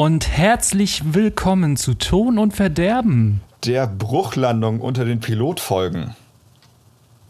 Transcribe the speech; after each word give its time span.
Und 0.00 0.28
herzlich 0.34 1.02
willkommen 1.12 1.76
zu 1.76 1.92
Ton 1.92 2.38
und 2.38 2.56
Verderben. 2.56 3.42
Der 3.66 3.86
Bruchlandung 3.86 4.80
unter 4.80 5.04
den 5.04 5.20
Pilotfolgen. 5.20 6.16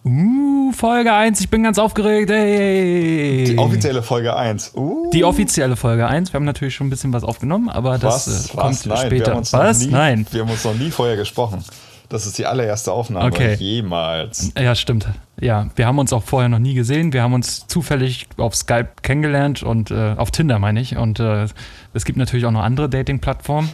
Uh, 0.05 0.70
Folge 0.70 1.12
1, 1.12 1.41
ich 1.41 1.51
bin 1.51 1.65
ganz 1.65 1.80
aufgeregt. 1.80 2.30
Hey. 2.30 3.43
Die 3.43 3.59
offizielle 3.59 4.05
Folge 4.05 4.37
1. 4.37 4.70
Uh. 4.77 5.10
Die 5.12 5.24
offizielle 5.24 5.74
Folge 5.74 6.06
1. 6.06 6.33
Wir 6.33 6.38
haben 6.38 6.45
natürlich 6.45 6.77
schon 6.77 6.87
ein 6.87 6.91
bisschen 6.91 7.12
was 7.12 7.24
aufgenommen, 7.24 7.70
aber 7.70 7.98
das 7.98 8.29
was, 8.29 8.46
äh, 8.46 8.56
kommt 8.56 8.65
was? 8.65 8.87
Nein, 8.87 8.98
später. 8.98 9.27
Wir 9.27 9.32
haben 9.32 9.38
uns 9.38 9.52
was? 9.52 9.80
Noch 9.80 9.87
nie, 9.87 9.93
Nein. 9.93 10.27
Wir 10.30 10.43
haben 10.43 10.51
uns 10.51 10.65
noch 10.65 10.74
nie 10.74 10.91
vorher 10.93 11.16
gesprochen. 11.16 11.65
Das 12.10 12.27
ist 12.27 12.37
die 12.38 12.45
allererste 12.45 12.92
Aufnahme 12.92 13.27
Okay. 13.27 13.55
jemals. 13.55 14.52
Ja, 14.59 14.74
stimmt. 14.74 15.09
Ja, 15.41 15.71
wir 15.76 15.87
haben 15.87 15.98
uns 16.01 16.12
auch 16.12 16.24
vorher 16.24 16.48
noch 16.48 16.59
nie 16.59 16.74
gesehen. 16.74 17.12
Wir 17.12 17.23
haben 17.23 17.32
uns 17.35 17.66
zufällig 17.68 18.26
auf 18.37 18.54
Skype 18.57 18.88
kennengelernt 19.02 19.62
und 19.62 19.93
äh, 19.93 20.15
auf 20.16 20.32
Tinder 20.32 20.59
meine 20.59 20.80
ich. 20.80 20.96
Und 20.96 21.20
äh, 21.20 21.46
es 21.95 22.04
gibt 22.04 22.18
natürlich 22.18 22.45
auch 22.46 22.51
noch 22.51 22.62
andere 22.62 22.88
Dating-Plattformen. 22.88 23.70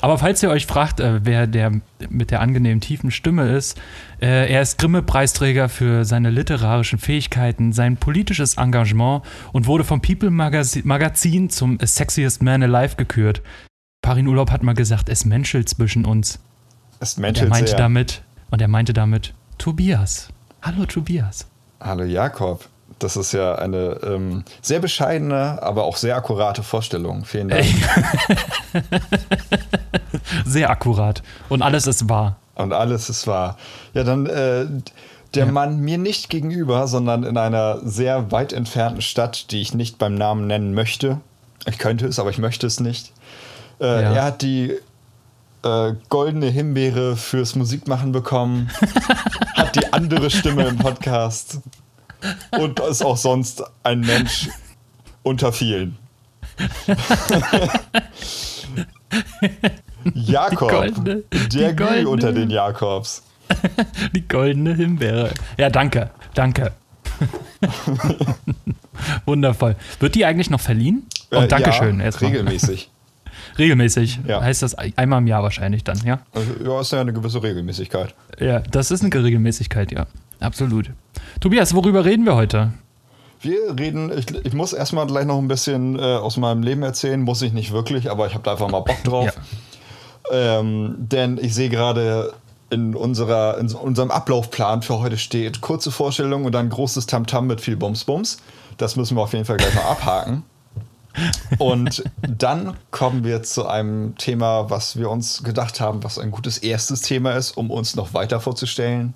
Aber 0.00 0.18
falls 0.18 0.42
ihr 0.42 0.50
euch 0.50 0.66
fragt, 0.66 0.98
äh, 0.98 1.20
wer 1.24 1.46
der 1.46 1.70
mit 2.10 2.32
der 2.32 2.40
angenehmen 2.40 2.80
tiefen 2.80 3.12
Stimme 3.12 3.48
ist, 3.52 3.80
äh, 4.20 4.52
er 4.52 4.60
ist 4.60 4.78
Grimme-Preisträger 4.78 5.68
für 5.68 6.04
seine 6.04 6.30
literarischen 6.30 6.98
Fähigkeiten, 6.98 7.72
sein 7.72 7.96
politisches 7.96 8.56
Engagement 8.56 9.22
und 9.52 9.68
wurde 9.68 9.84
vom 9.84 10.02
People 10.02 10.30
Magazin, 10.30 10.82
Magazin 10.84 11.48
zum 11.48 11.78
Sexiest 11.80 12.42
Man 12.42 12.64
Alive 12.64 12.96
gekürt. 12.96 13.40
Parin 14.04 14.26
Urlaub 14.26 14.50
hat 14.50 14.64
mal 14.64 14.74
gesagt, 14.74 15.08
es 15.08 15.24
menschelt 15.24 15.68
zwischen 15.68 16.04
uns. 16.04 16.40
Es 17.02 17.18
Und 17.18 17.24
er 17.36 17.48
meinte 17.48 17.70
sehr. 17.70 17.78
damit, 17.78 18.22
und 18.52 18.62
er 18.62 18.68
meinte 18.68 18.92
damit, 18.92 19.34
Tobias. 19.58 20.28
Hallo 20.62 20.86
Tobias. 20.86 21.46
Hallo 21.80 22.04
Jakob. 22.04 22.68
Das 23.00 23.16
ist 23.16 23.32
ja 23.32 23.56
eine 23.56 23.98
ähm, 24.04 24.44
sehr 24.60 24.78
bescheidene, 24.78 25.60
aber 25.60 25.82
auch 25.82 25.96
sehr 25.96 26.14
akkurate 26.14 26.62
Vorstellung. 26.62 27.24
Vielen 27.24 27.48
Dank. 27.48 27.64
Sehr 30.46 30.70
akkurat. 30.70 31.24
Und 31.48 31.62
alles 31.62 31.88
ist 31.88 32.08
wahr. 32.08 32.36
Und 32.54 32.72
alles 32.72 33.10
ist 33.10 33.26
wahr. 33.26 33.56
Ja, 33.94 34.04
dann 34.04 34.26
äh, 34.26 34.66
der 35.34 35.46
Mann 35.46 35.80
mir 35.80 35.98
nicht 35.98 36.30
gegenüber, 36.30 36.86
sondern 36.86 37.24
in 37.24 37.36
einer 37.36 37.80
sehr 37.84 38.30
weit 38.30 38.52
entfernten 38.52 39.02
Stadt, 39.02 39.50
die 39.50 39.60
ich 39.60 39.74
nicht 39.74 39.98
beim 39.98 40.14
Namen 40.14 40.46
nennen 40.46 40.72
möchte. 40.74 41.18
Ich 41.66 41.78
könnte 41.78 42.06
es, 42.06 42.20
aber 42.20 42.30
ich 42.30 42.38
möchte 42.38 42.68
es 42.68 42.78
nicht. 42.78 43.12
Äh, 43.80 43.86
Ja. 43.86 44.00
Er 44.12 44.22
hat 44.24 44.42
die 44.42 44.74
äh, 45.64 45.92
goldene 46.08 46.46
Himbeere 46.46 47.16
fürs 47.16 47.54
Musikmachen 47.54 48.12
bekommen, 48.12 48.70
hat 49.54 49.76
die 49.76 49.92
andere 49.92 50.30
Stimme 50.30 50.64
im 50.66 50.76
Podcast 50.78 51.60
und 52.58 52.80
ist 52.80 53.04
auch 53.04 53.16
sonst 53.16 53.62
ein 53.82 54.00
Mensch 54.00 54.48
unter 55.22 55.52
vielen. 55.52 55.96
Jakob, 60.14 60.70
goldene- 60.70 61.22
der 61.52 61.74
goldene- 61.74 62.08
unter 62.08 62.32
den 62.32 62.50
Jakobs. 62.50 63.22
Die 64.14 64.26
goldene 64.26 64.74
Himbeere. 64.74 65.32
Ja, 65.58 65.68
danke. 65.68 66.10
Danke. 66.34 66.72
Wundervoll. 69.26 69.76
Wird 70.00 70.14
die 70.14 70.24
eigentlich 70.24 70.48
noch 70.48 70.60
verliehen? 70.60 71.06
Äh, 71.30 71.36
Und 71.38 71.52
Dankeschön. 71.52 72.00
Ja, 72.00 72.08
regelmäßig. 72.08 72.90
Regelmäßig. 73.58 74.20
Ja. 74.26 74.42
Heißt 74.42 74.62
das 74.62 74.74
einmal 74.74 75.18
im 75.20 75.26
Jahr 75.26 75.42
wahrscheinlich 75.42 75.84
dann, 75.84 75.98
ja? 76.04 76.20
Also, 76.32 76.50
ja, 76.64 76.80
ist 76.80 76.92
ja 76.92 77.00
eine 77.00 77.12
gewisse 77.12 77.42
Regelmäßigkeit. 77.42 78.14
Ja, 78.38 78.60
das 78.60 78.90
ist 78.90 79.04
eine 79.04 79.12
Regelmäßigkeit, 79.22 79.92
ja. 79.92 80.06
Absolut. 80.40 80.90
Tobias, 81.40 81.74
worüber 81.74 82.04
reden 82.04 82.24
wir 82.24 82.34
heute? 82.34 82.72
Wir 83.40 83.76
reden, 83.78 84.12
ich, 84.16 84.26
ich 84.44 84.52
muss 84.52 84.72
erstmal 84.72 85.06
gleich 85.06 85.26
noch 85.26 85.38
ein 85.38 85.48
bisschen 85.48 85.98
äh, 85.98 86.02
aus 86.02 86.36
meinem 86.36 86.62
Leben 86.62 86.82
erzählen, 86.82 87.20
muss 87.20 87.42
ich 87.42 87.52
nicht 87.52 87.72
wirklich, 87.72 88.10
aber 88.10 88.26
ich 88.26 88.34
habe 88.34 88.44
da 88.44 88.52
einfach 88.52 88.70
mal 88.70 88.80
Bock 88.80 89.02
drauf. 89.04 89.36
Ähm, 90.30 90.94
denn 90.98 91.38
ich 91.38 91.52
sehe 91.54 91.68
gerade 91.68 92.32
in, 92.70 92.94
unserer, 92.94 93.58
in 93.58 93.72
unserem 93.72 94.10
Ablaufplan 94.10 94.82
für 94.82 95.00
heute 95.00 95.18
steht 95.18 95.60
kurze 95.60 95.90
Vorstellung 95.90 96.44
und 96.44 96.52
dann 96.52 96.68
großes 96.68 97.06
Tamtam 97.06 97.48
mit 97.48 97.60
viel 97.60 97.76
Bums 97.76 98.04
Bums. 98.04 98.38
Das 98.78 98.96
müssen 98.96 99.16
wir 99.16 99.22
auf 99.22 99.32
jeden 99.32 99.44
Fall 99.44 99.56
gleich 99.56 99.74
mal 99.74 99.82
abhaken. 99.82 100.44
Und 101.58 102.02
dann 102.22 102.74
kommen 102.90 103.24
wir 103.24 103.42
zu 103.42 103.66
einem 103.66 104.16
Thema, 104.16 104.70
was 104.70 104.96
wir 104.96 105.10
uns 105.10 105.42
gedacht 105.42 105.80
haben, 105.80 106.02
was 106.04 106.18
ein 106.18 106.30
gutes 106.30 106.58
erstes 106.58 107.02
Thema 107.02 107.32
ist, 107.32 107.56
um 107.56 107.70
uns 107.70 107.94
noch 107.96 108.14
weiter 108.14 108.40
vorzustellen. 108.40 109.14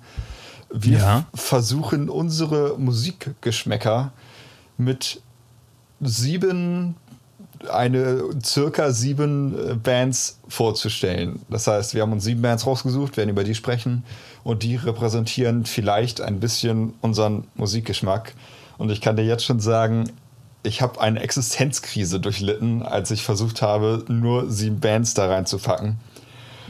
Wir 0.71 0.97
Ja. 0.99 1.25
versuchen 1.33 2.09
unsere 2.09 2.77
Musikgeschmäcker 2.77 4.11
mit 4.77 5.21
sieben, 6.01 6.95
eine 7.71 8.21
circa 8.43 8.91
sieben 8.91 9.71
äh, 9.71 9.73
Bands 9.73 10.39
vorzustellen. 10.47 11.41
Das 11.49 11.65
heißt, 11.67 11.95
wir 11.95 12.03
haben 12.03 12.11
uns 12.11 12.23
sieben 12.23 12.41
Bands 12.41 12.67
rausgesucht, 12.67 13.17
werden 13.17 13.29
über 13.31 13.43
die 13.43 13.55
sprechen 13.55 14.03
und 14.43 14.61
die 14.61 14.75
repräsentieren 14.75 15.65
vielleicht 15.65 16.21
ein 16.21 16.39
bisschen 16.39 16.93
unseren 17.01 17.45
Musikgeschmack. 17.55 18.33
Und 18.77 18.91
ich 18.91 19.01
kann 19.01 19.15
dir 19.15 19.25
jetzt 19.25 19.43
schon 19.45 19.59
sagen, 19.59 20.11
ich 20.67 20.81
habe 20.81 21.01
eine 21.01 21.21
Existenzkrise 21.21 22.19
durchlitten, 22.19 22.83
als 22.83 23.09
ich 23.11 23.23
versucht 23.23 23.61
habe, 23.61 24.03
nur 24.07 24.51
sieben 24.51 24.79
Bands 24.79 25.13
da 25.13 25.27
reinzupacken. 25.27 25.97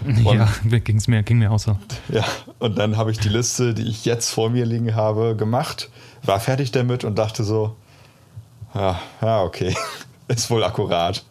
ja, 0.24 0.48
ging's 0.64 1.08
mir, 1.08 1.24
ging 1.24 1.40
mir 1.40 1.52
auch 1.52 1.60
so. 1.60 1.78
Ja, 2.10 2.24
und 2.60 2.78
dann 2.78 2.98
habe 2.98 3.12
ich 3.12 3.20
die 3.20 3.30
Liste, 3.30 3.74
die 3.74 3.88
ich 3.88 4.06
jetzt 4.06 4.30
vor 4.30 4.50
mir 4.50 4.66
liegen 4.66 4.96
habe, 4.96 5.36
gemacht, 5.36 5.90
war 6.24 6.40
fertig 6.40 6.72
damit 6.72 7.04
und 7.04 7.18
dachte 7.18 7.44
so, 7.44 7.76
ja, 8.76 9.00
ja 9.22 9.42
okay, 9.42 9.76
ist 10.28 10.50
wohl 10.52 10.64
akkurat. 10.64 11.26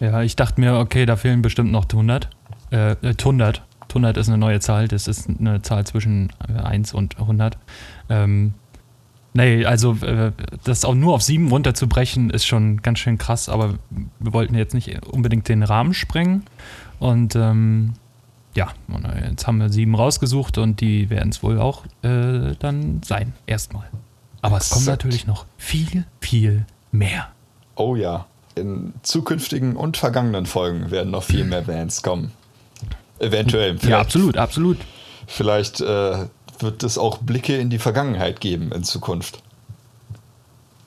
Ja, 0.00 0.22
ich 0.22 0.36
dachte 0.36 0.60
mir, 0.60 0.78
okay, 0.78 1.04
da 1.04 1.16
fehlen 1.16 1.42
bestimmt 1.42 1.70
noch 1.70 1.84
100. 1.84 2.30
Äh, 2.70 2.92
äh, 2.92 3.14
100. 3.18 3.62
100 3.88 4.16
ist 4.16 4.28
eine 4.28 4.38
neue 4.38 4.60
Zahl, 4.60 4.86
das 4.88 5.08
ist 5.08 5.28
eine 5.28 5.62
Zahl 5.62 5.86
zwischen 5.86 6.30
äh, 6.48 6.60
1 6.60 6.94
und 6.94 7.18
100. 7.18 7.58
Ähm, 8.08 8.54
nee, 9.34 9.64
also 9.64 9.94
äh, 10.02 10.32
das 10.64 10.84
auch 10.84 10.94
nur 10.94 11.14
auf 11.14 11.22
7 11.22 11.48
runterzubrechen, 11.48 12.30
ist 12.30 12.46
schon 12.46 12.82
ganz 12.82 12.98
schön 12.98 13.18
krass, 13.18 13.48
aber 13.48 13.74
wir 14.18 14.32
wollten 14.32 14.54
jetzt 14.54 14.74
nicht 14.74 15.06
unbedingt 15.06 15.48
den 15.48 15.62
Rahmen 15.62 15.94
sprengen. 15.94 16.44
Und 16.98 17.36
ähm, 17.36 17.94
ja, 18.54 18.68
jetzt 19.28 19.46
haben 19.46 19.58
wir 19.58 19.68
sieben 19.68 19.94
rausgesucht 19.94 20.58
und 20.58 20.80
die 20.80 21.10
werden 21.10 21.30
es 21.30 21.42
wohl 21.42 21.60
auch 21.60 21.84
äh, 22.02 22.54
dann 22.58 23.00
sein, 23.04 23.32
erstmal. 23.46 23.88
Aber 24.42 24.56
es 24.56 24.70
kommt 24.70 24.82
Exakt. 24.82 25.04
natürlich 25.04 25.26
noch 25.26 25.46
viel, 25.56 26.04
viel 26.20 26.66
mehr. 26.90 27.28
Oh 27.76 27.94
ja, 27.94 28.26
in 28.54 28.94
zukünftigen 29.02 29.76
und 29.76 29.96
vergangenen 29.96 30.46
Folgen 30.46 30.90
werden 30.90 31.10
noch 31.10 31.22
viel 31.22 31.44
mehr 31.44 31.62
Bands 31.62 32.02
kommen. 32.02 32.32
Eventuell. 33.20 33.76
Ja, 33.82 34.00
absolut, 34.00 34.36
absolut. 34.36 34.78
Vielleicht 35.26 35.80
äh, 35.80 36.26
wird 36.62 36.82
es 36.82 36.98
auch 36.98 37.18
Blicke 37.18 37.56
in 37.56 37.70
die 37.70 37.78
Vergangenheit 37.78 38.40
geben 38.40 38.72
in 38.72 38.84
Zukunft. 38.84 39.42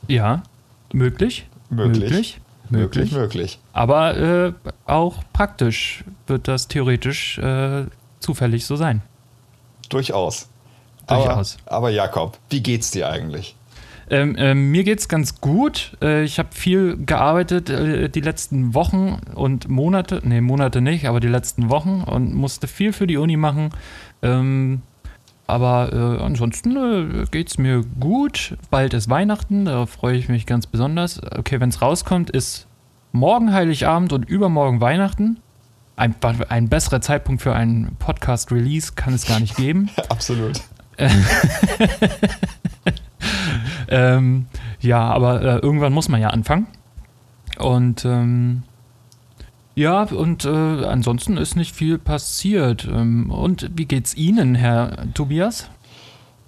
Ja, 0.07 0.43
möglich. 0.93 1.47
Möglich. 1.69 2.01
Möglich. 2.01 2.39
Möglich, 2.69 3.11
möglich. 3.11 3.59
Aber 3.73 4.17
äh, 4.17 4.53
auch 4.85 5.23
praktisch 5.33 6.05
wird 6.27 6.47
das 6.47 6.69
theoretisch 6.69 7.37
äh, 7.37 7.85
zufällig 8.19 8.65
so 8.65 8.77
sein. 8.77 9.01
Durchaus. 9.89 10.47
Durchaus. 11.07 11.57
Aber, 11.65 11.77
aber 11.77 11.89
Jakob, 11.89 12.37
wie 12.49 12.63
geht's 12.63 12.91
dir 12.91 13.09
eigentlich? 13.09 13.55
Ähm, 14.09 14.35
ähm, 14.37 14.71
mir 14.71 14.83
geht's 14.83 15.07
ganz 15.07 15.39
gut. 15.39 15.97
Äh, 16.01 16.23
ich 16.23 16.37
habe 16.39 16.49
viel 16.51 16.97
gearbeitet 17.05 17.69
äh, 17.69 18.09
die 18.09 18.19
letzten 18.19 18.73
Wochen 18.73 19.21
und 19.35 19.69
Monate. 19.69 20.21
Nee, 20.23 20.41
Monate 20.41 20.81
nicht, 20.81 21.07
aber 21.07 21.19
die 21.19 21.29
letzten 21.29 21.69
Wochen 21.69 22.03
und 22.05 22.33
musste 22.33 22.67
viel 22.67 22.91
für 22.91 23.07
die 23.07 23.17
Uni 23.17 23.37
machen. 23.37 23.69
Ähm, 24.21 24.81
aber 25.51 25.91
äh, 25.93 26.23
ansonsten 26.23 26.75
äh, 26.75 27.25
geht's 27.29 27.57
mir 27.57 27.83
gut. 27.99 28.57
Bald 28.69 28.93
ist 28.93 29.09
Weihnachten, 29.09 29.65
darauf 29.65 29.89
freue 29.89 30.17
ich 30.17 30.29
mich 30.29 30.45
ganz 30.45 30.65
besonders. 30.65 31.21
Okay, 31.23 31.59
wenn 31.59 31.69
es 31.69 31.81
rauskommt, 31.81 32.29
ist 32.29 32.67
morgen 33.11 33.53
Heiligabend 33.53 34.13
und 34.13 34.27
übermorgen 34.27 34.81
Weihnachten. 34.81 35.39
Ein, 35.95 36.15
ein 36.49 36.69
besserer 36.69 37.01
Zeitpunkt 37.01 37.41
für 37.41 37.53
einen 37.53 37.95
Podcast-Release 37.99 38.93
kann 38.95 39.13
es 39.13 39.27
gar 39.27 39.39
nicht 39.39 39.55
geben. 39.55 39.89
Absolut. 40.09 40.61
Ähm, 43.91 44.47
ja, 44.79 45.01
aber 45.01 45.41
äh, 45.41 45.57
irgendwann 45.57 45.93
muss 45.93 46.07
man 46.07 46.21
ja 46.21 46.29
anfangen. 46.29 46.67
Und 47.59 48.05
ähm, 48.05 48.63
ja, 49.81 50.03
und 50.03 50.45
äh, 50.45 50.49
ansonsten 50.49 51.37
ist 51.37 51.55
nicht 51.55 51.75
viel 51.75 51.97
passiert. 51.97 52.85
Ähm, 52.85 53.31
und 53.31 53.69
wie 53.75 53.85
geht's 53.85 54.13
Ihnen, 54.15 54.55
Herr 54.55 54.95
Tobias? 55.13 55.67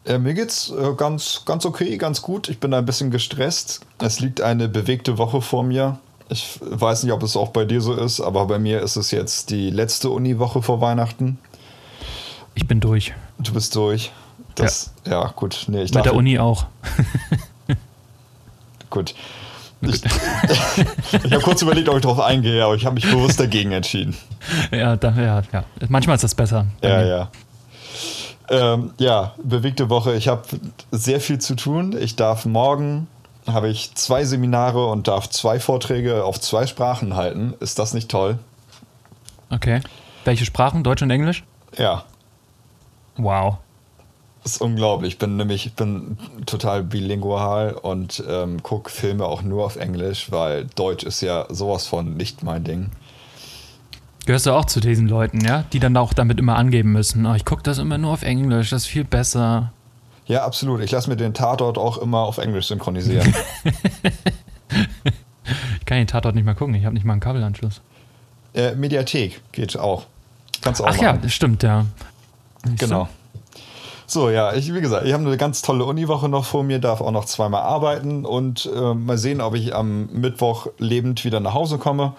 Äh, 0.05 0.17
mir 0.19 0.33
geht's 0.33 0.69
äh, 0.71 0.93
ganz, 0.95 1.43
ganz 1.45 1.65
okay, 1.65 1.97
ganz 1.97 2.21
gut. 2.21 2.49
Ich 2.49 2.59
bin 2.59 2.73
ein 2.73 2.85
bisschen 2.85 3.09
gestresst. 3.11 3.81
Es 3.99 4.19
liegt 4.19 4.41
eine 4.41 4.67
bewegte 4.67 5.17
Woche 5.17 5.41
vor 5.41 5.63
mir. 5.63 5.99
Ich 6.29 6.59
weiß 6.61 7.03
nicht, 7.03 7.11
ob 7.13 7.23
es 7.23 7.35
auch 7.35 7.49
bei 7.49 7.65
dir 7.65 7.81
so 7.81 7.93
ist, 7.93 8.21
aber 8.21 8.45
bei 8.47 8.59
mir 8.59 8.81
ist 8.81 8.95
es 8.95 9.11
jetzt 9.11 9.49
die 9.49 9.69
letzte 9.69 10.09
Uniwoche 10.09 10.61
vor 10.61 10.79
Weihnachten. 10.81 11.37
Ich 12.55 12.67
bin 12.67 12.79
durch. 12.79 13.13
Du 13.39 13.53
bist 13.53 13.75
durch. 13.75 14.11
Das, 14.55 14.93
ja, 15.07 15.27
gut. 15.35 15.65
Nee, 15.67 15.77
ich 15.83 15.89
Mit 15.89 15.95
der 15.95 16.03
dachte- 16.03 16.17
Uni 16.17 16.37
auch. 16.39 16.65
Gut. 18.89 19.15
Ich, 19.87 20.03
ich 21.23 21.31
habe 21.31 21.43
kurz 21.43 21.61
überlegt, 21.61 21.89
ob 21.89 21.95
ich 21.95 22.01
darauf 22.01 22.19
eingehe, 22.19 22.63
aber 22.63 22.75
ich 22.75 22.85
habe 22.85 22.95
mich 22.95 23.09
bewusst 23.09 23.39
dagegen 23.39 23.71
entschieden. 23.71 24.15
Ja, 24.71 24.95
da, 24.95 25.11
ja, 25.11 25.41
ja. 25.51 25.63
Manchmal 25.89 26.15
ist 26.15 26.23
das 26.23 26.35
besser. 26.35 26.65
Ja, 26.81 27.03
ja. 27.03 27.31
Ähm, 28.49 28.93
ja, 28.97 29.33
bewegte 29.43 29.89
Woche. 29.89 30.15
Ich 30.15 30.27
habe 30.27 30.43
sehr 30.91 31.19
viel 31.19 31.39
zu 31.39 31.55
tun. 31.55 31.95
Ich 31.97 32.15
darf 32.15 32.45
morgen 32.45 33.07
habe 33.47 33.69
ich 33.69 33.93
zwei 33.95 34.23
Seminare 34.23 34.87
und 34.87 35.07
darf 35.07 35.29
zwei 35.29 35.59
Vorträge 35.59 36.23
auf 36.23 36.39
zwei 36.39 36.65
Sprachen 36.65 37.15
halten. 37.15 37.53
Ist 37.59 37.79
das 37.79 37.93
nicht 37.93 38.09
toll? 38.09 38.39
Okay. 39.49 39.81
Welche 40.23 40.45
Sprachen? 40.45 40.83
Deutsch 40.83 41.01
und 41.01 41.09
Englisch? 41.09 41.43
Ja. 41.77 42.03
Wow. 43.17 43.57
Das 44.43 44.53
ist 44.55 44.61
unglaublich. 44.61 45.13
Ich 45.13 45.19
bin 45.19 45.37
nämlich 45.37 45.65
ich 45.65 45.73
bin 45.73 46.17
total 46.45 46.83
bilingual 46.83 47.73
und 47.73 48.21
ähm, 48.27 48.61
gucke 48.61 48.91
Filme 48.91 49.25
auch 49.25 49.41
nur 49.41 49.65
auf 49.65 49.77
Englisch, 49.77 50.31
weil 50.31 50.65
Deutsch 50.75 51.03
ist 51.03 51.21
ja 51.21 51.45
sowas 51.49 51.87
von 51.87 52.15
nicht 52.15 52.43
mein 52.43 52.63
Ding. 52.65 52.89
Gehörst 54.25 54.45
du 54.45 54.51
auch 54.51 54.65
zu 54.65 54.79
diesen 54.79 55.07
Leuten, 55.07 55.41
ja? 55.41 55.63
Die 55.73 55.79
dann 55.79 55.95
auch 55.97 56.13
damit 56.13 56.39
immer 56.39 56.57
angeben 56.57 56.91
müssen. 56.91 57.25
Oh, 57.25 57.33
ich 57.33 57.45
gucke 57.45 57.63
das 57.63 57.77
immer 57.77 57.97
nur 57.97 58.11
auf 58.11 58.23
Englisch, 58.23 58.69
das 58.69 58.83
ist 58.83 58.87
viel 58.87 59.03
besser. 59.03 59.71
Ja, 60.27 60.45
absolut. 60.45 60.81
Ich 60.81 60.91
lasse 60.91 61.09
mir 61.09 61.17
den 61.17 61.33
Tatort 61.33 61.77
auch 61.77 61.97
immer 61.97 62.19
auf 62.19 62.37
Englisch 62.37 62.67
synchronisieren. 62.67 63.33
ich 65.79 65.85
kann 65.85 65.97
den 65.97 66.07
Tatort 66.07 66.35
nicht 66.35 66.45
mal 66.45 66.55
gucken, 66.55 66.75
ich 66.75 66.85
habe 66.85 66.93
nicht 66.93 67.05
mal 67.05 67.13
einen 67.13 67.19
Kabelanschluss. 67.21 67.81
Äh, 68.53 68.75
Mediathek 68.75 69.41
geht 69.51 69.77
auch. 69.77 70.05
Kannst 70.61 70.81
auch 70.81 70.87
Ach 70.87 71.01
machen. 71.01 71.19
ja, 71.23 71.29
stimmt, 71.29 71.63
ja. 71.63 71.85
Genau. 72.77 73.05
So, 73.05 73.09
ja, 74.15 74.53
ich, 74.53 74.73
wie 74.73 74.81
gesagt, 74.81 75.05
ich 75.05 75.13
habe 75.13 75.25
eine 75.25 75.37
ganz 75.37 75.61
tolle 75.61 75.85
Uniwoche 75.85 76.29
noch 76.29 76.45
vor 76.45 76.63
mir, 76.63 76.79
darf 76.79 77.01
auch 77.01 77.11
noch 77.11 77.25
zweimal 77.25 77.61
arbeiten 77.61 78.25
und 78.25 78.69
äh, 78.73 78.93
mal 78.93 79.17
sehen, 79.17 79.41
ob 79.41 79.55
ich 79.55 79.75
am 79.75 80.07
Mittwoch 80.11 80.67
lebend 80.77 81.23
wieder 81.25 81.39
nach 81.39 81.53
Hause 81.53 81.77
komme, 81.77 82.13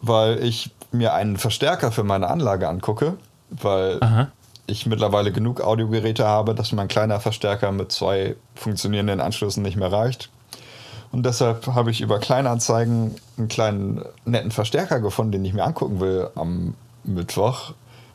weil 0.00 0.42
ich 0.42 0.70
mir 0.92 1.14
einen 1.14 1.36
Verstärker 1.36 1.92
für 1.92 2.04
meine 2.04 2.28
Anlage 2.28 2.68
angucke, 2.68 3.14
weil 3.50 3.98
Aha. 4.00 4.28
ich 4.66 4.86
mittlerweile 4.86 5.32
genug 5.32 5.60
Audiogeräte 5.60 6.26
habe, 6.26 6.54
dass 6.54 6.72
mein 6.72 6.88
kleiner 6.88 7.20
Verstärker 7.20 7.72
mit 7.72 7.92
zwei 7.92 8.36
funktionierenden 8.54 9.20
Anschlüssen 9.20 9.62
nicht 9.62 9.76
mehr 9.76 9.92
reicht. 9.92 10.30
Und 11.12 11.24
deshalb 11.24 11.66
habe 11.68 11.90
ich 11.90 12.00
über 12.00 12.18
Kleinanzeigen 12.18 13.14
einen 13.38 13.48
kleinen 13.48 14.04
netten 14.24 14.50
Verstärker 14.50 15.00
gefunden, 15.00 15.32
den 15.32 15.44
ich 15.44 15.54
mir 15.54 15.64
angucken 15.64 16.00
will 16.00 16.28
am 16.34 16.74
Mittwoch. 17.04 17.72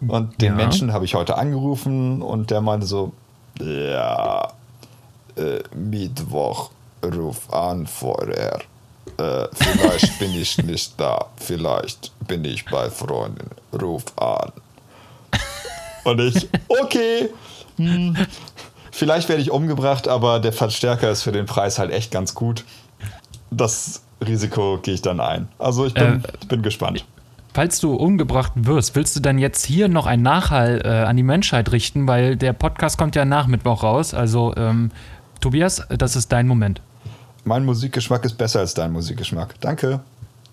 Und 0.07 0.41
den 0.41 0.53
ja. 0.53 0.55
Menschen 0.55 0.93
habe 0.93 1.05
ich 1.05 1.15
heute 1.15 1.37
angerufen 1.37 2.21
und 2.21 2.49
der 2.49 2.61
meinte 2.61 2.85
so, 2.85 3.13
ja, 3.59 4.51
äh, 5.35 5.59
Mittwoch, 5.75 6.71
ruf 7.03 7.53
an 7.53 7.85
vorher. 7.85 8.59
Äh, 9.17 9.47
vielleicht 9.53 10.19
bin 10.19 10.33
ich 10.33 10.57
nicht 10.63 10.99
da, 10.99 11.27
vielleicht 11.37 12.11
bin 12.27 12.43
ich 12.45 12.65
bei 12.65 12.89
Freunden, 12.89 13.49
ruf 13.79 14.05
an. 14.17 14.51
Und 16.03 16.19
ich, 16.19 16.49
okay, 16.67 17.29
hm, 17.77 18.17
vielleicht 18.91 19.29
werde 19.29 19.41
ich 19.41 19.51
umgebracht, 19.51 20.07
aber 20.07 20.39
der 20.39 20.53
Verstärker 20.53 21.11
ist 21.11 21.21
für 21.21 21.31
den 21.31 21.45
Preis 21.45 21.77
halt 21.77 21.91
echt 21.91 22.11
ganz 22.11 22.33
gut. 22.33 22.65
Das 23.51 24.01
Risiko 24.25 24.79
gehe 24.81 24.95
ich 24.95 25.01
dann 25.01 25.19
ein. 25.19 25.47
Also 25.59 25.85
ich 25.85 25.93
bin, 25.93 26.23
äh, 26.23 26.45
bin 26.47 26.63
gespannt. 26.63 27.05
Falls 27.53 27.81
du 27.81 27.95
umgebracht 27.95 28.53
wirst, 28.55 28.95
willst 28.95 29.15
du 29.17 29.19
dann 29.19 29.37
jetzt 29.37 29.65
hier 29.65 29.89
noch 29.89 30.05
einen 30.05 30.23
Nachhall 30.23 30.81
äh, 30.85 30.87
an 30.87 31.17
die 31.17 31.23
Menschheit 31.23 31.71
richten, 31.73 32.07
weil 32.07 32.37
der 32.37 32.53
Podcast 32.53 32.97
kommt 32.97 33.15
ja 33.15 33.25
nach 33.25 33.47
Mittwoch 33.47 33.83
raus. 33.83 34.13
Also 34.13 34.53
ähm, 34.55 34.91
Tobias, 35.41 35.85
das 35.89 36.15
ist 36.15 36.31
dein 36.31 36.47
Moment. 36.47 36.81
Mein 37.43 37.65
Musikgeschmack 37.65 38.23
ist 38.23 38.37
besser 38.37 38.59
als 38.59 38.73
dein 38.73 38.93
Musikgeschmack. 38.93 39.55
Danke. 39.59 39.99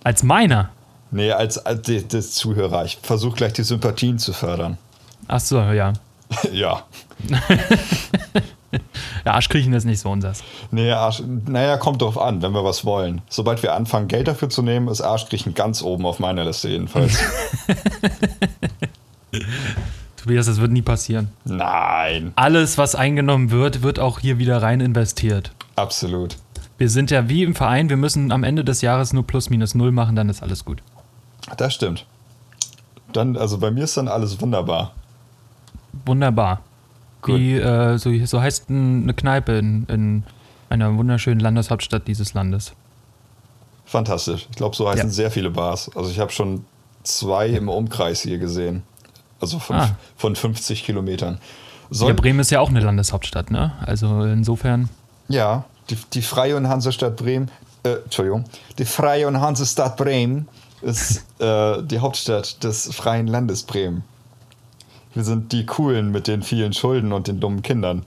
Als 0.03 0.25
meiner? 0.25 0.71
Nee, 1.13 1.31
als, 1.31 1.59
als 1.59 1.83
des 1.83 2.35
Zuhörer. 2.35 2.85
Ich 2.85 2.99
versuche 3.01 3.37
gleich 3.37 3.53
die 3.53 3.63
Sympathien 3.63 4.19
zu 4.19 4.33
fördern. 4.33 4.77
Ach 5.29 5.41
so, 5.41 5.61
ja. 5.61 5.93
ja. 6.53 6.83
ja, 9.25 9.33
Arschkriechen 9.33 9.73
ist 9.73 9.85
nicht 9.85 10.01
so 10.01 10.11
unseres. 10.11 10.43
Nee, 10.71 10.91
Arsch, 10.93 11.23
naja, 11.47 11.77
kommt 11.77 12.03
drauf 12.03 12.19
an, 12.19 12.43
wenn 12.43 12.53
wir 12.53 12.65
was 12.65 12.85
wollen. 12.85 13.23
Sobald 13.29 13.63
wir 13.63 13.75
anfangen, 13.75 14.09
Geld 14.09 14.29
dafür 14.29 14.51
zu 14.51 14.63
nehmen, 14.63 14.89
ist 14.89 15.01
Arschkriechen 15.01 15.55
ganz 15.55 15.83
oben 15.83 16.05
auf 16.07 16.19
meiner 16.19 16.45
Liste 16.45 16.69
jedenfalls. 16.69 17.19
Tobias, 20.17 20.47
das 20.47 20.61
wird 20.61 20.73
nie 20.73 20.83
passieren. 20.83 21.29
Nein. 21.45 22.33
Alles, 22.37 22.77
was 22.77 22.95
eingenommen 22.95 23.51
wird, 23.51 23.83
wird 23.83 23.99
auch 23.99 24.19
hier 24.19 24.39
wieder 24.39 24.61
rein 24.61 24.81
investiert. 24.81 25.53
Absolut. 25.77 26.37
Wir 26.77 26.91
sind 26.91 27.11
ja 27.11 27.29
wie 27.29 27.43
im 27.43 27.55
Verein, 27.55 27.89
wir 27.89 27.97
müssen 27.97 28.31
am 28.31 28.45
Ende 28.45 28.65
des 28.65 28.83
Jahres 28.83 29.13
nur 29.13 29.27
plus 29.27 29.51
minus 29.51 29.75
null 29.75 29.91
machen, 29.91 30.17
dann 30.17 30.29
ist 30.29 30.43
alles 30.43 30.65
gut. 30.65 30.83
Das 31.57 31.75
stimmt. 31.75 32.05
Dann, 33.13 33.37
also 33.37 33.59
bei 33.59 33.71
mir 33.71 33.85
ist 33.85 33.97
dann 33.97 34.09
alles 34.09 34.41
wunderbar. 34.41 34.93
Wunderbar. 36.05 36.61
Wie, 37.37 37.57
äh, 37.57 37.99
so, 37.99 38.13
so 38.25 38.41
heißt 38.41 38.71
eine 38.71 39.15
Kneipe 39.15 39.53
in, 39.53 39.85
in 39.87 40.23
einer 40.69 40.97
wunderschönen 40.97 41.41
Landeshauptstadt 41.41 42.07
dieses 42.07 42.35
Landes. 42.35 42.73
Fantastisch. 43.85 44.47
Ich 44.51 44.57
glaube, 44.57 44.77
so 44.77 44.89
heißen 44.89 45.09
ja. 45.09 45.13
sehr 45.13 45.31
viele 45.31 45.51
Bars. 45.51 45.91
Also 45.97 46.11
ich 46.11 46.19
habe 46.19 46.31
schon 46.31 46.65
zwei 47.05 47.49
im 47.49 47.69
Umkreis 47.69 48.21
hier 48.21 48.39
gesehen. 48.39 48.83
Also 49.41 49.59
von, 49.59 49.77
ah. 49.77 49.97
von 50.17 50.37
50 50.37 50.85
Kilometern. 50.85 51.39
Soll 51.91 52.11
ja, 52.11 52.15
Bremen 52.15 52.41
ist 52.41 52.51
ja 52.51 52.61
auch 52.61 52.69
eine 52.69 52.81
Landeshauptstadt, 52.81 53.51
ne? 53.51 53.73
Also 53.81 54.25
insofern. 54.25 54.91
Ja, 55.29 55.65
die, 55.89 55.97
die 56.13 56.23
Freie 56.23 56.57
und 56.57 56.69
Hansestadt 56.69 57.17
Bremen, 57.17 57.51
äh, 57.83 57.95
Entschuldigung, 58.05 58.45
die 58.79 58.85
Freie 58.85 59.27
und 59.27 59.41
Hansestadt 59.41 59.97
Bremen 59.97 60.49
ist 60.83 61.25
äh, 61.39 61.83
die 61.83 61.99
Hauptstadt 61.99 62.63
des 62.63 62.95
Freien 62.95 63.27
Landes 63.27 63.63
Bremen. 63.63 64.05
Wir 65.19 65.25
sind 65.25 65.51
die 65.51 65.67
Coolen 65.67 66.13
mit 66.13 66.29
den 66.29 66.43
vielen 66.43 66.73
Schulden 66.73 67.13
und 67.13 67.27
den 67.27 67.41
dummen 67.41 67.63
Kindern. 67.63 68.05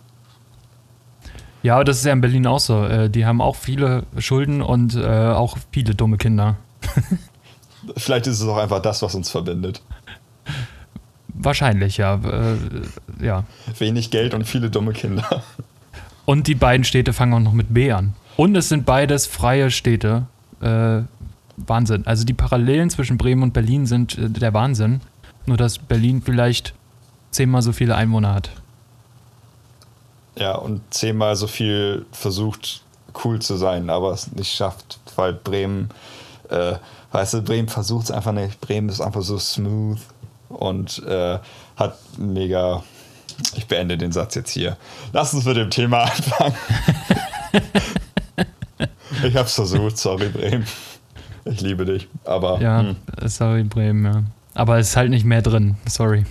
Ja, 1.62 1.76
aber 1.76 1.84
das 1.84 1.98
ist 1.98 2.06
ja 2.06 2.14
in 2.14 2.22
Berlin 2.22 2.48
auch 2.48 2.62
so. 2.62 2.86
Äh, 2.86 3.10
die 3.10 3.26
haben 3.26 3.42
auch 3.42 3.58
viele 3.58 4.04
Schulden 4.18 4.62
und 4.62 4.96
äh, 4.96 5.06
auch 5.06 5.58
viele 5.74 5.94
dumme 5.94 6.16
Kinder. 6.16 6.56
Vielleicht 7.98 8.28
ist 8.28 8.40
es 8.40 8.48
auch 8.48 8.56
einfach 8.56 8.82
das, 8.82 9.02
was 9.02 9.14
uns 9.14 9.30
verbindet. 9.30 9.82
Wahrscheinlich, 11.28 11.98
ja. 11.98 12.16
Äh, 12.16 12.56
ja. 13.22 13.44
Wenig 13.78 14.10
Geld 14.10 14.34
und 14.34 14.46
viele 14.46 14.70
dumme 14.70 14.94
Kinder. 14.94 15.44
Und 16.24 16.48
die 16.48 16.56
beiden 16.56 16.86
Städte 16.86 17.12
fangen 17.12 17.34
auch 17.34 17.40
noch 17.42 17.52
mit 17.52 17.74
B 17.74 17.92
an. 17.92 18.14
Und 18.38 18.56
es 18.56 18.70
sind 18.70 18.86
beides 18.86 19.28
freie 19.28 19.70
Städte. 19.70 20.28
Äh, 20.62 21.02
Wahnsinn. 21.58 22.08
Also 22.08 22.24
die 22.24 22.34
Parallelen 22.34 22.90
zwischen 22.90 23.18
Bremen 23.18 23.44
und 23.44 23.52
Berlin 23.52 23.86
sind 23.86 24.18
äh, 24.18 24.30
der 24.30 24.54
Wahnsinn. 24.54 25.02
Nur 25.46 25.58
dass 25.58 25.78
Berlin 25.78 26.22
vielleicht 26.24 26.74
zehnmal 27.32 27.62
so 27.62 27.72
viele 27.72 27.96
Einwohner 27.96 28.34
hat. 28.34 28.52
Ja, 30.36 30.56
und 30.56 30.82
zehnmal 30.94 31.36
so 31.36 31.48
viel 31.48 32.06
versucht, 32.12 32.84
cool 33.24 33.40
zu 33.40 33.58
sein, 33.58 33.90
aber 33.90 34.12
es 34.12 34.32
nicht 34.32 34.54
schafft, 34.54 35.00
weil 35.16 35.34
Bremen, 35.34 35.90
äh, 36.50 36.76
weißt 37.12 37.34
du, 37.34 37.42
Bremen 37.42 37.68
versucht 37.68 38.06
es 38.06 38.12
einfach 38.12 38.32
nicht. 38.32 38.62
Bremen 38.62 38.90
ist 38.90 39.02
einfach 39.02 39.22
so 39.22 39.38
smooth 39.38 40.00
und 40.50 41.04
äh, 41.06 41.40
hat 41.76 41.98
mega 42.18 42.84
ich 43.56 43.68
beende 43.68 43.98
den 43.98 44.12
Satz 44.12 44.36
jetzt 44.36 44.52
hier. 44.52 44.78
Lass 45.14 45.34
uns 45.34 45.46
mit 45.46 45.58
dem 45.58 45.70
Thema 45.70 46.04
anfangen. 46.04 46.56
ich 49.24 49.36
hab's 49.36 49.56
versucht, 49.56 49.98
sorry 49.98 50.30
Bremen. 50.30 50.66
Ich 51.46 51.62
liebe 51.62 51.86
dich, 51.86 52.08
aber. 52.24 52.62
Ja, 52.62 52.82
hm. 52.82 52.96
sorry 53.26 53.64
Bremen, 53.64 54.06
ja. 54.06 54.24
Aber 54.54 54.78
es 54.78 54.90
ist 54.90 54.98
halt 54.98 55.10
nicht 55.10 55.26
mehr 55.26 55.42
drin, 55.42 55.78
sorry. 55.88 56.26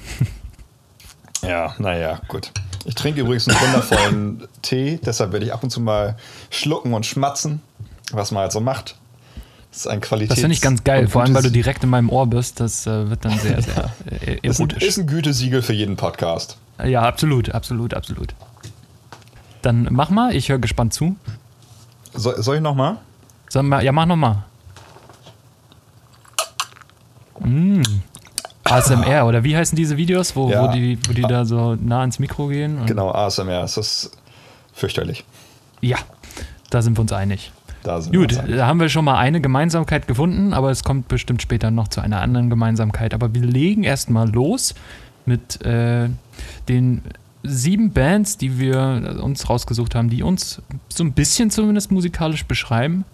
Ja, 1.42 1.74
naja, 1.78 2.20
gut. 2.28 2.52
Ich 2.84 2.94
trinke 2.94 3.20
übrigens 3.20 3.48
einen 3.48 3.60
wundervollen 3.60 4.48
Tee, 4.62 4.98
deshalb 5.04 5.32
werde 5.32 5.46
ich 5.46 5.52
ab 5.52 5.62
und 5.62 5.70
zu 5.70 5.80
mal 5.80 6.16
schlucken 6.50 6.94
und 6.94 7.04
schmatzen, 7.06 7.60
was 8.12 8.30
man 8.30 8.42
halt 8.42 8.52
so 8.52 8.60
macht. 8.60 8.96
Das 9.70 9.80
ist 9.80 9.86
ein 9.86 10.00
Qualität. 10.00 10.32
Das 10.32 10.40
finde 10.40 10.54
ich 10.54 10.60
ganz 10.60 10.82
geil, 10.82 11.06
vor 11.06 11.22
allem 11.22 11.34
weil 11.34 11.42
du 11.42 11.50
direkt 11.50 11.84
in 11.84 11.90
meinem 11.90 12.10
Ohr 12.10 12.26
bist. 12.26 12.58
Das 12.58 12.86
äh, 12.86 13.08
wird 13.08 13.24
dann 13.24 13.38
sehr, 13.38 13.62
sehr 13.62 13.92
äh, 14.10 14.38
erotisch. 14.42 14.42
Das 14.42 14.58
ist 14.58 14.60
ein, 14.60 14.70
ist 14.80 14.98
ein 14.98 15.06
Gütesiegel 15.06 15.62
für 15.62 15.72
jeden 15.72 15.96
Podcast. 15.96 16.56
Ja, 16.84 17.02
absolut, 17.02 17.50
absolut, 17.54 17.94
absolut. 17.94 18.34
Dann 19.62 19.88
mach 19.90 20.10
mal, 20.10 20.34
ich 20.34 20.48
höre 20.48 20.58
gespannt 20.58 20.94
zu. 20.94 21.16
So, 22.14 22.40
soll 22.40 22.56
ich 22.56 22.62
nochmal? 22.62 22.96
Ja, 23.52 23.92
mach 23.92 24.06
nochmal. 24.06 24.44
Mmh. 27.38 27.82
ASMR, 28.70 29.26
oder 29.26 29.44
wie 29.44 29.56
heißen 29.56 29.76
diese 29.76 29.96
Videos, 29.96 30.36
wo, 30.36 30.50
ja. 30.50 30.62
wo, 30.62 30.72
die, 30.72 30.98
wo 31.06 31.12
die 31.12 31.22
da 31.22 31.44
so 31.44 31.76
nah 31.76 32.00
ans 32.00 32.18
Mikro 32.18 32.48
gehen? 32.48 32.86
genau, 32.86 33.10
ASMR, 33.10 33.62
das 33.62 33.76
ist 33.76 34.10
fürchterlich. 34.72 35.24
Ja, 35.80 35.98
da 36.70 36.82
sind 36.82 36.96
wir 36.96 37.02
uns 37.02 37.12
einig. 37.12 37.52
Gut, 38.12 38.38
da 38.46 38.66
haben 38.66 38.78
wir 38.78 38.90
schon 38.90 39.06
mal 39.06 39.16
eine 39.16 39.40
Gemeinsamkeit 39.40 40.06
gefunden, 40.06 40.52
aber 40.52 40.70
es 40.70 40.84
kommt 40.84 41.08
bestimmt 41.08 41.40
später 41.40 41.70
noch 41.70 41.88
zu 41.88 42.02
einer 42.02 42.20
anderen 42.20 42.50
Gemeinsamkeit. 42.50 43.14
Aber 43.14 43.34
wir 43.34 43.42
legen 43.42 43.84
erstmal 43.84 44.30
los 44.30 44.74
mit 45.24 45.64
äh, 45.64 46.10
den 46.68 47.02
sieben 47.42 47.92
Bands, 47.92 48.36
die 48.36 48.58
wir 48.58 49.18
uns 49.22 49.48
rausgesucht 49.48 49.94
haben, 49.94 50.10
die 50.10 50.22
uns 50.22 50.60
so 50.88 51.04
ein 51.04 51.12
bisschen 51.12 51.50
zumindest 51.50 51.90
musikalisch 51.90 52.44
beschreiben. 52.44 53.06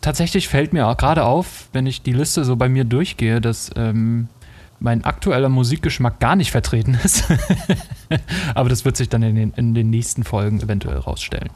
tatsächlich 0.00 0.46
fällt 0.46 0.72
mir 0.72 0.86
auch 0.86 0.96
gerade 0.96 1.24
auf, 1.24 1.68
wenn 1.72 1.86
ich 1.86 2.02
die 2.02 2.12
Liste 2.12 2.44
so 2.44 2.54
bei 2.54 2.68
mir 2.68 2.84
durchgehe, 2.84 3.40
dass 3.40 3.70
ähm, 3.74 4.28
mein 4.80 5.04
aktueller 5.04 5.48
Musikgeschmack 5.48 6.20
gar 6.20 6.36
nicht 6.36 6.50
vertreten 6.50 6.98
ist. 7.02 7.24
Aber 8.54 8.68
das 8.68 8.84
wird 8.84 8.96
sich 8.96 9.08
dann 9.08 9.22
in 9.22 9.34
den, 9.34 9.52
in 9.56 9.74
den 9.74 9.90
nächsten 9.90 10.24
Folgen 10.24 10.60
eventuell 10.60 10.98
rausstellen. 10.98 11.50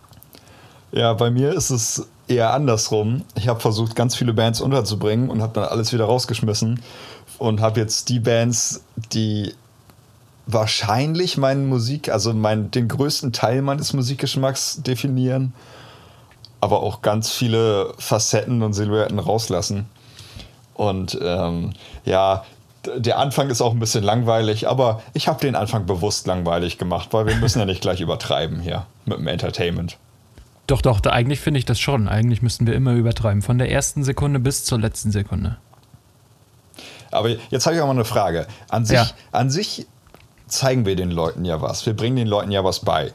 Ja, 0.91 1.15
bei 1.15 1.31
mir 1.31 1.53
ist 1.53 1.71
es 1.71 2.09
eher 2.29 2.53
andersrum. 2.53 3.23
Ich 3.35 3.49
habe 3.49 3.61
versucht, 3.61 3.97
ganz 3.97 4.15
viele 4.15 4.35
Bands 4.35 4.61
unterzubringen 4.61 5.31
und 5.31 5.41
habe 5.41 5.55
dann 5.55 5.65
alles 5.65 5.93
wieder 5.93 6.05
rausgeschmissen 6.05 6.81
und 7.39 7.61
habe 7.61 7.81
jetzt 7.81 8.09
die 8.09 8.21
Bands, 8.21 8.83
die 9.13 9.55
wahrscheinlich 10.47 11.39
meinen 11.39 11.69
Musik, 11.69 12.11
also 12.11 12.33
mein, 12.33 12.71
den 12.71 12.89
größten 12.89 13.33
Teil 13.33 13.63
meines 13.63 13.93
Musikgeschmacks 13.93 14.83
definieren, 14.83 15.55
aber 16.61 16.83
auch 16.83 17.03
ganz 17.03 17.31
viele 17.31 17.95
Facetten 17.99 18.63
und 18.63 18.73
Silhouetten 18.73 19.19
rauslassen. 19.19 19.87
Und 20.75 21.19
ähm, 21.23 21.73
ja, 22.05 22.45
der 22.85 23.19
Anfang 23.19 23.49
ist 23.51 23.61
auch 23.61 23.73
ein 23.73 23.79
bisschen 23.79 24.03
langweilig, 24.03 24.69
aber 24.69 25.03
ich 25.15 25.29
habe 25.29 25.41
den 25.41 25.55
Anfang 25.55 25.87
bewusst 25.87 26.27
langweilig 26.27 26.79
gemacht, 26.79 27.09
weil 27.13 27.27
wir 27.27 27.37
müssen 27.37 27.59
ja 27.59 27.65
nicht 27.65 27.81
gleich 27.81 28.01
übertreiben 28.01 28.61
hier 28.61 28.87
mit 29.05 29.19
dem 29.19 29.27
Entertainment. 29.27 29.99
Doch, 30.67 30.83
doch, 30.83 31.01
da, 31.01 31.11
eigentlich 31.11 31.41
finde 31.41 31.59
ich 31.59 31.65
das 31.65 31.79
schon. 31.79 32.09
Eigentlich 32.09 32.43
müssten 32.43 32.67
wir 32.67 32.75
immer 32.75 32.93
übertreiben. 32.93 33.43
Von 33.43 33.59
der 33.59 33.71
ersten 33.71 34.05
Sekunde 34.05 34.39
bis 34.39 34.65
zur 34.65 34.79
letzten 34.79 35.11
Sekunde. 35.13 35.59
Aber 37.11 37.29
jetzt 37.51 37.67
habe 37.67 37.77
ich 37.77 37.83
auch 37.83 37.87
mal 37.87 37.93
eine 37.93 38.05
Frage. 38.05 38.47
An 38.69 38.85
sich, 38.85 38.97
ja. 38.97 39.07
an 39.33 39.51
sich 39.51 39.87
zeigen 40.47 40.87
wir 40.87 40.97
den 40.97 41.11
Leuten 41.11 41.45
ja 41.45 41.61
was. 41.61 41.85
Wir 41.85 41.95
bringen 41.95 42.17
den 42.17 42.29
Leuten 42.29 42.51
ja 42.51 42.65
was 42.65 42.81
bei 42.81 43.13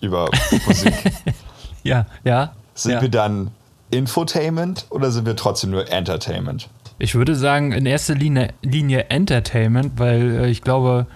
über 0.00 0.28
Musik. 0.66 0.94
ja, 1.82 2.06
ja. 2.24 2.52
Sind 2.74 2.92
ja. 2.92 3.02
wir 3.02 3.08
dann 3.08 3.50
Infotainment 3.90 4.86
oder 4.90 5.10
sind 5.10 5.26
wir 5.26 5.36
trotzdem 5.36 5.70
nur 5.70 5.90
Entertainment? 5.90 6.68
Ich 7.00 7.14
würde 7.14 7.34
sagen, 7.34 7.72
in 7.72 7.86
erster 7.86 8.14
Linie, 8.14 8.52
Linie 8.60 9.06
Entertainment, 9.08 9.98
weil 9.98 10.44
äh, 10.44 10.50
ich 10.50 10.60
glaube, 10.60 11.06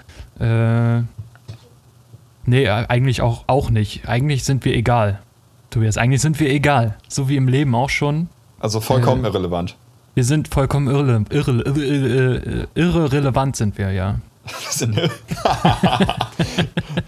äh, 0.40 1.02
nee, 2.46 2.68
eigentlich 2.68 3.20
auch, 3.20 3.44
auch 3.48 3.68
nicht. 3.68 4.08
Eigentlich 4.08 4.44
sind 4.44 4.64
wir 4.64 4.74
egal. 4.74 5.20
Tobias, 5.68 5.98
eigentlich 5.98 6.22
sind 6.22 6.40
wir 6.40 6.48
egal. 6.48 6.96
So 7.06 7.28
wie 7.28 7.36
im 7.36 7.48
Leben 7.48 7.74
auch 7.74 7.90
schon. 7.90 8.28
Also 8.60 8.80
vollkommen 8.80 9.24
äh, 9.24 9.28
irrelevant. 9.28 9.76
Wir 10.14 10.24
sind 10.24 10.48
vollkommen 10.48 10.88
irre, 10.88 11.22
irre, 11.28 11.60
irre, 11.62 12.68
irrelevant 12.74 13.56
sind 13.56 13.76
wir, 13.76 13.92
ja. 13.92 14.20
wir, 14.44 14.70
sind, 14.70 14.96
wir, 14.96 15.10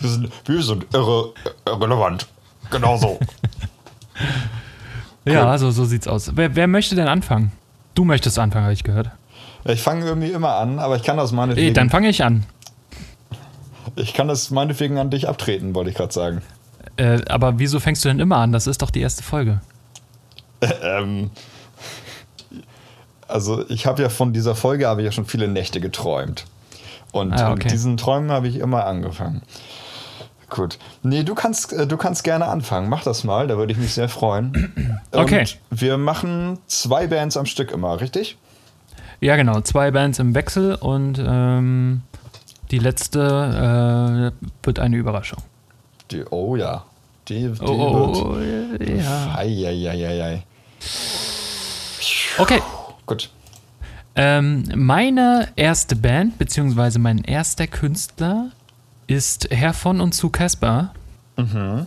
sind, 0.00 0.30
wir 0.45 0.62
sind 0.62 0.87
irre, 0.92 1.33
irrelevant. 1.66 2.26
Genauso. 2.71 3.18
Cool. 5.28 5.35
Ja, 5.35 5.59
so, 5.59 5.73
so 5.73 5.85
sieht's 5.85 6.06
aus. 6.06 6.30
Wer, 6.37 6.54
wer 6.54 6.68
möchte 6.68 6.95
denn 6.95 7.09
anfangen? 7.09 7.50
Du 7.97 8.05
möchtest 8.05 8.38
anfangen, 8.38 8.65
habe 8.65 8.75
ich 8.75 8.85
gehört. 8.85 9.11
Ich 9.65 9.83
fange 9.83 10.05
irgendwie 10.05 10.31
immer 10.31 10.57
an, 10.57 10.79
aber 10.79 10.97
ich 10.97 11.03
kann 11.03 11.17
das 11.17 11.33
meinetwegen. 11.33 11.67
Ey, 11.67 11.73
dann 11.73 11.91
fange 11.91 12.09
ich 12.09 12.23
an. 12.23 12.45
Ich 13.97 14.12
kann 14.12 14.29
das 14.29 14.50
meinetwegen 14.50 14.99
an 14.99 15.11
dich 15.11 15.29
abtreten, 15.29 15.75
wollte 15.75 15.91
ich 15.91 15.97
gerade 15.97 16.12
sagen. 16.12 16.43
Äh, 16.99 17.23
aber 17.29 17.59
wieso 17.59 17.81
fängst 17.81 18.05
du 18.05 18.09
denn 18.09 18.21
immer 18.21 18.37
an? 18.37 18.53
Das 18.53 18.67
ist 18.67 18.83
doch 18.83 18.91
die 18.91 19.00
erste 19.00 19.23
Folge. 19.23 19.62
ähm, 20.83 21.31
also 23.26 23.69
ich 23.71 23.87
habe 23.87 24.03
ja 24.03 24.11
von 24.11 24.35
dieser 24.35 24.55
Folge 24.55 24.87
habe 24.87 25.00
ich 25.00 25.07
ja 25.07 25.12
schon 25.12 25.25
viele 25.25 25.49
Nächte 25.49 25.81
geträumt. 25.81 26.45
Und 27.12 27.33
ah, 27.33 27.53
okay. 27.53 27.65
mit 27.65 27.73
diesen 27.73 27.97
Träumen 27.97 28.31
habe 28.31 28.47
ich 28.47 28.57
immer 28.57 28.85
angefangen. 28.85 29.41
Gut. 30.49 30.79
Nee, 31.03 31.25
du 31.25 31.35
kannst, 31.35 31.73
äh, 31.73 31.87
du 31.87 31.97
kannst 31.97 32.23
gerne 32.25 32.47
anfangen. 32.47 32.88
Mach 32.88 33.03
das 33.03 33.25
mal, 33.25 33.49
da 33.49 33.57
würde 33.57 33.73
ich 33.73 33.79
mich 33.79 33.95
sehr 33.95 34.09
freuen. 34.09 35.00
Okay. 35.12 35.41
Und 35.41 35.59
wir 35.71 35.97
machen 35.97 36.59
zwei 36.67 37.07
Bands 37.07 37.38
am 37.38 37.47
Stück 37.47 37.71
immer, 37.71 38.00
richtig? 38.00 38.37
Ja, 39.21 39.37
genau. 39.37 39.61
Zwei 39.62 39.91
Bands 39.91 40.19
im 40.19 40.35
Wechsel 40.35 40.75
und 40.75 41.19
ähm, 41.25 42.03
die 42.71 42.79
letzte 42.79 44.33
äh, 44.43 44.47
wird 44.67 44.79
eine 44.79 44.97
Überraschung. 44.97 45.43
Die, 46.11 46.23
oh 46.31 46.57
ja. 46.57 46.85
Die, 47.29 47.50
die 47.50 47.61
oh, 47.61 48.35
wird. 48.35 48.88
Ja. 48.88 49.37
Eieieiei. 49.37 50.43
Okay. 52.37 52.61
Gut. 53.07 53.31
Ähm, 54.15 54.65
meine 54.75 55.49
erste 55.57 55.97
Band, 55.97 56.38
beziehungsweise 56.38 56.99
mein 56.99 57.19
erster 57.19 57.67
Künstler 57.67 58.50
ist 59.07 59.49
Herr 59.51 59.75
von 59.75 60.01
und 60.01 60.13
zu 60.13 60.31
Casper, 60.31 60.93
mhm. 61.37 61.87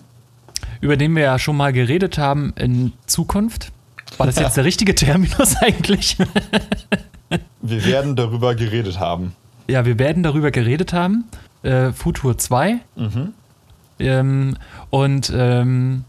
über 0.82 0.98
den 0.98 1.16
wir 1.16 1.24
ja 1.24 1.40
schon 1.40 1.58
mal 1.58 1.74
geredet 1.74 2.18
haben 2.18 2.54
in 2.56 2.94
Zukunft. 3.06 3.72
War 4.18 4.26
das 4.26 4.40
jetzt 4.40 4.58
der 4.58 4.66
richtige 4.66 4.96
Terminus 4.96 5.56
eigentlich? 5.62 6.18
wir 7.62 7.86
werden 7.86 8.16
darüber 8.16 8.56
geredet 8.56 9.00
haben. 9.00 9.36
Ja, 9.68 9.86
wir 9.86 10.00
werden 10.00 10.24
darüber 10.24 10.52
geredet 10.52 10.94
haben. 10.94 11.26
Äh, 11.62 11.92
Futur 11.92 12.38
2. 12.38 12.80
Mhm. 12.96 13.34
Ähm, 14.00 14.58
und 14.90 15.32
ähm, 15.36 16.06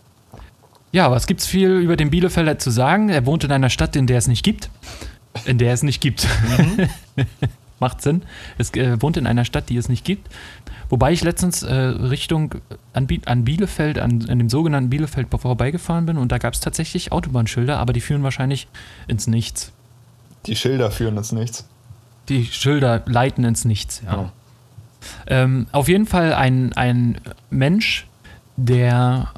ja, 0.93 1.11
was 1.11 1.27
gibt 1.27 1.41
es 1.41 1.47
viel 1.47 1.71
über 1.71 1.97
den 1.97 2.11
Bielefelder 2.11 2.59
zu 2.59 2.71
sagen? 2.71 3.11
Er 3.11 3.27
wohnt 3.27 3.45
in 3.45 3.53
einer 3.53 3.71
Stadt, 3.71 3.97
in 3.97 4.07
der 4.07 4.19
es 4.19 4.29
nicht 4.29 4.43
gibt. 4.43 4.71
In 5.45 5.59
der 5.59 5.73
es 5.73 5.83
nicht 5.83 6.01
gibt. 6.01 6.27
Mhm. 6.59 6.89
Macht 7.81 8.03
Sinn. 8.03 8.23
Es 8.59 8.73
äh, 8.75 9.01
wohnt 9.01 9.17
in 9.17 9.27
einer 9.27 9.45
Stadt, 9.45 9.69
die 9.69 9.77
es 9.77 9.89
nicht 9.89 10.05
gibt. 10.05 10.29
Wobei 10.91 11.13
ich 11.13 11.23
letztens 11.23 11.63
äh, 11.63 11.73
Richtung 11.73 12.57
an, 12.93 13.07
an 13.25 13.45
Bielefeld, 13.45 13.99
an, 13.99 14.27
an, 14.29 14.39
dem 14.39 14.51
sogenannten 14.51 14.91
Bielefeld 14.91 15.29
vorbeigefahren 15.31 16.05
bin 16.05 16.19
und 16.19 16.33
da 16.33 16.39
gab 16.39 16.53
es 16.53 16.61
tatsächlich 16.61 17.13
Autobahnschilder, 17.13 17.79
aber 17.79 17.93
die 17.93 18.01
führen 18.01 18.25
wahrscheinlich 18.25 18.67
ins 19.07 19.29
Nichts. 19.29 19.73
Die 20.47 20.57
Schilder 20.57 20.91
führen 20.91 21.17
ins 21.17 21.31
Nichts? 21.31 21.69
Die 22.29 22.45
Schilder 22.45 23.03
leiten 23.07 23.45
ins 23.45 23.65
Nichts, 23.65 24.03
ja. 24.05 24.19
Oh. 24.19 24.31
Ähm, 25.29 25.67
auf 25.73 25.89
jeden 25.89 26.07
Fall 26.07 26.35
ein, 26.35 26.73
ein 26.75 27.21
Mensch, 27.51 28.07
der 28.57 29.33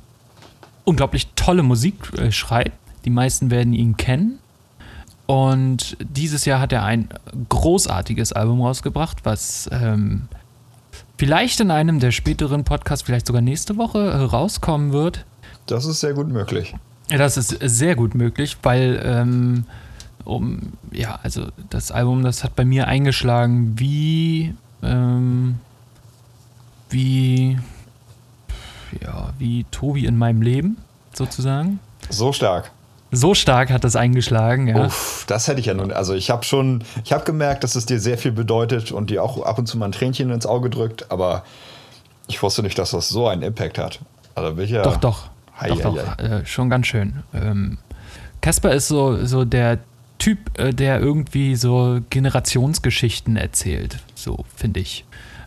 unglaublich 0.85 1.29
tolle 1.37 1.63
Musik 1.63 1.95
äh, 2.19 2.33
schreibt. 2.33 2.73
Die 3.05 3.11
meisten 3.11 3.51
werden 3.51 3.75
ihn 3.75 3.97
kennen. 3.97 4.39
Und 5.27 5.97
dieses 6.01 6.45
Jahr 6.47 6.61
hat 6.61 6.73
er 6.73 6.83
ein 6.85 7.09
großartiges 7.49 8.33
Album 8.33 8.63
rausgebracht, 8.63 9.19
was 9.25 9.69
ähm, 9.73 10.29
vielleicht 11.23 11.61
in 11.61 11.71
einem 11.71 12.01
der 12.01 12.11
späteren 12.11 12.65
Podcasts, 12.65 13.07
vielleicht 13.07 13.29
sogar 13.29 13.43
nächste 13.43 13.77
Woche 13.77 14.11
äh, 14.11 14.17
rauskommen 14.25 14.93
wird. 14.93 15.25
Das 15.67 15.85
ist 15.85 16.01
sehr 16.01 16.15
gut 16.15 16.27
möglich. 16.27 16.75
Das 17.11 17.37
ist 17.37 17.57
sehr 17.61 17.95
gut 17.95 18.17
möglich, 18.17 18.57
weil 18.65 19.01
ähm, 19.05 19.65
um, 20.25 20.73
ja, 20.91 21.21
also 21.23 21.47
das 21.71 21.93
Album, 21.93 22.25
das 22.25 22.43
hat 22.43 22.57
bei 22.57 22.65
mir 22.65 22.89
eingeschlagen 22.89 23.79
wie 23.79 24.53
ähm, 24.83 25.61
wie 26.91 27.57
ja, 29.01 29.33
wie 29.39 29.63
Tobi 29.71 30.07
in 30.07 30.19
meinem 30.19 30.43
Leben, 30.43 30.77
sozusagen. 31.13 31.79
So 32.11 32.33
stark. 32.33 32.73
So 33.15 33.35
stark 33.35 33.71
hat 33.71 33.85
das 33.85 33.95
eingeschlagen, 33.95 34.69
ja. 34.69 34.87
Uff, 34.87 35.25
das 35.29 35.47
hätte 35.47 35.61
ich 35.61 35.67
ja 35.67 35.75
nun. 35.75 35.93
Also 35.93 36.15
ich 36.15 36.31
habe 36.31 36.45
schon, 36.45 36.83
ich 37.05 37.13
habe 37.13 37.25
gemerkt, 37.25 37.63
dass 37.63 37.75
es 37.75 37.85
dir 37.85 38.01
sehr 38.01 38.17
viel 38.17 38.33
bedeutet 38.33 38.91
und 38.91 39.11
dir 39.11 39.23
auch 39.23 39.45
ab 39.45 39.59
und 39.59 39.67
zu 39.67 39.77
mal 39.77 39.85
ein 39.85 39.93
Tränchen 39.93 40.31
ins 40.31 40.47
Auge 40.47 40.71
drückt, 40.71 41.13
aber 41.13 41.45
ich 42.27 42.43
wusste 42.43 42.63
nicht, 42.63 42.79
dass 42.79 42.93
das 42.93 43.11
so 43.11 43.29
einen 43.29 43.43
Impact 43.43 43.77
hat. 43.77 44.01
Also 44.35 44.55
bin 44.55 44.65
ich 44.65 44.71
ja. 44.71 44.83
Doch, 44.83 44.97
doch. 44.97 45.29
Hei, 45.61 45.69
doch, 45.69 45.85
hei, 45.85 46.03
doch. 46.17 46.19
Äh, 46.19 46.47
schon 46.47 46.71
ganz 46.71 46.87
schön. 46.87 47.23
Ähm, 47.35 47.77
Casper 48.41 48.73
ist 48.73 48.89
so, 48.89 49.25
so 49.27 49.45
der 49.45 49.79
Typ, 50.19 50.59
äh, 50.59 50.73
der 50.73 50.99
irgendwie 51.01 51.55
so 51.55 52.01
Generationsgeschichten 52.09 53.37
erzählt. 53.37 53.99
So, 54.15 54.45
finde 54.57 54.81
ich 54.81 55.05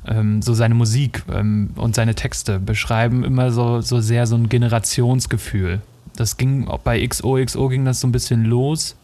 ähm, 0.07 0.41
so 0.41 0.53
seine 0.53 0.75
Musik 0.75 1.23
ähm, 1.33 1.71
und 1.75 1.95
seine 1.95 2.13
Texte 2.13 2.59
beschreiben 2.59 3.23
immer 3.23 3.51
so, 3.51 3.81
so 3.81 4.01
sehr 4.01 4.27
so 4.27 4.35
ein 4.35 4.49
Generationsgefühl. 4.49 5.81
Das 6.15 6.37
ging 6.37 6.69
bei 6.83 7.05
XOXO 7.05 7.69
ging 7.69 7.85
das 7.85 7.99
so 7.99 8.07
ein 8.07 8.11
bisschen 8.11 8.45
los, 8.45 8.95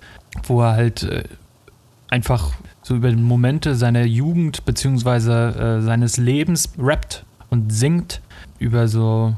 wo 0.43 0.61
er 0.61 0.73
halt 0.73 1.03
äh, 1.03 1.23
einfach 2.09 2.53
so 2.83 2.95
über 2.95 3.11
Momente 3.11 3.75
seiner 3.75 4.03
Jugend 4.03 4.65
beziehungsweise 4.65 5.79
äh, 5.79 5.81
seines 5.81 6.17
Lebens 6.17 6.69
rappt 6.77 7.25
und 7.49 7.71
singt 7.71 8.21
über 8.59 8.87
so 8.87 9.35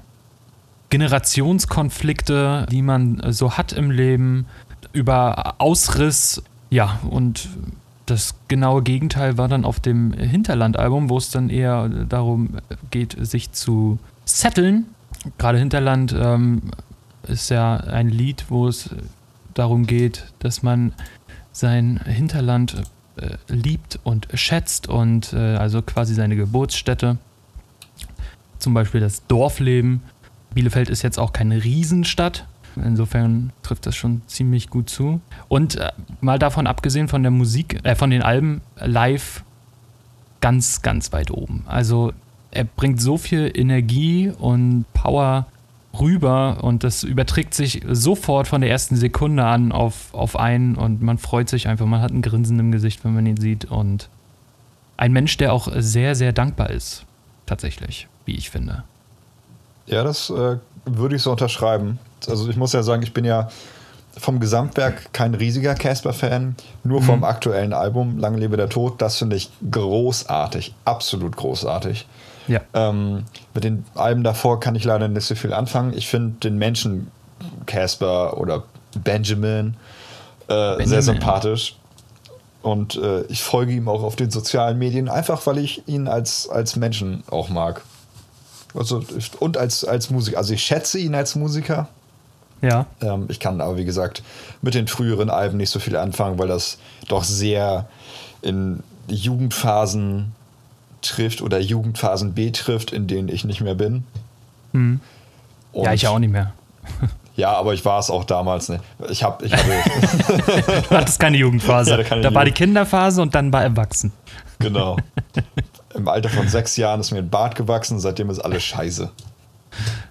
Generationskonflikte, 0.90 2.68
die 2.70 2.82
man 2.82 3.22
so 3.30 3.54
hat 3.58 3.74
im 3.74 3.90
Leben, 3.90 4.46
über 4.92 5.56
Ausriss, 5.58 6.44
ja, 6.70 7.00
und 7.10 7.50
das 8.06 8.36
genaue 8.48 8.84
Gegenteil 8.84 9.38
war 9.38 9.48
dann 9.48 9.66
auf 9.66 9.80
dem 9.80 10.14
Hinterland-Album, 10.14 11.10
wo 11.10 11.18
es 11.18 11.32
dann 11.32 11.50
eher 11.50 11.90
darum 11.90 12.58
geht, 12.92 13.16
sich 13.20 13.52
zu 13.52 13.98
setteln. 14.26 14.86
Gerade 15.38 15.58
Hinterland 15.58 16.16
ähm, 16.18 16.62
ist 17.28 17.50
ja 17.50 17.78
ein 17.78 18.10
Lied, 18.10 18.46
wo 18.50 18.68
es 18.68 18.90
darum 19.54 19.86
geht, 19.86 20.34
dass 20.40 20.64
man 20.64 20.94
sein 21.52 22.00
Hinterland 22.06 22.84
äh, 23.18 23.38
liebt 23.48 24.00
und 24.04 24.28
schätzt 24.34 24.88
und 24.88 25.34
äh, 25.34 25.56
also 25.56 25.82
quasi 25.82 26.14
seine 26.14 26.36
Geburtsstätte. 26.36 27.18
Zum 28.60 28.74
Beispiel 28.74 29.02
das 29.02 29.26
Dorfleben. 29.28 30.02
Bielefeld 30.54 30.90
ist 30.90 31.02
jetzt 31.02 31.20
auch 31.20 31.34
keine 31.34 31.64
Riesenstadt, 31.64 32.46
Insofern 32.76 33.52
trifft 33.62 33.86
das 33.86 33.96
schon 33.96 34.22
ziemlich 34.28 34.70
gut 34.70 34.90
zu. 34.90 35.22
Und 35.48 35.76
äh, 35.76 35.92
mal 36.22 36.40
davon 36.40 36.68
abgesehen 36.68 37.08
von 37.08 37.22
der 37.22 37.32
Musik, 37.32 37.80
äh, 37.84 37.96
von 37.96 38.10
den 38.10 38.22
Alben 38.22 38.62
live 38.80 39.44
ganz, 40.42 40.82
ganz 40.82 41.12
weit 41.14 41.32
oben. 41.32 41.64
Also 41.68 42.14
er 42.52 42.66
bringt 42.66 43.02
so 43.02 43.18
viel 43.18 43.52
Energie 43.54 44.32
und 44.38 44.86
Power 44.94 45.48
rüber 46.00 46.58
und 46.62 46.84
das 46.84 47.04
überträgt 47.04 47.54
sich 47.54 47.82
sofort 47.90 48.48
von 48.48 48.62
der 48.62 48.70
ersten 48.70 48.96
Sekunde 48.96 49.46
an 49.46 49.72
auf, 49.72 50.14
auf 50.14 50.38
einen 50.38 50.76
und 50.76 51.02
man 51.02 51.18
freut 51.18 51.50
sich 51.50 51.68
einfach, 51.68 51.86
man 51.86 52.02
hat 52.02 52.12
ein 52.12 52.22
Grinsen 52.22 52.60
im 52.60 52.72
Gesicht, 52.72 53.04
wenn 53.06 53.14
man 53.14 53.26
ihn 53.26 53.38
sieht 53.38 53.66
und 53.66 54.10
ein 54.98 55.12
Mensch, 55.12 55.38
der 55.38 55.54
auch 55.54 55.68
sehr, 55.76 56.16
sehr 56.16 56.34
dankbar 56.34 56.70
ist, 56.70 57.06
tatsächlich, 57.46 58.08
wie 58.26 58.36
ich 58.36 58.50
finde. 58.50 58.84
Ja, 59.86 60.04
das 60.04 60.30
äh, 60.30 60.58
würde 60.86 61.16
ich 61.16 61.22
so 61.22 61.32
unterschreiben. 61.32 62.00
Also 62.28 62.50
ich 62.50 62.56
muss 62.56 62.74
ja 62.74 62.84
sagen, 62.84 63.04
ich 63.04 63.14
bin 63.14 63.26
ja 63.26 63.50
vom 64.18 64.40
Gesamtwerk 64.40 65.12
kein 65.12 65.34
riesiger 65.34 65.76
Casper-Fan, 65.76 66.56
nur 66.84 67.02
mhm. 67.02 67.06
vom 67.06 67.24
aktuellen 67.24 67.74
Album 67.74 68.18
Lang 68.18 68.38
lebe 68.38 68.58
der 68.58 68.70
Tod. 68.70 69.02
Das 69.02 69.18
finde 69.18 69.36
ich 69.36 69.50
großartig, 69.70 70.74
absolut 70.86 71.36
großartig. 71.36 72.06
Ja. 72.48 72.62
Ähm, 72.74 73.24
mit 73.54 73.64
den 73.64 73.86
Alben 73.96 74.24
davor 74.24 74.60
kann 74.60 74.76
ich 74.76 74.84
leider 74.84 75.08
nicht 75.08 75.26
so 75.26 75.36
viel 75.36 75.54
anfangen. 75.54 75.94
Ich 75.96 76.08
finde 76.08 76.40
den 76.40 76.58
Menschen 76.58 77.12
Casper 77.66 78.38
oder 78.38 78.64
Benjamin, 79.04 79.76
äh, 80.48 80.54
Benjamin, 80.54 80.88
sehr 80.88 81.02
sympathisch. 81.02 81.76
Und 82.62 82.96
äh, 82.96 83.24
ich 83.24 83.44
folge 83.44 83.74
ihm 83.74 83.90
auch 83.90 84.04
auf 84.04 84.16
den 84.16 84.32
sozialen 84.32 84.78
Medien, 84.80 85.10
einfach 85.10 85.46
weil 85.48 85.58
ich 85.58 85.88
ihn 85.88 86.08
als, 86.08 86.48
als 86.48 86.76
Menschen 86.76 87.24
auch 87.30 87.50
mag. 87.50 87.82
Also, 88.74 89.04
und 89.40 89.58
als, 89.58 89.84
als 89.84 90.10
Musiker. 90.10 90.38
Also 90.38 90.54
ich 90.54 90.64
schätze 90.64 90.98
ihn 90.98 91.14
als 91.14 91.36
Musiker. 91.36 91.90
Ja. 92.62 92.86
Ähm, 93.02 93.26
ich 93.28 93.40
kann 93.40 93.60
aber, 93.60 93.78
wie 93.78 93.86
gesagt, 93.86 94.24
mit 94.62 94.74
den 94.74 94.88
früheren 94.88 95.30
Alben 95.30 95.58
nicht 95.58 95.70
so 95.70 95.80
viel 95.80 95.98
anfangen, 95.98 96.40
weil 96.40 96.48
das 96.48 96.78
doch 97.10 97.26
sehr 97.26 97.88
in 98.42 98.82
Jugendphasen 99.08 100.34
trifft 101.04 101.42
oder 101.42 101.60
Jugendphasen 101.60 102.34
B 102.34 102.52
trifft, 102.52 102.92
in 102.92 103.08
denen 103.08 103.30
ich 103.30 103.46
nicht 103.46 103.62
mehr 103.62 103.76
bin. 103.76 104.04
Mhm. 104.72 105.00
ja, 105.74 105.94
ich 105.94 106.08
auch 106.08 106.20
nicht 106.20 106.32
mehr. 106.32 106.54
Ja, 107.36 107.54
aber 107.54 107.74
ich 107.74 107.84
war 107.84 108.00
es 108.00 108.12
auch 108.12 108.26
damals 108.26 108.70
nicht. 108.70 108.84
Ich 109.10 109.24
habe, 109.24 109.44
ich 109.44 109.52
hatte. 109.52 110.84
du 110.90 110.96
hattest 110.96 111.20
keine 111.20 111.38
Jugendphase. 111.38 111.98
Ja, 111.98 112.04
da, 112.04 112.16
da 112.20 112.34
war 112.34 112.46
die 112.46 112.52
Kinderphase 112.52 113.24
und 113.24 113.34
dann 113.34 113.52
war 113.52 113.64
Erwachsen. 113.64 114.12
Genau. 114.60 114.98
Im 115.96 116.08
Alter 116.08 116.30
von 116.30 116.48
sechs 116.48 116.78
Jahren 116.78 117.00
ist 117.00 117.12
mir 117.12 117.20
ein 117.20 117.30
Bart 117.30 117.56
gewachsen, 117.56 118.00
seitdem 118.00 118.30
ist 118.30 118.40
alles 118.40 118.64
scheiße. 118.64 119.10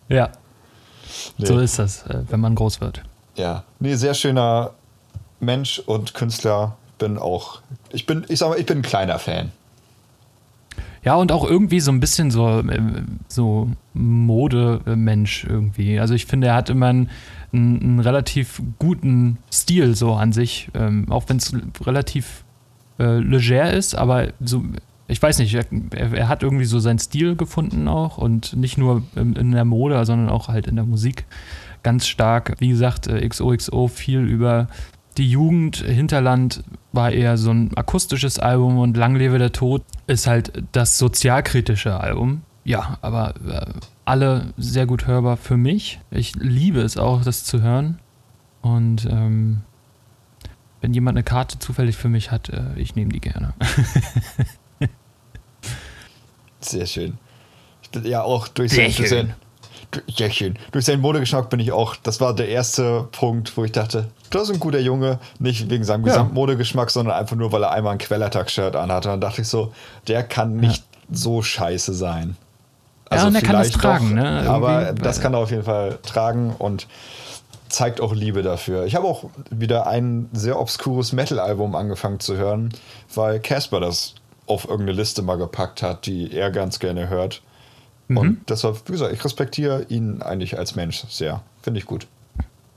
Ja. 0.09 0.31
Nee. 1.39 1.47
So 1.47 1.59
ist 1.59 1.79
das, 1.79 2.05
äh, 2.07 2.23
wenn 2.29 2.41
man 2.41 2.55
groß 2.55 2.81
wird. 2.81 3.03
Ja. 3.37 3.65
Nee, 3.79 3.95
sehr 3.95 4.15
schöner 4.15 4.73
Mensch 5.41 5.79
und 5.79 6.15
Künstler. 6.15 6.77
Bin 6.99 7.19
auch, 7.19 7.61
ich 7.91 8.07
bin, 8.07 8.25
ich 8.29 8.39
sag 8.39 8.51
mal, 8.51 8.59
ich 8.59 8.67
bin 8.67 8.79
ein 8.79 8.83
kleiner 8.83 9.19
Fan. 9.19 9.51
Ja, 11.05 11.17
und 11.17 11.33
auch 11.33 11.45
irgendwie 11.45 11.81
so 11.81 11.91
ein 11.91 11.99
bisschen 11.99 12.31
so, 12.31 12.61
äh, 12.61 13.03
so 13.27 13.71
Modemensch 13.93 15.45
irgendwie. 15.45 15.99
Also 15.99 16.15
ich 16.15 16.27
finde, 16.27 16.49
er 16.49 16.55
hat 16.55 16.71
immer 16.71 16.89
einen, 16.89 17.11
einen 17.53 17.99
relativ 17.99 18.63
guten 18.79 19.39
Stil 19.53 19.97
so 19.97 20.13
an 20.15 20.33
sich, 20.33 20.71
ähm, 20.75 21.11
auch 21.11 21.25
wenn 21.29 21.39
es 21.39 21.53
relativ 21.85 22.45
äh, 23.01 23.19
leger 23.19 23.73
ist, 23.73 23.97
aber 23.97 24.29
so, 24.41 24.63
ich 25.09 25.21
weiß 25.21 25.41
nicht, 25.41 25.55
er, 25.55 25.67
er, 25.93 26.29
hat 26.29 26.45
irgendwie 26.45 26.65
so 26.65 26.79
seinen 26.79 27.01
Stil 27.01 27.35
gefunden 27.35 27.89
auch 27.89 28.17
und 28.17 28.55
nicht 28.55 28.79
nur 28.79 29.03
in, 29.17 29.51
der 29.53 29.65
Mode, 29.65 30.05
sondern 30.05 30.29
auch 30.29 30.49
halt 30.49 30.69
in 30.69 30.77
der 30.77 30.85
Musik 30.85 31.25
ganz 31.83 32.07
stark. 32.07 32.55
Wie 32.61 32.69
gesagt, 32.69 33.09
äh, 33.09 33.29
XOXO 33.29 33.89
viel 33.89 34.21
über 34.21 34.69
die 35.19 35.31
Jugend, 35.31 35.77
Hinterland 35.77 36.63
war 36.93 37.11
eher 37.11 37.37
so 37.37 37.51
ein 37.51 37.77
akustisches 37.77 38.39
Album 38.39 38.79
und 38.79 38.97
Lang 38.97 39.17
lebe 39.17 39.39
der 39.39 39.53
Tod 39.53 39.83
ist 40.07 40.27
halt 40.27 40.65
das 40.73 40.99
sozialkritische 40.99 41.99
Album. 41.99 42.43
Ja, 42.65 42.99
aber 43.01 43.35
äh, 43.47 43.67
alle 44.05 44.53
sehr 44.57 44.87
gut 44.87 45.07
hörbar 45.07 45.37
für 45.37 45.57
mich. 45.57 46.01
Ich 46.11 46.35
liebe 46.37 46.81
es 46.81 46.97
auch, 46.97 47.25
das 47.25 47.45
zu 47.45 47.61
hören. 47.63 47.99
Und 48.61 49.07
ähm, 49.07 49.63
wenn 50.81 50.95
jemand 50.95 51.17
eine 51.17 51.25
Karte 51.25 51.59
zufällig 51.59 51.97
für 51.97 52.09
mich 52.09 52.31
hat, 52.31 52.49
äh, 52.51 52.63
ich 52.77 52.95
nehme 52.95 53.11
die 53.11 53.21
gerne. 53.21 53.55
sehr 56.61 56.87
schön. 56.87 57.19
Ja, 58.05 58.23
auch 58.23 58.49
durch 58.49 58.73
sehr 58.73 58.91
sein, 58.91 59.07
schön 59.07 59.35
ja, 60.07 60.31
schön. 60.31 60.59
Durch 60.73 60.85
seinen 60.85 61.01
Modegeschmack 61.01 61.51
bin 61.51 61.61
ich 61.61 61.73
auch, 61.73 61.97
das 61.97 62.21
war 62.21 62.35
der 62.35 62.49
erste 62.49 63.09
Punkt, 63.13 63.57
wo 63.57 63.65
ich 63.65 63.73
dachte, 63.73 64.09
das 64.31 64.45
ist 64.45 64.55
ein 64.55 64.61
guter 64.61 64.81
Junge, 64.81 65.19
nicht 65.39 65.71
wegen 65.71 65.85
seinem 65.85 66.07
ja. 66.07 66.13
Gesamtmodegeschmack, 66.13 66.91
sondern 66.91 67.17
einfach 67.17 67.37
nur, 67.37 67.53
weil 67.53 67.63
er 67.63 67.73
einmal 67.73 67.93
ein 67.93 67.99
Quellertag-Shirt 67.99 68.77
anhatte. 68.77 69.09
Und 69.09 69.15
dann 69.15 69.21
dachte 69.21 69.43
ich 69.43 69.49
so, 69.49 69.73
der 70.09 70.23
kann 70.23 70.57
nicht 70.57 70.85
ja. 70.93 71.17
so 71.17 71.43
scheiße 71.43 71.93
sein. 71.95 72.37
Also 73.11 73.25
ja, 73.25 73.29
und 73.29 73.35
er 73.35 73.43
kann 73.43 73.57
das 73.57 73.71
tragen, 73.71 74.17
doch, 74.17 74.23
ne? 74.23 74.49
Aber 74.49 74.93
das 74.95 75.21
kann 75.21 75.35
er 75.35 75.41
auf 75.41 75.51
jeden 75.51 75.65
Fall 75.65 75.99
tragen 76.03 76.55
und 76.59 76.87
zeigt 77.69 78.01
auch 78.01 78.15
Liebe 78.15 78.43
dafür. 78.43 78.87
Ich 78.87 78.95
habe 78.95 79.07
auch 79.07 79.25
wieder 79.51 79.87
ein 79.87 80.29
sehr 80.33 80.59
obskures 80.59 81.13
Metal-Album 81.13 81.75
angefangen 81.75 82.21
zu 82.21 82.37
hören, 82.37 82.73
weil 83.15 83.41
Casper 83.41 83.81
das 83.81 84.15
auf 84.47 84.65
irgendeine 84.65 84.93
Liste 84.93 85.23
mal 85.23 85.37
gepackt 85.37 85.83
hat, 85.83 86.07
die 86.07 86.33
er 86.35 86.51
ganz 86.51 86.79
gerne 86.79 87.09
hört. 87.09 87.43
Mhm. 88.09 88.17
Und 88.17 88.39
deshalb, 88.49 88.83
wie 88.87 88.93
gesagt, 88.93 89.13
ich 89.13 89.25
respektiere 89.25 89.85
ihn 89.89 90.23
eigentlich 90.23 90.59
als 90.59 90.75
Mensch 90.75 91.05
sehr. 91.09 91.43
Finde 91.63 91.79
ich 91.79 91.87
gut. 91.87 92.07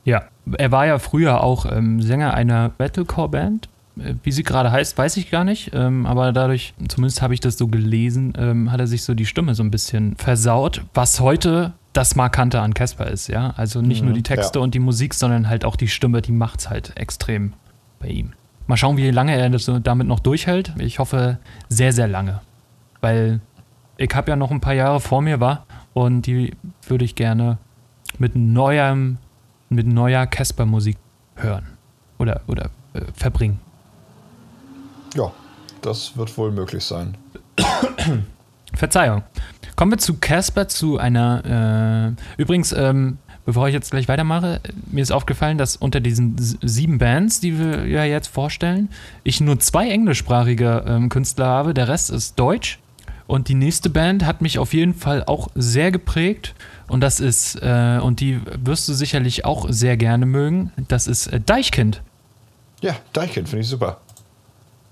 Ja, 0.03 0.25
er 0.57 0.71
war 0.71 0.85
ja 0.85 0.99
früher 0.99 1.43
auch 1.43 1.65
ähm, 1.65 2.01
Sänger 2.01 2.33
einer 2.33 2.71
Metalcore-Band. 2.77 3.69
Äh, 3.97 4.13
wie 4.23 4.31
sie 4.31 4.43
gerade 4.43 4.71
heißt, 4.71 4.97
weiß 4.97 5.17
ich 5.17 5.31
gar 5.31 5.43
nicht. 5.43 5.71
Ähm, 5.73 6.05
aber 6.05 6.31
dadurch, 6.31 6.73
zumindest 6.87 7.21
habe 7.21 7.33
ich 7.33 7.39
das 7.39 7.57
so 7.57 7.67
gelesen, 7.67 8.33
ähm, 8.37 8.71
hat 8.71 8.79
er 8.79 8.87
sich 8.87 9.03
so 9.03 9.13
die 9.13 9.25
Stimme 9.25 9.55
so 9.55 9.63
ein 9.63 9.71
bisschen 9.71 10.15
versaut, 10.17 10.83
was 10.93 11.19
heute 11.19 11.73
das 11.93 12.15
Markante 12.15 12.59
an 12.59 12.73
Casper 12.73 13.07
ist, 13.07 13.29
ja. 13.29 13.53
Also 13.55 13.81
nicht 13.81 14.01
mhm, 14.01 14.09
nur 14.09 14.15
die 14.15 14.23
Texte 14.23 14.59
ja. 14.59 14.63
und 14.63 14.73
die 14.73 14.79
Musik, 14.79 15.13
sondern 15.13 15.47
halt 15.47 15.63
auch 15.63 15.75
die 15.75 15.87
Stimme, 15.87 16.21
die 16.21 16.33
macht 16.33 16.59
es 16.59 16.69
halt 16.69 16.97
extrem 16.97 17.53
bei 17.99 18.07
ihm. 18.07 18.33
Mal 18.67 18.77
schauen, 18.77 18.97
wie 18.97 19.09
lange 19.11 19.35
er 19.35 19.49
das 19.49 19.71
damit 19.83 20.07
noch 20.07 20.19
durchhält. 20.19 20.73
Ich 20.79 20.99
hoffe, 20.99 21.37
sehr, 21.69 21.93
sehr 21.93 22.07
lange. 22.07 22.41
Weil 22.99 23.39
ich 23.97 24.13
habe 24.13 24.29
ja 24.29 24.35
noch 24.35 24.51
ein 24.51 24.61
paar 24.61 24.73
Jahre 24.73 24.99
vor 24.99 25.21
mir 25.21 25.39
war 25.39 25.65
und 25.93 26.23
die 26.23 26.53
würde 26.87 27.05
ich 27.05 27.15
gerne 27.15 27.57
mit 28.17 28.35
neuem, 28.35 29.17
mit 29.69 29.87
neuer 29.87 30.25
Casper-Musik 30.27 30.97
hören 31.35 31.65
oder, 32.17 32.41
oder 32.47 32.69
äh, 32.93 33.01
verbringen. 33.13 33.59
Ja, 35.15 35.31
das 35.81 36.17
wird 36.17 36.37
wohl 36.37 36.51
möglich 36.51 36.83
sein. 36.83 37.17
Verzeihung. 38.73 39.23
Kommen 39.75 39.91
wir 39.91 39.97
zu 39.97 40.15
Casper, 40.15 40.67
zu 40.67 40.97
einer. 40.97 42.15
Äh, 42.37 42.41
übrigens, 42.41 42.71
ähm, 42.71 43.17
bevor 43.45 43.67
ich 43.67 43.73
jetzt 43.73 43.91
gleich 43.91 44.07
weitermache, 44.07 44.61
mir 44.91 45.01
ist 45.01 45.11
aufgefallen, 45.11 45.57
dass 45.57 45.75
unter 45.75 45.99
diesen 45.99 46.35
sieben 46.37 46.97
Bands, 46.97 47.39
die 47.39 47.59
wir 47.59 47.85
ja 47.87 48.03
jetzt 48.03 48.27
vorstellen, 48.27 48.89
ich 49.23 49.41
nur 49.41 49.59
zwei 49.59 49.89
englischsprachige 49.89 50.83
ähm, 50.87 51.09
Künstler 51.09 51.47
habe. 51.47 51.73
Der 51.73 51.87
Rest 51.87 52.09
ist 52.09 52.39
deutsch. 52.39 52.79
Und 53.27 53.47
die 53.47 53.55
nächste 53.55 53.89
Band 53.89 54.25
hat 54.25 54.41
mich 54.41 54.59
auf 54.59 54.73
jeden 54.73 54.93
Fall 54.93 55.23
auch 55.25 55.49
sehr 55.55 55.91
geprägt. 55.91 56.53
Und 56.87 57.01
das 57.01 57.19
ist, 57.19 57.55
äh, 57.61 57.99
und 58.01 58.19
die 58.19 58.39
wirst 58.63 58.87
du 58.87 58.93
sicherlich 58.93 59.45
auch 59.45 59.65
sehr 59.69 59.97
gerne 59.97 60.25
mögen, 60.25 60.71
das 60.87 61.07
ist 61.07 61.27
äh, 61.27 61.39
Deichkind. 61.39 62.01
Ja, 62.81 62.95
Deichkind 63.13 63.49
finde 63.49 63.63
ich 63.63 63.67
super. 63.67 63.97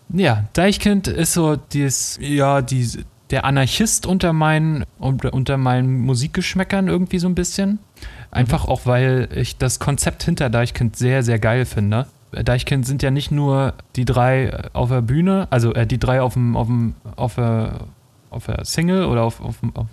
Ja, 0.09 0.45
Deichkind 0.53 1.07
ist 1.07 1.33
so 1.33 1.55
dieses, 1.55 2.17
ja, 2.21 2.61
die, 2.61 2.87
der 3.29 3.45
Anarchist 3.45 4.05
unter 4.05 4.33
meinen, 4.33 4.85
unter, 4.99 5.57
meinen 5.57 6.01
Musikgeschmäckern 6.01 6.87
irgendwie 6.87 7.19
so 7.19 7.27
ein 7.27 7.35
bisschen. 7.35 7.79
Einfach 8.31 8.65
mhm. 8.65 8.69
auch, 8.69 8.85
weil 8.85 9.29
ich 9.35 9.57
das 9.57 9.79
Konzept 9.79 10.23
hinter 10.23 10.49
Deichkind 10.49 10.95
sehr, 10.95 11.23
sehr 11.23 11.39
geil 11.39 11.65
finde. 11.65 12.07
Deichkind 12.31 12.85
sind 12.85 13.03
ja 13.03 13.11
nicht 13.11 13.31
nur 13.31 13.73
die 13.95 14.05
drei 14.05 14.69
auf 14.73 14.89
der 14.89 15.01
Bühne, 15.01 15.47
also 15.51 15.73
äh, 15.73 15.85
die 15.85 15.99
drei 15.99 16.21
auf 16.21 16.33
dem, 16.33 16.55
auf 16.55 16.67
dem, 16.67 16.95
auf 17.15 17.35
der, 17.35 17.81
auf 18.33 18.45
der 18.45 18.65
Single 18.65 19.05
oder 19.05 19.23
auf, 19.23 19.41
auf, 19.41 19.55
auf 19.73 19.87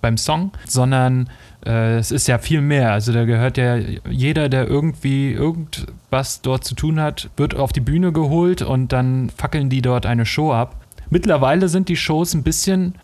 beim 0.00 0.16
Song, 0.16 0.52
sondern 0.66 1.28
äh, 1.66 1.96
es 1.96 2.10
ist 2.10 2.26
ja 2.26 2.38
viel 2.38 2.60
mehr. 2.60 2.92
Also 2.92 3.12
da 3.12 3.24
gehört 3.24 3.56
ja 3.56 3.76
jeder, 4.08 4.48
der 4.48 4.66
irgendwie 4.66 5.32
irgendwas 5.32 6.42
dort 6.42 6.64
zu 6.64 6.74
tun 6.74 7.00
hat, 7.00 7.30
wird 7.36 7.54
auf 7.54 7.72
die 7.72 7.80
Bühne 7.80 8.12
geholt 8.12 8.62
und 8.62 8.92
dann 8.92 9.30
fackeln 9.30 9.68
die 9.68 9.82
dort 9.82 10.06
eine 10.06 10.26
Show 10.26 10.52
ab. 10.52 10.76
Mittlerweile 11.10 11.68
sind 11.68 11.88
die 11.88 11.96
Shows 11.96 12.34
ein 12.34 12.42
bisschen 12.42 12.94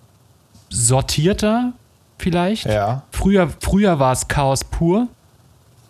sortierter, 0.69 1.73
vielleicht. 2.19 2.67
Ja. 2.67 3.03
Früher, 3.11 3.49
früher 3.61 3.99
war 3.99 4.13
es 4.13 4.29
Chaos 4.29 4.65
pur, 4.65 5.09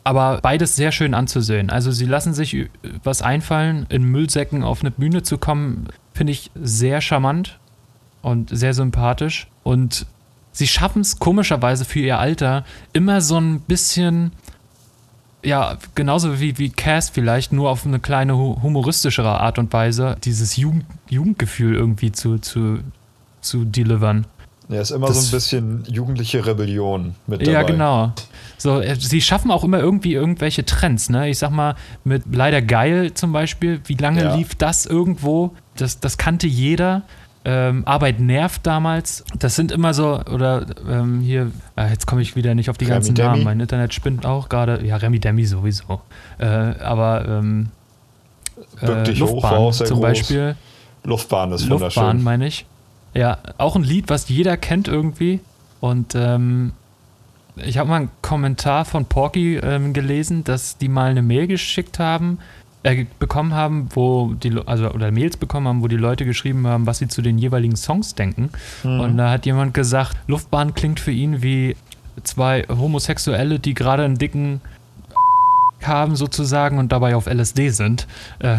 aber 0.05 0.41
beides 0.41 0.77
sehr 0.77 0.93
schön 0.93 1.15
anzusehen. 1.15 1.71
Also 1.71 1.91
sie 1.91 2.07
lassen 2.07 2.33
sich 2.33 2.69
was 3.05 3.23
einfallen, 3.23 3.87
in 3.91 4.05
Müllsäcken 4.05 4.63
auf 4.63 4.81
eine 4.81 4.91
Bühne 4.91 5.23
zu 5.23 5.39
kommen, 5.39 5.89
finde 6.15 6.33
ich 6.33 6.51
sehr 6.55 7.01
charmant 7.01 7.59
und 8.27 8.51
sehr 8.51 8.75
sympathisch. 8.75 9.47
Und 9.63 10.05
sie 10.51 10.67
schaffen 10.67 11.01
es 11.01 11.21
komischerweise 11.21 11.85
für 11.85 12.01
ihr 12.01 12.19
Alter 12.19 12.65
immer 12.93 13.21
so 13.21 13.39
ein 13.39 13.61
bisschen, 13.61 14.33
ja, 15.45 15.79
genauso 15.95 16.41
wie, 16.41 16.59
wie 16.59 16.71
Cass 16.71 17.09
vielleicht, 17.09 17.53
nur 17.53 17.71
auf 17.71 17.87
eine 17.87 18.01
kleine 18.01 18.37
humoristischere 18.37 19.41
Art 19.41 19.61
und 19.61 19.73
Weise, 19.73 20.17
dieses 20.25 20.57
Jugend, 20.57 20.87
Jugendgefühl 21.09 21.77
irgendwie 21.77 22.11
zu, 22.11 22.39
zu, 22.39 22.81
zu 23.43 23.65
delivern. 23.65 24.27
Ja, 24.69 24.81
ist 24.81 24.91
immer 24.91 25.07
das, 25.07 25.23
so 25.23 25.29
ein 25.29 25.31
bisschen 25.31 25.85
jugendliche 25.89 26.45
Rebellion 26.45 27.15
mit 27.29 27.43
dabei. 27.43 27.53
Ja, 27.53 27.63
genau. 27.63 28.13
So, 28.59 28.81
äh, 28.81 28.97
sie 28.97 29.21
schaffen 29.21 29.53
auch 29.53 29.63
immer 29.63 29.79
irgendwie 29.79 30.15
irgendwelche 30.15 30.65
Trends, 30.65 31.11
ne? 31.11 31.29
Ich 31.29 31.39
sag 31.39 31.51
mal, 31.51 31.77
mit 32.03 32.25
Leider 32.35 32.61
Geil 32.61 33.15
zum 33.15 33.31
Beispiel, 33.31 33.81
wie 33.85 33.95
lange 33.95 34.25
ja. 34.25 34.35
lief 34.35 34.57
das 34.57 34.85
irgendwo? 34.85 35.55
Das, 35.77 36.01
das 36.01 36.19
kannte 36.19 36.49
jeder. 36.49 37.03
Ähm, 37.49 37.87
Arbeit 37.87 38.19
nervt 38.19 38.67
damals. 38.67 39.25
Das 39.39 39.55
sind 39.55 39.71
immer 39.71 39.95
so, 39.95 40.21
oder 40.33 40.67
ähm, 40.91 41.21
hier, 41.21 41.53
äh, 41.77 41.91
jetzt 41.91 42.05
komme 42.05 42.21
ich 42.21 42.35
wieder 42.35 42.57
nicht 42.57 42.69
auf 42.69 42.77
die 42.77 42.87
Remi 42.87 42.95
ganzen 42.97 43.15
Demi. 43.15 43.29
Namen. 43.29 43.45
Mein 43.45 43.61
Internet 43.61 43.95
spinnt 43.95 44.27
auch 44.27 44.49
gerade. 44.49 44.85
Ja, 44.85 44.97
Remi 44.97 45.21
Demi 45.21 45.45
sowieso. 45.45 46.01
Äh, 46.39 46.47
aber 46.47 47.25
ähm, 47.29 47.69
äh, 48.83 49.13
Luftbahn 49.13 49.59
hoch, 49.59 49.73
zum 49.73 49.87
groß. 49.87 50.01
Beispiel. 50.01 50.57
Luftbahn 51.05 51.53
ist 51.53 51.71
wunderschön. 51.71 52.03
Luftbahn 52.03 52.23
meine 52.25 52.49
ich. 52.49 52.67
Ja, 53.15 53.39
auch 53.59 53.77
ein 53.77 53.85
Lied, 53.85 54.09
was 54.09 54.29
jeder 54.29 54.57
kennt 54.57 54.89
irgendwie. 54.89 55.39
Und 55.79 56.17
ähm, 56.17 56.73
ich 57.55 57.79
habe 57.79 57.89
mal 57.89 57.97
einen 57.97 58.11
Kommentar 58.23 58.85
von 58.85 59.05
Porky 59.05 59.57
ähm, 59.59 59.93
gelesen, 59.93 60.43
dass 60.43 60.79
die 60.79 60.89
mal 60.89 61.13
eine 61.13 61.23
Mail 61.23 61.47
geschickt 61.47 62.01
haben, 62.01 62.39
äh, 62.87 63.05
bekommen 63.19 63.53
haben, 63.53 63.89
wo 63.95 64.35
die, 64.35 64.57
also 64.65 64.91
oder 64.91 65.11
Mails 65.11 65.37
bekommen 65.37 65.67
haben, 65.67 65.83
wo 65.83 65.89
die 65.89 65.97
Leute 65.97 66.25
geschrieben 66.25 66.69
haben, 66.69 66.87
was 66.87 66.99
sie 66.99 67.09
zu 67.09 67.21
den 67.21 67.37
jeweiligen 67.37 67.75
Songs 67.75 68.15
denken. 68.15 68.51
Mhm. 68.85 69.01
Und 69.01 69.17
da 69.17 69.31
hat 69.31 69.45
jemand 69.45 69.75
gesagt, 69.75 70.17
Luftbahn 70.29 70.73
klingt 70.73 71.01
für 71.01 71.11
ihn 71.11 71.43
wie 71.43 71.77
zwei 72.23 72.65
Homosexuelle, 72.69 73.59
die 73.59 73.75
gerade 73.75 74.05
einen 74.05 74.19
dicken 74.19 74.61
haben 75.83 76.15
sozusagen 76.15 76.79
und 76.79 76.93
dabei 76.93 77.17
auf 77.17 77.27
LSD 77.27 77.71
sind. 77.71 78.07
Äh, 78.39 78.59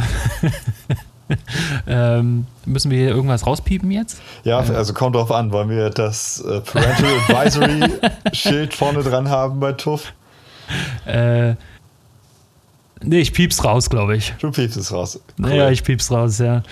ähm, 1.88 2.48
müssen 2.66 2.92
wir 2.92 2.98
hier 2.98 3.10
irgendwas 3.12 3.48
rauspiepen 3.48 3.92
jetzt? 3.92 4.22
Ja, 4.44 4.60
also 4.60 4.94
kommt 4.94 5.16
drauf 5.16 5.32
an. 5.32 5.54
Wollen 5.54 5.70
wir 5.70 5.90
das 5.90 6.42
äh, 6.42 6.60
Parental 6.60 7.14
Advisory 7.30 8.00
Schild 8.34 8.74
vorne 8.74 9.04
dran 9.04 9.30
haben 9.30 9.62
bei 9.62 9.72
TUF? 9.72 10.12
Äh, 11.06 11.56
Nee, 13.04 13.20
ich 13.20 13.34
piep's 13.34 13.64
raus, 13.64 13.90
glaube 13.90 14.16
ich. 14.16 14.34
Du 14.40 14.52
piepst 14.52 14.78
es 14.78 14.92
raus. 14.92 15.20
Cool. 15.38 15.50
Naja, 15.50 15.70
ich 15.70 15.84
piep's 15.84 16.12
raus, 16.12 16.40
ja. 16.40 16.64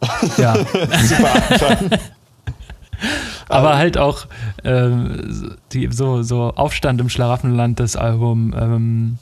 ja. 0.36 0.54
Super 0.54 1.34
Anfang. 1.34 1.90
Aber 3.48 3.76
halt 3.76 3.96
auch 3.96 4.26
ähm, 4.64 5.56
die, 5.72 5.88
so, 5.90 6.22
so 6.22 6.52
Aufstand 6.54 7.00
im 7.00 7.08
Schlaraffenland, 7.08 7.80
das 7.80 7.96
Album, 7.96 8.54
ähm, 8.58 9.18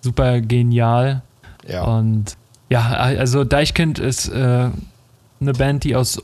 super 0.00 0.40
genial. 0.40 1.22
Ja. 1.66 1.84
Und 1.84 2.36
ja, 2.68 2.82
also 2.90 3.44
Deichkind 3.44 3.98
ist 3.98 4.28
äh, 4.28 4.68
eine 5.40 5.52
Band, 5.52 5.84
die 5.84 5.96
aus 5.96 6.20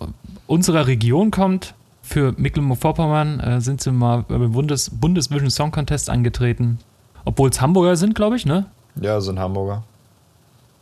unserer 0.46 0.86
Region 0.86 1.30
kommt. 1.30 1.74
Für 2.02 2.34
Mecklenburg-Vorpommern 2.36 3.40
äh, 3.40 3.60
sind 3.60 3.80
sie 3.80 3.92
mal 3.92 4.24
beim 4.28 4.52
Bundes 4.52 4.90
Bundesvision 4.90 5.50
Song 5.50 5.70
Contest 5.70 6.10
angetreten. 6.10 6.78
Obwohl 7.24 7.50
es 7.50 7.60
Hamburger 7.60 7.96
sind, 7.96 8.14
glaube 8.14 8.36
ich, 8.36 8.44
ne? 8.44 8.66
Ja, 9.00 9.20
sind 9.20 9.38
Hamburger. 9.38 9.84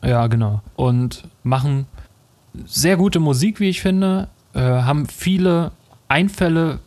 Ja, 0.02 0.26
genau. 0.26 0.60
Und 0.76 1.24
machen 1.42 1.86
sehr 2.66 2.96
gute 2.96 3.20
Musik, 3.20 3.60
wie 3.60 3.68
ich 3.68 3.80
finde. 3.80 4.28
Äh, 4.54 4.60
haben 4.60 5.06
viele 5.06 5.72
Einfälle, 6.08 6.80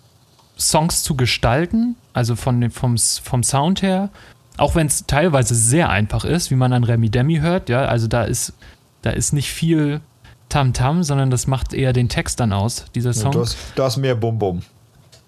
Songs 0.58 1.04
zu 1.04 1.16
gestalten, 1.16 1.96
also 2.14 2.36
von, 2.36 2.70
vom, 2.70 2.98
vom 2.98 3.44
Sound 3.44 3.82
her. 3.82 4.10
Auch 4.58 4.76
wenn 4.76 4.88
es 4.88 5.06
teilweise 5.08 5.56
sehr 5.56 5.90
einfach 5.90 6.26
ist, 6.26 6.52
wie 6.52 6.56
man 6.56 6.74
an 6.74 6.84
Remy 6.84 7.10
Demi 7.10 7.40
hört, 7.40 7.70
ja, 7.70 7.86
also 7.86 8.08
da 8.08 8.24
ist, 8.24 8.54
da 9.02 9.10
ist 9.10 9.34
nicht 9.34 9.52
viel 9.52 10.02
Tamtam, 10.50 11.00
-Tam, 11.00 11.04
sondern 11.04 11.32
das 11.32 11.48
macht 11.48 11.74
eher 11.74 11.94
den 11.94 12.10
Text 12.10 12.40
dann 12.40 12.54
aus, 12.54 12.86
dieser 12.94 13.14
Song. 13.14 13.32
Ja, 13.32 13.32
du, 13.32 13.42
hast, 13.42 13.58
du 13.76 13.84
hast 13.84 13.98
mehr 13.98 14.14
Bum-Bum. 14.14 14.62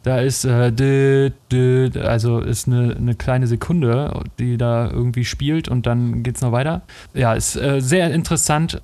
Da 0.05 0.19
ist, 0.19 0.45
äh, 0.45 0.71
dü, 0.71 1.31
dü, 1.51 1.89
also 1.99 2.39
ist 2.39 2.67
eine, 2.67 2.95
eine 2.95 3.15
kleine 3.15 3.47
Sekunde, 3.47 4.21
die 4.37 4.55
da 4.55 4.87
irgendwie 4.87 5.25
spielt 5.25 5.67
und 5.67 5.87
dann 5.87 6.21
geht 6.21 6.35
es 6.35 6.43
noch 6.43 6.51
weiter. 6.51 6.83
Ja, 7.15 7.33
ist 7.33 7.55
äh, 7.55 7.81
sehr 7.81 8.13
interessant 8.13 8.83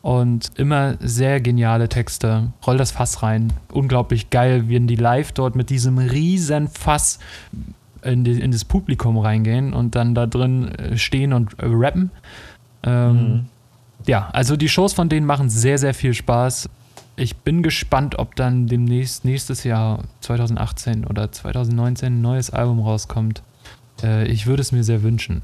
und 0.00 0.52
immer 0.56 0.94
sehr 1.00 1.42
geniale 1.42 1.90
Texte. 1.90 2.48
Roll 2.66 2.78
das 2.78 2.92
Fass 2.92 3.22
rein. 3.22 3.52
Unglaublich 3.72 4.30
geil, 4.30 4.66
wie 4.68 4.80
die 4.80 4.96
live 4.96 5.32
dort 5.32 5.54
mit 5.54 5.68
diesem 5.68 5.98
riesen 5.98 6.68
Fass 6.68 7.18
in, 8.00 8.24
die, 8.24 8.40
in 8.40 8.50
das 8.50 8.64
Publikum 8.64 9.18
reingehen 9.18 9.74
und 9.74 9.94
dann 9.94 10.14
da 10.14 10.26
drin 10.26 10.68
äh, 10.68 10.96
stehen 10.96 11.34
und 11.34 11.58
äh, 11.58 11.66
rappen. 11.66 12.10
Ähm, 12.84 13.12
mhm. 13.12 13.44
Ja, 14.06 14.30
also 14.32 14.56
die 14.56 14.70
Shows 14.70 14.94
von 14.94 15.10
denen 15.10 15.26
machen 15.26 15.50
sehr, 15.50 15.76
sehr 15.76 15.92
viel 15.92 16.14
Spaß 16.14 16.70
ich 17.16 17.36
bin 17.36 17.62
gespannt, 17.62 18.18
ob 18.18 18.34
dann 18.36 18.66
demnächst 18.66 19.24
nächstes 19.24 19.64
Jahr 19.64 20.00
2018 20.20 21.06
oder 21.06 21.30
2019 21.30 22.06
ein 22.06 22.20
neues 22.20 22.50
Album 22.50 22.80
rauskommt. 22.80 23.42
Äh, 24.02 24.26
ich 24.26 24.46
würde 24.46 24.62
es 24.62 24.72
mir 24.72 24.84
sehr 24.84 25.02
wünschen. 25.02 25.42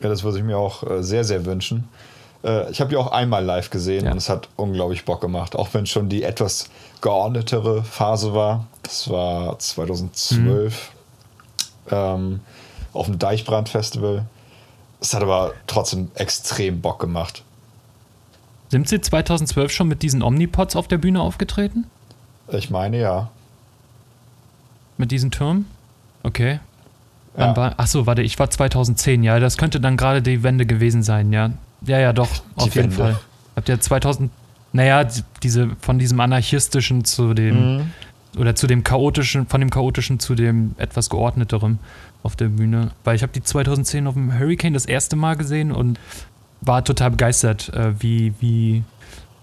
Ja, 0.00 0.08
das 0.08 0.22
würde 0.22 0.38
ich 0.38 0.44
mir 0.44 0.56
auch 0.56 0.88
äh, 0.88 1.02
sehr, 1.02 1.24
sehr 1.24 1.44
wünschen. 1.44 1.88
Äh, 2.44 2.70
ich 2.70 2.80
habe 2.80 2.92
ja 2.92 2.98
auch 2.98 3.10
einmal 3.10 3.44
live 3.44 3.70
gesehen 3.70 4.04
ja. 4.04 4.12
und 4.12 4.18
es 4.18 4.28
hat 4.28 4.48
unglaublich 4.56 5.04
Bock 5.04 5.20
gemacht, 5.20 5.56
auch 5.56 5.74
wenn 5.74 5.84
es 5.84 5.90
schon 5.90 6.08
die 6.08 6.22
etwas 6.22 6.70
geordnetere 7.00 7.82
Phase 7.82 8.32
war. 8.32 8.66
Das 8.82 9.10
war 9.10 9.58
2012 9.58 10.92
mhm. 11.90 11.90
ähm, 11.90 12.40
auf 12.92 13.06
dem 13.06 13.18
Deichbrand-Festival. 13.18 14.24
Es 15.00 15.14
hat 15.14 15.22
aber 15.22 15.52
trotzdem 15.66 16.10
extrem 16.14 16.80
Bock 16.80 17.00
gemacht. 17.00 17.42
Sind 18.68 18.88
Sie 18.88 19.00
2012 19.00 19.72
schon 19.72 19.88
mit 19.88 20.02
diesen 20.02 20.22
Omnipods 20.22 20.76
auf 20.76 20.88
der 20.88 20.98
Bühne 20.98 21.20
aufgetreten? 21.20 21.86
Ich 22.50 22.70
meine 22.70 22.98
ja. 22.98 23.30
Mit 24.96 25.10
diesen 25.10 25.30
Türmen? 25.30 25.66
Okay. 26.22 26.60
Ja. 27.36 27.56
War, 27.56 27.78
achso, 27.78 28.06
warte, 28.06 28.22
ich 28.22 28.38
war 28.38 28.50
2010, 28.50 29.22
ja. 29.22 29.38
Das 29.38 29.56
könnte 29.56 29.80
dann 29.80 29.96
gerade 29.96 30.22
die 30.22 30.42
Wende 30.42 30.66
gewesen 30.66 31.02
sein, 31.02 31.32
ja. 31.32 31.50
Ja, 31.86 31.98
ja, 31.98 32.12
doch, 32.12 32.28
die 32.28 32.62
auf 32.62 32.74
jeden 32.74 32.90
Wende. 32.90 32.96
Fall. 32.96 33.18
Habt 33.56 33.68
ihr 33.68 33.80
2000, 33.80 34.30
naja, 34.72 35.06
diese, 35.42 35.70
von 35.80 35.98
diesem 35.98 36.20
anarchistischen 36.20 37.04
zu 37.04 37.34
dem, 37.34 37.76
mhm. 37.76 37.92
oder 38.38 38.54
zu 38.54 38.66
dem 38.66 38.82
chaotischen, 38.82 39.46
von 39.46 39.60
dem 39.60 39.70
chaotischen 39.70 40.18
zu 40.18 40.34
dem 40.34 40.74
etwas 40.78 41.10
geordneteren 41.10 41.78
auf 42.22 42.34
der 42.34 42.48
Bühne. 42.48 42.90
Weil 43.04 43.14
ich 43.14 43.22
habe 43.22 43.32
die 43.32 43.42
2010 43.42 44.06
auf 44.08 44.14
dem 44.14 44.36
Hurricane 44.36 44.74
das 44.74 44.86
erste 44.86 45.14
Mal 45.14 45.36
gesehen 45.36 45.70
und 45.70 45.98
war 46.68 46.84
total 46.84 47.10
begeistert, 47.10 47.70
äh, 47.70 48.00
wie, 48.00 48.34
wie 48.40 48.84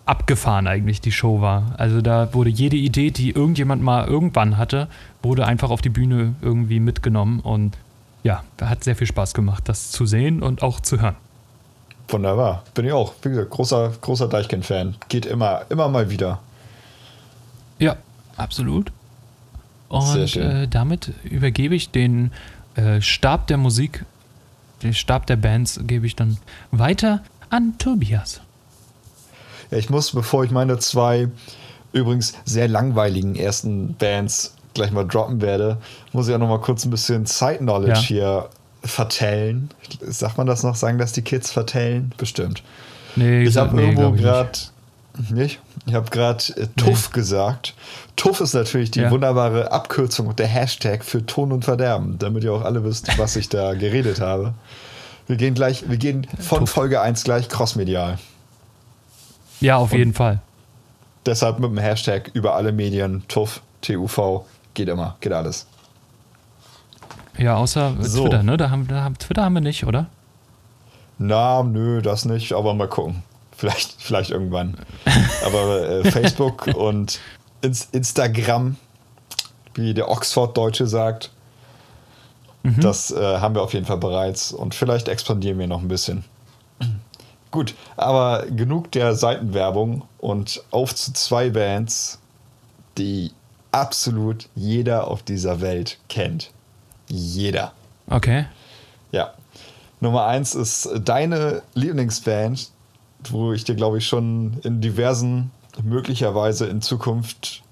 abgefahren 0.05 0.67
eigentlich 0.67 1.01
die 1.01 1.11
Show 1.11 1.41
war. 1.41 1.73
Also 1.77 2.01
da 2.01 2.33
wurde 2.33 2.49
jede 2.49 2.77
Idee, 2.77 3.11
die 3.11 3.31
irgendjemand 3.31 3.81
mal 3.81 4.07
irgendwann 4.07 4.57
hatte, 4.57 4.87
wurde 5.23 5.45
einfach 5.45 5.71
auf 5.71 5.81
die 5.81 5.89
Bühne 5.89 6.35
irgendwie 6.41 6.79
mitgenommen 6.79 7.39
und 7.39 7.75
ja, 8.23 8.43
hat 8.61 8.83
sehr 8.83 8.95
viel 8.95 9.07
Spaß 9.07 9.33
gemacht, 9.33 9.67
das 9.67 9.91
zu 9.91 10.05
sehen 10.05 10.41
und 10.41 10.61
auch 10.61 10.79
zu 10.79 11.01
hören. 11.01 11.15
Wunderbar. 12.07 12.63
Bin 12.73 12.85
ich 12.85 12.91
auch. 12.91 13.13
Wie 13.23 13.29
gesagt, 13.29 13.49
großer, 13.49 13.93
großer 14.01 14.27
Deichkind-Fan. 14.27 14.95
Geht 15.09 15.25
immer, 15.25 15.63
immer 15.69 15.89
mal 15.89 16.09
wieder. 16.09 16.39
Ja, 17.79 17.95
absolut. 18.37 18.91
Und 19.89 20.35
äh, 20.35 20.67
damit 20.67 21.13
übergebe 21.23 21.75
ich 21.75 21.89
den 21.89 22.31
äh, 22.75 23.01
Stab 23.01 23.47
der 23.47 23.57
Musik 23.57 24.05
den 24.85 24.93
Stab 24.93 25.27
der 25.27 25.35
Bands 25.35 25.79
gebe 25.83 26.05
ich 26.05 26.15
dann 26.15 26.37
weiter 26.71 27.21
an 27.49 27.77
Tobias. 27.77 28.41
Ja, 29.71 29.77
ich 29.77 29.89
muss, 29.89 30.11
bevor 30.11 30.43
ich 30.43 30.51
meine 30.51 30.77
zwei 30.79 31.29
übrigens 31.91 32.33
sehr 32.45 32.67
langweiligen 32.67 33.35
ersten 33.35 33.95
Bands 33.95 34.55
gleich 34.73 34.91
mal 34.91 35.05
droppen 35.05 35.41
werde, 35.41 35.77
muss 36.11 36.27
ich 36.27 36.35
auch 36.35 36.39
noch 36.39 36.49
mal 36.49 36.59
kurz 36.59 36.85
ein 36.85 36.91
bisschen 36.91 37.25
Side 37.25 37.59
Knowledge 37.59 37.93
ja. 37.93 37.99
hier 37.99 38.49
vertellen. 38.83 39.69
Sagt 40.01 40.37
man 40.37 40.47
das 40.47 40.63
noch? 40.63 40.75
Sagen 40.75 40.97
das 40.97 41.13
die 41.13 41.21
Kids 41.21 41.51
vertellen? 41.51 42.13
Bestimmt. 42.17 42.61
Nee, 43.15 43.43
ich 43.43 43.57
habe 43.57 43.81
irgendwo 43.81 44.11
gerade 44.11 44.51
nicht. 45.29 45.59
Ich 45.85 45.93
habe 45.93 46.09
gerade 46.09 46.43
äh, 46.55 46.67
TUF 46.75 47.09
nee. 47.09 47.13
gesagt. 47.13 47.73
TUF 48.15 48.41
ist 48.41 48.53
natürlich 48.53 48.91
die 48.91 49.01
ja. 49.01 49.11
wunderbare 49.11 49.71
Abkürzung 49.71 50.27
und 50.27 50.39
der 50.39 50.47
Hashtag 50.47 51.03
für 51.03 51.25
Ton 51.25 51.51
und 51.51 51.65
Verderben, 51.65 52.17
damit 52.19 52.43
ihr 52.43 52.53
auch 52.53 52.63
alle 52.63 52.83
wisst, 52.83 53.17
was 53.17 53.35
ich 53.35 53.49
da 53.49 53.73
geredet 53.73 54.21
habe. 54.21 54.53
Wir 55.27 55.37
gehen 55.37 55.53
gleich, 55.53 55.89
wir 55.89 55.97
gehen 55.97 56.27
von 56.39 56.59
Tuff. 56.59 56.69
Folge 56.69 57.01
1 57.01 57.23
gleich 57.23 57.49
crossmedial. 57.49 58.19
Ja, 59.59 59.77
auf 59.77 59.91
und 59.91 59.97
jeden 59.97 60.13
Fall. 60.13 60.39
Deshalb 61.25 61.59
mit 61.59 61.71
dem 61.71 61.77
Hashtag 61.77 62.29
über 62.33 62.55
alle 62.55 62.71
Medien, 62.71 63.23
TUF, 63.27 63.61
TUV, 63.81 64.45
geht 64.73 64.89
immer, 64.89 65.17
geht 65.21 65.33
alles. 65.33 65.65
Ja, 67.37 67.55
außer 67.55 67.95
so. 67.99 68.23
Twitter, 68.23 68.43
ne? 68.43 68.57
Da 68.57 68.69
haben, 68.69 68.87
da, 68.87 69.09
Twitter 69.09 69.43
haben 69.43 69.53
wir 69.53 69.61
nicht, 69.61 69.85
oder? 69.85 70.07
Na, 71.17 71.63
nö, 71.63 72.01
das 72.01 72.25
nicht, 72.25 72.53
aber 72.53 72.73
mal 72.73 72.87
gucken. 72.87 73.23
Vielleicht, 73.65 73.95
vielleicht 74.01 74.31
irgendwann. 74.31 74.77
Aber 75.45 75.89
äh, 75.89 76.11
Facebook 76.11 76.67
und 76.75 77.19
Ins 77.61 77.87
Instagram, 77.91 78.75
wie 79.73 79.93
der 79.93 80.09
Oxford-Deutsche 80.09 80.87
sagt, 80.87 81.31
Mhm. 82.65 82.81
Das 82.81 83.11
äh, 83.11 83.37
haben 83.37 83.53
wir 83.53 83.61
auf 83.61 83.73
jeden 83.73 83.85
Fall 83.85 83.97
bereits 83.97 84.51
und 84.51 84.73
vielleicht 84.73 85.07
expandieren 85.07 85.59
wir 85.59 85.67
noch 85.67 85.81
ein 85.81 85.87
bisschen. 85.87 86.23
Gut, 87.51 87.75
aber 87.95 88.47
genug 88.47 88.91
der 88.91 89.13
Seitenwerbung 89.13 90.01
und 90.17 90.63
auf 90.71 90.95
zu 90.95 91.13
zwei 91.13 91.51
Bands, 91.51 92.19
die 92.97 93.31
absolut 93.71 94.47
jeder 94.55 95.07
auf 95.07 95.21
dieser 95.21 95.61
Welt 95.61 95.99
kennt. 96.09 96.51
Jeder. 97.07 97.71
Okay. 98.09 98.47
Ja. 99.11 99.35
Nummer 99.99 100.25
eins 100.25 100.55
ist 100.55 100.89
deine 101.03 101.61
Lieblingsband, 101.75 102.69
wo 103.31 103.53
ich 103.53 103.63
dir, 103.63 103.75
glaube 103.75 103.97
ich, 103.97 104.07
schon 104.07 104.57
in 104.63 104.81
diversen, 104.81 105.51
möglicherweise 105.83 106.67
in 106.67 106.81
Zukunft 106.81 107.63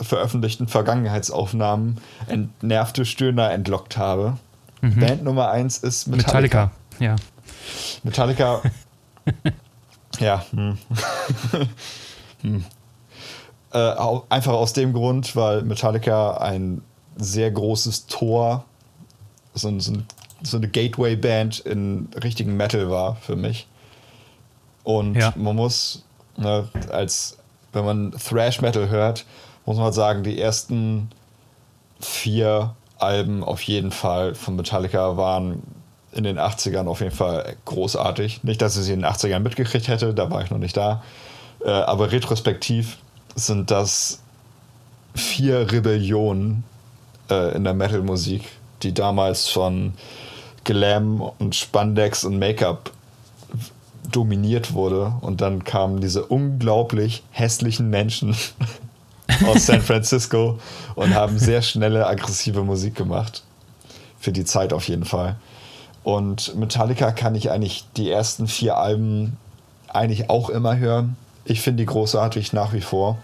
veröffentlichten 0.00 0.68
Vergangenheitsaufnahmen 0.68 2.00
entnervte 2.26 3.04
Stöhner 3.04 3.50
entlockt 3.50 3.96
habe. 3.96 4.36
Mhm. 4.82 5.00
Band 5.00 5.24
Nummer 5.24 5.50
eins 5.50 5.78
ist 5.78 6.06
Metallica. 6.06 6.70
Metallica, 6.70 6.72
ja. 6.98 7.16
Metallica. 8.02 8.62
ja. 10.20 10.44
Hm. 10.50 10.78
hm. 12.42 12.64
Äh, 13.72 13.94
einfach 14.28 14.52
aus 14.52 14.72
dem 14.72 14.92
Grund, 14.92 15.34
weil 15.34 15.62
Metallica 15.62 16.36
ein 16.38 16.82
sehr 17.16 17.50
großes 17.50 18.06
Tor, 18.06 18.64
so, 19.54 19.78
so, 19.80 19.94
so 20.42 20.56
eine 20.58 20.68
Gateway-Band 20.68 21.60
in 21.60 22.08
richtigen 22.22 22.56
Metal 22.56 22.90
war 22.90 23.16
für 23.16 23.36
mich. 23.36 23.66
Und 24.86 25.16
ja. 25.16 25.32
man 25.34 25.56
muss, 25.56 26.04
ne, 26.36 26.68
als 26.90 27.38
wenn 27.72 27.84
man 27.84 28.12
Thrash 28.12 28.60
Metal 28.60 28.88
hört, 28.88 29.24
muss 29.64 29.78
man 29.78 29.92
sagen, 29.92 30.22
die 30.22 30.40
ersten 30.40 31.10
vier 31.98 32.76
Alben 32.96 33.42
auf 33.42 33.62
jeden 33.62 33.90
Fall 33.90 34.36
von 34.36 34.54
Metallica 34.54 35.16
waren 35.16 35.60
in 36.12 36.22
den 36.22 36.38
80ern 36.38 36.86
auf 36.86 37.00
jeden 37.00 37.14
Fall 37.14 37.56
großartig. 37.64 38.44
Nicht, 38.44 38.62
dass 38.62 38.76
ich 38.76 38.84
sie 38.84 38.92
in 38.92 39.00
den 39.00 39.10
80ern 39.10 39.40
mitgekriegt 39.40 39.88
hätte, 39.88 40.14
da 40.14 40.30
war 40.30 40.44
ich 40.44 40.52
noch 40.52 40.58
nicht 40.58 40.76
da. 40.76 41.02
Äh, 41.64 41.70
aber 41.70 42.12
retrospektiv 42.12 42.98
sind 43.34 43.72
das 43.72 44.20
vier 45.16 45.72
Rebellionen 45.72 46.62
äh, 47.28 47.56
in 47.56 47.64
der 47.64 47.74
Metal-Musik, 47.74 48.44
die 48.84 48.94
damals 48.94 49.48
von 49.48 49.94
Glam 50.62 51.20
und 51.20 51.56
Spandex 51.56 52.22
und 52.22 52.38
Make-up 52.38 52.92
dominiert 54.16 54.72
wurde. 54.72 55.12
Und 55.20 55.42
dann 55.42 55.64
kamen 55.64 56.00
diese 56.00 56.24
unglaublich 56.24 57.22
hässlichen 57.30 57.90
Menschen 57.90 58.34
aus 59.46 59.66
San 59.66 59.82
Francisco 59.82 60.58
und 60.94 61.14
haben 61.14 61.38
sehr 61.38 61.60
schnelle, 61.60 62.06
aggressive 62.06 62.62
Musik 62.62 62.94
gemacht. 62.94 63.42
Für 64.18 64.32
die 64.32 64.44
Zeit 64.44 64.72
auf 64.72 64.88
jeden 64.88 65.04
Fall. 65.04 65.36
Und 66.02 66.56
Metallica 66.56 67.12
kann 67.12 67.34
ich 67.34 67.50
eigentlich 67.50 67.84
die 67.96 68.10
ersten 68.10 68.46
vier 68.46 68.78
Alben 68.78 69.36
eigentlich 69.88 70.30
auch 70.30 70.48
immer 70.48 70.78
hören. 70.78 71.16
Ich 71.44 71.60
finde 71.60 71.82
die 71.82 71.86
großartig 71.86 72.52
nach 72.52 72.72
wie 72.72 72.80
vor. 72.80 73.18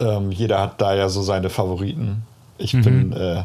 Ähm, 0.00 0.32
jeder 0.32 0.60
hat 0.60 0.80
da 0.80 0.94
ja 0.94 1.08
so 1.08 1.22
seine 1.22 1.48
Favoriten. 1.48 2.22
Ich 2.58 2.74
mhm. 2.74 2.82
bin, 2.82 3.12
äh, 3.12 3.44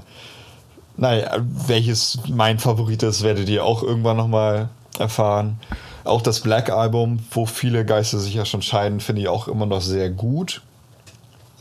naja, 0.98 1.38
welches 1.40 2.20
mein 2.28 2.60
Favorit 2.60 3.04
ist, 3.04 3.24
werdet 3.24 3.50
ihr 3.50 3.64
auch 3.64 3.82
irgendwann 3.84 4.18
nochmal 4.18 4.70
erfahren. 5.00 5.60
Auch 6.06 6.22
das 6.22 6.42
Black 6.42 6.70
Album, 6.70 7.20
wo 7.32 7.46
viele 7.48 7.84
Geister 7.84 8.20
sich 8.20 8.36
ja 8.36 8.46
schon 8.46 8.62
scheiden, 8.62 9.00
finde 9.00 9.24
ich 9.24 9.28
auch 9.28 9.48
immer 9.48 9.66
noch 9.66 9.82
sehr 9.82 10.12
gut. 10.12 10.62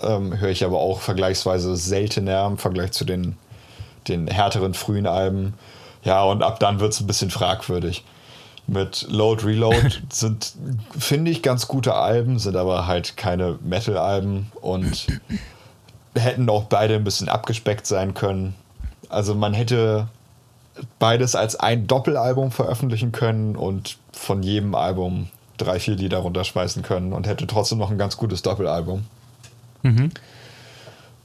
Ähm, 0.02 0.38
Höre 0.38 0.50
ich 0.50 0.64
aber 0.64 0.80
auch 0.80 1.00
vergleichsweise 1.00 1.76
seltener 1.76 2.46
im 2.46 2.59
Vergleich 2.59 2.92
zu 2.92 3.07
den, 3.07 3.37
den 4.07 4.28
härteren 4.28 4.74
frühen 4.74 5.07
Alben. 5.07 5.54
Ja, 6.02 6.22
und 6.24 6.42
ab 6.42 6.61
dann 6.61 6.78
wird 6.78 6.92
es 6.92 7.00
ein 7.00 7.07
bisschen 7.07 7.30
fragwürdig. 7.30 8.04
Mit 8.66 9.07
Load 9.09 9.46
Reload 9.46 10.02
sind, 10.11 10.52
finde 10.98 11.30
ich, 11.30 11.42
ganz 11.42 11.66
gute 11.66 11.94
Alben, 11.94 12.38
sind 12.38 12.57
aber 12.57 12.87
halt 12.87 13.16
keine 13.16 13.59
Metal-Alben 13.62 14.52
und 14.61 15.07
hätten 16.14 16.50
auch 16.50 16.64
beide 16.64 16.96
ein 16.96 17.04
bisschen 17.04 17.30
abgespeckt 17.30 17.87
sein 17.87 18.12
können. 18.12 18.54
Also 19.09 19.35
man 19.35 19.54
hätte 19.54 20.09
beides 20.98 21.35
als 21.35 21.57
ein 21.57 21.87
Doppelalbum 21.87 22.50
veröffentlichen 22.50 23.12
können 23.12 23.57
und 23.57 23.96
von 24.14 24.42
jedem 24.42 24.74
Album 24.74 25.29
drei, 25.57 25.79
vier 25.79 25.96
Lieder 25.96 26.18
runterschmeißen 26.18 26.83
können 26.83 27.12
und 27.12 27.27
hätte 27.27 27.46
trotzdem 27.46 27.79
noch 27.79 27.90
ein 27.90 27.98
ganz 27.98 28.16
gutes 28.16 28.42
Doppelalbum. 28.42 29.05
Mhm. 29.83 30.11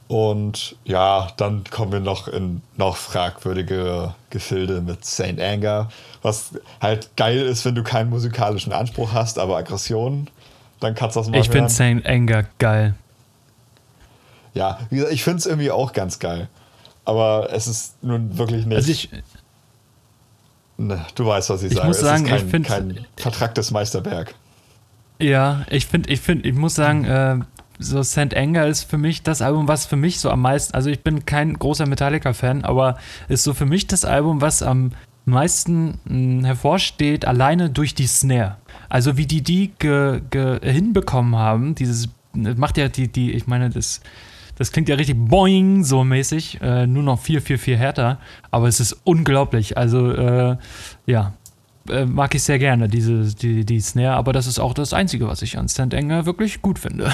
Und 0.08 0.74
ja, 0.84 1.28
dann 1.36 1.62
kommen 1.70 1.92
wir 1.92 2.00
noch 2.00 2.26
in 2.26 2.62
noch 2.76 2.96
fragwürdige 2.96 4.14
Gefilde 4.30 4.80
mit 4.80 5.04
Saint 5.04 5.40
Anger, 5.40 5.88
was 6.20 6.50
halt 6.80 7.16
geil 7.16 7.38
ist, 7.38 7.64
wenn 7.64 7.76
du 7.76 7.84
keinen 7.84 8.10
musikalischen 8.10 8.72
Anspruch 8.72 9.12
hast, 9.12 9.38
aber 9.38 9.56
Aggression, 9.56 10.28
dann 10.80 10.96
kannst 10.96 11.14
du 11.14 11.20
das 11.20 11.28
mal 11.28 11.38
Ich 11.38 11.48
finde 11.48 11.68
Saint 11.68 12.04
Anger 12.06 12.44
geil. 12.58 12.94
Ja, 14.52 14.80
wie 14.90 14.96
gesagt, 14.96 15.14
ich 15.14 15.22
finde 15.22 15.38
es 15.38 15.46
irgendwie 15.46 15.70
auch 15.70 15.92
ganz 15.92 16.18
geil. 16.18 16.48
Aber 17.04 17.52
es 17.52 17.66
ist 17.66 18.02
nun 18.02 18.36
wirklich 18.36 18.66
nicht. 18.66 18.76
Also 18.76 18.90
ich, 18.90 19.10
ne, 20.80 21.04
du 21.14 21.26
weißt, 21.26 21.50
was 21.50 21.62
ich, 21.62 21.72
ich 21.72 21.76
sage. 21.76 21.88
Muss 21.88 21.96
es 21.98 22.02
sagen, 22.02 22.24
ist 22.24 22.30
kein, 22.30 22.44
ich 22.44 22.50
find, 22.50 22.66
kein 22.66 23.06
vertracktes 23.16 23.70
Meisterwerk. 23.70 24.34
Ja, 25.18 25.66
ich 25.70 25.86
finde, 25.86 26.10
ich 26.10 26.20
finde, 26.20 26.48
ich 26.48 26.54
muss 26.54 26.74
sagen, 26.74 27.04
äh, 27.04 27.38
so 27.78 28.02
St. 28.02 28.34
Anger 28.34 28.66
ist 28.66 28.84
für 28.84 28.98
mich 28.98 29.22
das 29.22 29.42
Album, 29.42 29.68
was 29.68 29.86
für 29.86 29.96
mich 29.96 30.20
so 30.20 30.30
am 30.30 30.42
meisten, 30.42 30.74
also 30.74 30.90
ich 30.90 31.00
bin 31.02 31.24
kein 31.26 31.54
großer 31.54 31.86
Metallica-Fan, 31.86 32.64
aber 32.64 32.98
ist 33.28 33.42
so 33.42 33.54
für 33.54 33.66
mich 33.66 33.86
das 33.86 34.04
Album, 34.04 34.40
was 34.40 34.62
am 34.62 34.92
meisten 35.24 35.98
mh, 36.04 36.08
hm, 36.08 36.44
hervorsteht, 36.44 37.24
alleine 37.26 37.70
durch 37.70 37.94
die 37.94 38.06
Snare. 38.06 38.56
Also 38.88 39.16
wie 39.16 39.26
die 39.26 39.42
die 39.42 39.72
ge, 39.78 40.20
ge, 40.30 40.60
hinbekommen 40.62 41.36
haben, 41.36 41.74
dieses 41.74 42.08
macht 42.32 42.78
ja 42.78 42.88
die, 42.88 43.08
die, 43.08 43.32
ich 43.32 43.46
meine, 43.46 43.70
das, 43.70 44.00
das 44.60 44.72
klingt 44.72 44.90
ja 44.90 44.96
richtig 44.96 45.16
boing, 45.16 45.84
so 45.84 46.04
mäßig, 46.04 46.60
äh, 46.60 46.86
nur 46.86 47.02
noch 47.02 47.18
4, 47.18 47.40
4, 47.40 47.58
4 47.58 47.78
härter, 47.78 48.18
aber 48.50 48.68
es 48.68 48.78
ist 48.78 48.94
unglaublich. 49.04 49.78
Also, 49.78 50.12
äh, 50.12 50.58
ja, 51.06 51.32
äh, 51.88 52.04
mag 52.04 52.34
ich 52.34 52.42
sehr 52.42 52.58
gerne, 52.58 52.86
diese, 52.86 53.34
die, 53.34 53.64
die 53.64 53.80
Snare, 53.80 54.16
aber 54.16 54.34
das 54.34 54.46
ist 54.46 54.58
auch 54.58 54.74
das 54.74 54.92
Einzige, 54.92 55.26
was 55.26 55.40
ich 55.40 55.56
an 55.56 55.66
Stand 55.66 55.94
Anger 55.94 56.26
wirklich 56.26 56.60
gut 56.60 56.78
finde. 56.78 57.10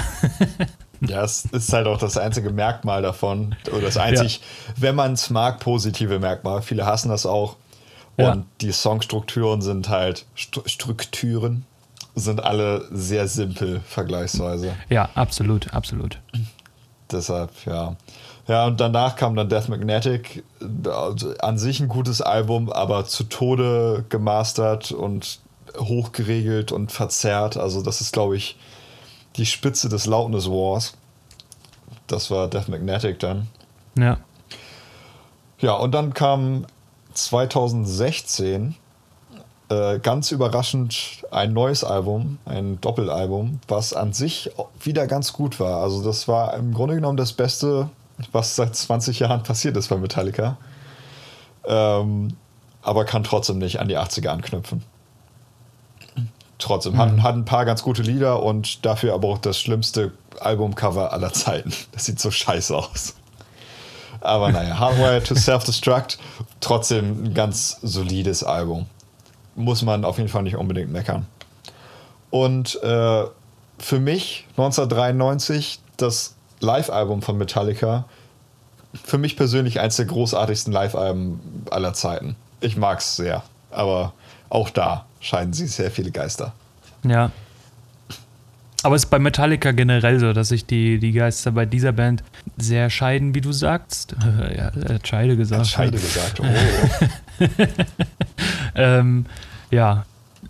ja, 0.99 1.23
es 1.23 1.45
ist 1.45 1.71
halt 1.71 1.87
auch 1.87 1.99
das 1.99 2.17
einzige 2.17 2.49
Merkmal 2.49 3.01
davon, 3.01 3.55
oder 3.71 3.83
das 3.83 3.95
einzig, 3.95 4.41
ja. 4.41 4.73
wenn 4.81 4.95
man 4.95 5.13
es 5.13 5.29
mag, 5.29 5.61
positive 5.61 6.19
Merkmal. 6.19 6.61
Viele 6.61 6.85
hassen 6.85 7.07
das 7.07 7.25
auch. 7.25 7.55
Und 8.17 8.25
ja. 8.25 8.43
die 8.59 8.73
Songstrukturen 8.73 9.61
sind 9.61 9.87
halt, 9.87 10.25
St 10.37 10.63
Strukturen 10.65 11.63
sind 12.13 12.43
alle 12.43 12.85
sehr 12.91 13.29
simpel 13.29 13.79
vergleichsweise. 13.87 14.75
Ja, 14.89 15.07
absolut, 15.13 15.73
absolut. 15.73 16.19
Deshalb, 17.11 17.51
ja. 17.65 17.95
Ja, 18.47 18.65
und 18.67 18.79
danach 18.79 19.15
kam 19.15 19.35
dann 19.35 19.49
Death 19.49 19.69
Magnetic. 19.69 20.43
Also 20.85 21.33
an 21.39 21.57
sich 21.57 21.79
ein 21.79 21.89
gutes 21.89 22.21
Album, 22.21 22.71
aber 22.71 23.05
zu 23.05 23.25
Tode 23.25 24.05
gemastert 24.09 24.91
und 24.91 25.39
hochgeregelt 25.77 26.71
und 26.71 26.91
verzerrt. 26.91 27.57
Also, 27.57 27.81
das 27.81 28.01
ist, 28.01 28.13
glaube 28.13 28.37
ich, 28.37 28.57
die 29.35 29.45
Spitze 29.45 29.89
des 29.89 30.05
Loudness 30.05 30.49
Wars. 30.49 30.93
Das 32.07 32.31
war 32.31 32.47
Death 32.47 32.69
Magnetic 32.69 33.19
dann. 33.19 33.47
Ja. 33.97 34.17
Ja, 35.59 35.73
und 35.73 35.91
dann 35.91 36.13
kam 36.13 36.65
2016 37.13 38.75
äh, 39.69 39.99
ganz 39.99 40.31
überraschend 40.31 41.25
ein 41.31 41.53
neues 41.53 41.83
Album, 41.83 42.37
ein 42.45 42.79
Doppelalbum, 42.81 43.59
was 43.67 43.93
an 43.93 44.13
sich 44.13 44.51
wieder 44.81 45.07
ganz 45.07 45.33
gut 45.33 45.59
war. 45.59 45.81
Also, 45.81 46.03
das 46.03 46.27
war 46.27 46.53
im 46.55 46.73
Grunde 46.73 46.95
genommen 46.95 47.17
das 47.17 47.33
beste 47.33 47.89
was 48.31 48.55
seit 48.55 48.75
20 48.75 49.19
Jahren 49.19 49.43
passiert 49.43 49.77
ist 49.77 49.89
bei 49.89 49.97
Metallica. 49.97 50.57
Ähm, 51.65 52.35
aber 52.81 53.05
kann 53.05 53.23
trotzdem 53.23 53.57
nicht 53.57 53.79
an 53.79 53.87
die 53.87 53.97
80er 53.97 54.29
anknüpfen. 54.29 54.83
Trotzdem, 56.59 56.93
mhm. 56.93 56.97
hat, 56.97 57.21
hat 57.21 57.35
ein 57.35 57.45
paar 57.45 57.65
ganz 57.65 57.83
gute 57.83 58.01
Lieder 58.01 58.41
und 58.41 58.85
dafür 58.85 59.13
aber 59.13 59.27
auch 59.27 59.37
das 59.37 59.59
schlimmste 59.59 60.13
Albumcover 60.39 61.13
aller 61.13 61.33
Zeiten. 61.33 61.71
Das 61.91 62.05
sieht 62.05 62.19
so 62.19 62.31
scheiße 62.31 62.75
aus. 62.75 63.15
Aber 64.21 64.51
naja, 64.51 64.79
Hardware 64.79 65.21
to 65.21 65.35
Self-Destruct, 65.35 66.17
trotzdem 66.59 67.25
ein 67.25 67.33
ganz 67.35 67.77
solides 67.83 68.43
Album. 68.43 68.87
Muss 69.57 69.81
man 69.81 70.05
auf 70.05 70.17
jeden 70.17 70.29
Fall 70.29 70.43
nicht 70.43 70.55
unbedingt 70.55 70.91
meckern. 70.91 71.25
Und 72.29 72.81
äh, 72.81 73.23
für 73.79 73.99
mich 73.99 74.45
1993 74.51 75.79
das 75.97 76.35
Live-Album 76.61 77.21
von 77.21 77.37
Metallica 77.37 78.05
für 79.03 79.17
mich 79.17 79.35
persönlich 79.35 79.79
eins 79.79 79.95
der 79.97 80.05
großartigsten 80.05 80.71
Live-Alben 80.73 81.39
aller 81.69 81.93
Zeiten. 81.93 82.35
Ich 82.61 82.77
mag 82.77 82.99
es 82.99 83.15
sehr, 83.15 83.43
aber 83.71 84.13
auch 84.49 84.69
da 84.69 85.05
scheinen 85.19 85.53
sie 85.53 85.67
sehr 85.67 85.91
viele 85.91 86.11
Geister. 86.11 86.53
Ja. 87.03 87.31
Aber 88.83 88.95
es 88.95 89.03
ist 89.03 89.09
bei 89.09 89.19
Metallica 89.19 89.71
generell 89.71 90.19
so, 90.19 90.33
dass 90.33 90.49
sich 90.49 90.65
die, 90.65 90.99
die 90.99 91.11
Geister 91.11 91.51
bei 91.51 91.65
dieser 91.65 91.91
Band 91.91 92.23
sehr 92.57 92.89
scheiden, 92.89 93.35
wie 93.35 93.41
du 93.41 93.51
sagst. 93.51 94.15
ja, 94.55 94.71
Scheide 95.03 95.35
gesagt. 95.35 95.67
Scheide 95.67 95.97
gesagt, 95.97 96.39
oh. 96.39 96.45
ähm, 98.77 99.25
ja, 99.71 100.05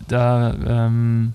da, 0.06 0.54
ähm, 0.66 1.34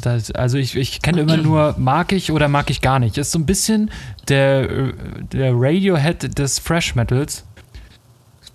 das, 0.00 0.30
also 0.32 0.58
ich, 0.58 0.76
ich 0.76 1.02
kenne 1.02 1.22
immer 1.22 1.36
nur 1.36 1.74
mag 1.78 2.12
ich 2.12 2.32
oder 2.32 2.48
mag 2.48 2.70
ich 2.70 2.80
gar 2.80 2.98
nicht. 2.98 3.18
Ist 3.18 3.32
so 3.32 3.38
ein 3.38 3.46
bisschen 3.46 3.90
der, 4.28 4.92
der 5.32 5.52
Radiohead 5.54 6.38
des 6.38 6.58
Fresh 6.58 6.94
Metals, 6.94 7.44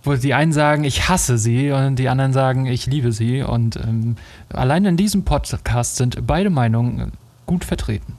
wo 0.03 0.15
die 0.15 0.33
einen 0.33 0.53
sagen, 0.53 0.83
ich 0.83 1.09
hasse 1.09 1.37
sie 1.37 1.71
und 1.71 1.97
die 1.97 2.09
anderen 2.09 2.33
sagen, 2.33 2.65
ich 2.65 2.85
liebe 2.85 3.11
sie. 3.11 3.41
Und 3.41 3.77
ähm, 3.77 4.17
allein 4.49 4.85
in 4.85 4.97
diesem 4.97 5.23
Podcast 5.23 5.97
sind 5.97 6.25
beide 6.27 6.49
Meinungen 6.49 7.13
gut 7.45 7.63
vertreten. 7.63 8.17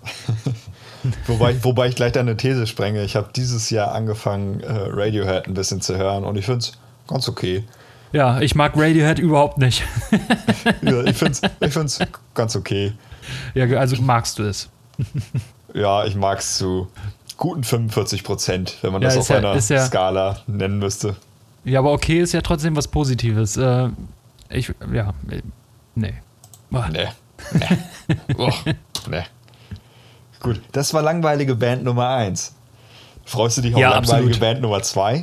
wobei, 1.27 1.63
wobei 1.63 1.89
ich 1.89 1.97
gleich 1.97 2.13
deine 2.13 2.37
These 2.37 2.67
sprenge. 2.67 3.05
Ich 3.05 3.15
habe 3.15 3.29
dieses 3.35 3.71
Jahr 3.71 3.93
angefangen, 3.93 4.61
äh, 4.61 4.73
Radiohead 4.73 5.47
ein 5.47 5.55
bisschen 5.55 5.81
zu 5.81 5.97
hören 5.97 6.25
und 6.25 6.37
ich 6.37 6.47
finde 6.47 6.61
es 6.61 6.73
ganz 7.07 7.29
okay. 7.29 7.65
Ja, 8.13 8.41
ich 8.41 8.55
mag 8.55 8.73
Radiohead 8.77 9.19
überhaupt 9.19 9.59
nicht. 9.59 9.83
ja, 10.83 11.03
ich 11.05 11.17
finde 11.17 11.33
es 11.33 11.43
ich 11.61 11.73
find's 11.73 11.99
ganz 12.35 12.57
okay. 12.57 12.93
Ja, 13.55 13.67
also 13.79 14.01
magst 14.01 14.39
du 14.39 14.45
es? 14.45 14.69
ja, 15.75 16.05
ich 16.05 16.15
mag 16.15 16.39
es 16.39 16.57
zu 16.57 16.89
guten 17.37 17.65
45 17.65 18.25
Prozent, 18.25 18.77
wenn 18.83 18.93
man 18.93 19.03
ja, 19.03 19.09
das 19.09 19.19
auf 19.19 19.29
ja, 19.29 19.37
einer 19.39 19.57
ja, 19.57 19.87
Skala 19.87 20.41
nennen 20.47 20.79
müsste. 20.79 21.17
Ja, 21.65 21.81
aber 21.81 21.93
okay 21.93 22.21
ist 22.21 22.33
ja 22.33 22.41
trotzdem 22.41 22.77
was 22.77 22.89
Positives. 22.89 23.57
Äh, 23.57 23.91
ich, 24.49 24.73
ja, 24.93 25.13
nee. 25.95 26.15
Oh. 26.73 26.83
Nee. 26.91 27.09
Nee. 27.53 28.17
oh, 28.39 28.51
nee. 29.11 29.23
Gut, 30.41 30.61
das 30.73 30.95
war 30.95 31.03
langweilige 31.03 31.55
Band 31.55 31.85
Nummer 31.85 32.09
1. 32.11 32.55
Freust 33.25 33.59
du 33.59 33.63
dich 33.63 33.75
auf 33.75 33.81
langweilige 33.81 34.13
absolut. 34.13 34.41
Band 34.41 34.61
Nummer 34.63 34.83
2? 34.83 35.23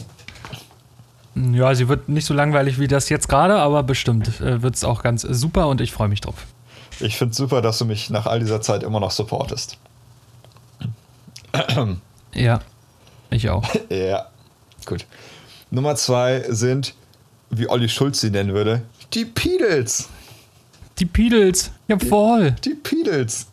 Ja, 1.35 1.75
sie 1.75 1.89
wird 1.89 2.07
nicht 2.07 2.25
so 2.25 2.33
langweilig 2.33 2.79
wie 2.79 2.87
das 2.87 3.09
jetzt 3.09 3.27
gerade, 3.27 3.55
aber 3.55 3.83
bestimmt 3.83 4.39
äh, 4.39 4.61
wird 4.61 4.75
es 4.75 4.83
auch 4.83 5.03
ganz 5.03 5.21
super 5.21 5.67
und 5.67 5.81
ich 5.81 5.91
freue 5.91 6.07
mich 6.07 6.21
drauf. 6.21 6.45
Ich 6.99 7.17
finde 7.17 7.31
es 7.31 7.37
super, 7.37 7.61
dass 7.61 7.77
du 7.77 7.85
mich 7.85 8.09
nach 8.09 8.25
all 8.25 8.39
dieser 8.39 8.61
Zeit 8.61 8.83
immer 8.83 9.01
noch 9.01 9.11
supportest. 9.11 9.77
Ja, 12.33 12.59
ich 13.29 13.49
auch. 13.49 13.63
ja, 13.89 14.27
gut. 14.85 15.05
Nummer 15.71 15.95
zwei 15.95 16.45
sind, 16.49 16.93
wie 17.49 17.69
Olli 17.69 17.89
Schulz 17.89 18.21
sie 18.21 18.29
nennen 18.29 18.53
würde, 18.53 18.83
die 19.13 19.25
Beatles. 19.25 20.09
Die 20.99 21.05
Beatles, 21.05 21.71
ja 21.87 21.99
voll. 21.99 22.51
Die, 22.51 22.69
die 22.69 22.75
Beatles. 22.75 23.47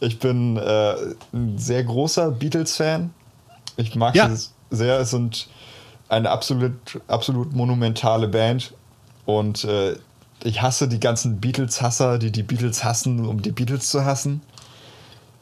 Ich 0.00 0.18
bin 0.18 0.56
äh, 0.56 0.94
ein 1.32 1.56
sehr 1.56 1.84
großer 1.84 2.30
Beatles-Fan. 2.30 3.10
Ich 3.76 3.94
mag 3.94 4.14
ja. 4.14 4.28
sie 4.28 4.48
sehr. 4.70 4.98
Es 4.98 5.10
sind 5.10 5.48
eine 6.08 6.30
absolut, 6.30 6.72
absolut 7.08 7.54
monumentale 7.54 8.28
Band. 8.28 8.74
Und 9.26 9.64
äh, 9.64 9.96
ich 10.42 10.62
hasse 10.62 10.88
die 10.88 11.00
ganzen 11.00 11.40
Beatles-Hasser, 11.40 12.18
die 12.18 12.30
die 12.30 12.42
Beatles 12.42 12.84
hassen, 12.84 13.26
um 13.26 13.42
die 13.42 13.52
Beatles 13.52 13.88
zu 13.90 14.04
hassen. 14.04 14.42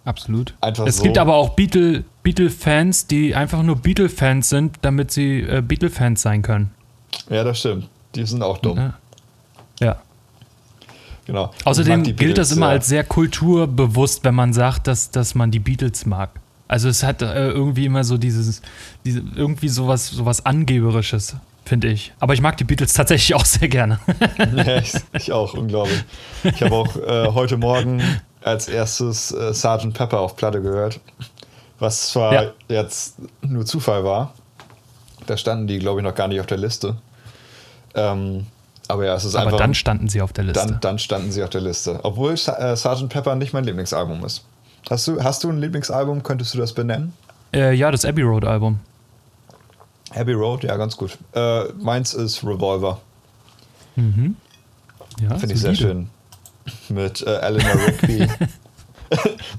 Absolut. 0.04 0.54
Einfach 0.60 0.86
es 0.86 0.96
so. 0.96 1.02
gibt 1.04 1.18
aber 1.18 1.34
auch 1.34 1.50
Beatle, 1.50 2.04
Beatle-Fans, 2.22 3.06
die 3.06 3.34
einfach 3.34 3.62
nur 3.62 3.76
Beatle-Fans 3.76 4.48
sind, 4.48 4.78
damit 4.82 5.10
sie 5.10 5.40
äh, 5.40 5.62
Beatle-Fans 5.62 6.22
sein 6.22 6.42
können. 6.42 6.72
Ja, 7.30 7.44
das 7.44 7.60
stimmt. 7.60 7.88
Die 8.14 8.24
sind 8.24 8.42
auch 8.42 8.58
dumm. 8.58 8.78
Ja. 8.78 8.94
ja. 9.80 10.02
Genau. 11.24 11.52
Außerdem 11.64 12.02
gilt 12.02 12.16
Beatles, 12.16 12.48
das 12.48 12.56
immer 12.56 12.66
ja. 12.66 12.72
als 12.72 12.88
sehr 12.88 13.04
kulturbewusst, 13.04 14.24
wenn 14.24 14.34
man 14.34 14.52
sagt, 14.52 14.88
dass, 14.88 15.10
dass 15.10 15.34
man 15.34 15.50
die 15.50 15.60
Beatles 15.60 16.04
mag. 16.04 16.30
Also 16.72 16.88
es 16.88 17.02
hat 17.02 17.20
äh, 17.20 17.50
irgendwie 17.50 17.84
immer 17.84 18.02
so 18.02 18.16
dieses, 18.16 18.62
diese, 19.04 19.22
irgendwie 19.36 19.68
sowas, 19.68 20.08
sowas 20.08 20.46
Angeberisches 20.46 21.36
finde 21.66 21.88
ich. 21.88 22.14
Aber 22.18 22.32
ich 22.32 22.40
mag 22.40 22.56
die 22.56 22.64
Beatles 22.64 22.94
tatsächlich 22.94 23.34
auch 23.38 23.44
sehr 23.44 23.68
gerne. 23.68 23.98
ja, 24.56 24.78
ich, 24.78 24.94
ich 25.12 25.32
auch, 25.32 25.52
unglaublich. 25.52 26.02
Ich 26.44 26.62
habe 26.62 26.74
auch 26.74 26.96
äh, 26.96 27.28
heute 27.34 27.58
Morgen 27.58 28.02
als 28.40 28.68
erstes 28.68 29.32
äh, 29.32 29.52
Sgt. 29.52 29.92
Pepper 29.92 30.20
auf 30.20 30.34
Platte 30.34 30.62
gehört, 30.62 30.98
was 31.78 32.08
zwar 32.08 32.32
ja. 32.32 32.50
jetzt 32.68 33.16
nur 33.42 33.66
Zufall 33.66 34.02
war. 34.02 34.32
Da 35.26 35.36
standen 35.36 35.66
die, 35.66 35.78
glaube 35.78 36.00
ich, 36.00 36.04
noch 36.04 36.14
gar 36.14 36.28
nicht 36.28 36.40
auf 36.40 36.46
der 36.46 36.56
Liste. 36.56 36.96
Ähm, 37.94 38.46
aber 38.88 39.04
ja, 39.04 39.14
es 39.14 39.26
ist 39.26 39.34
aber 39.34 39.42
einfach. 39.42 39.58
Aber 39.58 39.62
dann 39.62 39.74
standen 39.74 40.08
sie 40.08 40.22
auf 40.22 40.32
der 40.32 40.44
Liste. 40.44 40.66
Dann, 40.66 40.80
dann 40.80 40.98
standen 40.98 41.32
sie 41.32 41.42
auf 41.42 41.50
der 41.50 41.60
Liste. 41.60 42.00
Obwohl 42.02 42.32
äh, 42.32 42.76
Sgt. 42.76 43.10
Pepper 43.10 43.34
nicht 43.34 43.52
mein 43.52 43.64
Lieblingsalbum 43.64 44.24
ist. 44.24 44.46
Hast 44.92 45.08
du, 45.08 45.24
hast 45.24 45.42
du 45.42 45.48
ein 45.48 45.58
Lieblingsalbum? 45.58 46.22
Könntest 46.22 46.52
du 46.52 46.58
das 46.58 46.74
benennen? 46.74 47.14
Äh, 47.54 47.72
ja, 47.72 47.90
das 47.90 48.04
Abbey 48.04 48.20
Road 48.20 48.44
Album. 48.44 48.78
Abbey 50.14 50.34
Road, 50.34 50.64
ja, 50.64 50.76
ganz 50.76 50.98
gut. 50.98 51.16
Äh, 51.32 51.64
meins 51.80 52.12
ist 52.12 52.44
Revolver. 52.44 53.00
Mhm. 53.96 54.36
Ja, 55.18 55.38
Finde 55.38 55.54
ich 55.54 55.62
sehr 55.62 55.74
schön. 55.74 56.10
Mit 56.90 57.22
äh, 57.22 57.38
Eleanor 57.38 57.86
Rigby. 57.86 58.28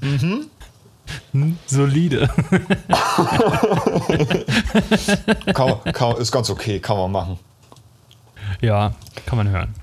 mhm. 0.00 0.46
Hm, 1.32 1.58
solide. 1.66 2.28
kann, 5.52 5.82
kann, 5.92 6.16
ist 6.18 6.30
ganz 6.30 6.48
okay, 6.48 6.78
kann 6.78 6.96
man 6.96 7.10
machen. 7.10 7.40
Ja, 8.60 8.94
kann 9.26 9.38
man 9.38 9.48
hören. 9.48 9.74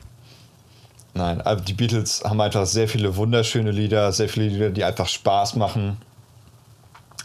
Nein, 1.13 1.41
aber 1.41 1.61
die 1.61 1.73
Beatles 1.73 2.23
haben 2.23 2.39
einfach 2.39 2.65
sehr 2.65 2.87
viele 2.87 3.15
wunderschöne 3.15 3.71
Lieder, 3.71 4.11
sehr 4.11 4.29
viele 4.29 4.47
Lieder, 4.47 4.69
die 4.69 4.83
einfach 4.83 5.07
Spaß 5.07 5.55
machen. 5.55 5.97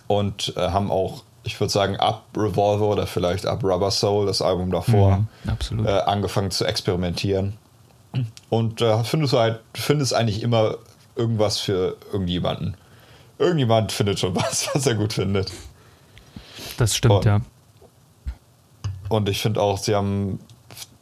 Und 0.09 0.55
äh, 0.57 0.71
haben 0.71 0.91
auch 0.91 1.23
ich 1.47 1.61
würde 1.61 1.73
sagen, 1.73 1.97
ab 1.97 2.25
Revolver 2.37 2.89
oder 2.89 3.07
vielleicht 3.07 3.47
ab 3.47 3.63
Rubber 3.63 3.91
Soul, 3.91 4.27
das 4.27 4.43
Album 4.43 4.71
davor, 4.71 5.25
mhm, 5.45 5.87
äh, 5.87 5.91
angefangen 6.01 6.51
zu 6.51 6.65
experimentieren. 6.65 7.57
Und 8.51 8.81
äh, 8.81 9.05
findest 9.05 9.33
du 9.33 9.39
halt, 9.39 9.61
findest 9.75 10.15
eigentlich 10.15 10.43
immer 10.43 10.77
irgendwas 11.15 11.59
für 11.59 11.97
irgendjemanden. 12.13 12.77
Irgendjemand 13.39 13.93
findet 13.93 14.19
schon 14.19 14.35
was, 14.37 14.69
was 14.75 14.87
er 14.87 14.95
gut 14.95 15.13
findet. 15.13 15.53
Das 16.77 16.97
stimmt, 16.97 17.15
und, 17.15 17.25
ja. 17.25 17.41
Und 19.09 19.29
ich 19.29 19.41
finde 19.41 19.61
auch, 19.61 19.79
sie 19.79 19.95
haben 19.95 20.41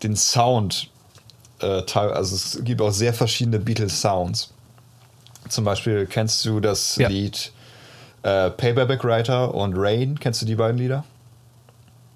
den 0.02 0.14
Sound, 0.14 0.90
äh, 1.64 1.98
also 1.98 2.36
es 2.36 2.60
gibt 2.64 2.80
auch 2.80 2.90
sehr 2.90 3.14
verschiedene 3.14 3.58
Beatles-Sounds. 3.58 4.52
Zum 5.48 5.64
Beispiel 5.64 6.06
kennst 6.06 6.44
du 6.44 6.60
das 6.60 6.96
ja. 6.96 7.08
Lied 7.08 7.52
äh, 8.22 8.50
Paperback 8.50 9.04
Writer 9.04 9.54
und 9.54 9.74
Rain, 9.76 10.18
kennst 10.18 10.40
du 10.42 10.46
die 10.46 10.54
beiden 10.54 10.78
Lieder? 10.78 11.04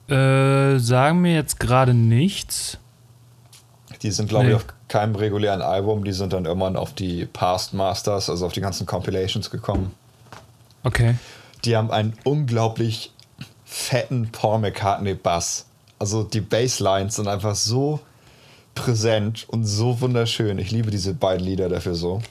Äh, 0.08 0.78
sagen 0.78 1.20
mir 1.20 1.34
jetzt 1.34 1.61
gerade 1.61 1.92
nichts. 1.92 2.78
Die 4.02 4.11
sind, 4.11 4.28
glaube 4.28 4.46
nee. 4.46 4.50
ich, 4.52 4.56
auf 4.56 4.66
keinem 4.88 5.16
regulären 5.16 5.61
Album. 5.61 6.05
Die 6.05 6.12
sind 6.12 6.32
dann 6.32 6.46
irgendwann 6.46 6.76
auf 6.76 6.94
die 6.94 7.26
Past 7.26 7.74
Masters, 7.74 8.30
also 8.30 8.46
auf 8.46 8.53
die 8.53 8.61
ganzen 8.61 8.86
Compilations 8.86 9.51
gekommen. 9.51 9.94
Okay. 10.84 11.16
Die 11.64 11.76
haben 11.76 11.90
einen 11.90 12.14
unglaublich 12.24 13.12
fetten 13.64 14.30
Paul 14.32 14.61
McCartney 14.61 15.14
Bass. 15.14 15.66
Also 15.99 16.22
die 16.22 16.40
Basslines 16.40 17.16
sind 17.16 17.28
einfach 17.28 17.55
so 17.55 18.01
präsent 18.79 19.47
und 19.49 19.64
so 19.64 20.01
wunderschön. 20.01 20.59
Ich 20.59 20.70
liebe 20.70 20.91
diese 20.91 21.14
beiden 21.14 21.47
Lieder 21.47 21.68
dafür 21.68 21.95
so. 21.95 22.22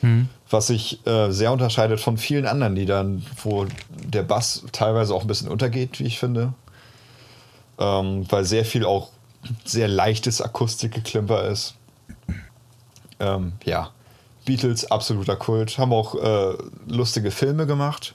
Hm 0.00 0.28
was 0.54 0.68
sich 0.68 1.04
äh, 1.06 1.30
sehr 1.30 1.52
unterscheidet 1.52 2.00
von 2.00 2.16
vielen 2.16 2.46
anderen 2.46 2.76
Liedern, 2.76 3.26
wo 3.42 3.66
der 3.90 4.22
Bass 4.22 4.64
teilweise 4.72 5.14
auch 5.14 5.22
ein 5.22 5.26
bisschen 5.26 5.48
untergeht, 5.48 5.98
wie 6.00 6.04
ich 6.04 6.18
finde. 6.18 6.54
Ähm, 7.78 8.24
weil 8.30 8.44
sehr 8.44 8.64
viel 8.64 8.84
auch 8.86 9.10
sehr 9.64 9.88
leichtes 9.88 10.40
Akustikgeklimper 10.40 11.48
ist. 11.48 11.74
Ähm, 13.18 13.52
ja, 13.64 13.90
Beatles, 14.44 14.90
absoluter 14.90 15.36
Kult. 15.36 15.76
Haben 15.76 15.92
auch 15.92 16.14
äh, 16.14 16.56
lustige 16.86 17.30
Filme 17.30 17.66
gemacht. 17.66 18.14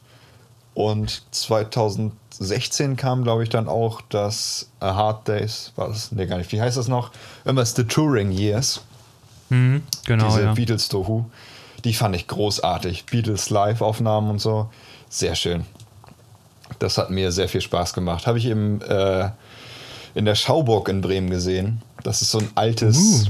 Und 0.73 1.23
2016 1.31 2.95
kam, 2.95 3.23
glaube 3.23 3.43
ich, 3.43 3.49
dann 3.49 3.67
auch 3.67 4.01
das 4.09 4.69
A 4.79 4.95
Hard 4.95 5.27
Days, 5.27 5.73
war 5.75 5.89
das? 5.89 6.11
Ne, 6.11 6.27
gar 6.27 6.37
nicht. 6.37 6.51
Wie 6.51 6.61
heißt 6.61 6.77
das 6.77 6.87
noch? 6.87 7.11
Immer 7.43 7.65
The 7.65 7.83
Touring 7.83 8.31
Years. 8.31 8.81
Mhm, 9.49 9.83
genau. 10.05 10.27
Diese 10.27 10.43
ja. 10.43 10.53
Beatles-Dohu. 10.53 11.25
Die 11.83 11.93
fand 11.93 12.15
ich 12.15 12.27
großartig. 12.27 13.05
Beatles 13.05 13.49
Live-Aufnahmen 13.49 14.29
und 14.29 14.39
so. 14.39 14.69
Sehr 15.09 15.35
schön. 15.35 15.65
Das 16.77 16.97
hat 16.97 17.09
mir 17.09 17.31
sehr 17.31 17.49
viel 17.49 17.61
Spaß 17.61 17.93
gemacht. 17.93 18.27
Habe 18.27 18.37
ich 18.37 18.45
im, 18.45 18.81
äh, 18.81 19.29
in 20.13 20.25
der 20.25 20.35
Schauburg 20.35 20.87
in 20.87 21.01
Bremen 21.01 21.29
gesehen. 21.29 21.81
Das 22.03 22.21
ist 22.21 22.31
so 22.31 22.39
ein 22.39 22.49
altes, 22.55 22.97
uh. 22.97 23.25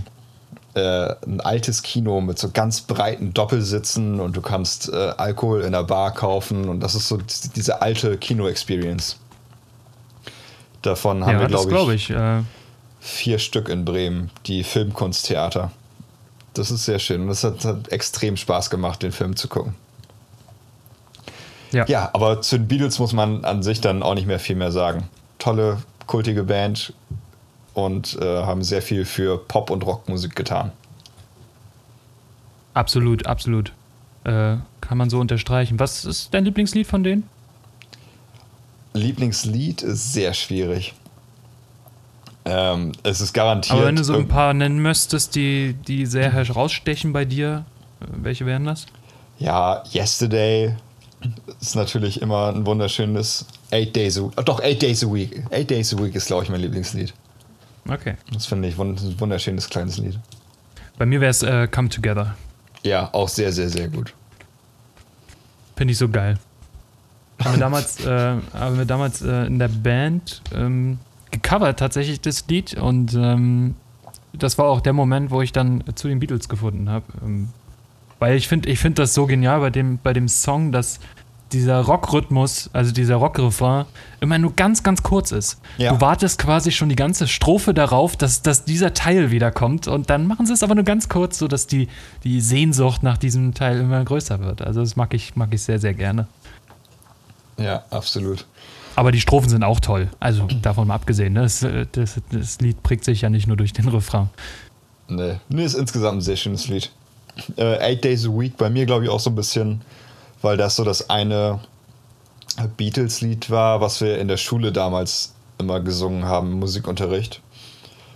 Äh, 0.76 1.16
ein 1.26 1.42
altes 1.42 1.82
Kino 1.82 2.22
mit 2.22 2.38
so 2.40 2.50
ganz 2.52 2.82
breiten 2.82 3.34
Doppelsitzen 3.34 4.20
und 4.20 4.36
du 4.36 4.42
kannst 4.42 4.90
äh, 4.90 5.14
Alkohol 5.18 5.62
in 5.62 5.72
der 5.72 5.84
Bar 5.84 6.14
kaufen 6.14 6.70
und 6.70 6.80
das 6.82 6.96
ist 6.96 7.08
so 7.08 7.18
diese 7.56 7.82
alte 7.82 8.18
Kino-Experience. 8.18 9.18
Davon 10.82 11.26
haben 11.26 11.34
ja, 11.34 11.50
wir, 11.50 11.66
glaube 11.68 11.96
ich, 11.96 12.10
ich 12.10 12.16
äh 12.16 12.42
vier 13.00 13.40
Stück 13.40 13.70
in 13.70 13.86
Bremen, 13.86 14.30
die 14.46 14.64
Filmkunsttheater. 14.64 15.72
Das 16.54 16.72
ist 16.72 16.86
sehr 16.86 17.00
schön. 17.00 17.22
Und 17.22 17.30
es 17.30 17.44
hat, 17.44 17.64
hat 17.64 17.90
extrem 17.90 18.38
Spaß 18.38 18.70
gemacht, 18.70 19.02
den 19.04 19.12
Film 19.12 19.36
zu 19.36 19.48
gucken. 19.48 19.76
Ja. 21.72 21.86
ja, 21.86 22.10
aber 22.14 22.42
zu 22.42 22.58
den 22.58 22.68
Beatles 22.68 22.98
muss 22.98 23.14
man 23.14 23.46
an 23.46 23.62
sich 23.62 23.80
dann 23.80 24.02
auch 24.02 24.16
nicht 24.16 24.26
mehr 24.26 24.40
viel 24.40 24.56
mehr 24.56 24.72
sagen. 24.72 25.08
Tolle, 25.38 25.78
kultige 26.08 26.44
Band 26.44 26.94
und 27.74 28.18
äh, 28.22 28.44
haben 28.44 28.64
sehr 28.64 28.82
viel 28.82 29.06
für 29.06 29.38
Pop- 29.38 29.70
und 29.70 29.86
Rockmusik 29.86 30.36
getan. 30.36 30.72
Absolut, 32.74 33.26
absolut. 33.26 33.74
Äh, 34.24 34.58
kann 34.82 34.98
man 34.98 35.10
so 35.10 35.20
unterstreichen. 35.20 35.80
Was 35.80 36.06
ist 36.06 36.34
dein 36.34 36.46
Lieblingslied 36.46 36.88
von 36.88 37.04
denen? 37.04 37.30
Lieblingslied 38.94 39.82
ist 39.82 40.14
sehr 40.14 40.34
schwierig. 40.34 40.94
Ähm, 42.46 42.94
es 43.04 43.22
ist 43.22 43.34
garantiert. 43.34 43.78
Aber 43.78 43.86
wenn 43.88 43.96
du 43.96 44.04
so 44.04 44.16
ein 44.16 44.28
paar 44.28 44.54
nennen 44.54 44.80
müsstest, 44.80 45.36
die, 45.36 45.74
die 45.88 46.06
sehr 46.06 46.32
herausstechen 46.32 47.14
bei 47.14 47.26
dir, 47.26 47.66
äh, 48.02 48.06
welche 48.24 48.46
wären 48.46 48.66
das? 48.66 48.88
Ja, 49.38 49.84
Yesterday 49.94 50.76
ist 51.62 51.76
natürlich 51.76 52.22
immer 52.22 52.48
ein 52.48 52.66
wunderschönes 52.66 53.46
Eight 53.72 53.96
Days 53.96 54.18
a 54.18 54.24
Week. 54.24 54.46
Doch, 54.46 54.62
Eight 54.62 54.82
Days 54.82 55.04
a 55.04 55.14
Week. 55.14 55.44
Eight 55.52 55.70
Days 55.70 55.94
a 55.94 56.02
Week 56.02 56.16
ist, 56.16 56.28
glaube 56.28 56.44
ich, 56.44 56.50
mein 56.50 56.62
Lieblingslied. 56.62 57.14
Okay. 57.90 58.16
Das 58.32 58.46
finde 58.46 58.68
ich 58.68 58.78
ein 58.78 59.20
wunderschönes 59.20 59.70
kleines 59.70 59.98
Lied. 59.98 60.20
Bei 60.98 61.06
mir 61.06 61.22
wäre 61.22 61.32
es 61.32 61.44
äh, 61.44 61.68
Come 61.68 61.90
Together. 61.90 62.36
Ja, 62.84 63.10
auch 63.14 63.30
sehr, 63.30 63.52
sehr, 63.52 63.70
sehr 63.70 63.88
gut. 63.88 64.14
Finde 65.76 65.94
ich 65.94 65.98
so 65.98 66.10
geil. 66.10 66.38
Haben 67.44 67.54
wir 67.54 67.60
damals, 67.60 68.06
äh, 68.06 68.36
haben 68.54 68.78
wir 68.78 68.84
damals 68.84 69.22
äh, 69.22 69.46
in 69.46 69.60
der 69.60 69.70
Band 69.70 70.42
ähm, 70.54 71.00
gecovert 71.32 71.80
tatsächlich 71.80 72.20
das 72.20 72.46
Lied 72.50 72.74
und 72.74 73.14
ähm, 73.14 73.76
das 74.34 74.58
war 74.58 74.66
auch 74.66 74.82
der 74.82 74.92
Moment, 74.92 75.32
wo 75.32 75.42
ich 75.42 75.54
dann 75.54 75.84
zu 75.96 76.10
den 76.10 76.20
Beatles 76.20 76.50
gefunden 76.50 76.90
habe. 76.90 77.06
Ähm, 77.24 77.50
weil 78.20 78.36
ich 78.36 78.50
finde 78.50 78.70
ich 78.70 78.80
find 78.80 79.00
das 79.00 79.14
so 79.14 79.26
genial 79.26 79.62
bei 79.62 79.70
dem, 79.70 80.00
bei 80.00 80.12
dem 80.12 80.28
Song, 80.28 80.74
dass 80.74 81.00
dieser 81.52 81.82
Rockrhythmus, 81.82 82.70
also 82.74 82.92
dieser 82.92 83.16
Rockrefrain, 83.16 83.86
immer 84.22 84.38
nur 84.38 84.56
ganz, 84.56 84.84
ganz 84.84 85.04
kurz 85.04 85.32
ist. 85.32 85.60
Ja. 85.78 85.94
Du 85.94 86.02
wartest 86.02 86.40
quasi 86.40 86.72
schon 86.72 86.90
die 86.90 86.96
ganze 86.96 87.28
Strophe 87.28 87.74
darauf, 87.74 88.16
dass, 88.16 88.42
dass 88.42 88.66
dieser 88.66 88.94
Teil 88.94 89.32
wiederkommt 89.32 89.88
und 89.88 90.10
dann 90.10 90.28
machen 90.28 90.46
sie 90.46 90.54
es 90.54 90.64
aber 90.64 90.76
nur 90.76 90.84
ganz 90.84 91.10
kurz, 91.10 91.40
sodass 91.40 91.68
die, 91.68 91.88
die 92.24 92.42
Sehnsucht 92.42 93.04
nach 93.04 93.18
diesem 93.18 93.54
Teil 93.54 93.80
immer 93.80 94.04
größer 94.04 94.40
wird. 94.40 94.62
Also 94.62 94.82
das 94.82 94.96
mag 94.96 95.14
ich, 95.14 95.36
mag 95.36 95.54
ich 95.54 95.62
sehr, 95.62 95.80
sehr 95.80 95.94
gerne. 95.94 96.28
Ja, 97.58 97.84
absolut. 97.90 98.46
Aber 98.96 99.12
die 99.12 99.22
Strophen 99.22 99.50
sind 99.50 99.64
auch 99.64 99.80
toll. 99.80 100.10
Also 100.20 100.48
davon 100.62 100.88
mal 100.88 100.96
abgesehen. 100.96 101.34
Ne? 101.34 101.42
Das, 101.42 101.66
das, 101.92 102.20
das, 102.32 102.60
Lied 102.60 102.84
prägt 102.84 103.06
sich 103.06 103.22
ja 103.22 103.30
nicht 103.30 103.48
nur 103.48 103.58
durch 103.58 103.74
den 103.74 103.88
Refrain. 103.88 104.30
Nee, 105.08 105.36
nee 105.50 105.64
ist 105.64 105.76
insgesamt 105.76 106.18
ein 106.18 106.22
sehr 106.22 106.36
schönes 106.36 106.68
Lied. 106.68 106.92
Äh, 107.56 107.78
Eight 107.80 108.04
Days 108.04 108.26
a 108.26 108.30
Week 108.30 108.58
bei 108.58 108.70
mir, 108.70 108.86
glaube 108.86 109.06
ich, 109.06 109.10
auch 109.10 109.20
so 109.20 109.30
ein 109.30 109.36
bisschen, 109.36 109.82
weil 110.42 110.58
das 110.58 110.76
so 110.76 110.84
das 110.84 111.10
eine 111.10 111.60
Beatles-Lied 112.78 113.50
war, 113.50 113.82
was 113.82 114.02
wir 114.02 114.18
in 114.20 114.28
der 114.28 114.38
Schule 114.38 114.72
damals 114.72 115.34
immer 115.58 115.80
gesungen 115.80 116.26
haben, 116.26 116.54
Musikunterricht. 116.54 117.42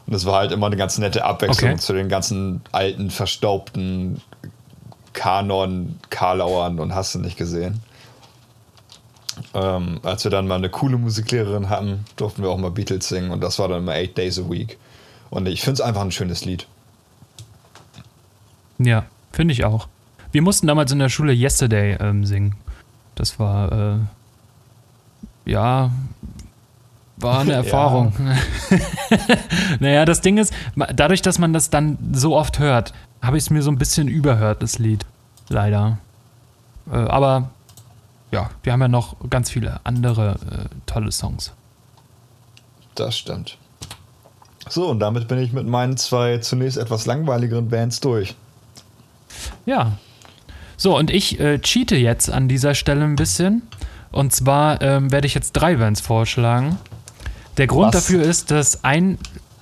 Und 0.05 0.13
es 0.13 0.25
war 0.25 0.39
halt 0.39 0.51
immer 0.51 0.67
eine 0.67 0.75
ganz 0.75 0.97
nette 0.97 1.23
Abwechslung 1.23 1.71
okay. 1.71 1.79
zu 1.79 1.93
den 1.93 2.09
ganzen 2.09 2.61
alten, 2.71 3.09
verstaubten 3.09 4.21
Kanon, 5.13 5.99
Karlauern 6.09 6.79
und 6.79 6.93
hast 6.93 7.15
du 7.15 7.19
nicht 7.19 7.37
gesehen. 7.37 7.81
Ähm, 9.53 9.99
als 10.03 10.23
wir 10.23 10.31
dann 10.31 10.47
mal 10.47 10.55
eine 10.55 10.69
coole 10.69 10.97
Musiklehrerin 10.97 11.69
hatten, 11.69 12.05
durften 12.17 12.43
wir 12.43 12.49
auch 12.49 12.57
mal 12.57 12.71
Beatles 12.71 13.07
singen 13.07 13.31
und 13.31 13.41
das 13.41 13.59
war 13.59 13.67
dann 13.67 13.79
immer 13.79 13.93
Eight 13.93 14.17
Days 14.17 14.39
a 14.39 14.49
Week. 14.49 14.77
Und 15.29 15.47
ich 15.47 15.61
finde 15.61 15.75
es 15.75 15.81
einfach 15.81 16.01
ein 16.01 16.11
schönes 16.11 16.45
Lied. 16.45 16.67
Ja, 18.77 19.05
finde 19.31 19.53
ich 19.53 19.63
auch. 19.63 19.87
Wir 20.33 20.41
mussten 20.41 20.65
damals 20.65 20.91
in 20.91 20.97
der 20.97 21.09
Schule 21.09 21.31
Yesterday 21.31 21.95
ähm, 21.99 22.25
singen. 22.25 22.55
Das 23.13 23.39
war, 23.39 23.71
äh, 23.71 23.99
ja, 25.45 25.91
war 27.17 27.39
eine 27.39 27.53
Erfahrung. 27.53 28.13
naja, 29.79 30.05
das 30.05 30.21
Ding 30.21 30.39
ist, 30.39 30.51
dadurch, 30.95 31.21
dass 31.21 31.37
man 31.37 31.53
das 31.53 31.69
dann 31.69 31.99
so 32.13 32.35
oft 32.35 32.57
hört, 32.57 32.93
habe 33.21 33.37
ich 33.37 33.43
es 33.43 33.49
mir 33.51 33.61
so 33.61 33.69
ein 33.69 33.77
bisschen 33.77 34.07
überhört, 34.07 34.63
das 34.63 34.79
Lied. 34.79 35.05
Leider. 35.49 35.99
Äh, 36.91 36.95
aber 36.95 37.51
ja, 38.31 38.49
wir 38.63 38.73
haben 38.73 38.81
ja 38.81 38.87
noch 38.87 39.15
ganz 39.29 39.51
viele 39.51 39.81
andere 39.83 40.31
äh, 40.49 40.75
tolle 40.87 41.11
Songs. 41.11 41.53
Das 42.95 43.15
stimmt. 43.15 43.59
So, 44.67 44.89
und 44.89 44.99
damit 44.99 45.27
bin 45.27 45.37
ich 45.37 45.53
mit 45.53 45.67
meinen 45.67 45.95
zwei 45.97 46.39
zunächst 46.39 46.79
etwas 46.79 47.05
langweiligeren 47.05 47.69
Bands 47.69 47.99
durch. 47.99 48.33
Ja. 49.67 49.91
So, 50.83 50.97
und 50.97 51.11
ich 51.11 51.39
äh, 51.39 51.59
cheate 51.59 51.95
jetzt 51.95 52.29
an 52.29 52.49
dieser 52.49 52.75
Stelle 52.75 53.05
ein 53.05 53.15
bisschen. 53.15 53.61
Und 54.11 54.33
zwar 54.33 54.81
ähm, 54.81 55.13
werde 55.13 55.25
ich 55.27 55.33
jetzt 55.33 55.53
drei 55.53 55.77
Bands 55.77 56.01
vorschlagen. 56.01 56.77
Der 57.55 57.67
Grund 57.67 57.93
Was? 57.93 58.03
dafür 58.03 58.21
ist, 58.21 58.51
dass 58.51 58.83
ein, 58.83 59.17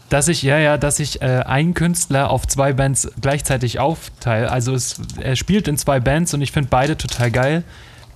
dass 0.09 0.27
ich, 0.29 0.41
ja, 0.41 0.57
ja, 0.57 0.79
dass 0.79 0.99
ich 0.99 1.21
äh, 1.21 1.43
einen 1.45 1.75
Künstler 1.75 2.31
auf 2.31 2.47
zwei 2.47 2.73
Bands 2.73 3.07
gleichzeitig 3.21 3.77
aufteile. 3.77 4.49
Also 4.49 4.73
es, 4.73 4.99
er 5.21 5.35
spielt 5.35 5.67
in 5.67 5.77
zwei 5.77 5.99
Bands 5.99 6.33
und 6.33 6.41
ich 6.41 6.51
finde 6.51 6.69
beide 6.71 6.97
total 6.97 7.29
geil. 7.29 7.63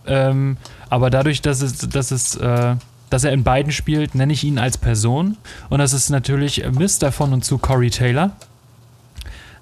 Ähm, 0.07 0.57
aber 0.89 1.11
dadurch, 1.11 1.43
dass 1.43 1.61
es, 1.61 1.77
dass 1.77 2.09
es, 2.09 2.35
äh, 2.37 2.75
dass 3.11 3.23
er 3.23 3.33
in 3.33 3.43
beiden 3.43 3.71
spielt, 3.71 4.15
nenne 4.15 4.33
ich 4.33 4.43
ihn 4.43 4.57
als 4.57 4.79
Person. 4.79 5.37
Und 5.69 5.77
das 5.77 5.93
ist 5.93 6.09
natürlich 6.09 6.63
Mr. 6.67 7.11
von 7.11 7.33
und 7.33 7.45
zu 7.45 7.59
Corey 7.59 7.91
Taylor. 7.91 8.31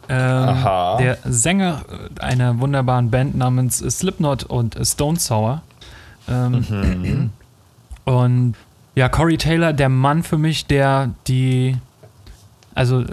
Ähm, 0.10 0.64
der 1.00 1.18
Sänger 1.24 1.84
einer 2.20 2.60
wunderbaren 2.60 3.10
Band 3.10 3.36
namens 3.36 3.78
Slipknot 3.78 4.44
und 4.44 4.78
Stone 4.86 5.20
Sour. 5.20 5.62
Ähm, 6.28 6.66
mhm. 6.70 7.30
Und 8.06 8.56
ja, 8.96 9.10
Corey 9.10 9.38
Taylor, 9.38 9.74
der 9.74 9.90
Mann 9.90 10.24
für 10.24 10.38
mich, 10.38 10.66
der 10.66 11.12
die, 11.28 11.78
also 12.76 13.04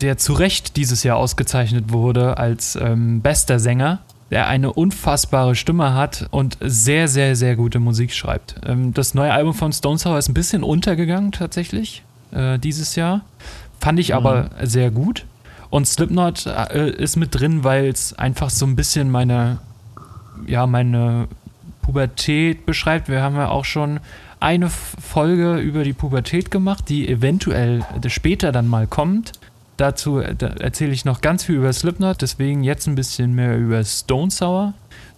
der 0.00 0.18
zu 0.18 0.32
Recht 0.32 0.76
dieses 0.76 1.02
Jahr 1.02 1.16
ausgezeichnet 1.16 1.92
wurde 1.92 2.38
als 2.38 2.76
ähm, 2.76 3.20
bester 3.20 3.58
Sänger 3.58 4.00
der 4.30 4.48
eine 4.48 4.72
unfassbare 4.72 5.54
Stimme 5.54 5.94
hat 5.94 6.26
und 6.30 6.58
sehr, 6.60 7.06
sehr, 7.06 7.36
sehr 7.36 7.56
gute 7.56 7.78
Musik 7.78 8.12
schreibt. 8.12 8.56
Ähm, 8.66 8.92
das 8.92 9.14
neue 9.14 9.32
Album 9.32 9.54
von 9.54 9.72
Stone 9.72 9.98
Sour 9.98 10.18
ist 10.18 10.28
ein 10.28 10.34
bisschen 10.34 10.62
untergegangen 10.64 11.30
tatsächlich 11.30 12.02
äh, 12.32 12.58
dieses 12.58 12.96
Jahr. 12.96 13.20
Fand 13.80 14.00
ich 14.00 14.14
aber 14.14 14.44
mhm. 14.44 14.66
sehr 14.66 14.90
gut. 14.90 15.24
Und 15.74 15.88
Slipknot 15.88 16.46
äh, 16.46 16.88
ist 16.88 17.16
mit 17.16 17.34
drin, 17.34 17.64
weil 17.64 17.88
es 17.88 18.12
einfach 18.12 18.48
so 18.48 18.64
ein 18.64 18.76
bisschen 18.76 19.10
meine, 19.10 19.58
ja, 20.46 20.68
meine 20.68 21.26
Pubertät 21.82 22.64
beschreibt. 22.64 23.08
Wir 23.08 23.22
haben 23.22 23.34
ja 23.34 23.48
auch 23.48 23.64
schon 23.64 23.98
eine 24.38 24.70
Folge 24.70 25.56
über 25.56 25.82
die 25.82 25.92
Pubertät 25.92 26.52
gemacht, 26.52 26.88
die 26.88 27.08
eventuell 27.08 27.84
später 28.06 28.52
dann 28.52 28.68
mal 28.68 28.86
kommt. 28.86 29.32
Dazu 29.76 30.20
äh, 30.20 30.36
erzähle 30.60 30.92
ich 30.92 31.04
noch 31.04 31.20
ganz 31.20 31.42
viel 31.42 31.56
über 31.56 31.72
Slipknot, 31.72 32.22
deswegen 32.22 32.62
jetzt 32.62 32.86
ein 32.86 32.94
bisschen 32.94 33.34
mehr 33.34 33.58
über 33.58 33.82
Stone 33.82 34.30
Sour, 34.30 34.74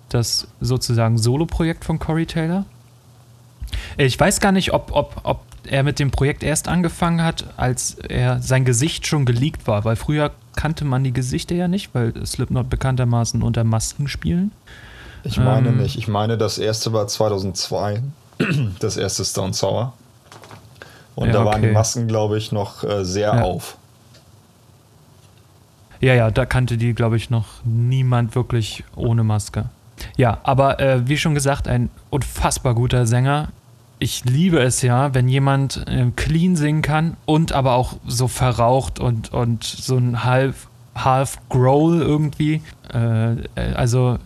das 0.09 0.49
sozusagen 0.63 1.19
Solo-Projekt 1.19 1.85
von 1.85 1.99
Corey 1.99 2.25
Taylor. 2.25 2.65
Ich 3.99 4.19
weiß 4.19 4.41
gar 4.41 4.53
nicht, 4.53 4.73
ob, 4.73 4.91
ob, 4.93 5.21
ob 5.23 5.45
er 5.67 5.83
mit 5.83 5.99
dem 5.99 6.11
Projekt 6.11 6.43
erst 6.43 6.69
angefangen 6.69 7.23
hat, 7.23 7.45
als 7.57 7.95
er 7.95 8.41
sein 8.41 8.64
Gesicht 8.64 9.07
schon 9.07 9.25
geleakt 9.25 9.67
war, 9.67 9.85
weil 9.85 9.97
früher 9.97 10.31
kannte 10.57 10.85
man 10.85 11.05
die 11.05 11.12
Gesichter 11.12 11.55
ja 11.55 11.69
nicht, 11.69 11.95
weil 11.95 12.14
Slipknot 12.27 12.71
bekanntermaßen 12.71 13.43
unter 13.43 13.64
Masken 13.64 14.09
spielen. 14.09 14.53
Ich 15.23 15.39
meine 15.39 15.69
ähm, 15.69 15.79
nicht. 15.79 15.99
Ich 15.99 16.09
meine, 16.09 16.39
das 16.39 16.59
erste 16.59 16.93
war 16.93 17.07
2002, 17.07 18.03
das 18.81 18.97
erste 18.97 19.25
Stone 19.25 19.55
Sour. 19.55 19.93
Und 21.14 21.29
ja, 21.29 21.33
da 21.33 21.45
waren 21.45 21.59
okay. 21.59 21.69
die 21.69 21.73
Masken, 21.73 22.09
glaube 22.09 22.39
ich, 22.39 22.53
noch 22.53 22.85
äh, 22.85 23.05
sehr 23.05 23.35
ja. 23.35 23.43
auf. 23.43 23.77
Ja, 26.01 26.14
ja, 26.14 26.31
da 26.31 26.45
kannte 26.45 26.77
die, 26.77 26.95
glaube 26.95 27.17
ich, 27.17 27.31
noch 27.31 27.47
niemand 27.64 28.35
wirklich 28.35 28.85
ohne 28.95 29.25
Maske. 29.25 29.64
Ja, 30.17 30.39
aber 30.43 30.79
äh, 30.79 31.09
wie 31.09 31.17
schon 31.17 31.35
gesagt, 31.35 31.69
ein 31.69 31.89
unfassbar 32.11 32.75
guter 32.75 33.07
Sänger. 33.07 33.49
Ich 33.99 34.24
liebe 34.24 34.61
es 34.61 34.82
ja, 34.82 35.14
wenn 35.14 35.28
jemand 35.28 35.86
äh, 35.88 36.11
clean 36.16 36.57
singen 36.57 36.82
kann 36.82 37.16
und 37.24 37.53
aber 37.53 37.74
auch 37.74 37.94
so 38.07 38.28
verraucht 38.28 38.99
und, 38.99 39.32
und 39.32 39.64
so 39.64 39.97
ein 39.97 40.22
half, 40.24 40.68
half 40.94 41.38
Growl 41.49 42.03
irgendwie. 42.03 42.61
Äh, 42.92 43.32
äh 43.32 43.74
also 43.74 44.18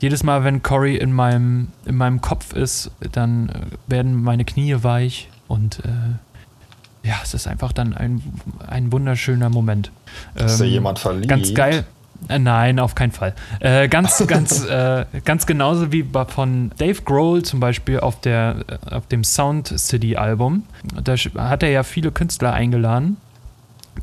jedes 0.00 0.24
Mal, 0.24 0.44
wenn 0.44 0.62
Cory 0.62 0.96
in 0.96 1.12
meinem, 1.12 1.68
in 1.84 1.96
meinem 1.96 2.20
Kopf 2.20 2.54
ist, 2.54 2.90
dann 3.12 3.48
äh, 3.50 3.52
werden 3.86 4.20
meine 4.22 4.44
Knie 4.44 4.76
weich 4.82 5.28
und 5.46 5.80
äh, 5.80 7.08
ja, 7.08 7.16
es 7.22 7.34
ist 7.34 7.46
einfach 7.46 7.72
dann 7.72 7.94
ein, 7.94 8.22
ein 8.66 8.92
wunderschöner 8.92 9.48
Moment. 9.48 9.90
Ist 10.34 10.54
ähm, 10.54 10.58
da 10.58 10.64
jemand 10.64 10.98
verliebt? 10.98 11.28
Ganz 11.28 11.52
geil. 11.54 11.84
Äh, 12.28 12.38
nein, 12.38 12.78
auf 12.78 12.94
keinen 12.94 13.12
Fall. 13.12 13.34
Äh, 13.60 13.88
ganz, 13.88 14.24
ganz, 14.28 14.64
äh, 14.64 15.04
ganz 15.24 15.46
genauso 15.46 15.92
wie 15.92 16.06
von 16.28 16.70
Dave 16.78 17.02
Grohl 17.02 17.42
zum 17.42 17.60
Beispiel 17.60 18.00
auf, 18.00 18.20
der, 18.20 18.56
äh, 18.68 18.94
auf 18.94 19.06
dem 19.06 19.24
Sound 19.24 19.68
City 19.78 20.16
Album. 20.16 20.64
Da 21.02 21.16
hat 21.16 21.62
er 21.62 21.70
ja 21.70 21.82
viele 21.82 22.12
Künstler 22.12 22.52
eingeladen. 22.52 23.16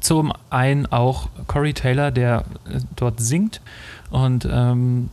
Zum 0.01 0.33
einen 0.49 0.85
auch 0.85 1.29
Corey 1.47 1.73
Taylor, 1.73 2.11
der 2.11 2.43
äh, 2.69 2.79
dort 2.95 3.19
singt. 3.19 3.61
Und 4.11 4.47
ähm, 4.51 5.09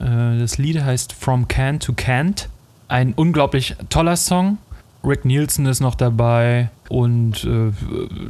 äh, 0.00 0.38
das 0.38 0.58
Lied 0.58 0.82
heißt 0.82 1.12
From 1.12 1.48
Can 1.48 1.80
to 1.80 1.92
Can't. 1.92 2.46
Ein 2.88 3.12
unglaublich 3.14 3.76
toller 3.88 4.16
Song. 4.16 4.58
Rick 5.02 5.26
Nielsen 5.26 5.66
ist 5.66 5.80
noch 5.80 5.94
dabei 5.94 6.70
und 6.88 7.44
äh, 7.44 7.72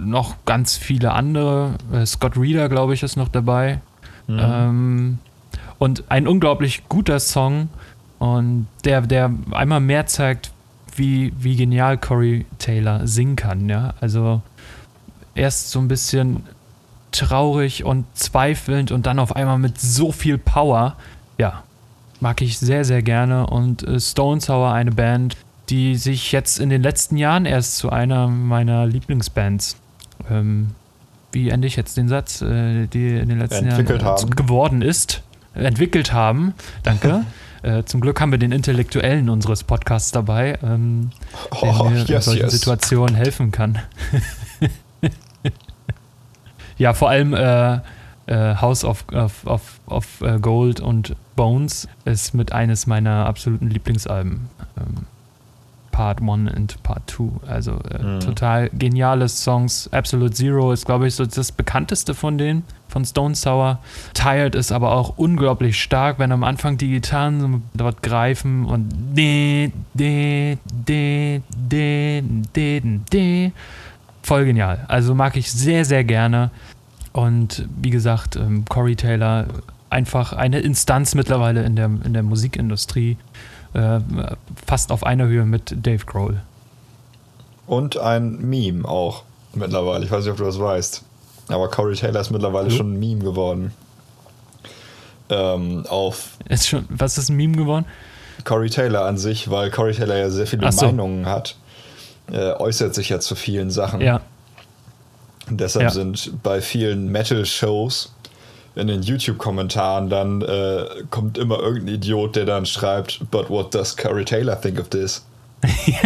noch 0.01 0.35
ganz 0.45 0.77
viele 0.77 1.13
andere. 1.13 1.77
Scott 2.05 2.37
Reeder, 2.37 2.69
glaube 2.69 2.95
ich, 2.95 3.05
ist 3.05 3.17
noch 3.17 3.29
dabei. 3.29 3.81
Mhm. 4.27 4.41
Ähm, 4.41 5.19
und 5.79 6.05
ein 6.09 6.27
unglaublich 6.27 6.89
guter 6.89 7.21
Song 7.21 7.69
und 8.19 8.67
der, 8.85 9.03
der 9.03 9.31
einmal 9.53 9.81
mehr 9.81 10.07
zeigt, 10.07 10.53
wie, 10.97 11.33
wie 11.39 11.57
genial 11.57 11.99
Corey 11.99 12.47
Taylor 12.59 13.07
singen 13.07 13.37
kann. 13.37 13.69
Ja? 13.69 13.95
Also 14.01 14.41
erst 15.35 15.71
so 15.71 15.81
ein 15.81 15.89
bisschen 15.89 16.45
traurig 17.11 17.85
und 17.85 18.07
zweifelnd 18.15 18.93
und 18.93 19.07
dann 19.07 19.19
auf 19.19 19.37
einmal 19.37 19.59
mit 19.59 19.81
so 19.81 20.13
viel 20.13 20.39
Power. 20.39 20.97
Ja, 21.39 21.63
mag 22.21 22.41
ich 22.43 22.59
sehr, 22.59 22.85
sehr 22.85 23.03
gerne. 23.03 23.47
Und 23.47 23.83
äh, 23.83 24.01
Stone 24.01 24.41
Sour, 24.41 24.73
eine 24.73 24.93
Band, 24.93 25.37
die 25.69 25.97
sich 25.97 26.33
jetzt 26.33 26.59
in 26.59 26.71
den 26.71 26.83
letzten 26.83 27.17
Jahren 27.17 27.47
erst 27.47 27.77
zu 27.77 27.91
einer 27.91 28.29
meiner 28.29 28.87
Lieblingsbands, 28.87 29.77
ähm, 30.31 30.71
wie 31.35 31.51
ende 31.51 31.67
ich 31.67 31.77
jetzt 31.77 31.97
den 31.97 32.09
Satz, 32.09 32.41
äh, 32.41 32.87
die 32.87 33.17
in 33.17 33.29
den 33.29 33.39
letzten 33.39 33.67
Jahren 33.67 34.03
haben. 34.05 34.31
geworden 34.31 34.83
ist, 34.83 35.23
entwickelt 35.55 36.13
haben. 36.13 36.55
Danke. 36.83 37.25
Äh, 37.65 37.85
zum 37.85 38.03
Glück 38.03 38.21
haben 38.21 38.31
wir 38.31 38.37
den 38.37 38.53
Intellektuellen 38.53 39.31
unseres 39.31 39.65
Podcasts 39.65 40.11
dabei, 40.11 40.59
ähm, 40.63 41.13
der 41.63 41.81
oh, 41.81 41.89
mir 41.89 42.01
yes, 42.01 42.11
in 42.11 42.21
solchen 42.21 42.43
yes. 42.43 42.53
Situationen 42.53 43.15
helfen 43.15 43.53
kann. 43.53 43.79
ja, 46.77 46.93
vor 46.93 47.09
allem 47.09 47.33
äh, 47.33 47.77
äh, 48.27 48.57
House 48.57 48.85
of, 48.85 49.07
of, 49.15 49.47
of, 49.47 49.81
of 49.87 50.21
uh, 50.21 50.39
Gold 50.41 50.81
und 50.81 51.17
Bones 51.37 51.89
ist 52.05 52.35
mit 52.35 52.53
eines 52.53 52.87
meiner 52.87 53.25
absoluten 53.25 53.71
Lieblingsalben. 53.71 54.51
Ähm, 54.77 55.07
Part 55.95 56.21
1 56.21 56.53
und 56.53 56.83
Part 56.83 57.09
2. 57.09 57.47
Also 57.47 57.79
äh, 57.89 58.03
mhm. 58.03 58.21
total 58.21 58.69
geniale 58.71 59.29
Songs. 59.29 59.89
Absolute 59.93 60.35
Zero 60.35 60.73
ist, 60.73 60.87
glaube 60.87 61.07
ich, 61.07 61.15
so 61.15 61.25
das 61.25 61.53
bekannteste 61.53 62.15
von 62.15 62.37
denen, 62.37 62.65
von 62.89 63.05
Stone 63.05 63.37
Sour. 63.37 63.79
Tired 64.13 64.57
ist 64.57 64.73
aber 64.73 64.91
auch 64.91 65.19
unglaublich 65.19 65.81
stark, 65.81 66.19
wenn 66.19 66.33
am 66.33 66.43
Anfang 66.43 66.79
die 66.79 66.89
Gitarren 66.89 67.41
so 67.41 67.61
dort 67.75 68.03
greifen 68.03 68.65
und 68.65 68.89
de, 69.17 69.71
de, 69.95 70.59
de, 70.67 71.43
de, 71.57 72.23
de, 72.57 72.81
de. 73.13 73.53
Voll 74.25 74.47
genial. 74.47 74.85
Also 74.89 75.15
mag 75.15 75.37
ich 75.37 75.53
sehr, 75.53 75.85
sehr 75.85 76.03
gerne. 76.03 76.51
Und 77.13 77.69
wie 77.81 77.91
gesagt, 77.91 78.35
ähm, 78.35 78.65
Corey 78.69 78.97
Taylor, 78.97 79.47
einfach 79.91 80.33
eine 80.33 80.59
Instanz 80.59 81.15
mittlerweile 81.15 81.63
in 81.63 81.77
der, 81.77 81.85
in 81.85 82.15
der 82.15 82.25
Musikindustrie 82.25 83.17
äh, 83.75 84.01
fast 84.67 84.91
auf 84.93 85.05
einer 85.05 85.27
Höhe 85.27 85.45
mit 85.45 85.75
Dave 85.77 86.05
Grohl. 86.05 86.41
Und 87.67 87.97
ein 87.97 88.39
Meme 88.39 88.87
auch 88.87 89.25
mittlerweile. 89.55 90.05
Ich 90.05 90.11
weiß 90.11 90.25
nicht, 90.25 90.33
ob 90.33 90.39
du 90.39 90.45
das 90.45 90.59
weißt. 90.59 91.03
Aber 91.49 91.69
Corey 91.69 91.95
Taylor 91.95 92.21
ist 92.21 92.31
mittlerweile 92.31 92.67
mhm. 92.67 92.77
schon 92.77 92.93
ein 92.95 92.99
Meme 92.99 93.23
geworden. 93.23 93.73
Ähm, 95.31 95.85
auf. 95.89 96.39
Ist 96.49 96.69
schon, 96.69 96.87
was 96.89 97.19
ist 97.19 97.29
ein 97.29 97.37
Meme 97.37 97.57
geworden? 97.57 97.87
Corey 98.45 98.69
Taylor 98.69 99.07
an 99.07 99.17
sich, 99.17 99.51
weil 99.51 99.71
Corey 99.71 99.95
Taylor 99.95 100.17
ja 100.17 100.31
sehr 100.31 100.47
viele 100.47 100.71
so. 100.71 100.87
Meinungen 100.87 101.27
hat, 101.27 101.57
äh, 102.31 102.53
äußert 102.53 102.95
sich 102.95 103.09
ja 103.09 103.21
zu 103.21 103.35
vielen 103.35 103.71
Sachen. 103.71 104.01
Ja. 104.01 104.21
Und 105.49 105.61
deshalb 105.61 105.85
ja. 105.85 105.91
sind 105.91 106.43
bei 106.43 106.61
vielen 106.61 107.11
Metal-Shows 107.11 108.13
in 108.77 108.89
den 108.89 109.03
YouTube-Kommentaren 109.03 110.09
dann 110.09 110.43
äh, 110.43 110.85
kommt 111.11 111.39
immer 111.39 111.61
irgendein 111.61 111.95
Idiot, 111.97 112.37
der 112.37 112.45
dann 112.45 112.67
schreibt, 112.67 113.31
but 113.31 113.49
what 113.49 113.75
does 113.75 113.97
Curry 113.97 114.25
Taylor 114.25 114.61
think 114.61 114.81
of 114.81 114.89
this? 114.89 115.25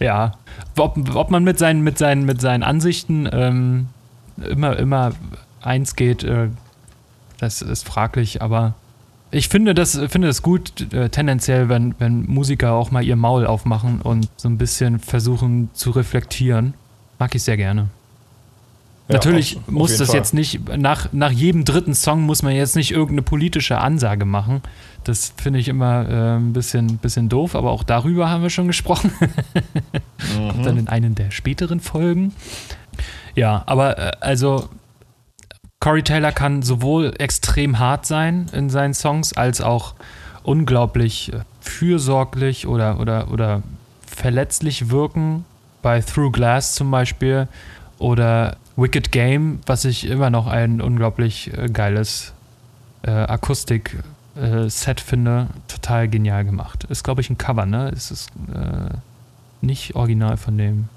ja, 0.00 0.32
ob, 0.76 1.14
ob 1.14 1.30
man 1.30 1.44
mit 1.44 1.58
seinen, 1.58 1.82
mit 1.82 1.98
seinen, 1.98 2.24
mit 2.24 2.40
seinen 2.40 2.62
Ansichten 2.62 3.28
ähm, 3.30 3.88
immer, 4.36 4.76
immer 4.78 5.12
eins 5.60 5.94
geht, 5.96 6.24
äh, 6.24 6.48
das 7.38 7.62
ist 7.62 7.86
fraglich, 7.86 8.42
aber 8.42 8.74
ich 9.30 9.48
finde 9.48 9.74
das, 9.74 9.92
finde 10.08 10.28
das 10.28 10.42
gut, 10.42 10.92
äh, 10.92 11.10
tendenziell, 11.10 11.68
wenn, 11.68 11.94
wenn 11.98 12.24
Musiker 12.26 12.72
auch 12.72 12.90
mal 12.90 13.04
ihr 13.04 13.16
Maul 13.16 13.46
aufmachen 13.46 14.00
und 14.00 14.28
so 14.36 14.48
ein 14.48 14.56
bisschen 14.56 14.98
versuchen 14.98 15.68
zu 15.74 15.90
reflektieren. 15.90 16.72
Mag 17.18 17.34
ich 17.34 17.42
sehr 17.42 17.58
gerne. 17.58 17.88
Natürlich 19.08 19.56
auf, 19.56 19.68
muss 19.68 19.96
das 19.96 20.08
Fall. 20.08 20.16
jetzt 20.16 20.34
nicht, 20.34 20.76
nach, 20.76 21.12
nach 21.12 21.30
jedem 21.30 21.64
dritten 21.64 21.94
Song 21.94 22.22
muss 22.22 22.42
man 22.42 22.54
jetzt 22.54 22.76
nicht 22.76 22.90
irgendeine 22.90 23.22
politische 23.22 23.78
Ansage 23.78 24.24
machen. 24.26 24.62
Das 25.04 25.32
finde 25.36 25.58
ich 25.60 25.68
immer 25.68 26.06
äh, 26.08 26.36
ein 26.36 26.52
bisschen, 26.52 26.98
bisschen 26.98 27.28
doof, 27.30 27.54
aber 27.54 27.70
auch 27.70 27.84
darüber 27.84 28.28
haben 28.28 28.42
wir 28.42 28.50
schon 28.50 28.66
gesprochen. 28.66 29.10
mhm. 30.36 30.48
Kommt 30.50 30.66
dann 30.66 30.78
in 30.78 30.88
einen 30.88 31.14
der 31.14 31.30
späteren 31.30 31.80
Folgen. 31.80 32.34
Ja, 33.34 33.62
aber 33.66 33.98
äh, 33.98 34.12
also 34.20 34.68
Corey 35.80 36.02
Taylor 36.02 36.32
kann 36.32 36.62
sowohl 36.62 37.14
extrem 37.18 37.78
hart 37.78 38.04
sein 38.04 38.50
in 38.52 38.68
seinen 38.68 38.94
Songs, 38.94 39.32
als 39.32 39.60
auch 39.60 39.94
unglaublich 40.42 41.32
fürsorglich 41.60 42.66
oder, 42.66 43.00
oder, 43.00 43.30
oder 43.30 43.62
verletzlich 44.06 44.90
wirken. 44.90 45.44
Bei 45.82 46.00
Through 46.00 46.32
Glass 46.32 46.74
zum 46.74 46.90
Beispiel. 46.90 47.48
Oder 47.98 48.56
Wicked 48.78 49.10
Game, 49.10 49.58
was 49.66 49.84
ich 49.84 50.06
immer 50.06 50.30
noch 50.30 50.46
ein 50.46 50.80
unglaublich 50.80 51.52
äh, 51.52 51.68
geiles 51.68 52.32
äh, 53.02 53.10
Akustik-Set 53.10 55.00
äh, 55.00 55.04
finde. 55.04 55.48
Total 55.66 56.06
genial 56.08 56.44
gemacht. 56.44 56.84
Ist, 56.84 57.02
glaube 57.02 57.20
ich, 57.20 57.28
ein 57.28 57.36
Cover, 57.36 57.66
ne? 57.66 57.88
Ist 57.88 58.12
es 58.12 58.28
äh, 58.54 58.94
nicht 59.60 59.96
original 59.96 60.36
von 60.36 60.56
dem. 60.56 60.88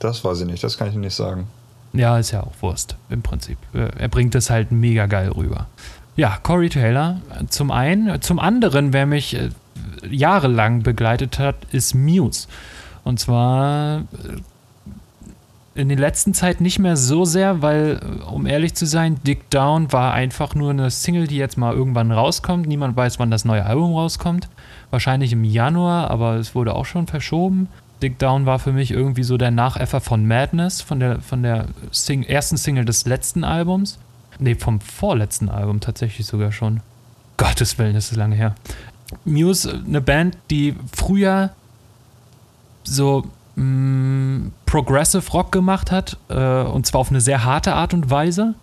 Das 0.00 0.24
weiß 0.24 0.40
ich 0.40 0.46
nicht, 0.46 0.64
das 0.64 0.76
kann 0.76 0.88
ich 0.88 0.96
nicht 0.96 1.14
sagen. 1.14 1.46
Ja, 1.92 2.18
ist 2.18 2.32
ja 2.32 2.42
auch 2.42 2.52
Wurst, 2.60 2.96
im 3.10 3.22
Prinzip. 3.22 3.58
Äh, 3.74 3.90
er 3.96 4.08
bringt 4.08 4.34
es 4.34 4.50
halt 4.50 4.72
mega 4.72 5.06
geil 5.06 5.28
rüber. 5.28 5.68
Ja, 6.16 6.38
Corey 6.42 6.68
Taylor, 6.68 7.20
zum 7.48 7.70
einen. 7.70 8.20
Zum 8.22 8.40
anderen, 8.40 8.92
wer 8.92 9.06
mich 9.06 9.34
äh, 9.36 9.50
jahrelang 10.10 10.82
begleitet 10.82 11.38
hat, 11.38 11.54
ist 11.70 11.94
Muse. 11.94 12.48
Und 13.04 13.20
zwar 13.20 14.02
in 15.74 15.88
der 15.88 15.98
letzten 15.98 16.34
Zeit 16.34 16.60
nicht 16.60 16.78
mehr 16.78 16.96
so 16.96 17.24
sehr, 17.24 17.62
weil, 17.62 18.00
äh, 18.02 18.22
um 18.24 18.46
ehrlich 18.46 18.74
zu 18.74 18.86
sein, 18.86 19.18
Dick 19.24 19.48
Down 19.50 19.92
war 19.92 20.12
einfach 20.12 20.54
nur 20.54 20.70
eine 20.70 20.90
Single, 20.90 21.26
die 21.26 21.36
jetzt 21.36 21.56
mal 21.56 21.74
irgendwann 21.74 22.12
rauskommt. 22.12 22.66
Niemand 22.66 22.96
weiß, 22.96 23.18
wann 23.18 23.30
das 23.30 23.44
neue 23.44 23.64
Album 23.64 23.94
rauskommt. 23.94 24.48
Wahrscheinlich 24.90 25.32
im 25.32 25.44
Januar, 25.44 26.10
aber 26.10 26.36
es 26.36 26.54
wurde 26.54 26.74
auch 26.74 26.84
schon 26.84 27.06
verschoben. 27.06 27.68
Dick 28.02 28.18
Down 28.18 28.46
war 28.46 28.58
für 28.58 28.72
mich 28.72 28.90
irgendwie 28.90 29.22
so 29.22 29.36
der 29.36 29.50
Nachäffer 29.50 30.00
von 30.00 30.26
Madness, 30.26 30.82
von 30.82 31.00
der, 31.00 31.20
von 31.20 31.42
der 31.42 31.66
Sing 31.92 32.24
ersten 32.24 32.56
Single 32.56 32.84
des 32.84 33.06
letzten 33.06 33.44
Albums. 33.44 33.98
Ne, 34.38 34.56
vom 34.56 34.80
vorletzten 34.80 35.48
Album 35.48 35.80
tatsächlich 35.80 36.26
sogar 36.26 36.52
schon. 36.52 36.80
Gottes 37.36 37.78
Willen, 37.78 37.94
das 37.94 38.10
ist 38.10 38.16
lange 38.16 38.34
her. 38.34 38.54
Muse, 39.24 39.82
eine 39.86 40.00
Band, 40.00 40.36
die 40.50 40.74
früher 40.92 41.50
so 42.82 43.24
mh, 43.56 44.50
Progressive 44.66 45.30
Rock 45.32 45.52
gemacht 45.52 45.90
hat, 45.90 46.16
äh, 46.28 46.62
und 46.62 46.86
zwar 46.86 47.00
auf 47.00 47.10
eine 47.10 47.20
sehr 47.20 47.44
harte 47.44 47.74
Art 47.74 47.94
und 47.94 48.10
Weise, 48.10 48.54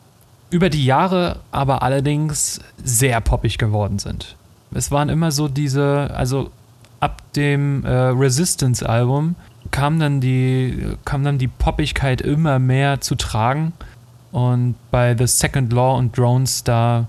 über 0.50 0.70
die 0.70 0.86
Jahre 0.86 1.40
aber 1.52 1.84
allerdings 1.84 2.60
sehr 2.84 3.22
poppig 3.22 3.58
geworden 3.58 4.00
sind. 4.00 4.36
Es 4.74 4.92
waren 4.92 5.10
immer 5.10 5.32
so 5.32 5.48
diese, 5.48 6.12
also 6.16 6.52
ab 7.00 7.22
dem 7.34 7.86
äh, 7.86 7.90
Resistance-Album 7.90 9.36
kam 9.72 10.00
dann 10.00 10.22
die, 10.22 10.96
kam 11.06 11.24
dann 11.24 11.38
die 11.38 11.48
Poppigkeit 11.48 12.22
immer 12.22 12.60
mehr 12.60 13.02
zu 13.02 13.16
tragen. 13.16 13.74
Und 14.32 14.76
bei 14.92 15.16
The 15.18 15.28
Second 15.28 15.74
Law 15.74 15.98
und 15.98 16.18
Drones, 16.18 16.64
da 16.64 17.08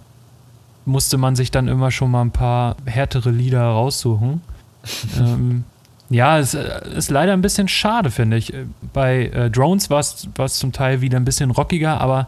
musste 0.85 1.19
man 1.19 1.37
sich 1.37 1.51
dann 1.51 1.69
immer 1.69 1.91
schon 1.91 2.11
mal 2.11 2.23
ein 2.23 2.31
paar 2.31 2.77
härtere 2.85 3.31
Lieder 3.31 3.63
raussuchen. 3.63 4.41
ähm, 5.19 5.65
ja, 6.11 6.39
es 6.39 6.55
äh, 6.55 6.81
ist 6.97 7.11
leider 7.11 7.33
ein 7.33 7.41
bisschen 7.41 7.69
schade, 7.69 8.11
finde 8.11 8.37
ich. 8.37 8.53
Bei 8.93 9.27
äh, 9.27 9.51
Drones 9.51 9.89
war 9.91 10.01
es 10.01 10.55
zum 10.59 10.73
Teil 10.73 11.01
wieder 11.01 11.17
ein 11.17 11.25
bisschen 11.25 11.53
rockiger, 11.53 12.01
aber 12.01 12.27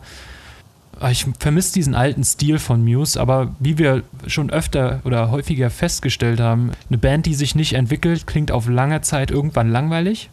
ah, 1.01 1.11
ich 1.11 1.27
vermisse 1.41 1.75
diesen 1.75 1.97
alten 1.97 2.23
Stil 2.23 2.61
von 2.61 2.85
Muse. 2.85 3.21
Aber 3.21 3.55
wie 3.59 3.79
wir 3.79 4.05
schon 4.29 4.51
öfter 4.51 5.01
oder 5.05 5.33
häufiger 5.33 5.69
festgestellt 5.69 6.39
haben, 6.39 6.71
eine 6.89 6.99
Band, 6.99 7.27
die 7.27 7.35
sich 7.35 7.57
nicht 7.57 7.73
entwickelt, 7.73 8.29
klingt 8.29 8.53
auf 8.53 8.69
lange 8.69 9.01
Zeit 9.01 9.33
irgendwann 9.33 9.71
langweilig. 9.71 10.31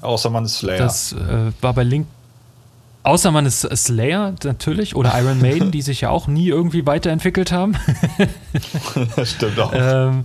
Außer 0.00 0.30
man 0.30 0.44
ist 0.44 0.58
Slayer. 0.58 0.78
Das 0.78 1.12
äh, 1.12 1.52
war 1.60 1.74
bei 1.74 1.82
Link. 1.82 2.06
Außer 3.02 3.32
man 3.32 3.46
ist 3.46 3.62
Slayer 3.62 4.34
natürlich 4.44 4.94
oder 4.94 5.12
Iron 5.20 5.40
Maiden, 5.40 5.72
die 5.72 5.82
sich 5.82 6.02
ja 6.02 6.10
auch 6.10 6.28
nie 6.28 6.48
irgendwie 6.48 6.86
weiterentwickelt 6.86 7.50
haben. 7.50 7.76
das 9.16 9.32
stimmt 9.32 9.58
auch. 9.58 9.72
Ähm, 9.74 10.24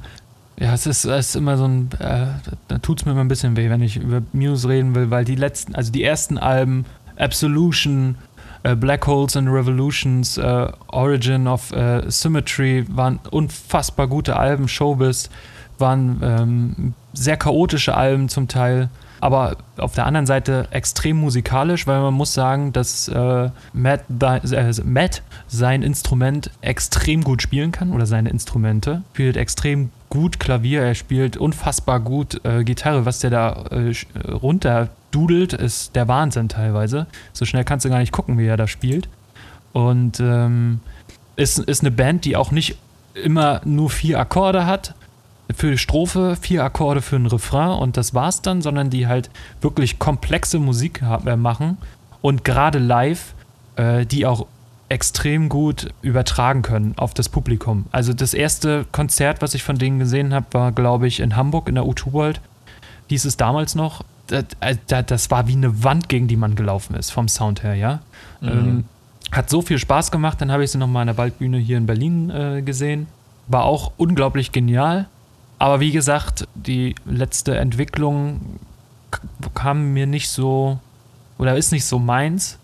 Ja, 0.59 0.73
es 0.73 0.85
ist, 0.85 1.05
es 1.05 1.29
ist 1.29 1.35
immer 1.35 1.57
so 1.57 1.65
ein, 1.65 1.89
äh, 1.99 2.27
da 2.67 2.77
tut 2.79 2.99
es 2.99 3.05
mir 3.05 3.13
immer 3.13 3.21
ein 3.21 3.27
bisschen 3.27 3.57
weh, 3.57 3.69
wenn 3.69 3.81
ich 3.81 3.97
über 3.97 4.21
Muse 4.31 4.67
reden 4.69 4.93
will, 4.93 5.09
weil 5.09 5.25
die 5.25 5.35
letzten, 5.35 5.73
also 5.75 5.91
die 5.91 6.03
ersten 6.03 6.37
Alben, 6.37 6.85
Absolution, 7.17 8.15
äh, 8.63 8.75
Black 8.75 9.07
Holes 9.07 9.35
and 9.35 9.49
Revolutions, 9.49 10.37
äh, 10.37 10.67
Origin 10.87 11.47
of 11.47 11.71
äh, 11.71 12.09
Symmetry 12.09 12.85
waren 12.89 13.19
unfassbar 13.31 14.07
gute 14.07 14.37
Alben, 14.37 14.67
Showbiz 14.67 15.29
waren 15.79 16.21
ähm, 16.23 16.93
sehr 17.13 17.37
chaotische 17.37 17.95
Alben 17.95 18.29
zum 18.29 18.47
Teil 18.47 18.89
aber 19.21 19.57
auf 19.77 19.93
der 19.93 20.05
anderen 20.07 20.25
Seite 20.25 20.67
extrem 20.71 21.17
musikalisch, 21.17 21.85
weil 21.87 22.01
man 22.01 22.13
muss 22.13 22.33
sagen, 22.33 22.73
dass 22.73 23.07
äh, 23.07 23.49
Matt, 23.71 24.01
äh, 24.19 24.71
Matt 24.83 25.21
sein 25.47 25.83
Instrument 25.83 26.49
extrem 26.61 27.23
gut 27.23 27.41
spielen 27.41 27.71
kann 27.71 27.93
oder 27.93 28.07
seine 28.07 28.29
Instrumente. 28.29 29.03
Spielt 29.13 29.37
extrem 29.37 29.91
gut 30.09 30.39
Klavier, 30.39 30.81
er 30.81 30.95
spielt 30.95 31.37
unfassbar 31.37 31.99
gut 31.99 32.43
äh, 32.43 32.63
Gitarre, 32.63 33.05
was 33.05 33.19
der 33.19 33.29
da 33.29 33.65
äh, 33.69 33.93
runter 34.31 34.89
dudelt, 35.11 35.53
ist 35.53 35.95
der 35.95 36.07
Wahnsinn 36.07 36.49
teilweise. 36.49 37.05
So 37.31 37.45
schnell 37.45 37.63
kannst 37.63 37.85
du 37.85 37.89
gar 37.89 37.99
nicht 37.99 38.11
gucken, 38.11 38.37
wie 38.39 38.47
er 38.47 38.57
da 38.57 38.67
spielt. 38.67 39.07
Und 39.71 40.19
ähm, 40.19 40.79
ist, 41.35 41.59
ist 41.59 41.81
eine 41.81 41.91
Band, 41.91 42.25
die 42.25 42.35
auch 42.35 42.51
nicht 42.51 42.77
immer 43.13 43.61
nur 43.65 43.89
vier 43.89 44.19
Akkorde 44.19 44.65
hat, 44.65 44.95
für 45.55 45.71
die 45.71 45.77
Strophe, 45.77 46.37
vier 46.39 46.63
Akkorde 46.63 47.01
für 47.01 47.15
einen 47.15 47.27
Refrain 47.27 47.77
und 47.79 47.97
das 47.97 48.13
war's 48.13 48.41
dann, 48.41 48.61
sondern 48.61 48.89
die 48.89 49.07
halt 49.07 49.29
wirklich 49.61 49.99
komplexe 49.99 50.59
Musik 50.59 51.01
äh, 51.01 51.35
machen 51.35 51.77
und 52.21 52.43
gerade 52.43 52.79
live 52.79 53.33
äh, 53.75 54.05
die 54.05 54.25
auch 54.25 54.47
extrem 54.89 55.47
gut 55.47 55.93
übertragen 56.01 56.61
können 56.61 56.93
auf 56.97 57.13
das 57.13 57.29
Publikum. 57.29 57.85
Also 57.91 58.13
das 58.13 58.33
erste 58.33 58.85
Konzert, 58.91 59.41
was 59.41 59.53
ich 59.53 59.63
von 59.63 59.77
denen 59.77 59.99
gesehen 59.99 60.33
habe, 60.33 60.47
war, 60.51 60.71
glaube 60.73 61.07
ich, 61.07 61.21
in 61.21 61.37
Hamburg 61.37 61.69
in 61.69 61.75
der 61.75 61.85
U2 61.85 62.11
World. 62.11 62.41
Hieß 63.07 63.25
es 63.25 63.37
damals 63.37 63.73
noch. 63.75 64.03
Äh, 64.29 64.43
das 64.87 65.31
war 65.31 65.47
wie 65.47 65.53
eine 65.53 65.83
Wand, 65.83 66.09
gegen 66.09 66.27
die 66.27 66.35
man 66.35 66.55
gelaufen 66.55 66.95
ist, 66.95 67.11
vom 67.11 67.29
Sound 67.29 67.63
her, 67.63 67.75
ja. 67.75 68.01
Mhm. 68.41 68.49
Ähm, 68.49 68.83
hat 69.31 69.49
so 69.49 69.61
viel 69.61 69.77
Spaß 69.77 70.11
gemacht. 70.11 70.41
Dann 70.41 70.51
habe 70.51 70.65
ich 70.65 70.71
sie 70.71 70.77
nochmal 70.77 71.01
an 71.01 71.07
der 71.07 71.17
Waldbühne 71.17 71.57
hier 71.57 71.77
in 71.77 71.85
Berlin 71.85 72.29
äh, 72.29 72.61
gesehen. 72.61 73.07
War 73.47 73.63
auch 73.63 73.93
unglaublich 73.95 74.51
genial. 74.51 75.07
Aber 75.61 75.79
wie 75.79 75.91
gesagt, 75.91 76.47
die 76.55 76.95
letzte 77.05 77.55
Entwicklung 77.55 78.41
kam 79.53 79.93
mir 79.93 80.07
nicht 80.07 80.29
so 80.29 80.79
oder 81.37 81.55
ist 81.55 81.71
nicht 81.71 81.85
so 81.85 81.99
meins. 81.99 82.57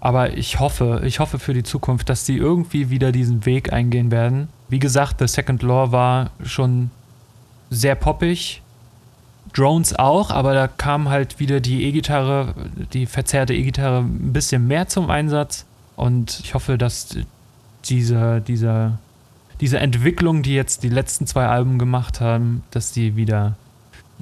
Aber 0.00 0.38
ich 0.38 0.58
hoffe, 0.58 1.02
ich 1.04 1.20
hoffe 1.20 1.38
für 1.38 1.52
die 1.52 1.64
Zukunft, 1.64 2.08
dass 2.08 2.24
sie 2.24 2.38
irgendwie 2.38 2.88
wieder 2.88 3.12
diesen 3.12 3.44
Weg 3.44 3.74
eingehen 3.74 4.10
werden. 4.10 4.48
Wie 4.70 4.78
gesagt, 4.78 5.16
The 5.18 5.26
Second 5.26 5.62
Law 5.62 5.92
war 5.92 6.30
schon 6.42 6.90
sehr 7.68 7.94
poppig. 7.94 8.62
Drones 9.52 9.94
auch, 9.98 10.30
aber 10.30 10.54
da 10.54 10.66
kam 10.66 11.10
halt 11.10 11.40
wieder 11.40 11.60
die 11.60 11.84
E-Gitarre, 11.84 12.54
die 12.94 13.04
verzerrte 13.04 13.52
E-Gitarre 13.52 13.98
ein 13.98 14.32
bisschen 14.32 14.66
mehr 14.66 14.88
zum 14.88 15.10
Einsatz. 15.10 15.66
Und 15.94 16.40
ich 16.42 16.54
hoffe, 16.54 16.78
dass 16.78 17.18
dieser, 17.84 18.40
dieser 18.40 18.98
diese 19.60 19.78
Entwicklung, 19.78 20.42
die 20.42 20.54
jetzt 20.54 20.82
die 20.82 20.88
letzten 20.88 21.26
zwei 21.26 21.46
Alben 21.46 21.78
gemacht 21.78 22.20
haben, 22.20 22.62
dass 22.70 22.92
die 22.92 23.14
wieder, 23.16 23.56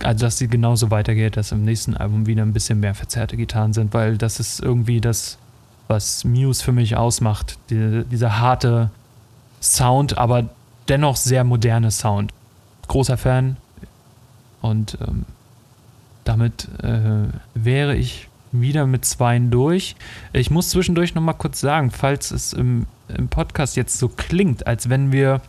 also 0.03 0.27
dass 0.27 0.37
die 0.37 0.49
genauso 0.49 0.91
weitergeht, 0.91 1.37
dass 1.37 1.53
im 1.53 1.65
nächsten 1.65 1.97
Album 1.97 2.27
wieder 2.27 2.43
ein 2.43 2.53
bisschen 2.53 2.81
mehr 2.81 2.95
verzerrte 2.95 3.37
Gitarren 3.37 3.73
sind, 3.73 3.95
weil 3.95 4.19
das 4.19 4.41
ist 4.41 4.61
irgendwie 4.61 5.01
das, 5.01 5.39
was 5.87 6.25
Muse 6.25 6.63
für 6.63 6.73
mich 6.73 6.97
ausmacht. 6.97 7.59
Die, 7.71 8.05
dieser 8.11 8.41
harte 8.41 8.91
Sound, 9.61 10.19
aber 10.19 10.49
dennoch 10.89 11.17
sehr 11.17 11.45
moderne 11.45 11.91
Sound. 11.91 12.33
Großer 12.89 13.17
Fan 13.17 13.57
und 14.61 14.99
ähm, 15.07 15.25
damit 16.25 16.69
äh, 16.83 17.29
wäre 17.55 17.97
ich 17.97 18.29
wieder 18.51 18.87
mit 18.87 19.05
zweien 19.05 19.51
durch. 19.51 19.95
Ich 20.33 20.51
muss 20.51 20.71
zwischendurch 20.71 21.15
noch 21.15 21.23
mal 21.23 21.35
kurz 21.35 21.61
sagen, 21.61 21.91
falls 21.91 22.31
es 22.31 22.53
im 22.53 22.87
im 23.17 23.29
Podcast 23.29 23.77
jetzt 23.77 23.99
so 23.99 24.09
klingt, 24.09 24.67
als 24.67 24.89
wenn 24.89 25.13
wir 25.13 25.41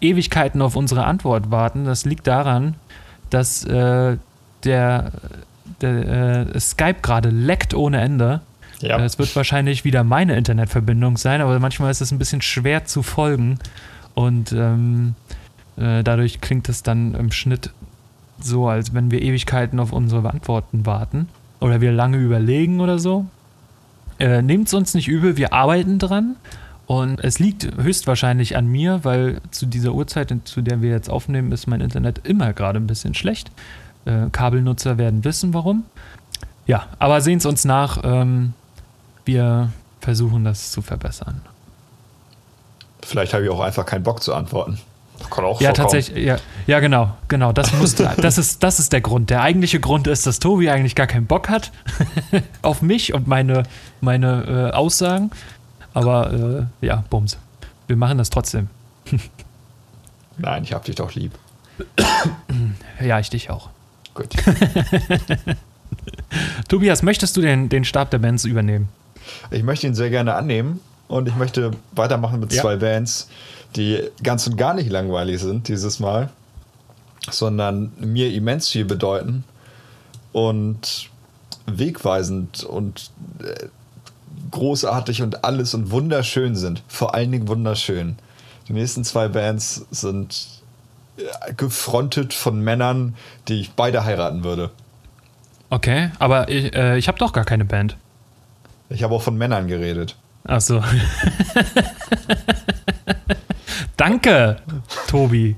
Ewigkeiten 0.00 0.62
auf 0.62 0.76
unsere 0.76 1.04
Antwort 1.04 1.50
warten, 1.50 1.84
das 1.84 2.04
liegt 2.04 2.26
daran, 2.26 2.74
dass 3.30 3.64
äh, 3.64 4.16
der, 4.64 5.12
der 5.80 6.54
äh, 6.54 6.60
Skype 6.60 7.00
gerade 7.02 7.30
leckt 7.30 7.74
ohne 7.74 8.00
Ende. 8.00 8.40
Ja. 8.80 8.98
Es 8.98 9.18
wird 9.18 9.34
wahrscheinlich 9.34 9.84
wieder 9.84 10.04
meine 10.04 10.36
Internetverbindung 10.36 11.16
sein, 11.16 11.40
aber 11.40 11.58
manchmal 11.58 11.90
ist 11.90 12.02
es 12.02 12.12
ein 12.12 12.18
bisschen 12.18 12.42
schwer 12.42 12.84
zu 12.84 13.02
folgen 13.02 13.58
und 14.14 14.52
ähm, 14.52 15.14
äh, 15.76 16.02
dadurch 16.02 16.40
klingt 16.40 16.68
es 16.68 16.82
dann 16.82 17.14
im 17.14 17.32
Schnitt 17.32 17.70
so, 18.38 18.68
als 18.68 18.92
wenn 18.92 19.10
wir 19.10 19.22
Ewigkeiten 19.22 19.80
auf 19.80 19.92
unsere 19.92 20.28
Antworten 20.28 20.84
warten 20.84 21.28
oder 21.60 21.80
wir 21.80 21.92
lange 21.92 22.18
überlegen 22.18 22.80
oder 22.80 22.98
so. 22.98 23.26
Äh, 24.18 24.42
Nehmt 24.42 24.68
es 24.68 24.74
uns 24.74 24.94
nicht 24.94 25.08
übel, 25.08 25.36
wir 25.36 25.52
arbeiten 25.52 25.98
dran. 25.98 26.36
Und 26.86 27.22
es 27.24 27.38
liegt 27.40 27.76
höchstwahrscheinlich 27.76 28.56
an 28.56 28.66
mir, 28.66 29.00
weil 29.02 29.40
zu 29.50 29.66
dieser 29.66 29.92
Uhrzeit, 29.92 30.32
zu 30.44 30.62
der 30.62 30.82
wir 30.82 30.90
jetzt 30.90 31.10
aufnehmen, 31.10 31.50
ist 31.50 31.66
mein 31.66 31.80
Internet 31.80 32.26
immer 32.26 32.52
gerade 32.52 32.78
ein 32.78 32.86
bisschen 32.86 33.14
schlecht. 33.14 33.50
Äh, 34.04 34.30
Kabelnutzer 34.30 34.96
werden 34.96 35.24
wissen, 35.24 35.52
warum. 35.52 35.84
Ja, 36.66 36.86
aber 36.98 37.20
sehen 37.20 37.38
es 37.38 37.46
uns 37.46 37.64
nach. 37.64 37.98
Ähm, 38.04 38.54
wir 39.24 39.70
versuchen 40.00 40.44
das 40.44 40.70
zu 40.70 40.82
verbessern. 40.82 41.40
Vielleicht 43.02 43.34
habe 43.34 43.44
ich 43.44 43.50
auch 43.50 43.60
einfach 43.60 43.84
keinen 43.84 44.04
Bock 44.04 44.22
zu 44.22 44.34
antworten. 44.34 44.78
Das 45.18 45.30
kann 45.30 45.44
auch 45.44 45.60
ja, 45.60 45.68
vorkommen. 45.68 45.74
tatsächlich. 45.74 46.24
Ja, 46.24 46.36
ja, 46.66 46.80
genau, 46.80 47.16
genau. 47.28 47.52
Das, 47.52 47.72
musste, 47.72 48.12
das, 48.20 48.38
ist, 48.38 48.62
das 48.62 48.78
ist 48.78 48.92
der 48.92 49.00
Grund. 49.00 49.30
Der 49.30 49.42
eigentliche 49.42 49.80
Grund 49.80 50.06
ist, 50.06 50.26
dass 50.26 50.38
Tobi 50.38 50.70
eigentlich 50.70 50.94
gar 50.94 51.06
keinen 51.06 51.26
Bock 51.26 51.48
hat 51.48 51.72
auf 52.62 52.82
mich 52.82 53.14
und 53.14 53.26
meine, 53.26 53.64
meine 54.00 54.70
äh, 54.72 54.76
Aussagen. 54.76 55.30
Aber 55.96 56.68
äh, 56.82 56.86
ja, 56.86 57.04
Bums. 57.08 57.38
Wir 57.86 57.96
machen 57.96 58.18
das 58.18 58.28
trotzdem. 58.28 58.68
Nein, 60.36 60.62
ich 60.62 60.74
hab 60.74 60.84
dich 60.84 60.94
doch 60.94 61.14
lieb. 61.14 61.32
ja, 63.00 63.18
ich 63.18 63.30
dich 63.30 63.48
auch. 63.48 63.70
Gut. 64.12 64.28
Tobias, 66.68 67.02
möchtest 67.02 67.34
du 67.38 67.40
den, 67.40 67.70
den 67.70 67.86
Stab 67.86 68.10
der 68.10 68.18
Bands 68.18 68.44
übernehmen? 68.44 68.90
Ich 69.50 69.62
möchte 69.62 69.86
ihn 69.86 69.94
sehr 69.94 70.10
gerne 70.10 70.34
annehmen 70.34 70.80
und 71.08 71.28
ich 71.28 71.34
möchte 71.34 71.70
weitermachen 71.92 72.40
mit 72.40 72.52
ja. 72.52 72.60
zwei 72.60 72.76
Bands, 72.76 73.30
die 73.74 74.02
ganz 74.22 74.46
und 74.46 74.58
gar 74.58 74.74
nicht 74.74 74.90
langweilig 74.90 75.40
sind 75.40 75.66
dieses 75.66 75.98
Mal, 75.98 76.28
sondern 77.30 77.90
mir 77.98 78.34
immens 78.34 78.68
viel 78.68 78.84
bedeuten 78.84 79.44
und 80.32 81.08
wegweisend 81.64 82.64
und 82.64 83.10
äh, 83.40 83.68
großartig 84.56 85.20
und 85.20 85.44
alles 85.44 85.74
und 85.74 85.90
wunderschön 85.90 86.56
sind. 86.56 86.82
Vor 86.88 87.14
allen 87.14 87.30
Dingen 87.30 87.46
wunderschön. 87.46 88.16
Die 88.68 88.72
nächsten 88.72 89.04
zwei 89.04 89.28
Bands 89.28 89.84
sind 89.90 90.62
äh, 91.18 91.52
gefrontet 91.52 92.32
von 92.32 92.58
Männern, 92.60 93.14
die 93.48 93.60
ich 93.60 93.72
beide 93.72 94.04
heiraten 94.04 94.44
würde. 94.44 94.70
Okay, 95.68 96.10
aber 96.18 96.48
ich, 96.48 96.74
äh, 96.74 96.96
ich 96.96 97.06
habe 97.06 97.18
doch 97.18 97.34
gar 97.34 97.44
keine 97.44 97.66
Band. 97.66 97.98
Ich 98.88 99.02
habe 99.02 99.14
auch 99.14 99.22
von 99.22 99.36
Männern 99.36 99.68
geredet. 99.68 100.16
Ach 100.44 100.62
so. 100.62 100.82
Danke, 103.98 104.56
Tobi. 105.06 105.56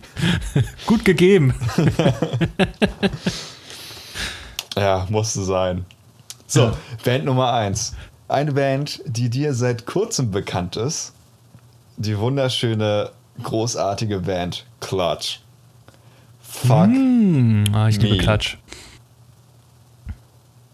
Gut 0.87 1.05
gegeben. 1.05 1.55
ja, 4.77 5.07
musste 5.09 5.45
sein. 5.45 5.85
So, 6.49 6.73
Band 7.05 7.27
Nummer 7.27 7.53
eins. 7.53 7.95
Eine 8.29 8.53
Band, 8.53 9.01
die 9.07 9.31
dir 9.31 9.55
seit 9.55 9.87
kurzem 9.87 10.31
bekannt 10.31 10.77
ist. 10.77 11.15
Die 11.97 12.19
wunderschöne, 12.19 13.11
großartige 13.43 14.21
Band 14.21 14.67
Clutch. 14.81 15.41
Fuck. 16.43 16.89
Mm, 16.89 17.65
ah, 17.73 17.89
ich 17.89 17.99
me. 17.99 18.05
liebe 18.05 18.19
Clutch. 18.19 18.59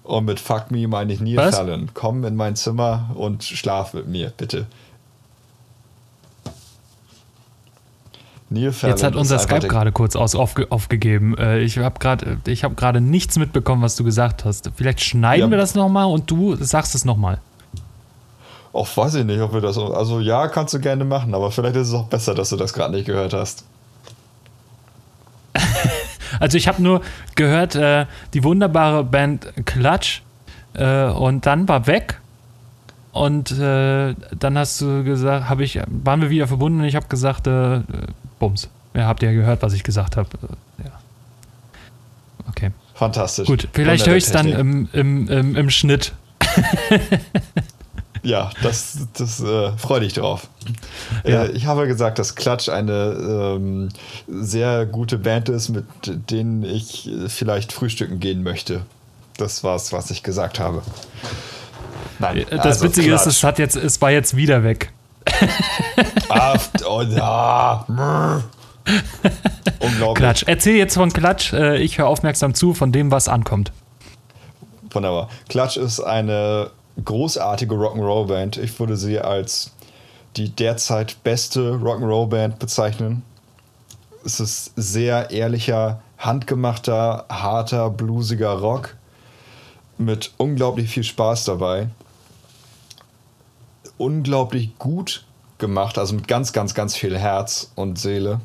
Und 0.03 0.27
mit 0.27 0.41
Fuck 0.41 0.71
Me 0.71 0.87
meine 0.89 1.13
ich 1.13 1.21
Neil 1.21 1.37
Was? 1.37 1.57
Fallon. 1.57 1.91
Komm 1.95 2.25
in 2.25 2.37
mein 2.37 2.57
Zimmer 2.57 3.11
und 3.15 3.45
schlaf 3.45 3.95
mit 3.95 4.07
mir, 4.07 4.33
bitte. 4.37 4.59
Neil 4.59 4.65
Fallon 4.65 4.67
Jetzt 8.57 9.03
hat 9.03 9.17
unser 9.17 9.39
Skype 9.39 9.69
gerade 9.69 9.93
kurz 9.93 10.17
aus, 10.17 10.35
aufge, 10.35 10.71
aufgegeben. 10.71 11.37
Äh, 11.39 11.61
ich 11.61 11.79
habe 11.79 11.99
gerade 11.99 12.39
hab 12.47 13.01
nichts 13.01 13.39
mitbekommen, 13.39 13.83
was 13.83 13.97
du 13.97 14.05
gesagt 14.05 14.45
hast. 14.45 14.71
Vielleicht 14.77 15.01
schneiden 15.01 15.47
ja. 15.47 15.51
wir 15.51 15.59
das 15.59 15.75
nochmal 15.75 16.07
und 16.07 16.31
du 16.31 16.57
sagst 16.57 16.95
es 16.95 17.05
nochmal. 17.05 17.39
Auch 18.73 18.97
weiß 18.97 19.15
ich 19.15 19.25
nicht, 19.25 19.41
ob 19.41 19.53
wir 19.53 19.61
das. 19.61 19.79
Also 19.79 20.19
ja, 20.19 20.49
kannst 20.49 20.75
du 20.75 20.81
gerne 20.81 21.05
machen, 21.05 21.35
aber 21.35 21.51
vielleicht 21.53 21.77
ist 21.77 21.89
es 21.89 21.95
auch 21.95 22.07
besser, 22.07 22.35
dass 22.35 22.51
du 22.51 22.57
das 22.57 22.73
gerade 22.73 22.93
nicht 22.93 23.07
gehört 23.07 23.33
hast. 23.33 23.65
also 26.41 26.57
ich 26.57 26.67
habe 26.67 26.83
nur 26.83 27.01
gehört, 27.37 27.77
äh, 27.77 28.07
die 28.35 28.43
wunderbare 28.43 29.05
Band 29.05 29.47
Clutch 29.65 30.23
äh, 30.75 31.05
und 31.05 31.47
dann 31.47 31.69
war 31.69 31.87
weg 31.87 32.21
und 33.13 33.53
äh, 33.53 34.17
dann 34.37 34.59
hast 34.59 34.81
du 34.81 35.05
gesagt, 35.05 35.49
habe 35.49 35.63
ich, 35.63 35.79
waren 35.87 36.21
wir 36.21 36.31
wieder 36.31 36.49
verbunden 36.49 36.81
und 36.81 36.87
ich 36.87 36.97
habe 36.97 37.07
gesagt, 37.07 37.47
äh, 37.47 37.83
Bums. 38.39 38.69
Ja, 38.95 39.07
habt 39.07 39.23
ihr 39.23 39.31
ja 39.31 39.35
gehört, 39.35 39.63
was 39.63 39.73
ich 39.73 39.83
gesagt 39.83 40.17
habe. 40.17 40.29
Ja. 40.79 40.93
Okay. 42.49 42.71
Fantastisch. 42.95 43.47
Gut, 43.47 43.69
vielleicht 43.73 44.07
höre 44.07 44.17
ich 44.17 44.25
es 44.25 44.33
dann 44.33 44.49
im, 44.49 44.89
im, 44.93 45.29
im, 45.29 45.57
im 45.57 45.71
Schnitt. 45.71 46.13
ja, 48.23 48.51
das, 48.63 49.09
das 49.17 49.41
äh, 49.41 49.73
freue 49.77 50.01
dich 50.01 50.13
drauf. 50.13 50.49
Äh, 51.25 51.33
ja. 51.33 51.45
Äh, 51.45 51.51
ich 51.53 51.67
habe 51.67 51.89
gesagt, 51.89 52.21
dass 52.21 52.37
Klatsch 52.37 52.69
eine 52.69 53.57
ähm, 53.57 53.89
sehr 54.29 54.87
gute 54.87 55.19
Band 55.19 55.49
ist, 55.49 55.71
mit 55.71 55.85
denen 56.31 56.63
ich 56.63 57.11
vielleicht 57.27 57.73
frühstücken 57.73 58.21
gehen 58.21 58.45
möchte. 58.45 58.83
Das 59.37 59.65
war 59.65 59.75
es, 59.75 59.93
was 59.93 60.13
ich 60.13 60.23
gesagt 60.23 60.61
habe. 60.61 60.83
Nein, 62.21 62.47
das 62.49 62.61
also 62.61 62.85
Witzige 62.85 63.09
Klatsch. 63.09 63.23
ist, 63.23 63.27
es, 63.27 63.43
hat 63.43 63.59
jetzt, 63.59 63.75
es 63.75 64.01
war 64.01 64.13
jetzt 64.13 64.37
wieder 64.37 64.63
weg. 64.63 64.93
ah, 66.29 66.59
oh, 66.89 67.03
ja. 67.03 67.85
Unglaublich. 69.81 70.15
Klatsch. 70.17 70.45
Erzähl 70.47 70.77
jetzt 70.77 70.95
von 70.95 71.13
Klatsch. 71.13 71.53
Äh, 71.53 71.79
ich 71.79 71.99
höre 71.99 72.07
aufmerksam 72.07 72.55
zu 72.55 72.75
von 72.75 72.93
dem, 72.93 73.11
was 73.11 73.29
ankommt. 73.29 73.73
Wunderbar. 74.91 75.29
Klatsch 75.49 75.77
ist 75.77 76.01
eine 76.01 76.71
großartige 77.03 77.75
Rock'n'Roll-Band. 77.75 78.59
Ich 78.59 78.79
würde 78.79 78.97
sie 78.97 79.19
als 79.19 79.73
die 80.37 80.51
derzeit 80.51 81.23
beste 81.25 81.73
Rock'n'Roll-Band 81.73 82.59
bezeichnen. 82.59 83.23
Es 84.25 84.41
ist 84.41 84.73
sehr 84.77 85.31
ehrlicher, 85.31 86.01
handgemachter, 86.19 87.27
harter, 87.29 87.91
bluesiger 87.91 88.53
Rock 88.53 88.97
mit 89.99 90.33
unglaublich 90.39 90.91
viel 90.91 91.05
Spaß 91.05 91.45
dabei. 91.45 91.89
Unglaublich 93.99 94.79
gut 94.79 95.25
gemacht, 95.59 95.99
also 95.99 96.15
mit 96.15 96.29
ganz, 96.29 96.53
ganz, 96.53 96.75
ganz 96.75 96.97
viel 96.97 97.19
Herz 97.19 97.71
und 97.75 97.99
Seele. 97.99 98.41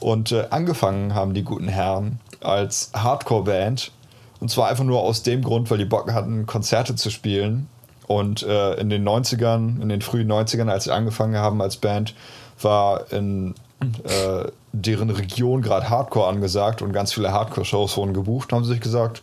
Und 0.00 0.32
äh, 0.32 0.46
angefangen 0.50 1.14
haben 1.14 1.34
die 1.34 1.42
guten 1.42 1.68
Herren 1.68 2.20
als 2.40 2.90
Hardcore-Band. 2.94 3.92
Und 4.40 4.50
zwar 4.50 4.68
einfach 4.68 4.84
nur 4.84 5.00
aus 5.00 5.22
dem 5.22 5.42
Grund, 5.42 5.70
weil 5.70 5.78
die 5.78 5.84
Bock 5.84 6.12
hatten, 6.12 6.46
Konzerte 6.46 6.94
zu 6.94 7.10
spielen. 7.10 7.68
Und 8.06 8.42
äh, 8.42 8.74
in 8.74 8.90
den 8.90 9.06
90ern, 9.06 9.80
in 9.80 9.88
den 9.88 10.00
frühen 10.02 10.30
90ern, 10.30 10.68
als 10.68 10.84
sie 10.84 10.90
angefangen 10.92 11.36
haben 11.36 11.60
als 11.60 11.76
Band, 11.76 12.14
war 12.60 13.12
in 13.12 13.54
äh, 13.80 14.50
deren 14.72 15.10
Region 15.10 15.62
gerade 15.62 15.88
Hardcore 15.88 16.28
angesagt 16.28 16.82
und 16.82 16.92
ganz 16.92 17.12
viele 17.12 17.32
Hardcore-Shows 17.32 17.96
wurden 17.96 18.14
gebucht. 18.14 18.52
Haben 18.52 18.64
sie 18.64 18.72
sich 18.72 18.80
gesagt, 18.80 19.22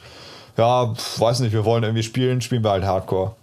ja, 0.55 0.93
weiß 1.17 1.41
nicht, 1.41 1.53
wir 1.53 1.65
wollen 1.65 1.83
irgendwie 1.83 2.03
spielen, 2.03 2.41
spielen 2.41 2.63
wir 2.63 2.71
halt 2.71 2.85
Hardcore. 2.85 3.33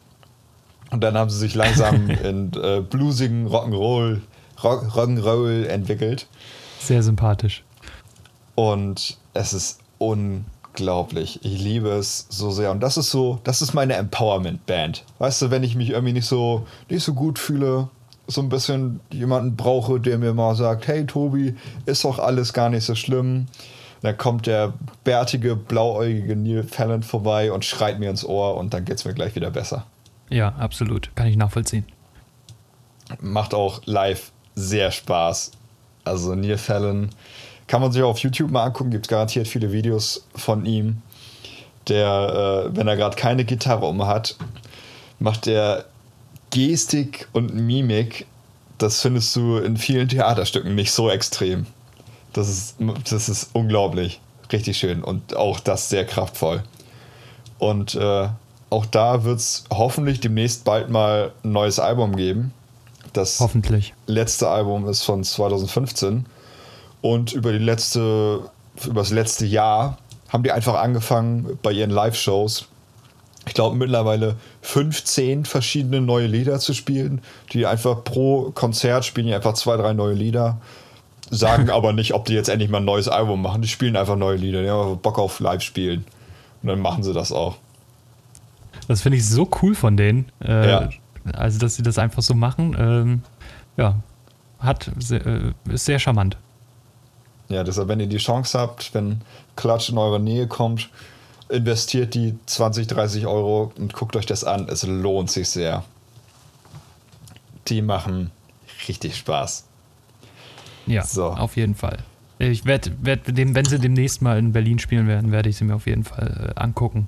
Und 0.95 1.01
dann 1.01 1.19
haben 1.19 1.29
sie 1.29 1.41
sich 1.41 1.57
langsam 1.57 2.09
in 2.25 2.53
äh, 2.53 2.81
bluesigen 2.81 3.49
Rock'n'Roll 3.49 4.21
Rock, 4.63 4.95
Rock'n'Roll 4.95 5.65
entwickelt. 5.67 6.29
Sehr 6.79 7.03
sympathisch. 7.03 7.65
Und 8.55 9.19
es 9.33 9.53
ist 9.53 9.81
unglaublich. 9.99 11.41
Ich 11.43 11.61
liebe 11.61 11.89
es 11.89 12.27
so 12.29 12.53
sehr. 12.53 12.71
Und 12.71 12.79
das 12.79 12.97
ist 12.97 13.11
so, 13.11 13.41
das 13.43 13.61
ist 13.61 13.75
meine 13.75 13.95
Empowerment-Band. 13.95 15.05
Weißt 15.19 15.43
du, 15.43 15.51
wenn 15.51 15.65
ich 15.65 15.75
mich 15.75 15.91
irgendwie 15.91 16.13
nicht 16.13 16.29
so, 16.29 16.65
nicht 16.89 17.03
so 17.03 17.13
gut 17.13 17.41
fühle, 17.41 17.89
so 18.29 18.41
ein 18.41 18.49
bisschen 18.49 19.01
jemanden 19.11 19.57
brauche, 19.57 19.99
der 19.99 20.19
mir 20.19 20.33
mal 20.33 20.55
sagt, 20.55 20.87
hey 20.87 21.07
Tobi, 21.07 21.57
ist 21.87 22.05
doch 22.05 22.21
alles 22.21 22.53
gar 22.53 22.71
nicht 22.71 22.85
so 22.85 22.95
schlimm. 22.95 23.47
Dann 24.03 24.17
kommt 24.17 24.47
der 24.47 24.75
bärtige, 25.03 25.57
blauäugige 25.57 26.37
Neil 26.37 26.63
Fallon 26.63 27.03
vorbei 27.03 27.51
und 27.51 27.65
schreit 27.65 27.99
mir 27.99 28.11
ins 28.11 28.25
Ohr 28.25 28.57
und 28.57 28.73
dann 28.73 28.85
geht 28.85 28.99
es 28.99 29.05
mir 29.05 29.15
gleich 29.15 29.35
wieder 29.35 29.51
besser. 29.51 29.87
Ja, 30.31 30.51
absolut. 30.57 31.15
Kann 31.15 31.27
ich 31.27 31.37
nachvollziehen. 31.37 31.85
Macht 33.21 33.55
auch 33.55 33.83
live 33.85 34.33
sehr 34.55 34.91
Spaß. 34.91 35.53
Also 36.05 36.35
Neil 36.35 36.59
Fallon 36.59 37.11
kann 37.67 37.81
man 37.81 37.93
sich 37.93 38.03
auch 38.03 38.11
auf 38.11 38.19
YouTube 38.19 38.51
mal 38.51 38.65
angucken, 38.65 38.91
gibt 38.91 39.09
garantiert 39.09 39.49
viele 39.49 39.73
Videos 39.73 40.27
von 40.35 40.67
ihm. 40.67 41.03
Der, 41.89 42.67
äh, 42.67 42.77
wenn 42.77 42.89
er 42.89 42.97
gerade 42.97 43.17
keine 43.17 43.45
Gitarre 43.45 43.87
um 43.87 44.07
hat, 44.07 44.37
macht 45.19 45.47
der 45.47 45.85
Gestik 46.51 47.29
und 47.33 47.55
Mimik. 47.55 48.27
Das 48.79 49.01
findest 49.01 49.35
du 49.37 49.59
in 49.59 49.77
vielen 49.77 50.09
Theaterstücken 50.09 50.75
nicht 50.75 50.93
so 50.93 51.11
extrem. 51.11 51.67
Das 52.33 52.49
ist, 52.49 52.77
das 53.11 53.29
ist 53.29 53.51
unglaublich. 53.53 54.21
Richtig 54.53 54.77
schön 54.79 55.03
und 55.03 55.37
auch 55.37 55.61
das 55.61 55.89
sehr 55.89 56.05
kraftvoll. 56.05 56.63
Und 57.59 57.95
äh, 57.95 58.29
auch 58.71 58.87
da 58.87 59.25
wird 59.25 59.39
es 59.39 59.65
hoffentlich 59.71 60.21
demnächst 60.21 60.65
bald 60.65 60.91
mal 60.91 61.33
ein 61.45 61.53
neues 61.53 61.79
Album 61.79 62.17
geben. 62.17 62.53
Das 63.13 63.39
Hoffentlich. 63.41 63.95
letzte 64.07 64.49
Album 64.49 64.89
ist 64.89 65.03
von 65.03 65.23
2015 65.23 66.27
und 67.01 67.33
über 67.33 67.53
die 67.53 67.59
letzte, 67.59 68.41
über 68.85 69.03
das 69.03 69.11
letzte 69.11 69.47
Jahr 69.47 69.99
haben 70.29 70.43
die 70.43 70.51
einfach 70.51 70.75
angefangen 70.75 71.59
bei 71.63 71.71
ihren 71.71 71.91
Live-Shows. 71.91 72.67
Ich 73.47 73.55
glaube 73.55 73.77
mittlerweile 73.77 74.37
15 74.63 75.45
verschiedene 75.45 76.01
neue 76.01 76.27
Lieder 76.27 76.59
zu 76.59 76.73
spielen, 76.75 77.21
die 77.53 77.67
einfach 77.67 78.03
pro 78.03 78.51
Konzert 78.53 79.05
spielen 79.05 79.27
die 79.27 79.35
einfach 79.35 79.55
zwei, 79.55 79.77
drei 79.77 79.93
neue 79.93 80.15
Lieder, 80.15 80.61
sagen 81.31 81.71
aber 81.71 81.93
nicht, 81.93 82.15
ob 82.15 82.25
die 82.25 82.35
jetzt 82.35 82.49
endlich 82.49 82.71
mal 82.71 82.79
ein 82.79 82.85
neues 82.85 83.07
Album 83.07 83.43
machen. 83.43 83.63
Die 83.63 83.69
spielen 83.69 83.97
einfach 83.97 84.17
neue 84.17 84.37
Lieder, 84.37 84.63
die 84.63 84.71
haben 84.71 84.99
Bock 84.99 85.19
auf 85.19 85.39
Live-Spielen. 85.41 86.05
Und 86.63 86.69
dann 86.69 86.81
machen 86.81 87.05
sie 87.05 87.13
das 87.13 87.31
auch. 87.31 87.57
Das 88.89 89.03
finde 89.03 89.19
ich 89.19 89.29
so 89.29 89.49
cool 89.63 89.75
von 89.75 89.97
denen. 89.97 90.27
Äh, 90.43 90.69
ja. 90.69 90.89
Also, 91.33 91.59
dass 91.59 91.77
sie 91.77 91.83
das 91.83 91.99
einfach 91.99 92.23
so 92.23 92.35
machen, 92.35 92.77
ähm, 92.79 93.23
ja, 93.77 93.97
hat, 94.59 94.91
äh, 95.11 95.53
ist 95.71 95.85
sehr 95.87 95.99
charmant. 95.99 96.37
Ja, 97.49 97.65
deshalb, 97.65 97.89
wenn 97.89 98.01
ihr 98.01 98.07
die 98.07 98.19
Chance 98.19 98.59
habt, 98.59 98.95
wenn 98.95 99.21
Klatsch 99.57 99.91
in 99.91 99.99
eure 99.99 100.21
Nähe 100.21 100.47
kommt, 100.47 100.89
investiert 101.49 102.15
die 102.15 102.35
20, 102.47 102.87
30 102.87 103.27
Euro 103.27 103.73
und 103.77 103.93
guckt 103.93 104.17
euch 104.17 104.27
das 104.27 104.45
an. 104.45 104.67
Es 104.69 104.87
lohnt 104.87 105.31
sich 105.31 105.49
sehr. 105.49 105.85
Die 107.69 107.83
machen 107.83 108.31
richtig 108.89 109.17
Spaß. 109.17 109.65
Ja, 110.87 111.05
so. 111.05 111.27
auf 111.27 111.57
jeden 111.57 111.75
Fall. 111.75 111.99
Ich 112.39 112.65
werde, 112.65 112.93
werd 113.01 113.21
wenn 113.27 113.65
sie 113.65 113.79
demnächst 113.79 114.21
mal 114.21 114.39
in 114.39 114.53
Berlin 114.53 114.79
spielen 114.79 115.07
werden, 115.07 115.33
werde 115.33 115.49
ich 115.49 115.57
sie 115.57 115.65
mir 115.65 115.75
auf 115.75 115.87
jeden 115.87 116.05
Fall 116.05 116.55
äh, 116.57 116.61
angucken. 116.61 117.07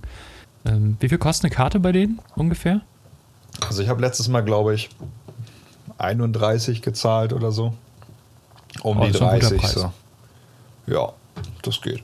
Ähm, 0.66 0.96
wie 1.00 1.08
viel 1.08 1.18
kostet 1.18 1.44
eine 1.44 1.54
Karte 1.54 1.80
bei 1.80 1.92
denen 1.92 2.20
ungefähr? 2.34 2.80
Also 3.66 3.82
ich 3.82 3.88
habe 3.88 4.00
letztes 4.00 4.28
Mal, 4.28 4.42
glaube 4.42 4.74
ich, 4.74 4.90
31 5.98 6.82
gezahlt 6.82 7.32
oder 7.32 7.52
so. 7.52 7.74
Um 8.82 9.00
oh, 9.00 9.04
die 9.04 9.12
30. 9.12 9.66
So. 9.66 9.92
Ja, 10.86 11.12
das 11.62 11.80
geht. 11.80 12.02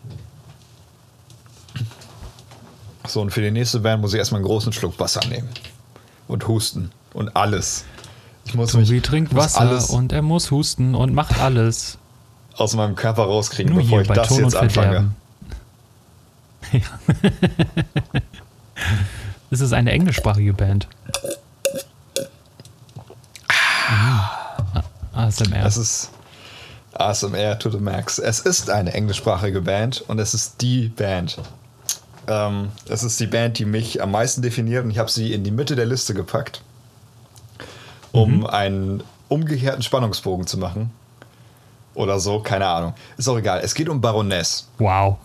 So, 3.07 3.21
und 3.21 3.31
für 3.31 3.43
die 3.43 3.51
nächste 3.51 3.81
Band 3.81 4.01
muss 4.01 4.13
ich 4.13 4.19
erstmal 4.19 4.39
einen 4.39 4.47
großen 4.47 4.73
Schluck 4.73 4.99
Wasser 4.99 5.21
nehmen. 5.29 5.49
Und 6.29 6.47
husten. 6.49 6.91
Und 7.13 7.37
alles. 7.37 7.85
Ich 8.45 8.55
muss 8.55 8.73
Tobi 8.73 8.91
mich, 8.91 9.03
trinkt 9.03 9.35
Wasser 9.35 9.61
alles 9.61 9.91
und 9.91 10.13
er 10.13 10.23
muss 10.23 10.51
husten 10.51 10.95
und 10.95 11.15
macht 11.15 11.39
alles. 11.41 11.99
Aus 12.57 12.75
meinem 12.75 12.95
Körper 12.95 13.25
rauskriegen, 13.25 13.73
Nur 13.73 13.83
bevor 13.83 14.01
ich 14.03 14.09
das 14.09 14.29
Ton 14.29 14.45
jetzt 14.45 14.57
anfange. 14.57 15.11
Ja. 16.73 16.81
Es 19.51 19.61
ist 19.61 19.73
eine 19.73 19.93
englischsprachige 19.93 20.55
Band. 20.55 20.89
Ah. 23.89 24.83
ASMR. 25.13 25.67
Es 25.67 25.77
ist 25.77 26.11
ASMR 26.95 27.59
to 27.59 27.71
the 27.71 27.79
max. 27.79 28.19
Es 28.19 28.41
ist 28.41 28.71
eine 28.71 28.95
englischsprachige 28.95 29.61
Band 29.61 30.03
und 30.09 30.19
es 30.19 30.35
ist 30.35 30.61
die 30.61 30.89
Band. 30.89 31.39
Ähm, 32.29 32.71
es 32.89 33.03
ist 33.03 33.19
die 33.21 33.27
Band, 33.27 33.59
die 33.59 33.65
mich 33.65 34.03
am 34.03 34.11
meisten 34.11 34.43
definiert 34.43 34.85
und 34.85 34.91
ich 34.91 34.99
habe 34.99 35.11
sie 35.11 35.33
in 35.33 35.45
die 35.45 35.51
Mitte 35.51 35.77
der 35.77 35.87
Liste 35.87 36.15
gepackt, 36.15 36.63
um 38.13 38.39
mhm. 38.39 38.47
einen 38.47 39.03
umgekehrten 39.29 39.83
Spannungsbogen 39.83 40.47
zu 40.47 40.59
machen. 40.59 40.91
Oder 41.95 42.21
so, 42.21 42.41
keine 42.41 42.67
Ahnung. 42.67 42.95
Ist 43.19 43.29
auch 43.29 43.37
egal. 43.37 43.61
Es 43.63 43.75
geht 43.75 43.89
um 43.89 44.01
Baroness. 44.01 44.69
Wow. 44.79 45.19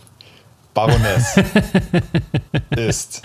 Baroness 0.78 1.42
ist 2.70 3.24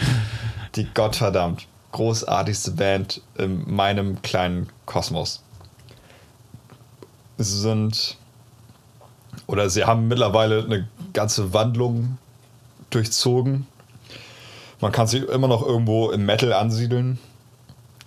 die 0.75 0.87
gottverdammt 0.95 1.67
großartigste 1.93 2.71
Band 2.71 3.21
in 3.37 3.71
meinem 3.71 4.23
kleinen 4.23 4.71
Kosmos. 4.87 5.43
Sie 7.37 7.61
sind 7.61 8.17
oder 9.47 9.69
sie 9.69 9.85
haben 9.85 10.09
mittlerweile 10.09 10.65
eine 10.65 10.89
ganze 11.13 11.53
Wandlung 11.53 12.17
durchzogen. 12.89 13.67
Man 14.81 14.91
kann 14.91 15.07
sie 15.07 15.19
immer 15.19 15.49
noch 15.49 15.63
irgendwo 15.63 16.11
im 16.11 16.25
Metal 16.25 16.55
ansiedeln. 16.55 17.19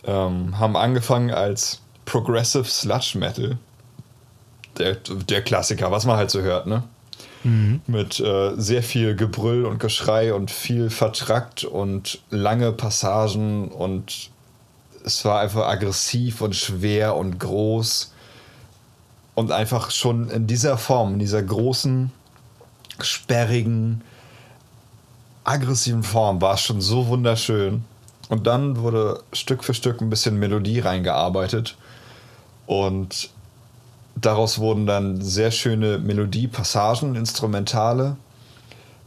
Ähm, 0.06 0.58
haben 0.58 0.76
angefangen 0.76 1.30
als 1.30 1.82
Progressive 2.06 2.66
Sludge 2.66 3.20
Metal. 3.20 3.60
Der, 4.80 4.96
der 4.96 5.44
Klassiker, 5.44 5.92
was 5.92 6.08
man 6.08 6.18
halt 6.18 6.32
so 6.32 6.42
hört, 6.42 6.66
ne? 6.66 6.82
Mhm. 7.46 7.82
Mit 7.86 8.20
äh, 8.20 8.54
sehr 8.58 8.82
viel 8.82 9.16
Gebrüll 9.16 9.66
und 9.66 9.80
Geschrei 9.80 10.34
und 10.34 10.50
viel 10.50 10.90
vertrackt 10.90 11.64
und 11.64 12.20
lange 12.32 12.72
Passagen 12.72 13.68
und 13.68 14.32
es 15.04 15.24
war 15.24 15.40
einfach 15.42 15.68
aggressiv 15.68 16.42
und 16.42 16.56
schwer 16.56 17.16
und 17.16 17.40
groß. 17.40 18.12
Und 19.36 19.52
einfach 19.52 19.92
schon 19.92 20.30
in 20.32 20.48
dieser 20.48 20.78
Form, 20.80 21.14
in 21.14 21.20
dieser 21.20 21.44
großen, 21.44 22.12
sperrigen, 23.00 24.02
aggressiven 25.44 26.02
Form 26.02 26.42
war 26.42 26.56
es 26.56 26.62
schon 26.62 26.82
so 26.82 27.08
wunderschön. 27.08 27.84
Und 28.30 28.48
dann 28.48 28.78
wurde 28.78 29.22
Stück 29.34 29.64
für 29.64 29.76
Stück 29.76 30.02
ein 30.02 30.10
bisschen 30.10 30.40
Melodie 30.40 30.80
reingearbeitet. 30.80 31.78
Und 32.66 33.30
daraus 34.16 34.60
wurden 34.60 34.86
dann 34.86 35.22
sehr 35.22 35.52
schöne 35.52 36.00
Melodiepassagen, 36.00 37.16
Instrumentale 37.16 38.18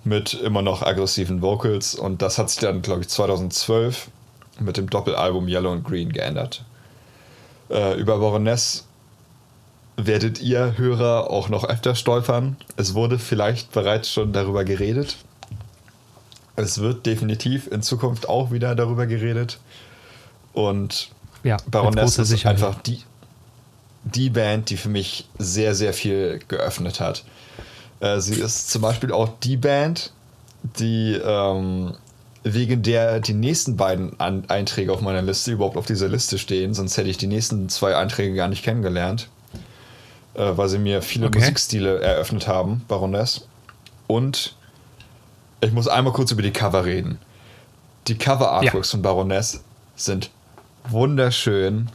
mit 0.04 0.34
immer 0.34 0.62
noch 0.62 0.82
aggressiven 0.82 1.42
Vocals. 1.42 1.94
Und 1.94 2.22
das 2.22 2.38
hat 2.38 2.50
sich 2.50 2.60
dann, 2.60 2.82
glaube 2.82 3.02
ich, 3.02 3.08
2012 3.08 4.08
mit 4.60 4.76
dem 4.76 4.88
Doppelalbum 4.88 5.48
Yellow 5.48 5.72
and 5.72 5.84
Green 5.84 6.12
geändert. 6.12 6.64
Äh, 7.70 7.98
über 7.98 8.18
Baroness 8.18 8.86
werdet 9.96 10.40
ihr 10.40 10.78
Hörer 10.78 11.30
auch 11.30 11.48
noch 11.48 11.64
öfter 11.64 11.94
stolpern. 11.94 12.56
Es 12.76 12.94
wurde 12.94 13.18
vielleicht 13.18 13.72
bereits 13.72 14.10
schon 14.10 14.32
darüber 14.32 14.64
geredet. 14.64 15.16
Es 16.56 16.78
wird 16.78 17.06
definitiv 17.06 17.66
in 17.70 17.82
Zukunft 17.82 18.28
auch 18.28 18.50
wieder 18.50 18.74
darüber 18.74 19.06
geredet. 19.06 19.58
Und 20.52 21.10
ja, 21.44 21.56
Baroness 21.70 22.18
ist 22.18 22.46
einfach 22.46 22.80
die, 22.82 23.00
die 24.04 24.30
Band, 24.30 24.70
die 24.70 24.76
für 24.76 24.88
mich 24.88 25.28
sehr, 25.38 25.74
sehr 25.74 25.92
viel 25.92 26.40
geöffnet 26.48 27.00
hat. 27.00 27.24
Äh, 28.00 28.20
sie 28.20 28.34
ist 28.34 28.70
zum 28.70 28.82
Beispiel 28.82 29.12
auch 29.12 29.28
die 29.42 29.56
Band, 29.56 30.12
die 30.78 31.14
ähm, 31.14 31.94
wegen 32.44 32.82
der 32.82 33.20
die 33.20 33.34
nächsten 33.34 33.76
beiden 33.76 34.18
An 34.20 34.44
Einträge 34.48 34.92
auf 34.92 35.00
meiner 35.00 35.22
Liste 35.22 35.52
überhaupt 35.52 35.76
auf 35.76 35.86
dieser 35.86 36.08
Liste 36.08 36.38
stehen, 36.38 36.74
sonst 36.74 36.96
hätte 36.96 37.10
ich 37.10 37.18
die 37.18 37.26
nächsten 37.26 37.68
zwei 37.68 37.96
Einträge 37.96 38.34
gar 38.34 38.48
nicht 38.48 38.64
kennengelernt, 38.64 39.28
äh, 40.34 40.52
weil 40.56 40.68
sie 40.68 40.78
mir 40.78 41.02
viele 41.02 41.26
okay. 41.26 41.38
Musikstile 41.38 42.00
eröffnet 42.00 42.46
haben, 42.46 42.84
Baroness. 42.88 43.46
Und 44.06 44.56
ich 45.60 45.72
muss 45.72 45.88
einmal 45.88 46.12
kurz 46.12 46.30
über 46.30 46.42
die 46.42 46.52
Cover 46.52 46.84
reden. 46.84 47.18
Die 48.06 48.16
Cover-Artworks 48.16 48.88
ja. 48.88 48.92
von 48.92 49.02
Baroness 49.02 49.62
sind 49.96 50.30
wunderschön 50.88 51.90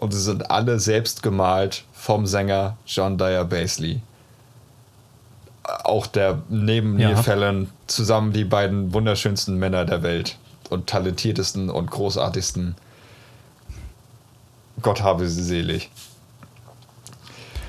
und 0.00 0.12
sie 0.12 0.20
sind 0.20 0.50
alle 0.50 0.80
selbst 0.80 1.22
gemalt 1.22 1.84
vom 1.92 2.26
Sänger 2.26 2.76
John 2.86 3.16
Dyer 3.16 3.44
Basley 3.44 4.02
auch 5.84 6.06
der 6.06 6.42
neben 6.48 6.98
ja. 6.98 7.08
Neil 7.10 7.22
Fallon 7.22 7.68
zusammen 7.86 8.32
die 8.32 8.44
beiden 8.44 8.92
wunderschönsten 8.92 9.58
Männer 9.58 9.84
der 9.84 10.02
Welt 10.02 10.38
und 10.68 10.86
talentiertesten 10.86 11.70
und 11.70 11.90
großartigsten. 11.90 12.74
Gott 14.82 15.02
habe 15.02 15.28
sie 15.28 15.42
selig. 15.42 15.90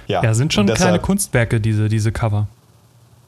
Ja, 0.07 0.23
ja 0.23 0.33
sind 0.33 0.53
schon 0.53 0.67
deshalb, 0.67 0.89
kleine 0.89 0.99
Kunstwerke, 0.99 1.59
diese, 1.59 1.89
diese 1.89 2.11
Cover. 2.11 2.47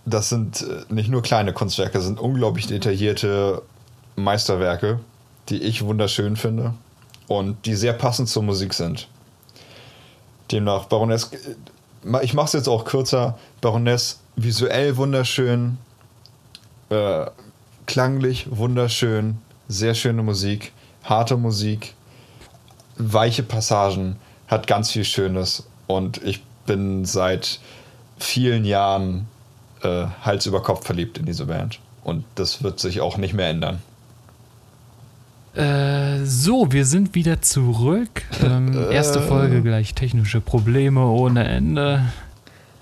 Das 0.06 0.30
sind 0.30 0.62
äh, 0.62 0.94
nicht 0.94 1.10
nur 1.10 1.22
kleine 1.22 1.54
Kunstwerke, 1.54 1.94
das 1.94 2.06
sind 2.06 2.20
unglaublich 2.20 2.68
detaillierte 2.68 3.62
Meisterwerke, 4.16 5.00
die 5.50 5.62
ich 5.62 5.84
wunderschön 5.84 6.36
finde 6.36 6.74
und 7.28 7.66
die 7.66 7.76
sehr 7.76 7.94
passend 7.94 8.30
zur 8.30 8.44
Musik 8.44 8.74
sind. 8.74 9.08
Demnach, 10.52 10.86
Baroness, 10.86 11.32
äh, 11.34 12.24
ich 12.24 12.34
mache 12.34 12.48
es 12.48 12.54
jetzt 12.54 12.68
auch 12.68 12.86
kürzer. 12.86 13.38
Baroness 13.62 14.20
visuell 14.36 14.98
wunderschön, 14.98 15.78
äh, 16.90 17.26
klanglich 17.86 18.48
wunderschön, 18.50 19.38
sehr 19.68 19.94
schöne 19.94 20.24
Musik, 20.24 20.74
harte 21.04 21.38
Musik, 21.38 21.94
weiche 22.98 23.44
Passagen, 23.44 24.18
hat 24.48 24.68
ganz 24.68 24.92
viel 24.92 25.06
Schönes 25.06 25.64
und 25.88 26.22
ich 26.24 26.44
bin 26.66 27.06
seit 27.06 27.60
vielen 28.18 28.66
Jahren 28.66 29.28
äh, 29.82 30.06
Hals 30.22 30.46
über 30.46 30.62
Kopf 30.62 30.86
verliebt 30.86 31.18
in 31.18 31.26
diese 31.26 31.46
Band 31.46 31.80
und 32.04 32.26
das 32.36 32.64
wird 32.64 32.80
sich 32.80 33.02
auch 33.02 33.18
nicht 33.18 33.34
mehr 33.34 33.50
ändern. 33.50 33.82
Äh, 35.56 36.26
so, 36.26 36.72
wir 36.72 36.86
sind 36.86 37.14
wieder 37.16 37.42
zurück. 37.42 38.24
Ähm, 38.44 38.74
erste 38.92 39.22
Folge 39.22 39.62
gleich 39.62 39.94
technische 39.94 40.42
Probleme 40.42 41.06
ohne 41.06 41.44
Ende. 41.44 42.04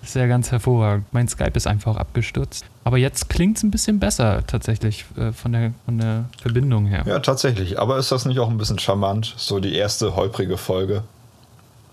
Ist 0.03 0.15
ja 0.15 0.26
ganz 0.26 0.51
hervorragend. 0.51 1.05
Mein 1.11 1.28
Skype 1.28 1.51
ist 1.53 1.67
einfach 1.67 1.95
abgestürzt. 1.97 2.65
Aber 2.84 2.97
jetzt 2.97 3.30
klingt 3.30 3.57
es 3.57 3.63
ein 3.63 3.72
bisschen 3.72 3.99
besser 3.99 4.43
tatsächlich 4.47 5.05
äh, 5.17 5.32
von, 5.32 5.51
der, 5.51 5.74
von 5.86 5.97
der 5.99 6.26
Verbindung 6.41 6.88
her. 6.88 7.03
Ja, 7.05 7.19
tatsächlich. 7.19 7.78
Aber 7.80 7.97
ist 7.97 8.11
das 8.11 8.26
nicht 8.26 8.39
auch 8.39 8.49
ein 8.49 8.57
bisschen 8.57 8.80
charmant? 8.80 9.34
So 9.38 9.59
die 9.59 9.76
erste 9.76 10.15
holprige 10.15 10.57
Folge. 10.57 11.03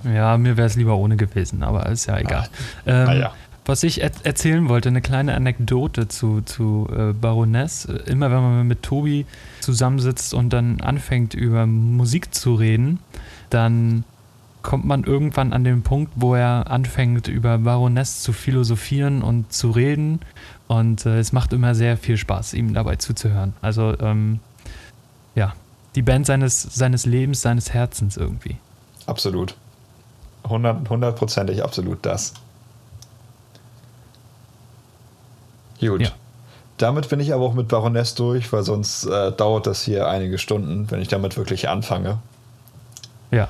Ja, 0.05 0.39
mir 0.39 0.57
wäre 0.57 0.69
es 0.69 0.77
lieber 0.77 0.97
ohne 0.97 1.17
gewesen, 1.17 1.63
aber 1.63 1.87
ist 1.87 2.07
ja 2.07 2.19
egal. 2.19 2.49
Ah, 2.87 2.91
ähm, 2.91 3.05
naja. 3.05 3.33
Was 3.69 3.83
ich 3.83 4.01
er 4.01 4.11
erzählen 4.23 4.71
wollte, 4.71 4.89
eine 4.89 5.03
kleine 5.03 5.35
Anekdote 5.35 6.09
zu, 6.09 6.41
zu 6.41 6.89
äh, 6.91 7.13
Baroness. 7.13 7.85
Immer 7.85 8.31
wenn 8.31 8.41
man 8.41 8.67
mit 8.67 8.83
Tobi 8.83 9.27
zusammensitzt 9.61 10.33
und 10.33 10.55
dann 10.55 10.81
anfängt 10.81 11.35
über 11.35 11.67
Musik 11.67 12.35
zu 12.35 12.55
reden, 12.55 12.99
dann 13.51 14.05
kommt 14.63 14.87
man 14.87 15.05
irgendwann 15.05 15.53
an 15.53 15.65
den 15.65 15.83
Punkt, 15.83 16.15
wo 16.17 16.35
er 16.35 16.71
anfängt, 16.71 17.29
über 17.29 17.59
Baroness 17.59 18.23
zu 18.23 18.33
philosophieren 18.33 19.23
und 19.23 19.53
zu 19.53 19.71
reden. 19.71 20.21
Und 20.67 21.05
äh, 21.05 21.19
es 21.19 21.33
macht 21.33 21.53
immer 21.53 21.75
sehr 21.75 21.99
viel 21.99 22.17
Spaß, 22.17 22.55
ihm 22.55 22.73
dabei 22.73 22.97
zuzuhören. 22.97 23.53
Also, 23.61 23.95
ähm, 24.01 24.41
ja, 25.35 25.53
die 25.95 26.01
Band 26.01 26.25
seines, 26.25 26.63
seines 26.63 27.05
Lebens, 27.05 27.43
seines 27.43 27.75
Herzens 27.75 28.17
irgendwie. 28.17 28.57
Absolut. 29.05 29.57
Hundertprozentig 30.49 31.63
absolut 31.63 31.99
das. 32.07 32.33
Gut. 35.81 36.03
Ja. 36.03 36.11
Damit 36.79 37.09
bin 37.09 37.19
ich 37.19 37.35
aber 37.35 37.45
auch 37.45 37.55
mit 37.55 37.69
Baroness 37.69 38.15
durch, 38.15 38.53
weil 38.53 38.63
sonst 38.63 39.05
äh, 39.05 39.33
dauert 39.33 39.67
das 39.67 39.83
hier 39.83 40.09
einige 40.09 40.39
Stunden, 40.39 40.91
wenn 40.91 41.01
ich 41.01 41.09
damit 41.09 41.37
wirklich 41.37 41.69
anfange. 41.69 42.19
Ja. 43.31 43.49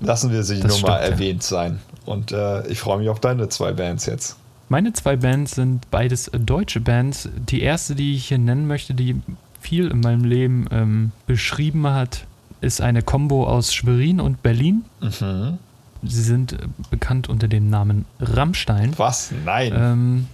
Lassen 0.00 0.32
wir 0.32 0.44
sie 0.44 0.56
das 0.56 0.64
nur 0.64 0.78
stimmt, 0.78 0.88
mal 0.88 0.98
erwähnt 0.98 1.42
ja. 1.42 1.48
sein. 1.48 1.80
Und 2.06 2.32
äh, 2.32 2.66
ich 2.68 2.80
freue 2.80 2.98
mich 2.98 3.08
auf 3.08 3.20
deine 3.20 3.48
zwei 3.48 3.72
Bands 3.72 4.06
jetzt. 4.06 4.36
Meine 4.68 4.92
zwei 4.92 5.16
Bands 5.16 5.56
sind 5.56 5.90
beides 5.90 6.30
deutsche 6.32 6.80
Bands. 6.80 7.28
Die 7.34 7.62
erste, 7.62 7.94
die 7.94 8.14
ich 8.14 8.26
hier 8.26 8.38
nennen 8.38 8.66
möchte, 8.66 8.94
die 8.94 9.20
viel 9.60 9.88
in 9.88 10.00
meinem 10.00 10.24
Leben 10.24 10.66
ähm, 10.70 11.12
beschrieben 11.26 11.86
hat, 11.86 12.26
ist 12.60 12.80
eine 12.80 13.02
Combo 13.02 13.46
aus 13.46 13.74
Schwerin 13.74 14.20
und 14.20 14.42
Berlin. 14.42 14.84
Mhm. 15.00 15.58
Sie 16.04 16.22
sind 16.22 16.56
bekannt 16.90 17.28
unter 17.28 17.48
dem 17.48 17.70
Namen 17.70 18.06
Rammstein. 18.20 18.92
Was? 18.96 19.32
Nein. 19.44 19.72
Ähm, 19.76 20.28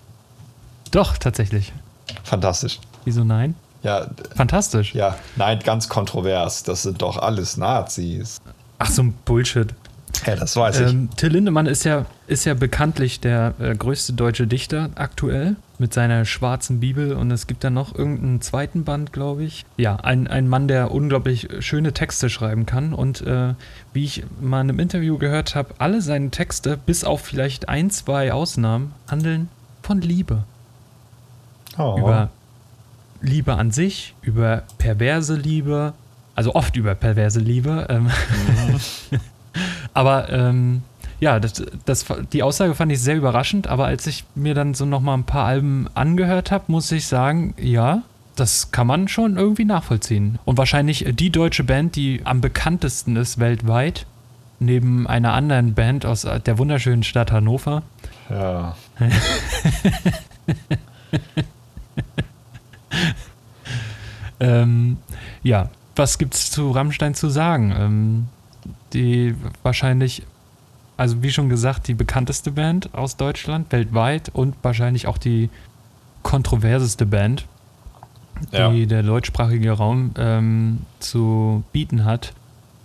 doch, 0.91 1.19
tatsächlich. 1.19 1.73
Fantastisch. 2.25 2.81
Wieso 3.05 3.25
nein? 3.25 3.55
Ja. 3.83 4.09
Fantastisch. 4.35 4.95
Ja, 4.95 5.17
nein, 5.37 5.61
ganz 5.61 5.89
kontrovers. 5.89 6.63
Das 6.63 6.83
sind 6.83 7.03
doch 7.03 7.17
alles 7.17 7.57
Nazis. 7.57 8.41
Ach, 8.79 8.91
so 8.91 9.03
ein 9.03 9.15
Bullshit. 9.25 9.75
Ja, 10.27 10.37
das 10.37 10.57
weiß 10.57 10.81
ich. 10.81 10.91
Ähm, 10.91 11.11
Till 11.17 11.31
Lindemann 11.31 11.67
ist 11.67 11.85
ja, 11.85 12.07
ist 12.27 12.45
ja 12.45 12.55
bekanntlich 12.55 13.21
der 13.21 13.55
äh, 13.61 13.75
größte 13.75 14.15
deutsche 14.15 14.47
Dichter 14.47 14.91
aktuell 14.95 15.57
mit 15.79 15.95
seiner 15.95 16.25
schwarzen 16.25 16.81
Bibel 16.81 17.13
und 17.13 17.31
es 17.31 17.47
gibt 17.47 17.63
da 17.63 17.71
noch 17.71 17.95
irgendeinen 17.95 18.41
zweiten 18.41 18.85
Band, 18.85 19.13
glaube 19.13 19.45
ich. 19.45 19.65
Ja, 19.77 19.97
ein, 19.97 20.27
ein 20.27 20.49
Mann, 20.49 20.67
der 20.67 20.91
unglaublich 20.91 21.49
schöne 21.61 21.93
Texte 21.93 22.31
schreiben 22.31 22.67
kann 22.67 22.93
und 22.95 23.21
äh, 23.21 23.55
wie 23.93 24.05
ich 24.05 24.25
mal 24.41 24.61
in 24.63 24.71
einem 24.71 24.81
Interview 24.81 25.19
gehört 25.19 25.55
habe, 25.55 25.75
alle 25.79 26.03
seine 26.03 26.31
Texte, 26.31 26.77
bis 26.77 27.05
auf 27.05 27.21
vielleicht 27.21 27.69
ein, 27.69 27.91
zwei 27.91 28.33
Ausnahmen, 28.33 28.93
handeln 29.09 29.49
von 29.83 30.01
Liebe. 30.01 30.45
Oh. 31.79 31.97
Über 31.99 32.31
Liebe 33.21 33.55
an 33.55 33.71
sich, 33.71 34.15
über 34.23 34.65
perverse 34.79 35.35
Liebe, 35.35 35.95
also 36.35 36.55
oft 36.55 36.77
über 36.77 36.95
perverse 36.95 37.41
Liebe. 37.41 37.87
Ähm 37.89 38.05
mhm. 38.05 39.21
aber 39.95 40.31
ähm, 40.31 40.83
ja, 41.21 41.41
das, 41.41 41.65
das, 41.85 42.07
die 42.33 42.43
Aussage 42.43 42.75
fand 42.75 42.93
ich 42.93 43.01
sehr 43.01 43.17
überraschend, 43.17 43.67
aber 43.67 43.87
als 43.87 44.07
ich 44.07 44.25
mir 44.35 44.55
dann 44.55 44.75
so 44.75 44.85
nochmal 44.85 45.19
ein 45.19 45.25
paar 45.25 45.47
Alben 45.47 45.89
angehört 45.95 46.53
habe, 46.53 46.65
muss 46.69 46.93
ich 46.93 47.07
sagen, 47.07 47.55
ja, 47.61 48.03
das 48.37 48.71
kann 48.71 48.87
man 48.87 49.09
schon 49.09 49.37
irgendwie 49.37 49.65
nachvollziehen. 49.65 50.39
Und 50.45 50.59
wahrscheinlich 50.59 51.05
die 51.09 51.31
deutsche 51.31 51.65
Band, 51.65 51.97
die 51.97 52.21
am 52.25 52.41
bekanntesten 52.41 53.17
ist 53.17 53.41
weltweit, 53.41 54.07
neben 54.61 55.09
einer 55.09 55.33
anderen 55.33 55.75
Band 55.75 56.07
aus 56.07 56.23
der 56.23 56.59
wunderschönen 56.59 57.03
Stadt 57.03 57.33
Hannover. 57.33 57.83
Ja. 58.31 58.77
ähm, 64.41 64.99
ja, 65.43 65.71
was 65.97 66.19
gibt 66.19 66.35
es 66.35 66.51
zu 66.51 66.71
Rammstein 66.71 67.15
zu 67.15 67.29
sagen? 67.29 67.75
Ähm, 67.77 68.29
die 68.93 69.35
wahrscheinlich, 69.63 70.23
also 70.97 71.23
wie 71.23 71.31
schon 71.31 71.49
gesagt, 71.49 71.89
die 71.89 71.95
bekannteste 71.95 72.53
Band 72.53 72.95
aus 72.95 73.17
Deutschland 73.17 73.71
weltweit 73.73 74.31
und 74.33 74.55
wahrscheinlich 74.63 75.07
auch 75.07 75.19
die 75.19 75.51
kontroverseste 76.23 77.07
Band, 77.07 77.47
die 78.53 78.57
ja. 78.57 78.87
der 78.87 79.03
deutschsprachige 79.03 79.73
Raum 79.73 80.13
ähm, 80.17 80.81
zu 81.01 81.65
bieten 81.73 82.05
hat. 82.05 82.33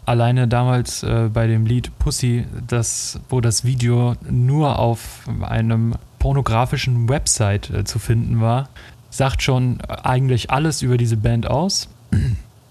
alleine 0.05 0.47
damals 0.47 1.03
äh, 1.03 1.29
bei 1.33 1.47
dem 1.47 1.65
Lied 1.65 1.97
Pussy, 1.99 2.45
das, 2.67 3.19
wo 3.29 3.41
das 3.41 3.63
Video 3.63 4.15
nur 4.29 4.79
auf 4.79 5.27
einem 5.41 5.95
pornografischen 6.19 7.09
Website 7.09 7.69
äh, 7.69 7.83
zu 7.83 7.99
finden 7.99 8.41
war, 8.41 8.69
sagt 9.13 9.43
schon 9.43 9.79
eigentlich 9.81 10.49
alles 10.49 10.81
über 10.81 10.97
diese 10.97 11.17
Band 11.17 11.47
aus. 11.47 11.87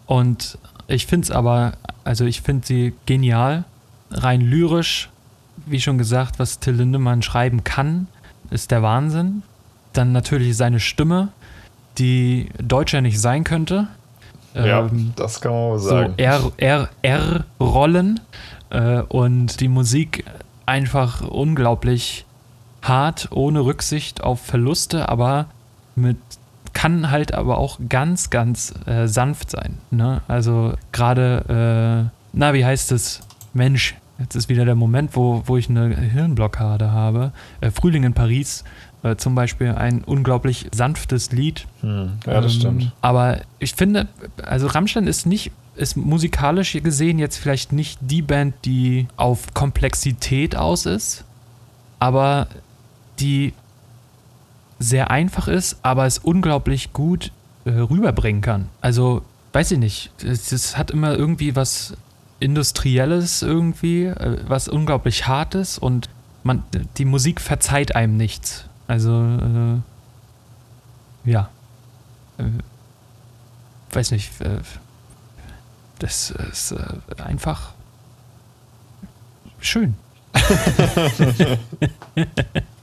Und 0.06 0.58
ich 0.88 1.06
finde 1.06 1.26
es 1.26 1.30
aber, 1.30 1.74
also 2.02 2.24
ich 2.24 2.42
finde 2.42 2.66
sie 2.66 2.94
genial, 3.06 3.64
rein 4.10 4.40
lyrisch, 4.40 5.08
wie 5.66 5.80
schon 5.80 5.98
gesagt, 5.98 6.40
was 6.40 6.58
Till 6.58 6.74
Lindemann 6.74 7.22
schreiben 7.22 7.62
kann, 7.62 8.08
ist 8.50 8.72
der 8.72 8.82
Wahnsinn. 8.82 9.42
Dann 9.92 10.10
natürlich 10.10 10.56
seine 10.56 10.80
Stimme, 10.80 11.28
die 11.98 12.48
deutscher 12.60 13.02
nicht 13.02 13.20
sein 13.20 13.44
könnte. 13.44 13.86
Ja, 14.54 14.80
ähm, 14.80 15.12
das 15.14 15.40
kann 15.40 15.52
man 15.52 15.78
sagen. 15.78 16.14
So 16.18 16.52
R-Rollen 16.56 18.20
äh, 18.70 19.02
und 19.02 19.60
die 19.60 19.68
Musik 19.68 20.24
einfach 20.66 21.22
unglaublich 21.22 22.26
hart, 22.82 23.28
ohne 23.30 23.64
Rücksicht 23.64 24.24
auf 24.24 24.40
Verluste, 24.40 25.08
aber 25.08 25.46
mit 25.94 26.16
kann 26.72 27.10
halt 27.10 27.34
aber 27.34 27.58
auch 27.58 27.78
ganz, 27.88 28.30
ganz 28.30 28.74
äh, 28.86 29.06
sanft 29.06 29.50
sein. 29.50 29.78
Ne? 29.90 30.22
Also 30.28 30.74
gerade, 30.90 32.08
äh, 32.08 32.16
na, 32.32 32.54
wie 32.54 32.64
heißt 32.64 32.92
es? 32.92 33.20
Mensch, 33.52 33.94
jetzt 34.18 34.34
ist 34.34 34.48
wieder 34.48 34.64
der 34.64 34.74
Moment, 34.74 35.14
wo, 35.14 35.42
wo 35.46 35.56
ich 35.56 35.68
eine 35.68 35.94
Hirnblockade 35.94 36.90
habe. 36.90 37.32
Äh, 37.60 37.70
Frühling 37.70 38.04
in 38.04 38.14
Paris 38.14 38.64
äh, 39.02 39.16
zum 39.16 39.34
Beispiel 39.34 39.72
ein 39.72 40.02
unglaublich 40.04 40.68
sanftes 40.72 41.32
Lied. 41.32 41.66
Hm, 41.80 42.12
ja, 42.26 42.40
das 42.40 42.54
ähm, 42.54 42.60
stimmt. 42.60 42.92
Aber 43.00 43.40
ich 43.58 43.74
finde, 43.74 44.08
also 44.42 44.68
Rammstein 44.68 45.06
ist 45.06 45.26
nicht, 45.26 45.52
ist 45.74 45.96
musikalisch 45.96 46.72
gesehen 46.72 47.18
jetzt 47.18 47.36
vielleicht 47.36 47.72
nicht 47.72 47.98
die 48.00 48.22
Band, 48.22 48.54
die 48.64 49.08
auf 49.16 49.54
Komplexität 49.54 50.54
aus 50.54 50.86
ist, 50.86 51.24
aber 51.98 52.46
die 53.18 53.54
sehr 54.82 55.10
einfach 55.10 55.48
ist, 55.48 55.78
aber 55.82 56.06
es 56.06 56.18
unglaublich 56.18 56.92
gut 56.92 57.32
äh, 57.64 57.70
rüberbringen 57.70 58.42
kann. 58.42 58.68
Also, 58.80 59.22
weiß 59.52 59.72
ich 59.72 59.78
nicht, 59.78 60.10
es, 60.22 60.52
es, 60.52 60.76
hat 60.76 60.90
immer 60.90 61.16
irgendwie 61.16 61.56
was 61.56 61.94
Industrielles 62.40 63.42
irgendwie, 63.42 64.06
äh, 64.06 64.38
was 64.46 64.68
unglaublich 64.68 65.26
Hartes 65.26 65.78
und 65.78 66.08
man, 66.42 66.64
die 66.98 67.04
Musik 67.04 67.40
verzeiht 67.40 67.94
einem 67.94 68.16
nichts. 68.16 68.64
Also, 68.88 69.22
äh, 69.22 69.78
ja. 71.30 71.48
Äh, 72.38 72.44
weiß 73.92 74.10
nicht, 74.10 74.40
äh, 74.40 74.58
das 76.00 76.30
ist 76.30 76.72
äh, 76.72 77.22
einfach 77.22 77.72
schön. 79.60 79.94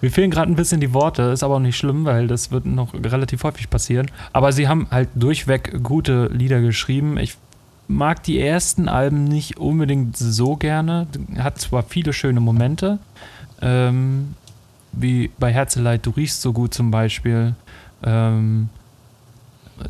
Mir 0.00 0.10
fehlen 0.10 0.30
gerade 0.30 0.50
ein 0.50 0.56
bisschen 0.56 0.80
die 0.80 0.94
Worte, 0.94 1.22
ist 1.22 1.42
aber 1.42 1.56
auch 1.56 1.60
nicht 1.60 1.76
schlimm, 1.76 2.04
weil 2.04 2.26
das 2.26 2.50
wird 2.50 2.66
noch 2.66 2.94
relativ 2.94 3.44
häufig 3.44 3.70
passieren. 3.70 4.10
Aber 4.32 4.52
sie 4.52 4.68
haben 4.68 4.86
halt 4.90 5.08
durchweg 5.14 5.82
gute 5.82 6.26
Lieder 6.26 6.60
geschrieben. 6.60 7.18
Ich 7.18 7.36
mag 7.88 8.22
die 8.22 8.38
ersten 8.38 8.88
Alben 8.88 9.24
nicht 9.24 9.58
unbedingt 9.58 10.16
so 10.16 10.56
gerne. 10.56 11.06
Hat 11.38 11.58
zwar 11.58 11.82
viele 11.82 12.12
schöne 12.12 12.40
Momente, 12.40 12.98
ähm, 13.60 14.34
wie 14.92 15.30
bei 15.38 15.52
Herzeleid, 15.52 16.06
du 16.06 16.10
riechst 16.10 16.42
so 16.42 16.52
gut 16.52 16.74
zum 16.74 16.90
Beispiel. 16.90 17.54
Ähm, 18.04 18.68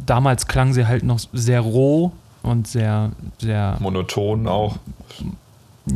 damals 0.06 0.46
klang 0.46 0.72
sie 0.72 0.86
halt 0.86 1.02
noch 1.02 1.20
sehr 1.32 1.60
roh 1.60 2.12
und 2.42 2.66
sehr, 2.66 3.10
sehr. 3.38 3.76
Monoton 3.80 4.46
auch. 4.46 4.78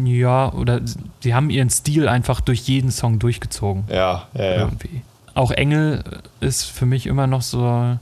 Ja, 0.04 0.52
oder 0.52 0.80
sie 1.20 1.34
haben 1.34 1.50
ihren 1.50 1.70
Stil 1.70 2.08
einfach 2.08 2.40
durch 2.40 2.60
jeden 2.60 2.90
Song 2.90 3.18
durchgezogen. 3.18 3.84
Ja, 3.88 4.26
ja, 4.34 4.44
ja. 4.44 4.56
Irgendwie. 4.58 5.02
Auch 5.34 5.50
Engel 5.50 6.04
ist 6.40 6.64
für 6.64 6.86
mich 6.86 7.06
immer 7.06 7.26
noch 7.26 7.42
so. 7.42 7.98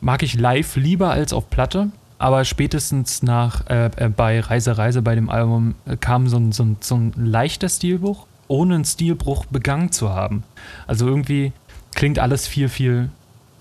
Mag 0.00 0.22
ich 0.22 0.34
live 0.34 0.76
lieber 0.76 1.10
als 1.10 1.32
auf 1.32 1.48
Platte, 1.48 1.88
aber 2.18 2.44
spätestens 2.44 3.22
nach 3.22 3.66
äh, 3.68 3.90
äh, 3.96 4.08
bei 4.08 4.40
Reise 4.40 4.76
Reise 4.76 5.02
bei 5.02 5.14
dem 5.14 5.30
Album 5.30 5.74
äh, 5.86 5.96
kam 5.96 6.28
so 6.28 6.36
ein, 6.36 6.52
so, 6.52 6.62
ein, 6.64 6.76
so 6.80 6.96
ein 6.96 7.12
leichter 7.16 7.68
Stilbruch, 7.68 8.26
ohne 8.48 8.74
einen 8.74 8.84
Stilbruch 8.84 9.46
begangen 9.46 9.92
zu 9.92 10.10
haben. 10.10 10.42
Also 10.86 11.06
irgendwie 11.06 11.52
klingt 11.94 12.18
alles 12.18 12.46
viel, 12.46 12.68
viel 12.68 13.08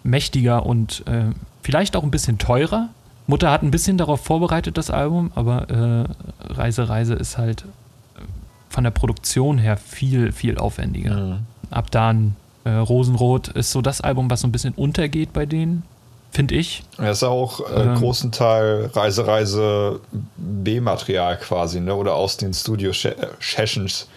mächtiger 0.04 0.66
und 0.66 1.04
äh, 1.08 1.26
vielleicht 1.62 1.96
auch 1.96 2.04
ein 2.04 2.12
bisschen 2.12 2.38
teurer, 2.38 2.90
Mutter 3.28 3.52
hat 3.52 3.64
ein 3.64 3.72
bisschen 3.72 3.98
darauf 3.98 4.22
vorbereitet, 4.22 4.78
das 4.78 4.90
Album, 4.90 5.32
aber 5.36 5.70
äh, 5.70 6.54
Reise, 6.54 6.90
Reise 6.90 7.14
ist 7.14 7.38
halt 7.38 7.62
äh, 7.62 8.22
von 8.70 8.84
der 8.84 8.92
Produktion 8.92 9.58
her 9.58 9.78
viel, 9.78 10.32
viel 10.32 10.58
aufwendiger. 10.58 11.16
Mhm. 11.16 11.40
Ab 11.72 11.90
dann 11.92 12.36
äh, 12.66 12.72
Rosenrot 12.72 13.50
ist 13.50 13.72
so 13.72 13.82
das 13.82 14.02
Album, 14.02 14.30
was 14.30 14.42
so 14.42 14.48
ein 14.48 14.52
bisschen 14.52 14.74
untergeht 14.74 15.34
bei 15.34 15.46
denen, 15.46 15.84
finde 16.32 16.56
ich. 16.56 16.84
Er 16.98 17.12
ist 17.12 17.24
auch 17.24 17.62
äh, 17.70 17.82
ähm, 17.82 17.96
großen 17.96 18.32
Teil 18.32 18.90
Reise, 18.94 19.26
Reise 19.26 20.00
B-Material 20.38 21.38
quasi, 21.38 21.80
ne? 21.80 21.96
oder 21.96 22.16
aus 22.16 22.38
den 22.38 22.54
Studio 22.54 22.92
Sessions. 23.40 24.08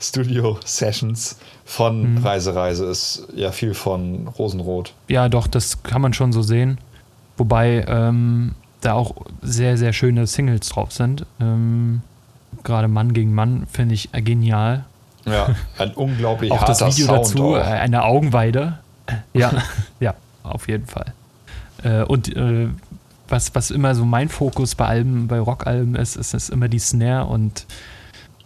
Studio 0.00 0.58
Sessions 0.64 1.38
von 1.64 2.14
mhm. 2.14 2.24
Reise, 2.24 2.54
Reise 2.54 2.86
ist 2.86 3.26
ja 3.34 3.50
viel 3.50 3.74
von 3.74 4.28
Rosenrot. 4.28 4.94
Ja, 5.08 5.28
doch, 5.28 5.46
das 5.46 5.82
kann 5.82 6.00
man 6.00 6.12
schon 6.12 6.32
so 6.32 6.42
sehen. 6.42 6.78
Wobei 7.38 7.84
ähm, 7.88 8.54
da 8.80 8.94
auch 8.94 9.14
sehr, 9.42 9.78
sehr 9.78 9.92
schöne 9.92 10.26
Singles 10.26 10.68
drauf 10.68 10.92
sind. 10.92 11.24
Ähm, 11.40 12.02
Gerade 12.64 12.88
Mann 12.88 13.12
gegen 13.12 13.34
Mann 13.34 13.66
finde 13.70 13.94
ich 13.94 14.10
genial. 14.12 14.84
Ja, 15.24 15.54
ein 15.78 15.92
unglaublich 15.92 16.50
auch 16.52 16.64
das 16.64 16.80
Video 16.80 17.06
Sound 17.06 17.18
dazu, 17.18 17.54
auch. 17.54 17.56
Äh, 17.56 17.62
eine 17.62 18.04
Augenweide. 18.04 18.78
Ja, 19.32 19.52
ja, 20.00 20.14
auf 20.42 20.68
jeden 20.68 20.86
Fall. 20.86 21.14
Äh, 21.82 22.02
und 22.02 22.34
äh, 22.36 22.68
was, 23.28 23.54
was 23.54 23.70
immer 23.70 23.94
so 23.94 24.04
mein 24.04 24.28
Fokus 24.28 24.74
bei 24.74 24.86
Alben, 24.86 25.28
bei 25.28 25.38
Rockalben 25.38 25.94
ist, 25.94 26.16
ist, 26.16 26.34
ist 26.34 26.48
immer 26.48 26.68
die 26.68 26.78
Snare 26.78 27.26
und 27.26 27.66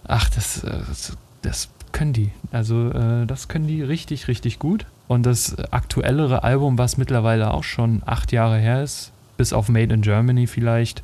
ach, 0.07 0.29
das, 0.31 0.65
äh, 0.65 0.71
das, 0.89 1.17
das 1.43 1.69
können 1.93 2.13
die. 2.13 2.33
Also 2.51 2.91
äh, 2.91 3.27
das 3.27 3.49
können 3.49 3.67
die 3.67 3.83
richtig, 3.83 4.29
richtig 4.29 4.59
gut. 4.59 4.87
Und 5.13 5.25
das 5.25 5.57
aktuellere 5.71 6.43
Album, 6.43 6.79
was 6.79 6.97
mittlerweile 6.97 7.53
auch 7.53 7.65
schon 7.65 8.01
acht 8.07 8.33
Jahre 8.33 8.57
her 8.57 8.83
ist, 8.83 9.13
bis 9.37 9.53
auf 9.53 9.69
Made 9.69 9.93
in 9.93 10.01
Germany 10.01 10.47
vielleicht, 10.47 11.03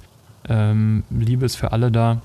ähm, 0.48 1.04
Liebe 1.10 1.44
ist 1.44 1.56
für 1.56 1.72
alle 1.72 1.92
da. 1.92 2.22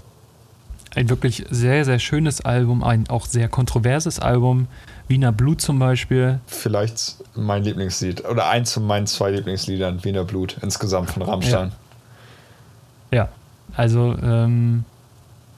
Ein 0.96 1.10
wirklich 1.10 1.46
sehr, 1.50 1.84
sehr 1.84 2.00
schönes 2.00 2.40
Album, 2.40 2.86
ein 2.86 3.10
auch 3.10 3.26
sehr 3.26 3.50
kontroverses 3.50 4.22
Album. 4.22 4.70
Wiener 5.10 5.34
Blut 5.34 5.60
zum 5.60 5.78
Beispiel. 5.78 6.40
Vielleicht 6.48 7.16
mein 7.36 7.66
Lieblingslied 7.66 8.24
oder 8.24 8.48
eins 8.48 8.72
von 8.72 8.88
meinen 8.88 9.06
zwei 9.06 9.32
Lieblingsliedern, 9.32 10.06
Wiener 10.06 10.24
Blut, 10.24 10.56
insgesamt 10.62 11.12
von 11.12 11.24
Rammstein. 11.24 11.74
Ja, 13.12 13.18
ja. 13.18 13.30
also 13.76 14.16
ähm, 14.24 14.86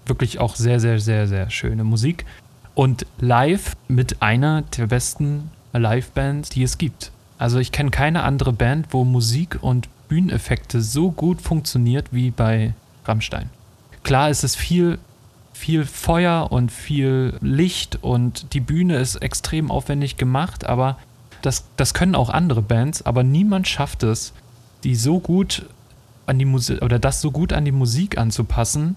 wirklich 0.08 0.40
auch 0.40 0.56
sehr, 0.56 0.80
sehr, 0.80 1.00
sehr, 1.00 1.28
sehr 1.28 1.52
schöne 1.52 1.84
Musik. 1.84 2.26
Und 2.74 3.06
live 3.20 3.76
mit 3.88 4.24
einer 4.24 4.64
der 4.64 4.88
besten 4.88 5.52
Liveband, 5.80 6.56
die 6.56 6.64
es 6.64 6.78
gibt. 6.78 7.12
Also 7.38 7.60
ich 7.60 7.72
kenne 7.72 7.92
keine 7.92 8.24
andere 8.24 8.54
Band, 8.54 8.88
wo 8.92 9.04
Musik 9.04 9.60
und 9.62 9.90
Bühneneffekte 10.08 10.82
so 10.82 11.12
gut 11.12 11.42
funktioniert 11.42 12.08
wie 12.12 12.32
bei 12.32 12.74
Rammstein. 13.06 13.50
Klar 14.04 14.30
ist 14.30 14.44
es 14.44 14.56
viel, 14.56 15.00
viel 15.54 15.86
Feuer 15.86 16.52
und 16.52 16.72
viel 16.72 17.38
Licht 17.42 18.00
und 18.02 18.54
die 18.54 18.60
Bühne 18.60 18.98
ist 18.98 19.16
extrem 19.18 19.72
aufwendig 19.72 20.18
gemacht, 20.18 20.66
aber 20.66 20.98
das, 21.42 21.66
das 21.78 21.94
können 21.94 22.16
auch 22.16 22.30
andere 22.30 22.62
Bands, 22.62 23.06
aber 23.06 23.24
niemand 23.24 23.68
schafft 23.68 24.04
es, 24.04 24.34
die 24.84 24.96
so 24.96 25.20
gut 25.20 25.66
an 26.26 26.40
die 26.40 26.46
Musik 26.46 26.82
oder 26.82 27.00
das 27.00 27.22
so 27.22 27.32
gut 27.32 27.54
an 27.54 27.66
die 27.66 27.72
Musik 27.72 28.18
anzupassen 28.18 28.96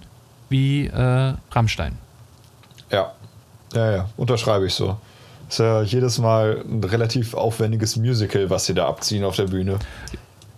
wie 0.49 0.87
äh, 0.87 1.35
Rammstein. 1.51 1.97
Ja, 2.91 3.13
ja, 3.75 3.93
ja, 3.93 4.09
unterschreibe 4.17 4.67
ich 4.67 4.75
so. 4.75 4.97
Ist 5.49 5.59
ja 5.59 5.83
jedes 5.83 6.19
Mal 6.19 6.63
ein 6.69 6.85
relativ 6.85 7.35
aufwendiges 7.35 7.97
Musical, 7.97 8.51
was 8.51 8.67
sie 8.67 8.75
da 8.75 8.87
abziehen 8.87 9.25
auf 9.25 9.37
der 9.37 9.47
Bühne. 9.47 9.79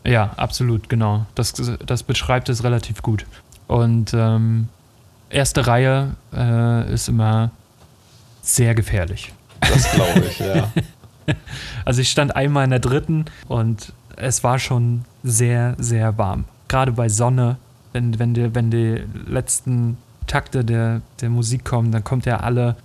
Ja, 0.04 0.30
absolut, 0.36 0.88
genau. 0.88 1.26
Das, 1.34 1.52
das 1.86 2.02
beschreibt 2.02 2.48
es 2.48 2.64
relativ 2.64 3.02
gut. 3.02 3.26
Und 3.68 4.12
ähm, 4.14 4.68
erste 5.28 5.66
Reihe 5.66 6.16
äh, 6.34 6.92
ist 6.92 7.08
immer 7.08 7.50
sehr 8.42 8.74
gefährlich. 8.74 9.32
Das 9.60 9.92
glaube 9.92 10.24
ich, 10.28 10.38
ja. 10.38 10.70
Also 11.84 12.00
ich 12.00 12.10
stand 12.10 12.34
einmal 12.34 12.64
in 12.64 12.70
der 12.70 12.80
dritten 12.80 13.26
und 13.46 13.92
es 14.16 14.42
war 14.42 14.58
schon 14.58 15.04
sehr, 15.22 15.76
sehr 15.78 16.18
warm. 16.18 16.44
Gerade 16.66 16.92
bei 16.92 17.08
Sonne, 17.08 17.56
wenn, 17.92 18.18
wenn, 18.18 18.34
die, 18.34 18.54
wenn 18.54 18.70
die 18.70 19.02
letzten 19.26 19.96
Takte 20.26 20.64
der, 20.64 21.02
der 21.20 21.30
Musik 21.30 21.64
kommen, 21.64 21.92
dann 21.92 22.02
kommt 22.02 22.26
ja 22.26 22.38
alle 22.38 22.76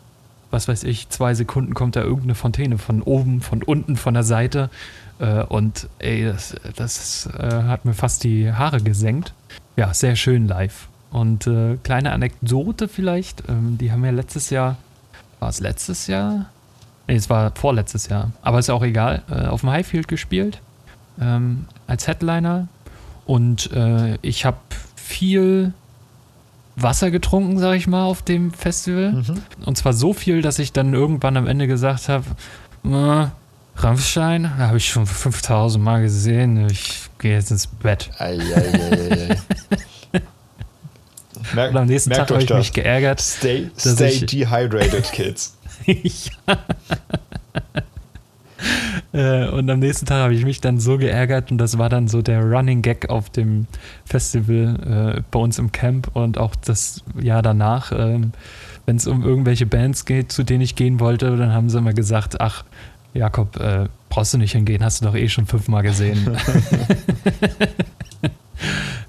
was 0.56 0.70
weiß 0.70 0.86
ich, 0.86 1.10
zwei 1.10 1.34
Sekunden 1.34 1.74
kommt 1.74 1.98
da 1.98 2.02
irgendeine 2.02 2.34
Fontäne 2.34 2.78
von 2.78 3.02
oben, 3.02 3.42
von 3.42 3.62
unten, 3.62 3.98
von 3.98 4.14
der 4.14 4.24
Seite. 4.24 4.70
Äh, 5.20 5.44
und 5.44 5.90
ey, 6.00 6.24
das, 6.24 6.56
das 6.78 7.30
äh, 7.38 7.64
hat 7.64 7.84
mir 7.84 7.94
fast 7.94 8.24
die 8.24 8.52
Haare 8.52 8.82
gesenkt. 8.82 9.34
ja, 9.76 9.94
sehr 9.94 10.16
schön 10.16 10.48
live. 10.48 10.88
Und 11.12 11.46
äh, 11.46 11.76
kleine 11.84 12.14
Anekdote 12.14 12.88
vielleicht, 12.88 13.44
ähm, 13.50 13.78
die 13.78 13.92
haben 13.92 14.04
ja 14.06 14.12
letztes 14.12 14.50
Jahr, 14.50 14.78
war 15.40 15.50
es 15.50 15.60
letztes 15.60 16.08
Jahr? 16.08 16.46
Nee, 17.08 17.16
es 17.16 17.30
war 17.30 17.52
vorletztes 17.54 18.08
Jahr, 18.08 18.32
aber 18.42 18.60
ist 18.60 18.70
auch 18.70 18.84
egal, 18.84 19.24
äh, 19.30 19.48
auf 19.48 19.62
dem 19.62 19.72
Highfield 19.72 20.08
gespielt 20.08 20.62
ähm, 21.20 21.66
als 21.86 22.08
Headliner 22.08 22.68
und 23.26 23.72
äh, 23.74 24.18
ich 24.22 24.46
habe 24.46 24.58
viel 24.96 25.74
Wasser 26.76 27.12
getrunken, 27.12 27.58
sag 27.58 27.76
ich 27.76 27.88
mal, 27.88 28.04
auf 28.04 28.22
dem 28.22 28.52
Festival. 28.52 29.12
Mhm. 29.14 29.42
Und 29.66 29.78
zwar 29.78 29.94
so 29.94 30.14
viel, 30.14 30.42
dass 30.42 30.60
ich 30.60 30.74
dann 30.74 30.94
irgendwann 30.94 31.38
am 31.38 31.48
Ende 31.48 31.68
gesagt 31.68 32.10
habe, 32.10 32.26
Rammstein, 33.78 34.58
habe 34.58 34.78
ich 34.78 34.88
schon 34.88 35.06
5000 35.06 35.84
Mal 35.84 36.02
gesehen, 36.02 36.68
ich 36.70 37.10
gehe 37.20 37.34
jetzt 37.34 37.52
ins 37.52 37.68
Bett. 37.68 38.10
Ei, 38.18 38.38
ei, 38.38 39.38
ei, 40.14 40.22
Merk, 41.54 41.72
und 41.72 41.78
am 41.78 41.86
nächsten 41.88 42.12
Tag 42.12 42.30
habe 42.30 42.42
ich 42.42 42.48
das. 42.48 42.58
mich 42.58 42.74
geärgert. 42.74 43.20
Stay, 43.22 43.70
stay 43.78 44.10
ich, 44.10 44.26
dehydrated, 44.26 45.12
kids. 45.12 45.58
Äh, 46.48 47.82
und 49.12 49.70
am 49.70 49.80
nächsten 49.80 50.06
Tag 50.06 50.20
habe 50.20 50.34
ich 50.34 50.44
mich 50.44 50.62
dann 50.62 50.80
so 50.80 50.98
geärgert 50.98 51.52
und 51.52 51.58
das 51.58 51.78
war 51.78 51.90
dann 51.90 52.08
so 52.08 52.22
der 52.22 52.44
Running 52.44 52.82
Gag 52.82 53.10
auf 53.10 53.30
dem 53.30 53.68
Festival 54.06 55.16
äh, 55.18 55.22
bei 55.32 55.40
uns 55.40 55.60
im 55.60 55.72
Camp 55.72 56.10
und 56.14 56.38
auch 56.38 56.56
das 56.56 57.04
Jahr 57.20 57.42
danach. 57.42 57.92
Äh, 57.92 58.20
Wenn 58.86 58.96
es 58.98 59.08
um 59.08 59.24
irgendwelche 59.24 59.66
Bands 59.66 60.06
geht, 60.06 60.32
zu 60.32 60.44
denen 60.44 60.62
ich 60.62 60.76
gehen 60.76 61.00
wollte, 61.00 61.36
dann 61.38 61.54
haben 61.54 61.70
sie 61.70 61.78
immer 61.78 61.94
gesagt, 61.94 62.42
ach, 62.42 62.64
Jakob, 63.14 63.58
äh, 63.60 63.88
brauchst 64.10 64.34
du 64.34 64.38
nicht 64.38 64.52
hingehen, 64.52 64.84
hast 64.84 65.02
du 65.02 65.06
doch 65.06 65.16
eh 65.16 65.30
schon 65.30 65.46
fünfmal 65.46 65.84
gesehen. 65.84 66.38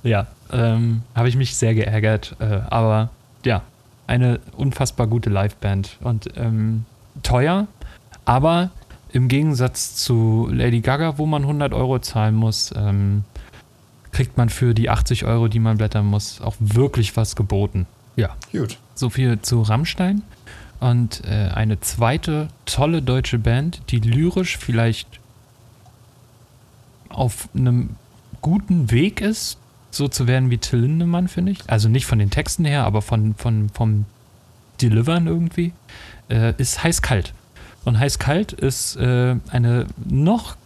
ja, 0.02 0.28
ähm, 0.52 1.02
habe 1.14 1.28
ich 1.28 1.36
mich 1.36 1.56
sehr 1.56 1.74
geärgert, 1.74 2.36
äh, 2.38 2.60
aber 2.70 3.10
ja, 3.44 3.62
eine 4.06 4.38
unfassbar 4.56 5.08
gute 5.08 5.30
Liveband 5.30 5.98
und 6.00 6.28
ähm, 6.36 6.84
teuer, 7.22 7.66
aber 8.24 8.70
im 9.16 9.28
Gegensatz 9.28 9.96
zu 9.96 10.46
Lady 10.52 10.80
Gaga, 10.80 11.16
wo 11.16 11.24
man 11.24 11.40
100 11.40 11.72
Euro 11.72 11.98
zahlen 12.00 12.34
muss, 12.34 12.72
ähm, 12.76 13.24
kriegt 14.12 14.36
man 14.36 14.50
für 14.50 14.74
die 14.74 14.90
80 14.90 15.24
Euro, 15.24 15.48
die 15.48 15.58
man 15.58 15.78
blättern 15.78 16.04
muss, 16.04 16.42
auch 16.42 16.54
wirklich 16.60 17.16
was 17.16 17.34
geboten. 17.34 17.86
Ja. 18.16 18.36
Gut. 18.52 18.76
So 18.94 19.08
viel 19.08 19.40
zu 19.40 19.62
Rammstein. 19.62 20.22
Und 20.80 21.22
äh, 21.24 21.48
eine 21.48 21.80
zweite 21.80 22.48
tolle 22.66 23.00
deutsche 23.00 23.38
Band, 23.38 23.80
die 23.88 24.00
lyrisch 24.00 24.58
vielleicht 24.58 25.08
auf 27.08 27.48
einem 27.54 27.96
guten 28.42 28.90
Weg 28.90 29.22
ist, 29.22 29.56
so 29.90 30.08
zu 30.08 30.26
werden 30.26 30.50
wie 30.50 30.58
Till 30.58 30.80
Lindemann, 30.80 31.28
finde 31.28 31.52
ich. 31.52 31.70
Also 31.70 31.88
nicht 31.88 32.04
von 32.04 32.18
den 32.18 32.28
Texten 32.28 32.66
her, 32.66 32.84
aber 32.84 33.00
von, 33.00 33.34
von, 33.34 33.70
vom 33.70 34.04
Delivern 34.82 35.26
irgendwie, 35.26 35.72
äh, 36.28 36.52
ist 36.58 36.84
heiß 36.84 37.00
kalt. 37.00 37.32
Und 37.86 38.00
heiß 38.00 38.18
kalt 38.18 38.52
ist 38.52 38.96
äh, 38.96 39.36
eine 39.48 39.86
noch 40.04 40.56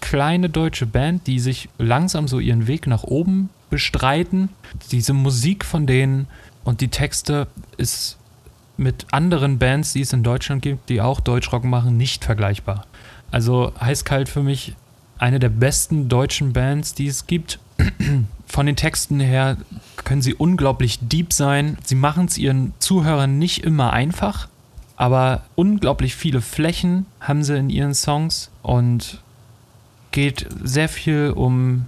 kleine 0.00 0.48
deutsche 0.48 0.86
Band, 0.86 1.26
die 1.26 1.40
sich 1.40 1.68
langsam 1.76 2.28
so 2.28 2.38
ihren 2.38 2.68
Weg 2.68 2.86
nach 2.86 3.02
oben 3.02 3.50
bestreiten. 3.68 4.48
Diese 4.92 5.12
Musik 5.12 5.64
von 5.64 5.88
denen 5.88 6.28
und 6.62 6.80
die 6.80 6.86
Texte 6.88 7.48
ist 7.78 8.16
mit 8.76 9.06
anderen 9.10 9.58
Bands, 9.58 9.92
die 9.92 10.02
es 10.02 10.12
in 10.12 10.22
Deutschland 10.22 10.62
gibt, 10.62 10.88
die 10.88 11.00
auch 11.00 11.18
Deutschrock 11.18 11.64
machen, 11.64 11.96
nicht 11.96 12.24
vergleichbar. 12.24 12.86
Also 13.32 13.72
heiß-kalt 13.80 14.28
für 14.28 14.44
mich 14.44 14.76
eine 15.18 15.40
der 15.40 15.48
besten 15.48 16.08
deutschen 16.08 16.52
Bands, 16.52 16.94
die 16.94 17.08
es 17.08 17.26
gibt. 17.26 17.58
Von 18.46 18.66
den 18.66 18.76
Texten 18.76 19.18
her 19.18 19.56
können 20.04 20.22
sie 20.22 20.34
unglaublich 20.34 21.00
deep 21.02 21.32
sein. 21.32 21.76
Sie 21.82 21.96
machen 21.96 22.26
es 22.26 22.38
ihren 22.38 22.72
Zuhörern 22.78 23.36
nicht 23.36 23.64
immer 23.64 23.92
einfach, 23.92 24.48
aber 24.98 25.42
unglaublich 25.54 26.16
viele 26.16 26.40
Flächen 26.40 27.06
haben 27.20 27.44
sie 27.44 27.56
in 27.56 27.70
ihren 27.70 27.94
Songs 27.94 28.50
und 28.62 29.22
geht 30.10 30.48
sehr 30.64 30.88
viel 30.88 31.32
um 31.36 31.86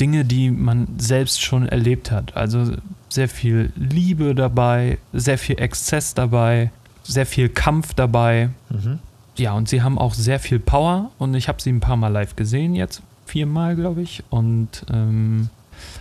Dinge, 0.00 0.24
die 0.24 0.50
man 0.50 0.88
selbst 0.98 1.40
schon 1.40 1.68
erlebt 1.68 2.10
hat. 2.10 2.36
Also 2.36 2.72
sehr 3.08 3.28
viel 3.28 3.72
Liebe 3.76 4.34
dabei, 4.34 4.98
sehr 5.12 5.38
viel 5.38 5.60
Exzess 5.60 6.14
dabei, 6.14 6.72
sehr 7.04 7.26
viel 7.26 7.48
Kampf 7.48 7.94
dabei. 7.94 8.50
Mhm. 8.68 8.98
Ja, 9.36 9.52
und 9.52 9.68
sie 9.68 9.82
haben 9.82 9.98
auch 9.98 10.14
sehr 10.14 10.40
viel 10.40 10.58
Power 10.58 11.12
und 11.18 11.32
ich 11.34 11.46
habe 11.46 11.62
sie 11.62 11.70
ein 11.70 11.78
paar 11.78 11.96
Mal 11.96 12.08
live 12.08 12.34
gesehen 12.34 12.74
jetzt, 12.74 13.02
viermal 13.24 13.76
glaube 13.76 14.02
ich. 14.02 14.24
Und 14.30 14.84
ähm, 14.92 15.48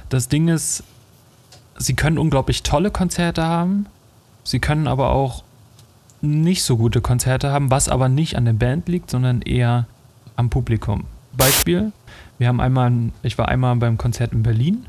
das 0.09 0.27
Ding 0.27 0.47
ist, 0.47 0.83
sie 1.77 1.93
können 1.93 2.17
unglaublich 2.17 2.63
tolle 2.63 2.89
Konzerte 2.89 3.43
haben, 3.43 3.85
sie 4.43 4.59
können 4.59 4.87
aber 4.87 5.11
auch 5.11 5.43
nicht 6.21 6.63
so 6.63 6.77
gute 6.77 7.01
Konzerte 7.01 7.51
haben, 7.51 7.71
was 7.71 7.89
aber 7.89 8.09
nicht 8.09 8.35
an 8.35 8.45
der 8.45 8.53
Band 8.53 8.87
liegt, 8.87 9.09
sondern 9.09 9.41
eher 9.41 9.87
am 10.35 10.49
Publikum. 10.49 11.05
Beispiel, 11.33 11.91
wir 12.37 12.47
haben 12.47 12.59
einmal, 12.59 12.91
ich 13.23 13.37
war 13.37 13.47
einmal 13.47 13.75
beim 13.75 13.97
Konzert 13.97 14.33
in 14.33 14.43
Berlin, 14.43 14.85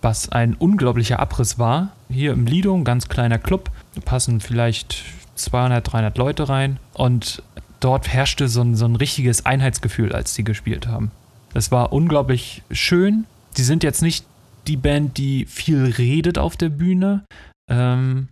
was 0.00 0.30
ein 0.30 0.54
unglaublicher 0.54 1.20
Abriss 1.20 1.58
war. 1.58 1.92
Hier 2.08 2.32
im 2.32 2.46
Lido, 2.46 2.74
ein 2.74 2.84
ganz 2.84 3.08
kleiner 3.08 3.38
Club, 3.38 3.70
passen 4.04 4.40
vielleicht 4.40 5.04
200, 5.34 5.92
300 5.92 6.18
Leute 6.18 6.48
rein 6.48 6.78
und 6.94 7.42
dort 7.80 8.08
herrschte 8.08 8.48
so 8.48 8.62
ein, 8.62 8.74
so 8.74 8.84
ein 8.84 8.96
richtiges 8.96 9.46
Einheitsgefühl, 9.46 10.12
als 10.12 10.34
sie 10.34 10.44
gespielt 10.44 10.86
haben. 10.86 11.10
Es 11.54 11.70
war 11.70 11.92
unglaublich 11.92 12.62
schön. 12.70 13.26
Die 13.56 13.62
sind 13.62 13.82
jetzt 13.82 14.02
nicht 14.02 14.24
die 14.66 14.76
Band, 14.76 15.18
die 15.18 15.44
viel 15.46 15.84
redet 15.84 16.38
auf 16.38 16.56
der 16.56 16.68
Bühne, 16.68 17.24
ähm, 17.70 18.28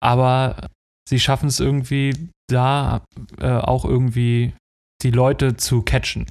aber 0.00 0.68
sie 1.08 1.20
schaffen 1.20 1.48
es 1.48 1.60
irgendwie 1.60 2.30
da 2.48 3.02
äh, 3.40 3.50
auch 3.50 3.84
irgendwie 3.84 4.54
die 5.02 5.10
Leute 5.10 5.56
zu 5.56 5.82
catchen. 5.82 6.26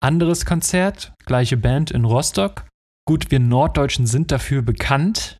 Anderes 0.00 0.46
Konzert, 0.46 1.12
gleiche 1.26 1.56
Band 1.56 1.90
in 1.90 2.04
Rostock. 2.04 2.66
Gut, 3.06 3.30
wir 3.30 3.40
Norddeutschen 3.40 4.06
sind 4.06 4.32
dafür 4.32 4.62
bekannt, 4.62 5.38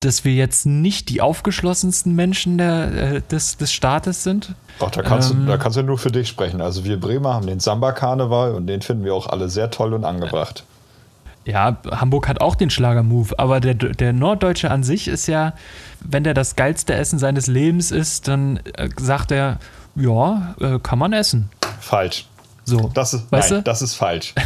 dass 0.00 0.24
wir 0.24 0.32
jetzt 0.34 0.64
nicht 0.64 1.08
die 1.08 1.20
aufgeschlossensten 1.20 2.14
Menschen 2.14 2.58
der, 2.58 2.92
äh, 2.92 3.22
des, 3.22 3.56
des 3.56 3.72
Staates 3.72 4.22
sind. 4.22 4.54
Ach, 4.80 4.90
da 4.90 5.02
kannst, 5.02 5.30
ähm, 5.30 5.40
du, 5.40 5.46
da 5.46 5.58
kannst 5.58 5.76
du 5.76 5.82
nur 5.82 5.98
für 5.98 6.10
dich 6.10 6.28
sprechen. 6.28 6.60
Also 6.60 6.84
wir 6.84 6.98
Bremer 6.98 7.34
haben 7.34 7.46
den 7.46 7.60
Samba-Karneval 7.60 8.54
und 8.54 8.66
den 8.66 8.80
finden 8.80 9.04
wir 9.04 9.14
auch 9.14 9.26
alle 9.26 9.48
sehr 9.48 9.70
toll 9.70 9.92
und 9.92 10.04
angebracht. 10.04 10.64
Ja, 11.46 11.78
Hamburg 11.90 12.28
hat 12.28 12.40
auch 12.40 12.54
den 12.54 12.70
Schlager-Move, 12.70 13.38
aber 13.38 13.60
der, 13.60 13.74
der 13.74 14.12
Norddeutsche 14.12 14.70
an 14.70 14.82
sich 14.82 15.08
ist 15.08 15.26
ja, 15.26 15.54
wenn 16.00 16.22
der 16.22 16.34
das 16.34 16.54
geilste 16.54 16.94
Essen 16.94 17.18
seines 17.18 17.46
Lebens 17.46 17.90
ist, 17.90 18.28
dann 18.28 18.60
äh, 18.74 18.88
sagt 18.98 19.32
er, 19.32 19.58
ja, 19.96 20.54
äh, 20.60 20.78
kann 20.78 20.98
man 20.98 21.12
essen. 21.12 21.50
Falsch. 21.80 22.26
So. 22.64 22.90
Das 22.94 23.14
ist, 23.14 23.32
weißt 23.32 23.50
nein, 23.50 23.60
du? 23.60 23.64
das 23.64 23.82
ist 23.82 23.94
falsch. 23.94 24.34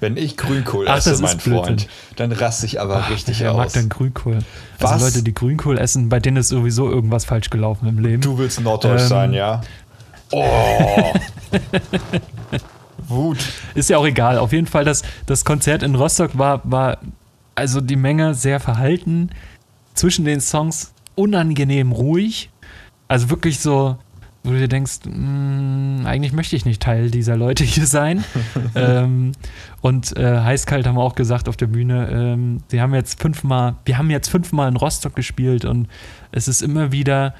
Wenn 0.00 0.16
ich 0.16 0.36
Grünkohl 0.36 0.88
Ach, 0.88 0.96
esse, 0.96 1.22
mein 1.22 1.38
Freund, 1.38 1.86
dann 2.16 2.32
raste 2.32 2.66
ich 2.66 2.80
aber 2.80 3.04
Ach, 3.04 3.10
richtig 3.10 3.38
wer 3.38 3.52
aus. 3.52 3.56
mag 3.58 3.72
denn 3.72 3.88
Grünkohl? 3.88 4.34
Also 4.34 4.46
Was? 4.80 4.92
Also 4.94 5.04
Leute, 5.06 5.22
die 5.22 5.32
Grünkohl 5.32 5.78
essen, 5.78 6.08
bei 6.08 6.18
denen 6.18 6.38
ist 6.38 6.48
sowieso 6.48 6.90
irgendwas 6.90 7.24
falsch 7.24 7.50
gelaufen 7.50 7.86
im 7.86 8.00
Leben. 8.00 8.20
Du 8.20 8.36
willst 8.36 8.60
norddeutsch 8.60 9.02
ähm, 9.02 9.08
sein, 9.08 9.32
ja? 9.32 9.60
Oh. 10.34 11.12
Wut. 13.12 13.38
Ist 13.74 13.90
ja 13.90 13.98
auch 13.98 14.06
egal. 14.06 14.38
Auf 14.38 14.52
jeden 14.52 14.66
Fall, 14.66 14.84
das, 14.84 15.02
das 15.26 15.44
Konzert 15.44 15.82
in 15.82 15.94
Rostock 15.94 16.36
war, 16.38 16.60
war 16.64 16.98
also 17.54 17.80
die 17.80 17.96
Menge 17.96 18.34
sehr 18.34 18.60
verhalten. 18.60 19.30
Zwischen 19.94 20.24
den 20.24 20.40
Songs 20.40 20.92
unangenehm 21.14 21.92
ruhig. 21.92 22.50
Also 23.08 23.30
wirklich 23.30 23.60
so, 23.60 23.96
wo 24.42 24.50
du 24.50 24.58
dir 24.58 24.68
denkst, 24.68 25.00
mh, 25.04 25.12
mm, 25.12 26.06
eigentlich 26.06 26.32
möchte 26.32 26.56
ich 26.56 26.64
nicht 26.64 26.82
Teil 26.82 27.10
dieser 27.10 27.36
Leute 27.36 27.64
hier 27.64 27.86
sein. 27.86 28.24
ähm, 28.74 29.32
und 29.80 30.16
äh, 30.16 30.40
Heißkalt 30.40 30.86
haben 30.86 30.96
wir 30.96 31.02
auch 31.02 31.14
gesagt 31.14 31.48
auf 31.48 31.56
der 31.56 31.66
Bühne, 31.66 32.08
ähm, 32.10 32.62
wir 32.70 32.82
haben 32.82 32.94
jetzt 32.94 33.20
fünfmal, 33.20 33.76
wir 33.84 33.98
haben 33.98 34.10
jetzt 34.10 34.28
fünfmal 34.28 34.68
in 34.68 34.76
Rostock 34.76 35.14
gespielt 35.14 35.64
und 35.64 35.88
es 36.32 36.48
ist 36.48 36.62
immer 36.62 36.92
wieder 36.92 37.34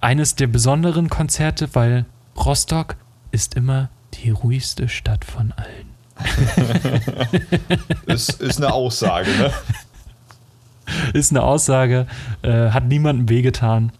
eines 0.00 0.34
der 0.34 0.48
besonderen 0.48 1.08
Konzerte, 1.08 1.68
weil 1.74 2.04
Rostock 2.36 2.96
ist 3.30 3.54
immer 3.54 3.88
die 4.14 4.30
ruhigste 4.30 4.88
Stadt 4.88 5.24
von 5.24 5.52
allen. 5.52 5.92
ist, 8.06 8.40
ist 8.40 8.58
eine 8.58 8.72
Aussage, 8.72 9.30
ne? 9.30 9.50
Ist 11.14 11.32
eine 11.32 11.42
Aussage, 11.42 12.06
äh, 12.42 12.70
hat 12.70 12.86
niemandem 12.86 13.28
wehgetan. 13.28 13.92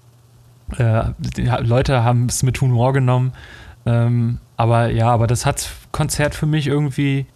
Äh, 0.77 1.05
die 1.19 1.43
Leute 1.43 2.05
haben 2.05 2.27
es 2.27 2.43
mit 2.43 2.61
Humor 2.61 2.93
genommen. 2.93 3.33
Ähm, 3.87 4.39
aber 4.57 4.91
ja, 4.91 5.09
aber 5.11 5.27
das 5.27 5.47
hat 5.47 5.71
Konzert 5.91 6.35
für 6.35 6.47
mich 6.47 6.67
irgendwie 6.67 7.27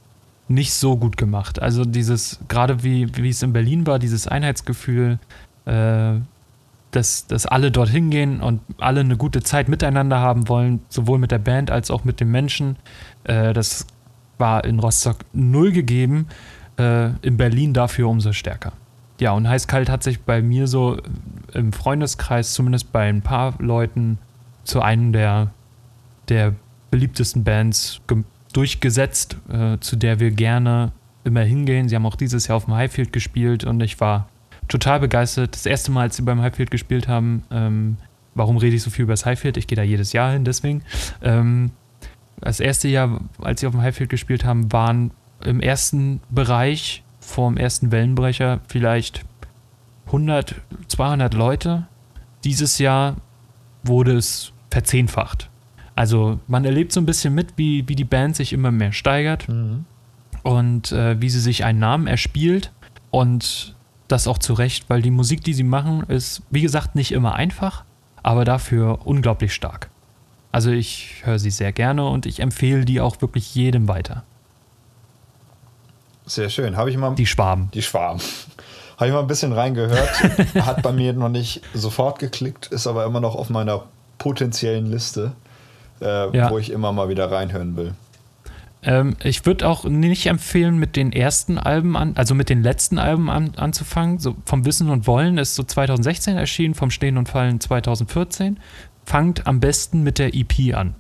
nicht 0.48 0.73
so 0.74 0.97
gut 0.97 1.16
gemacht. 1.16 1.61
Also 1.61 1.85
dieses, 1.85 2.39
gerade 2.48 2.82
wie, 2.82 3.15
wie 3.16 3.31
es 3.31 3.43
in 3.43 3.53
Berlin 3.53 3.86
war, 3.86 3.98
dieses 3.98 4.28
Einheitsgefühl, 4.28 5.19
äh, 5.65 6.15
dass, 6.97 7.27
dass 7.27 7.47
alle 7.47 7.70
dorthin 7.70 8.10
gehen 8.10 8.40
und 8.40 8.60
alle 8.78 9.01
eine 9.01 9.16
gute 9.16 9.43
Zeit 9.43 9.68
miteinander 9.68 10.20
haben 10.20 10.48
wollen, 10.48 10.81
sowohl 10.89 11.18
mit 11.18 11.31
der 11.31 11.39
Band 11.39 11.70
als 11.70 11.90
auch 11.90 12.05
mit 12.05 12.20
den 12.20 12.31
Menschen. 12.31 12.77
Äh, 13.24 13.52
das 13.52 13.86
war 14.39 14.64
in 14.64 14.78
Rostock 14.81 15.18
null 15.32 15.73
gegeben, 15.73 16.27
äh, 16.78 17.10
in 17.20 17.36
Berlin 17.36 17.73
dafür 17.73 18.09
umso 18.09 18.32
stärker. 18.32 18.73
ja, 19.20 19.32
und 19.32 19.48
heiß-kalt 19.48 19.89
hat 19.89 20.02
sich 20.02 20.23
bei 20.23 20.43
mir 20.43 20.66
so 20.66 20.98
im 21.55 21.73
Freundeskreis, 21.73 22.52
zumindest 22.52 22.93
bei 22.93 23.09
ein 23.09 23.23
paar 23.23 23.55
Leuten, 23.59 24.18
zu 24.64 24.82
einem 24.82 25.12
der, 25.12 25.52
der 26.28 26.55
beliebtesten 26.90 27.44
Bands 27.44 28.01
durchgesetzt, 28.52 29.36
äh, 29.48 29.78
zu 29.81 29.97
der 29.97 30.18
wir 30.18 30.32
gerne 30.32 30.93
immer 31.24 31.43
hingehen. 31.43 31.89
Sie 31.89 31.94
haben 31.94 32.06
auch 32.06 32.16
dieses 32.16 32.47
Jahr 32.48 32.56
auf 32.56 32.64
dem 32.64 32.74
Highfield 32.74 33.12
gespielt 33.12 33.64
und 33.64 33.81
ich 33.81 34.01
war 34.01 34.28
total 34.68 35.01
begeistert. 35.01 35.55
Das 35.55 35.66
erste 35.66 35.90
Mal, 35.90 36.02
als 36.02 36.16
sie 36.16 36.22
beim 36.22 36.40
Highfield 36.40 36.70
gespielt 36.70 37.09
haben, 37.09 37.44
ähm, 37.51 37.97
warum 38.34 38.56
rede 38.56 38.76
ich 38.76 38.82
so 38.82 38.90
viel 38.90 39.05
über 39.05 39.12
das 39.12 39.26
Highfield? 39.26 39.56
Ich 39.56 39.66
gehe 39.66 39.76
da 39.76 39.82
jedes 39.82 40.12
Jahr 40.12 40.32
hin, 40.32 40.44
deswegen. 40.44 40.82
Ähm, 41.22 41.70
das 42.40 42.60
erste 42.60 42.88
Jahr, 42.88 43.20
als 43.40 43.60
sie 43.60 43.66
auf 43.66 43.72
dem 43.72 43.82
Highfield 43.82 44.10
gespielt 44.10 44.44
haben, 44.44 44.72
waren 44.72 45.10
im 45.44 45.60
ersten 45.60 46.20
Bereich 46.30 47.02
vorm 47.20 47.56
ersten 47.56 47.90
Wellenbrecher 47.93 48.60
vielleicht 48.68 49.24
100, 50.06 50.55
200 50.88 51.34
Leute. 51.34 51.86
Dieses 52.44 52.78
Jahr 52.78 53.16
wurde 53.82 54.16
es 54.16 54.52
verzehnfacht. 54.70 55.51
Also 55.94 56.38
man 56.47 56.64
erlebt 56.64 56.93
so 56.93 57.01
ein 57.01 57.06
bisschen 57.06 57.34
mit, 57.34 57.55
wie, 57.56 57.88
wie 57.88 57.97
die 57.97 58.05
Band 58.05 58.36
sich 58.36 58.52
immer 58.52 58.70
mehr 58.70 58.93
steigert 58.93 59.48
mhm. 59.48 59.86
und 60.43 60.93
äh, 60.93 61.20
wie 61.20 61.30
sie 61.30 61.40
sich 61.40 61.64
einen 61.64 61.78
Namen 61.78 62.06
erspielt. 62.06 62.72
Und 63.10 63.76
das 64.09 64.28
auch 64.28 64.39
zu 64.39 64.55
Recht, 64.55 64.89
weil 64.89 65.03
die 65.03 65.11
Musik, 65.11 65.43
die 65.43 65.55
sie 65.55 65.65
machen, 65.65 66.05
ist, 66.09 66.43
wie 66.51 66.62
gesagt, 66.62 66.95
nicht 66.95 67.12
immer 67.12 67.35
einfach, 67.35 67.85
aber 68.23 68.45
dafür 68.45 69.07
unglaublich 69.07 69.55
stark. 69.55 69.91
Also 70.53 70.70
ich 70.70 71.23
höre 71.24 71.39
sie 71.39 71.51
sehr 71.51 71.73
gerne 71.73 72.09
und 72.09 72.24
ich 72.24 72.41
empfehle 72.41 72.85
die 72.85 73.01
auch 73.01 73.20
wirklich 73.20 73.55
jedem 73.55 73.89
weiter. 73.89 74.24
Sehr 76.24 76.51
schön. 76.51 76.77
Habe 76.77 76.91
ich 76.91 76.97
mal. 76.97 77.15
Die 77.15 77.27
Schwaben. 77.27 77.70
Die 77.73 77.83
Schwaben. 77.83 78.20
Habe 78.97 79.09
ich 79.09 79.12
mal 79.12 79.20
ein 79.20 79.27
bisschen 79.27 79.53
reingehört. 79.53 80.23
Hat 80.55 80.83
bei 80.83 80.93
mir 80.93 81.12
noch 81.12 81.28
nicht 81.28 81.61
sofort 81.74 82.19
geklickt, 82.19 82.66
ist 82.69 82.87
aber 82.87 83.05
immer 83.05 83.20
noch 83.20 83.35
auf 83.35 83.51
meiner 83.51 83.85
potenziellen 84.16 84.87
Liste, 84.87 85.33
äh, 86.01 86.35
ja. 86.37 86.51
wo 86.51 86.59
ich 86.59 86.70
immer 86.70 86.93
mal 86.93 87.11
wieder 87.11 87.31
reinhören 87.31 87.77
will. 87.77 87.95
Ähm, 88.87 89.17
ich 89.23 89.45
würde 89.45 89.69
auch 89.69 89.85
nicht 89.85 90.27
empfehlen, 90.27 90.79
mit 90.79 90.97
den 90.97 91.13
ersten 91.13 91.59
Alben 91.59 91.97
an, 91.97 92.13
also 92.15 92.35
mit 92.35 92.49
den 92.49 92.63
letzten 92.63 92.99
Alben 92.99 93.29
an, 93.29 93.51
anzufangen. 93.57 94.19
So 94.19 94.37
vom 94.47 94.65
Wissen 94.65 94.89
und 94.89 95.07
Wollen 95.07 95.37
ist 95.39 95.57
so 95.57 95.65
2016 95.65 96.37
erschienen, 96.37 96.75
vom 96.75 96.91
Stehen 96.91 97.19
und 97.19 97.29
Fallen 97.29 97.61
2014. 97.61 98.59
Fangt 99.05 99.47
am 99.47 99.61
besten 99.61 100.03
mit 100.03 100.19
der 100.19 100.35
EP 100.35 100.75
an. 100.75 100.95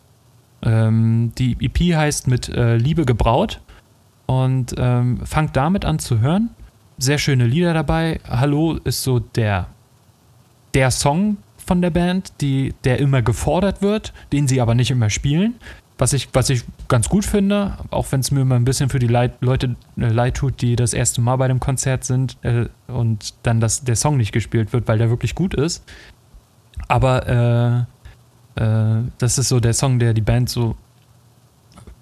Ähm, 0.62 1.32
die 1.38 1.56
EP 1.60 1.96
heißt 1.96 2.26
mit 2.26 2.48
äh, 2.48 2.76
Liebe 2.76 3.04
gebraut 3.04 3.60
und 4.26 4.74
ähm, 4.76 5.24
fangt 5.24 5.56
damit 5.56 5.84
an 5.84 6.00
zu 6.00 6.20
hören. 6.20 6.50
Sehr 6.98 7.18
schöne 7.18 7.46
Lieder 7.46 7.72
dabei. 7.72 8.20
Hallo 8.28 8.78
ist 8.82 9.04
so 9.04 9.20
der, 9.20 9.68
der 10.74 10.90
Song 10.90 11.36
von 11.64 11.82
der 11.82 11.90
Band, 11.90 12.32
die, 12.40 12.74
der 12.84 12.98
immer 12.98 13.22
gefordert 13.22 13.80
wird, 13.82 14.12
den 14.32 14.48
sie 14.48 14.60
aber 14.60 14.74
nicht 14.74 14.90
immer 14.90 15.10
spielen. 15.10 15.54
Was 15.98 16.12
ich, 16.12 16.28
was 16.34 16.50
ich 16.50 16.62
ganz 16.88 17.08
gut 17.08 17.24
finde, 17.24 17.78
auch 17.90 18.06
wenn 18.12 18.20
es 18.20 18.30
mir 18.30 18.42
immer 18.42 18.56
ein 18.56 18.66
bisschen 18.66 18.90
für 18.90 18.98
die 18.98 19.06
Leid, 19.06 19.32
Leute 19.40 19.76
äh, 19.96 20.08
leid 20.08 20.36
tut, 20.36 20.60
die 20.60 20.76
das 20.76 20.92
erste 20.92 21.22
Mal 21.22 21.36
bei 21.36 21.48
dem 21.48 21.58
Konzert 21.58 22.04
sind 22.04 22.36
äh, 22.42 22.66
und 22.86 23.32
dann 23.44 23.60
das, 23.60 23.82
der 23.82 23.96
Song 23.96 24.18
nicht 24.18 24.32
gespielt 24.32 24.74
wird, 24.74 24.88
weil 24.88 24.98
der 24.98 25.08
wirklich 25.08 25.34
gut 25.34 25.54
ist. 25.54 25.82
Aber 26.88 27.86
äh, 28.56 28.62
äh, 28.62 29.02
das 29.18 29.38
ist 29.38 29.48
so 29.48 29.58
der 29.58 29.72
Song, 29.72 29.98
der 29.98 30.12
die 30.12 30.20
Band 30.20 30.50
so 30.50 30.76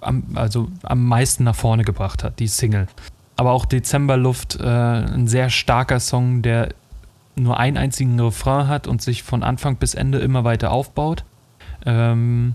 am, 0.00 0.24
also 0.34 0.68
am 0.82 1.04
meisten 1.04 1.44
nach 1.44 1.54
vorne 1.54 1.84
gebracht 1.84 2.24
hat, 2.24 2.38
die 2.38 2.48
Single. 2.48 2.86
Aber 3.36 3.52
auch 3.52 3.64
Dezemberluft, 3.64 4.60
äh, 4.60 4.64
ein 4.64 5.26
sehr 5.26 5.50
starker 5.50 6.00
Song, 6.00 6.42
der 6.42 6.70
nur 7.36 7.58
einen 7.58 7.76
einzigen 7.76 8.20
Refrain 8.20 8.68
hat 8.68 8.86
und 8.86 9.02
sich 9.02 9.22
von 9.22 9.42
Anfang 9.42 9.76
bis 9.76 9.94
Ende 9.94 10.18
immer 10.18 10.44
weiter 10.44 10.70
aufbaut. 10.70 11.24
Ähm, 11.84 12.54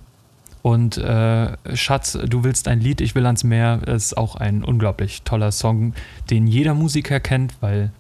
und 0.62 0.98
äh, 0.98 1.76
Schatz, 1.76 2.18
du 2.28 2.44
willst 2.44 2.68
ein 2.68 2.82
Lied, 2.82 3.02
ich 3.02 3.16
will 3.16 3.26
ans 3.26 3.44
Meer, 3.44 3.82
ist 3.88 4.18
auch 4.18 4.36
ein 4.36 4.64
unglaublich 4.64 5.24
toller 5.24 5.52
Song, 5.52 5.94
den 6.30 6.48
jeder 6.48 6.74
Musiker 6.74 7.20
kennt, 7.20 7.62
weil 7.62 7.92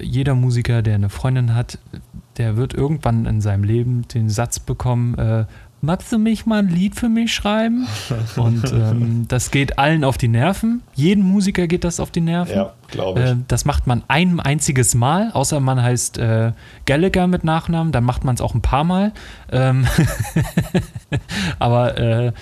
jeder 0.00 0.34
Musiker, 0.34 0.82
der 0.82 0.94
eine 0.94 1.10
Freundin 1.10 1.54
hat, 1.54 1.78
der 2.38 2.56
wird 2.56 2.74
irgendwann 2.74 3.26
in 3.26 3.40
seinem 3.40 3.64
Leben 3.64 4.06
den 4.08 4.30
Satz 4.30 4.60
bekommen, 4.60 5.14
äh, 5.18 5.44
magst 5.82 6.12
du 6.12 6.18
mich 6.18 6.46
mal 6.46 6.60
ein 6.60 6.68
Lied 6.68 6.94
für 6.94 7.08
mich 7.08 7.32
schreiben? 7.32 7.86
Und 8.36 8.72
ähm, 8.72 9.24
das 9.28 9.50
geht 9.50 9.78
allen 9.78 10.04
auf 10.04 10.18
die 10.18 10.28
Nerven. 10.28 10.82
Jeden 10.94 11.24
Musiker 11.24 11.66
geht 11.66 11.84
das 11.84 12.00
auf 12.00 12.10
die 12.10 12.20
Nerven. 12.20 12.54
Ja, 12.54 12.72
glaube 12.88 13.20
ich. 13.20 13.30
Äh, 13.30 13.36
das 13.48 13.64
macht 13.64 13.86
man 13.86 14.02
ein 14.08 14.40
einziges 14.40 14.94
Mal, 14.94 15.30
außer 15.32 15.60
man 15.60 15.82
heißt 15.82 16.18
äh, 16.18 16.52
Gallagher 16.86 17.26
mit 17.26 17.44
Nachnamen, 17.44 17.92
dann 17.92 18.04
macht 18.04 18.24
man 18.24 18.34
es 18.34 18.40
auch 18.40 18.54
ein 18.54 18.62
paar 18.62 18.84
Mal. 18.84 19.12
Ähm 19.50 19.86
Aber 21.58 21.98
äh, 21.98 22.32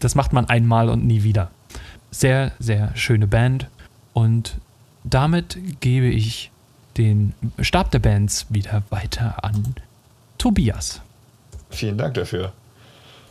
das 0.00 0.14
macht 0.14 0.32
man 0.32 0.48
einmal 0.48 0.88
und 0.88 1.04
nie 1.04 1.22
wieder. 1.22 1.50
Sehr, 2.10 2.52
sehr 2.58 2.90
schöne 2.94 3.26
Band. 3.26 3.68
Und 4.12 4.56
damit 5.02 5.58
gebe 5.80 6.06
ich 6.06 6.50
den 6.96 7.34
Stab 7.60 7.90
der 7.90 7.98
Bands 7.98 8.46
wieder 8.50 8.82
weiter 8.90 9.44
an 9.44 9.74
Tobias. 10.38 11.00
Vielen 11.70 11.98
Dank 11.98 12.14
dafür. 12.14 12.52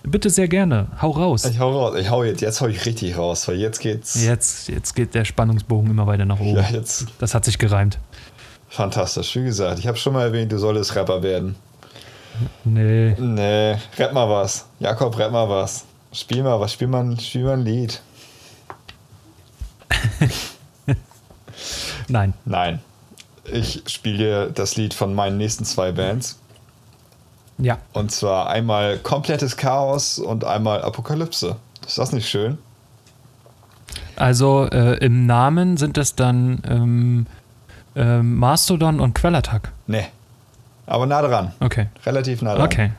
Bitte 0.04 0.30
sehr 0.30 0.50
gerne. 0.50 0.88
Hau 1.02 1.12
raus. 1.12 1.46
Ich 1.46 1.60
hau 1.60 1.72
raus. 1.72 1.96
Ich 1.98 2.10
hau 2.10 2.24
jetzt, 2.24 2.42
jetzt 2.42 2.60
hau 2.60 2.68
ich 2.68 2.86
richtig 2.86 3.18
raus, 3.18 3.48
weil 3.48 3.56
jetzt 3.56 3.80
geht's. 3.80 4.22
Jetzt, 4.24 4.68
jetzt 4.68 4.94
geht 4.96 5.16
der 5.16 5.24
Spannungsbogen 5.24 5.90
immer 5.90 6.06
weiter 6.08 6.26
nach 6.26 6.40
oben. 6.40 6.58
Ja, 6.58 6.70
jetzt. 6.70 7.08
Das 7.20 7.34
hat 7.34 7.46
sich 7.46 7.58
gereimt. 7.58 8.00
Fantastisch. 8.68 9.36
Wie 9.36 9.44
gesagt, 9.44 9.80
ich 9.80 9.88
habe 9.88 9.98
schon 9.98 10.14
mal 10.14 10.24
erwähnt, 10.24 10.52
du 10.52 10.58
solltest 10.58 10.96
Rapper 10.96 11.24
werden. 11.24 11.56
Nee. 12.66 13.16
Nee. 13.18 13.78
Rap 13.98 14.14
mal 14.14 14.30
was. 14.30 14.66
Jakob, 14.80 15.18
rap 15.18 15.32
mal 15.32 15.48
was. 15.48 15.86
Spiel 16.12 16.44
mal 16.44 16.60
was. 16.60 16.74
Spiel 16.74 16.88
mal, 16.88 17.20
spiel 17.20 17.44
mal 17.44 17.54
ein 17.54 17.64
Lied. 17.64 18.02
Nein. 22.08 22.34
Nein. 22.46 22.80
Ich 23.46 23.84
spiele 23.88 24.52
das 24.52 24.76
Lied 24.76 24.94
von 24.94 25.14
meinen 25.14 25.38
nächsten 25.38 25.66
zwei 25.66 25.92
Bands. 25.92 26.40
Ja. 27.58 27.78
Und 27.94 28.12
zwar 28.12 28.50
einmal 28.50 28.98
komplettes 28.98 29.58
Chaos 29.58 30.20
und 30.20 30.44
einmal 30.44 30.82
Apokalypse. 30.82 31.56
Ist 31.86 31.98
das 31.98 32.12
nicht 32.12 32.28
schön? 32.28 32.58
Also 34.16 34.68
äh, 34.72 34.98
im 35.04 35.26
Namen 35.26 35.78
sind 35.78 35.98
es 35.98 36.16
dann 36.16 36.62
ähm, 36.68 37.26
äh, 37.96 38.22
Mastodon 38.22 39.00
und 39.00 39.14
Quellattack. 39.14 39.72
Nee. 39.88 40.06
Aber 40.86 41.06
nah 41.06 41.22
dran. 41.22 41.54
Okay. 41.60 41.88
Relativ 42.06 42.42
nah 42.42 42.56
dran. 42.56 42.66
Okay. 42.66 42.92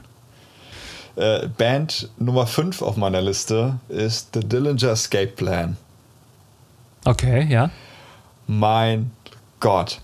Äh, 1.16 1.46
Band 1.48 2.08
Nummer 2.18 2.46
5 2.46 2.82
auf 2.82 2.96
meiner 2.96 3.20
Liste 3.20 3.78
ist 3.88 4.30
The 4.34 4.40
Dillinger 4.40 4.90
Escape 4.90 5.28
Plan. 5.28 5.76
Okay, 7.04 7.46
ja. 7.48 7.70
Mein 8.46 9.10
Gott 9.60 10.00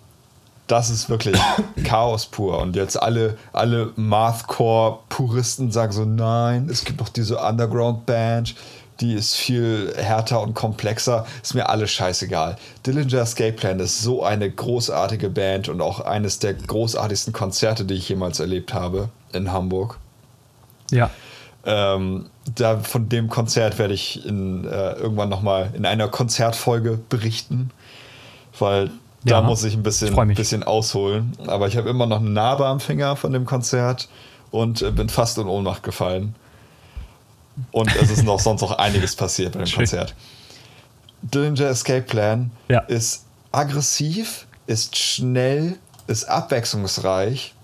das 0.71 0.91
ist 0.91 1.11
wirklich 1.11 1.37
Chaos 1.85 2.27
pur. 2.27 2.59
Und 2.59 2.77
jetzt 2.77 3.01
alle, 3.01 3.37
alle 3.53 3.93
Mathcore-Puristen 3.97 5.73
sagen 5.73 5.93
so, 5.93 6.05
nein, 6.05 6.69
es 6.71 6.85
gibt 6.85 7.01
noch 7.01 7.09
diese 7.09 7.39
Underground-Band, 7.39 8.55
die 9.01 9.15
ist 9.15 9.35
viel 9.35 9.93
härter 9.97 10.43
und 10.43 10.55
komplexer. 10.55 11.27
Ist 11.43 11.55
mir 11.55 11.69
alles 11.69 11.91
scheißegal. 11.91 12.57
Dillinger 12.87 13.23
Escape 13.23 13.53
Plan 13.53 13.81
ist 13.81 14.03
so 14.03 14.23
eine 14.23 14.51
großartige 14.51 15.31
Band 15.31 15.69
und 15.69 15.81
auch 15.81 16.01
eines 16.01 16.39
der 16.39 16.55
großartigsten 16.55 17.33
Konzerte, 17.33 17.85
die 17.85 17.95
ich 17.95 18.09
jemals 18.09 18.41
erlebt 18.41 18.75
habe 18.75 19.09
in 19.33 19.53
Hamburg. 19.53 19.99
Ja. 20.91 21.11
Ähm, 21.65 22.27
da, 22.55 22.79
von 22.79 23.09
dem 23.09 23.29
Konzert 23.29 23.79
werde 23.79 23.95
ich 23.95 24.25
in, 24.27 24.65
äh, 24.67 24.93
irgendwann 24.93 25.29
nochmal 25.29 25.71
in 25.75 25.87
einer 25.87 26.09
Konzertfolge 26.09 26.99
berichten, 27.09 27.71
weil 28.59 28.91
da 29.25 29.41
ja, 29.41 29.43
muss 29.43 29.65
ich 29.65 29.75
ein 29.75 29.83
bisschen, 29.83 30.31
ich 30.31 30.37
bisschen 30.37 30.63
ausholen. 30.63 31.37
Aber 31.47 31.69
ich 31.69 31.77
habe 31.77 31.91
immer 31.91 32.07
noch 32.07 32.21
eine 32.21 32.31
Narbe 32.31 32.67
am 32.67 32.81
Finger 32.81 33.17
von 33.17 33.33
dem 33.33 33.45
Konzert 33.45 34.09
und 34.51 34.83
äh, 34.83 34.91
bin 34.91 35.09
fast 35.09 35.37
in 35.39 35.47
Ohnmacht 35.47 35.83
gefallen. 35.83 36.35
Und 37.71 37.95
es 37.97 38.11
ist 38.11 38.25
noch 38.25 38.41
sonst 38.41 38.63
noch 38.63 38.79
einiges 38.79 39.17
passiert 39.17 39.53
bei 39.53 39.61
dem 39.61 39.67
Schön. 39.67 39.79
Konzert. 39.79 40.15
Dillinger 41.23 41.69
Escape 41.69 42.03
Plan 42.03 42.51
ja. 42.69 42.81
ist 42.81 43.27
aggressiv, 43.53 44.47
ist 44.67 44.97
schnell, 44.97 45.77
ist 46.07 46.25
abwechslungsreich 46.25 47.55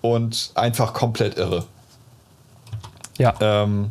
und 0.00 0.52
einfach 0.54 0.94
komplett 0.94 1.36
irre. 1.36 1.66
Ja. 3.18 3.34
Ähm, 3.40 3.90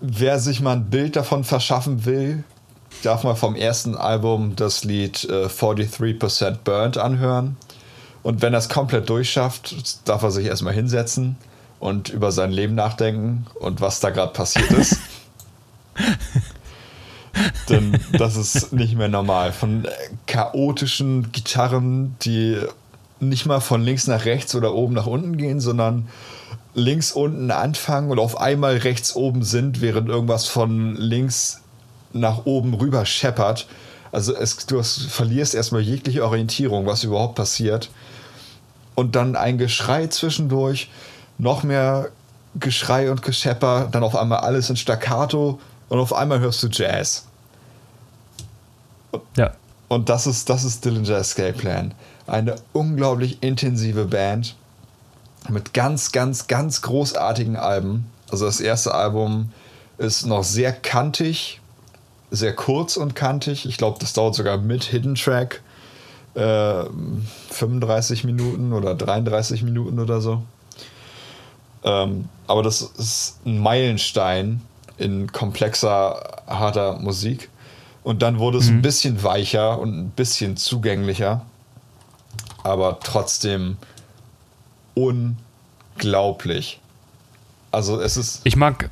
wer 0.00 0.40
sich 0.40 0.60
mal 0.60 0.72
ein 0.72 0.90
Bild 0.90 1.14
davon 1.14 1.44
verschaffen 1.44 2.04
will, 2.04 2.42
darf 3.06 3.24
mal 3.24 3.36
vom 3.36 3.54
ersten 3.54 3.94
Album 3.94 4.56
das 4.56 4.84
Lied 4.84 5.24
äh, 5.24 5.46
43% 5.46 6.58
Burnt 6.64 6.98
anhören. 6.98 7.56
Und 8.22 8.42
wenn 8.42 8.52
er 8.52 8.58
es 8.58 8.68
komplett 8.68 9.08
durchschafft, 9.08 9.76
darf 10.08 10.22
er 10.22 10.32
sich 10.32 10.46
erstmal 10.46 10.74
hinsetzen 10.74 11.36
und 11.78 12.08
über 12.08 12.32
sein 12.32 12.50
Leben 12.50 12.74
nachdenken 12.74 13.46
und 13.60 13.80
was 13.80 14.00
da 14.00 14.10
gerade 14.10 14.32
passiert 14.32 14.72
ist. 14.72 14.98
Denn 17.68 18.00
das 18.12 18.36
ist 18.36 18.72
nicht 18.72 18.96
mehr 18.96 19.08
normal. 19.08 19.52
Von 19.52 19.86
chaotischen 20.26 21.30
Gitarren, 21.30 22.16
die 22.22 22.58
nicht 23.20 23.46
mal 23.46 23.60
von 23.60 23.82
links 23.82 24.06
nach 24.08 24.24
rechts 24.24 24.54
oder 24.54 24.74
oben 24.74 24.94
nach 24.94 25.06
unten 25.06 25.36
gehen, 25.36 25.60
sondern 25.60 26.08
links 26.74 27.12
unten 27.12 27.50
anfangen 27.50 28.10
und 28.10 28.18
auf 28.18 28.40
einmal 28.40 28.78
rechts 28.78 29.14
oben 29.14 29.44
sind, 29.44 29.80
während 29.80 30.08
irgendwas 30.08 30.46
von 30.46 30.96
links 30.96 31.60
nach 32.12 32.46
oben 32.46 32.74
rüber 32.74 33.04
scheppert. 33.06 33.66
Also 34.12 34.34
es, 34.34 34.66
du 34.66 34.78
hast, 34.78 35.02
verlierst 35.04 35.54
erstmal 35.54 35.82
jegliche 35.82 36.24
Orientierung, 36.24 36.86
was 36.86 37.04
überhaupt 37.04 37.34
passiert. 37.34 37.90
Und 38.94 39.14
dann 39.14 39.36
ein 39.36 39.58
Geschrei 39.58 40.06
zwischendurch, 40.06 40.90
noch 41.38 41.62
mehr 41.62 42.10
Geschrei 42.58 43.10
und 43.10 43.22
Geschepper, 43.22 43.88
dann 43.90 44.02
auf 44.02 44.16
einmal 44.16 44.38
alles 44.38 44.70
in 44.70 44.76
Staccato 44.76 45.60
und 45.88 45.98
auf 45.98 46.14
einmal 46.14 46.40
hörst 46.40 46.62
du 46.62 46.68
Jazz. 46.68 47.26
Ja. 49.36 49.52
Und 49.88 50.08
das 50.08 50.26
ist, 50.26 50.48
das 50.48 50.64
ist 50.64 50.84
Dillinger 50.84 51.18
Escape 51.18 51.52
Plan. 51.52 51.94
Eine 52.26 52.56
unglaublich 52.72 53.42
intensive 53.42 54.06
Band 54.06 54.56
mit 55.48 55.74
ganz, 55.74 56.12
ganz, 56.12 56.48
ganz 56.48 56.82
großartigen 56.82 57.56
Alben. 57.56 58.10
Also 58.30 58.46
das 58.46 58.60
erste 58.60 58.94
Album 58.94 59.52
ist 59.98 60.26
noch 60.26 60.42
sehr 60.42 60.72
kantig, 60.72 61.60
sehr 62.30 62.54
kurz 62.54 62.96
und 62.96 63.14
kantig. 63.14 63.66
Ich 63.66 63.78
glaube, 63.78 63.98
das 64.00 64.12
dauert 64.12 64.34
sogar 64.34 64.58
mit 64.58 64.84
Hidden 64.84 65.14
Track 65.14 65.62
äh, 66.34 66.84
35 67.50 68.24
Minuten 68.24 68.72
oder 68.72 68.94
33 68.94 69.62
Minuten 69.62 69.98
oder 69.98 70.20
so. 70.20 70.42
Ähm, 71.84 72.28
aber 72.46 72.62
das 72.62 72.82
ist 72.82 73.38
ein 73.46 73.58
Meilenstein 73.58 74.60
in 74.98 75.30
komplexer, 75.32 76.42
harter 76.46 76.98
Musik. 76.98 77.48
Und 78.02 78.22
dann 78.22 78.38
wurde 78.38 78.58
es 78.58 78.68
mhm. 78.70 78.78
ein 78.78 78.82
bisschen 78.82 79.22
weicher 79.22 79.78
und 79.78 79.98
ein 79.98 80.10
bisschen 80.10 80.56
zugänglicher. 80.56 81.44
Aber 82.62 82.98
trotzdem 83.00 83.76
unglaublich. 84.94 86.80
Also 87.70 88.00
es 88.00 88.16
ist. 88.16 88.40
Ich 88.44 88.56
mag. 88.56 88.90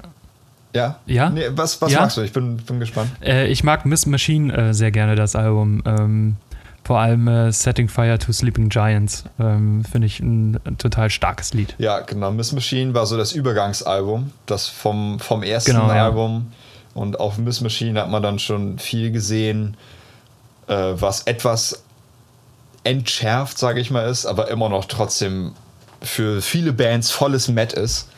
Ja? 0.74 0.98
Ja? 1.06 1.30
Nee, 1.30 1.48
was 1.52 1.80
was 1.80 1.92
ja? 1.92 2.00
magst 2.00 2.16
du? 2.16 2.22
Ich 2.22 2.32
bin, 2.32 2.56
bin 2.56 2.80
gespannt. 2.80 3.10
Äh, 3.22 3.46
ich 3.46 3.62
mag 3.64 3.86
Miss 3.86 4.06
Machine 4.06 4.52
äh, 4.52 4.74
sehr 4.74 4.90
gerne, 4.90 5.14
das 5.14 5.36
Album. 5.36 5.82
Ähm, 5.86 6.36
vor 6.84 6.98
allem 6.98 7.28
äh, 7.28 7.50
Setting 7.50 7.88
Fire 7.88 8.18
to 8.18 8.32
Sleeping 8.32 8.68
Giants. 8.68 9.24
Ähm, 9.40 9.84
Finde 9.90 10.06
ich 10.06 10.20
ein, 10.20 10.60
ein, 10.64 10.76
total 10.76 11.08
starkes 11.08 11.54
Lied. 11.54 11.74
Ja, 11.78 12.00
genau. 12.00 12.30
Miss 12.30 12.52
Machine 12.52 12.92
war 12.92 13.06
so 13.06 13.16
das 13.16 13.32
Übergangsalbum, 13.32 14.32
das 14.46 14.68
vom, 14.68 15.18
vom 15.18 15.42
ersten 15.42 15.72
genau, 15.72 15.86
Album. 15.86 16.50
Ja. 16.50 17.00
Und 17.00 17.20
auf 17.20 17.38
Miss 17.38 17.60
Machine 17.60 18.00
hat 18.00 18.10
man 18.10 18.22
dann 18.22 18.38
schon 18.38 18.78
viel 18.78 19.12
gesehen, 19.12 19.76
äh, 20.66 20.74
was 20.74 21.22
etwas 21.22 21.84
entschärft, 22.84 23.58
sage 23.58 23.80
ich 23.80 23.90
mal, 23.90 24.06
ist, 24.08 24.26
aber 24.26 24.48
immer 24.48 24.68
noch 24.68 24.84
trotzdem 24.84 25.52
für 26.02 26.42
viele 26.42 26.72
Bands 26.72 27.10
volles 27.10 27.48
Met 27.48 27.72
ist. 27.72 28.08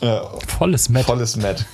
Ja. 0.00 0.22
Volles 0.46 0.88
Met. 0.88 1.04
Volles 1.04 1.36
Met. 1.36 1.64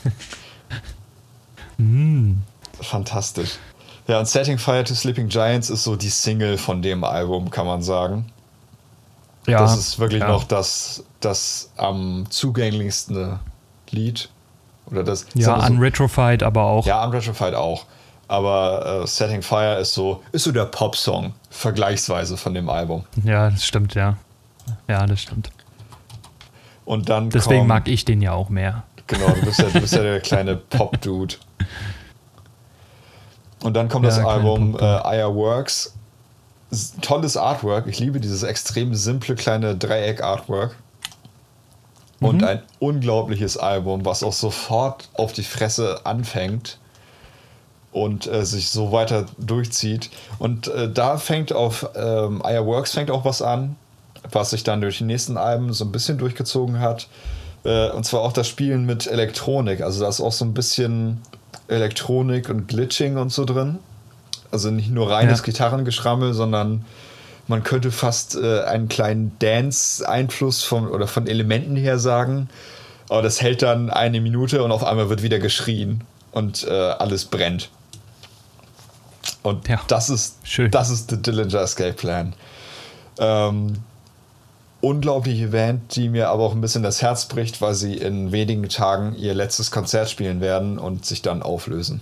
mm. 1.77 2.35
Fantastisch. 2.81 3.59
Ja, 4.07 4.21
und 4.21 4.27
Setting 4.27 4.59
Fire 4.59 4.85
to 4.85 4.95
Sleeping 4.95 5.29
Giants 5.29 5.71
ist 5.71 5.83
so 5.83 5.97
die 5.97 6.09
Single 6.09 6.59
von 6.59 6.83
dem 6.83 7.03
Album, 7.05 7.51
kann 7.51 7.67
man 7.67 7.83
sagen. 7.83 8.27
Ja. 9.47 9.61
Das 9.61 9.77
ist 9.77 9.99
wirklich 9.99 10.21
ja. 10.21 10.29
noch 10.29 10.45
das, 10.45 11.05
das 11.21 11.71
am 11.77 12.27
zugänglichsten 12.31 13.39
Lied. 13.91 14.29
Oder 14.91 15.03
das, 15.03 15.27
ja, 15.35 15.61
so, 15.61 15.67
Unretrofied 15.67 16.43
aber 16.43 16.65
auch. 16.65 16.87
Ja, 16.87 17.05
Unretrofied 17.05 17.55
auch. 17.55 17.87
Aber 18.29 19.03
äh, 19.03 19.07
Setting 19.07 19.43
Fire 19.43 19.79
ist 19.79 19.95
so, 19.95 20.23
ist 20.33 20.45
so 20.45 20.53
der 20.53 20.67
Pop-Song, 20.67 21.33
vergleichsweise 21.51 22.37
von 22.37 22.55
dem 22.55 22.69
Album. 22.69 23.05
Ja, 23.25 23.51
das 23.51 23.65
stimmt, 23.65 23.95
ja. 23.95 24.17
Ja, 24.89 25.07
das 25.07 25.23
stimmt. 25.23 25.51
Und 26.87 27.09
dann 27.09 27.29
Deswegen 27.29 27.59
kommt, 27.59 27.69
mag 27.69 27.89
ich 27.89 28.07
den 28.07 28.23
ja 28.23 28.33
auch 28.33 28.49
mehr. 28.49 28.85
Genau, 29.09 29.29
du 29.29 29.45
bist 29.45 29.59
ja, 29.59 29.69
du 29.69 29.81
bist 29.81 29.93
ja 29.93 30.03
der 30.03 30.21
kleine 30.21 30.57
Pop-Dude. 30.71 31.35
Und 33.63 33.75
dann 33.75 33.89
kommt 33.89 34.05
ja, 34.05 34.11
das 34.11 34.25
Album 34.25 34.79
äh, 34.79 34.85
Aya 34.85 35.35
Works. 35.35 35.95
Tolles 37.03 37.37
Artwork. 37.37 37.87
Ich 37.89 37.99
liebe 37.99 38.21
dieses 38.21 38.45
extrem 38.45 38.95
simple 38.95 39.35
kleine 39.35 39.77
Dreieck-Artwork. 39.77 40.77
Und 42.21 42.41
mhm. 42.41 42.47
ein 42.47 42.63
unglaubliches 42.79 43.57
Album, 43.57 44.05
was 44.05 44.23
auch 44.23 44.33
sofort 44.33 45.09
auf 45.15 45.33
die 45.33 45.43
Fresse 45.43 46.07
anfängt 46.07 46.79
und 47.93 48.27
äh, 48.27 48.45
sich 48.45 48.71
so 48.71 48.93
weiter 48.93 49.27
durchzieht. 49.39 50.11
Und 50.39 50.69
äh, 50.69 50.91
da 50.91 51.19
fängt 51.19 51.53
auf 51.53 51.89
ähm, 51.97 52.45
Aya 52.45 52.65
Works 52.65 52.93
fängt 52.93 53.11
auch 53.11 53.25
was 53.25 53.43
an, 53.43 53.77
was 54.31 54.51
sich 54.51 54.65
dann 54.65 54.81
durch 54.81 54.99
die 54.99 55.05
nächsten 55.05 55.37
Alben 55.37 55.73
so 55.73 55.85
ein 55.85 55.93
bisschen 55.93 56.19
durchgezogen 56.19 56.81
hat. 56.81 57.09
Äh, 57.65 57.91
und 57.91 58.05
zwar 58.05 58.23
auch 58.23 58.33
das 58.33 58.49
Spielen 58.49 58.87
mit 58.87 59.07
Elektronik. 59.07 59.81
Also 59.81 60.01
da 60.01 60.09
ist 60.09 60.21
auch 60.21 60.33
so 60.33 60.45
ein 60.45 60.55
bisschen 60.55 61.21
Elektronik 61.69 62.49
und 62.49 62.69
Glitching 62.69 63.17
und 63.17 63.33
so 63.33 63.45
drin. 63.45 63.79
Also 64.51 64.71
nicht 64.71 64.91
nur 64.91 65.11
reines 65.11 65.41
ja. 65.41 65.45
Gitarrengeschrammel, 65.45 66.33
sondern 66.33 66.85
man 67.49 67.63
könnte 67.63 67.91
fast 67.91 68.37
äh, 68.37 68.63
einen 68.63 68.89
kleinen 68.89 69.33
Dance-Einfluss 69.39 70.63
von 70.63 70.89
oder 70.89 71.07
von 71.07 71.27
Elementen 71.27 71.77
her 71.77 71.99
sagen. 71.99 72.49
Aber 73.09 73.23
das 73.23 73.41
hält 73.41 73.63
dann 73.63 73.91
eine 73.91 74.21
Minute 74.21 74.63
und 74.65 74.73
auf 74.73 74.85
einmal 74.85 75.09
wird 75.09 75.23
wieder 75.23 75.39
geschrien 75.39 76.03
und 76.33 76.65
äh, 76.65 76.71
alles 76.71 77.25
brennt. 77.25 77.71
Und 79.43 79.69
ja, 79.69 79.81
das 79.87 80.11
ist 80.11 80.39
schön. 80.43 80.71
das 80.73 80.91
ist 80.91 81.11
The 81.11 81.23
Dillinger 81.23 81.61
Escape 81.61 81.93
Plan. 81.93 82.35
Ähm, 83.19 83.77
unglaubliche 84.81 85.49
Band, 85.49 85.97
die 85.97 86.09
mir 86.09 86.29
aber 86.29 86.45
auch 86.45 86.53
ein 86.53 86.61
bisschen 86.61 86.83
das 86.83 87.03
Herz 87.03 87.27
bricht, 87.27 87.61
weil 87.61 87.75
sie 87.75 87.95
in 87.95 88.33
wenigen 88.33 88.69
Tagen 88.69 89.15
ihr 89.17 89.35
letztes 89.35 89.71
Konzert 89.71 90.11
spielen 90.11 90.41
werden 90.41 90.79
und 90.79 91.05
sich 91.07 91.23
dann 91.23 91.43
auflösen. 91.43 92.01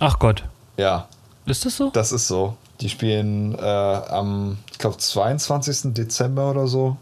Ach 0.00 0.18
Gott. 0.18 0.44
Ja. 0.76 1.08
Ist 1.46 1.64
das 1.66 1.76
so? 1.76 1.90
Das 1.90 2.10
ist 2.12 2.26
so. 2.26 2.56
Die 2.80 2.88
spielen 2.88 3.54
äh, 3.54 3.62
am, 3.62 4.58
ich 4.72 4.78
glaube, 4.78 4.96
22. 4.96 5.94
Dezember 5.94 6.50
oder 6.50 6.66
so. 6.66 6.96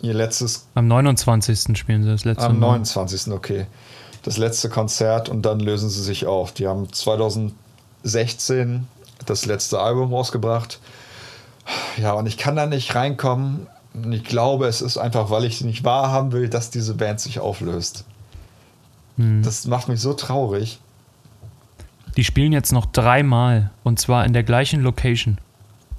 Ihr 0.00 0.14
letztes. 0.14 0.66
Am 0.74 0.88
29. 0.88 1.76
spielen 1.76 2.02
sie 2.02 2.08
das 2.10 2.24
letzte 2.24 2.46
Am 2.46 2.58
29. 2.58 3.26
Mal. 3.26 3.34
okay. 3.34 3.66
Das 4.22 4.38
letzte 4.38 4.68
Konzert 4.68 5.28
und 5.28 5.42
dann 5.42 5.60
lösen 5.60 5.90
sie 5.90 6.02
sich 6.02 6.26
auf. 6.26 6.52
Die 6.52 6.66
haben 6.66 6.90
2016 6.92 8.86
das 9.26 9.44
letzte 9.46 9.80
Album 9.80 10.14
rausgebracht 10.14 10.78
ja, 11.96 12.12
und 12.12 12.26
ich 12.26 12.36
kann 12.36 12.56
da 12.56 12.66
nicht 12.66 12.94
reinkommen. 12.94 13.66
Und 13.92 14.12
ich 14.12 14.24
glaube, 14.24 14.66
es 14.66 14.82
ist 14.82 14.98
einfach, 14.98 15.30
weil 15.30 15.44
ich 15.44 15.62
nicht 15.62 15.84
wahrhaben 15.84 16.32
will, 16.32 16.48
dass 16.48 16.70
diese 16.70 16.94
Band 16.94 17.20
sich 17.20 17.40
auflöst. 17.40 18.04
Hm. 19.16 19.42
Das 19.42 19.66
macht 19.66 19.88
mich 19.88 20.00
so 20.00 20.14
traurig. 20.14 20.78
Die 22.16 22.24
spielen 22.24 22.52
jetzt 22.52 22.72
noch 22.72 22.86
dreimal 22.86 23.70
und 23.84 23.98
zwar 23.98 24.24
in 24.24 24.32
der 24.32 24.42
gleichen 24.42 24.82
Location. 24.82 25.38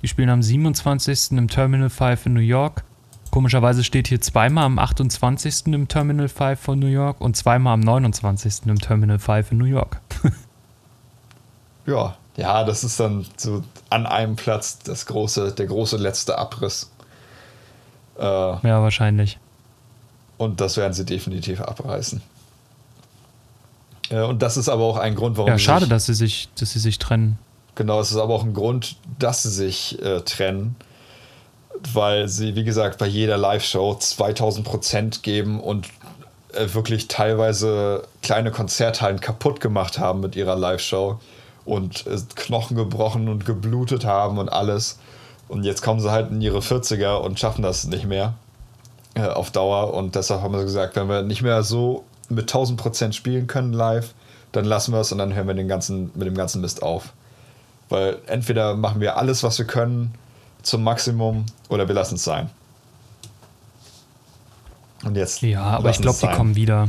Die 0.02 0.07
spielen 0.07 0.30
am 0.30 0.41
27. 0.41 1.31
im 1.38 1.48
Terminal 1.48 1.89
5 1.89 2.26
in 2.26 2.34
New 2.34 2.39
York. 2.39 2.84
Komischerweise 3.30 3.84
steht 3.84 4.07
hier 4.07 4.19
zweimal 4.19 4.65
am 4.65 4.77
28. 4.77 5.68
im 5.68 5.88
Terminal 5.88 6.27
5 6.27 6.60
von 6.60 6.80
New 6.80 6.88
York 6.88 7.22
und 7.22 7.38
zweimal 7.38 7.73
am 7.76 7.80
29. 7.80 8.65
im 8.65 8.80
Terminal 8.80 9.19
5 9.19 9.52
in 9.53 9.57
New 9.57 9.65
York. 9.65 10.02
ja, 11.85 12.15
ja, 12.42 12.64
das 12.64 12.84
ist 12.84 13.00
dann 13.00 13.26
so 13.38 13.64
an 13.90 14.08
einem 14.08 14.36
Platz 14.36 14.80
das 14.80 15.06
große, 15.06 15.52
der 15.52 15.68
große 15.68 15.98
letzte 15.98 16.40
Abriss. 16.40 16.90
Äh, 18.18 18.24
ja, 18.24 18.82
wahrscheinlich. 18.82 19.38
Und 20.38 20.60
das 20.60 20.76
werden 20.76 20.94
sie 20.94 21.06
definitiv 21.06 21.62
abreißen. 21.62 22.20
Äh, 24.10 24.22
und 24.22 24.42
das 24.42 24.58
ist 24.58 24.70
aber 24.70 24.84
auch 24.84 24.98
ein 24.98 25.14
Grund, 25.14 25.38
warum. 25.38 25.50
Ja, 25.50 25.60
schade, 25.60 25.82
sich, 25.82 25.90
dass 25.90 26.06
sie 26.08 26.16
sich, 26.16 26.50
dass 26.56 26.72
sie 26.72 26.80
sich 26.80 26.98
trennen. 26.98 27.38
Genau, 27.76 28.00
es 28.00 28.10
ist 28.10 28.18
aber 28.18 28.34
auch 28.34 28.44
ein 28.44 28.56
Grund, 28.56 28.96
dass 29.20 29.44
sie 29.44 29.52
sich 29.52 30.02
äh, 30.02 30.22
trennen, 30.22 30.76
weil 31.94 32.28
sie, 32.28 32.56
wie 32.56 32.64
gesagt, 32.64 32.98
bei 32.98 33.06
jeder 33.06 33.38
Live-Show 33.38 33.96
2000 34.00 34.66
Prozent 34.66 35.22
geben 35.22 35.60
und 35.60 35.90
äh, 36.54 36.74
wirklich 36.74 37.08
teilweise 37.08 38.08
kleine 38.24 38.50
Konzerthallen 38.50 39.20
kaputt 39.22 39.62
gemacht 39.62 40.00
haben 40.00 40.22
mit 40.22 40.36
ihrer 40.36 40.56
Live-Show 40.56 41.20
und 41.66 42.08
äh, 42.08 42.18
Knochen 42.36 42.76
gebrochen 42.78 43.30
und 43.30 43.46
geblutet 43.46 44.06
haben 44.06 44.38
und 44.38 44.50
alles. 44.50 45.00
Und 45.48 45.64
jetzt 45.64 45.82
kommen 45.82 46.00
sie 46.00 46.12
halt 46.12 46.32
in 46.32 46.42
ihre 46.42 46.60
40er 46.60 47.18
und 47.18 47.40
schaffen 47.40 47.62
das 47.62 47.86
nicht 47.86 48.06
mehr 48.06 48.34
äh, 49.16 49.28
auf 49.28 49.52
Dauer. 49.52 49.94
Und 49.94 50.16
deshalb 50.16 50.42
haben 50.42 50.54
wir 50.54 50.64
gesagt, 50.64 50.96
wenn 50.96 51.10
wir 51.10 51.24
nicht 51.24 51.42
mehr 51.42 51.64
so 51.64 52.06
mit 52.30 52.44
1000 52.44 52.80
Prozent 52.80 53.16
spielen 53.16 53.48
können 53.48 53.74
live, 53.74 54.14
dann 54.52 54.66
lassen 54.66 54.94
wir 54.94 55.00
es 55.02 55.12
und 55.12 55.18
dann 55.18 55.34
hören 55.34 55.48
wir 55.48 55.54
den 55.54 55.68
ganzen, 55.68 56.12
mit 56.16 56.28
dem 56.28 56.36
ganzen 56.36 56.62
Mist 56.62 56.84
auf. 56.84 57.14
Weil 57.90 58.20
entweder 58.28 58.76
machen 58.76 59.02
wir 59.02 59.18
alles, 59.18 59.44
was 59.44 59.58
wir 59.58 59.66
können, 59.66 60.14
zum 60.64 60.84
Maximum 60.84 61.46
oder 61.70 61.88
wir 61.88 61.96
lassen 61.96 62.16
es 62.16 62.24
sein. 62.24 62.50
Und 65.04 65.18
jetzt. 65.18 65.42
Ja, 65.42 65.64
aber 65.64 65.90
ich 65.90 66.00
glaube, 66.00 66.18
die 66.22 66.28
kommen 66.28 66.56
wieder. 66.56 66.88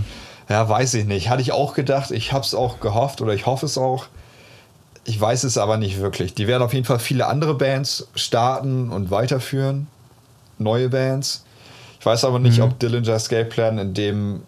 Ja, 0.49 0.69
weiß 0.69 0.95
ich 0.95 1.07
nicht. 1.07 1.31
Hatte 1.31 1.43
ich 1.43 1.53
auch 1.53 1.75
gedacht. 1.75 2.11
Ich 2.11 2.33
habe 2.33 2.45
es 2.45 2.55
auch 2.55 2.81
gehofft 2.81 3.21
oder 3.21 3.33
ich 3.33 3.47
hoffe 3.47 3.67
es 3.67 3.79
auch. 3.79 4.07
Ich 5.05 5.21
weiß 5.21 5.45
es 5.45 5.59
aber 5.59 5.79
nicht 5.79 5.99
wirklich. 5.99 6.35
Die 6.35 6.47
werden 6.47 6.63
auf 6.63 6.75
jeden 6.75 6.85
Fall 6.85 6.99
viele 6.99 7.27
andere 7.27 7.55
Bands 7.55 8.09
starten 8.15 8.91
und 8.91 9.11
weiterführen. 9.11 9.89
Neue 10.59 10.89
Bands. 10.89 11.45
Ich 11.99 12.07
weiß 12.07 12.25
aber 12.25 12.39
nicht, 12.39 12.59
mhm. 12.59 12.65
ob 12.65 12.79
Dillinger 12.79 13.15
Escape 13.15 13.47
Plan 13.47 13.79
in 13.79 13.95
dem, 13.95 14.43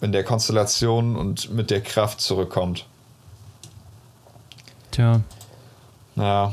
in 0.00 0.12
der 0.12 0.24
Konstellation 0.24 1.16
und 1.16 1.52
mit 1.52 1.70
der 1.70 1.80
Kraft 1.80 2.20
zurückkommt. 2.20 2.86
Tja. 4.90 5.20
Ja. 6.16 6.52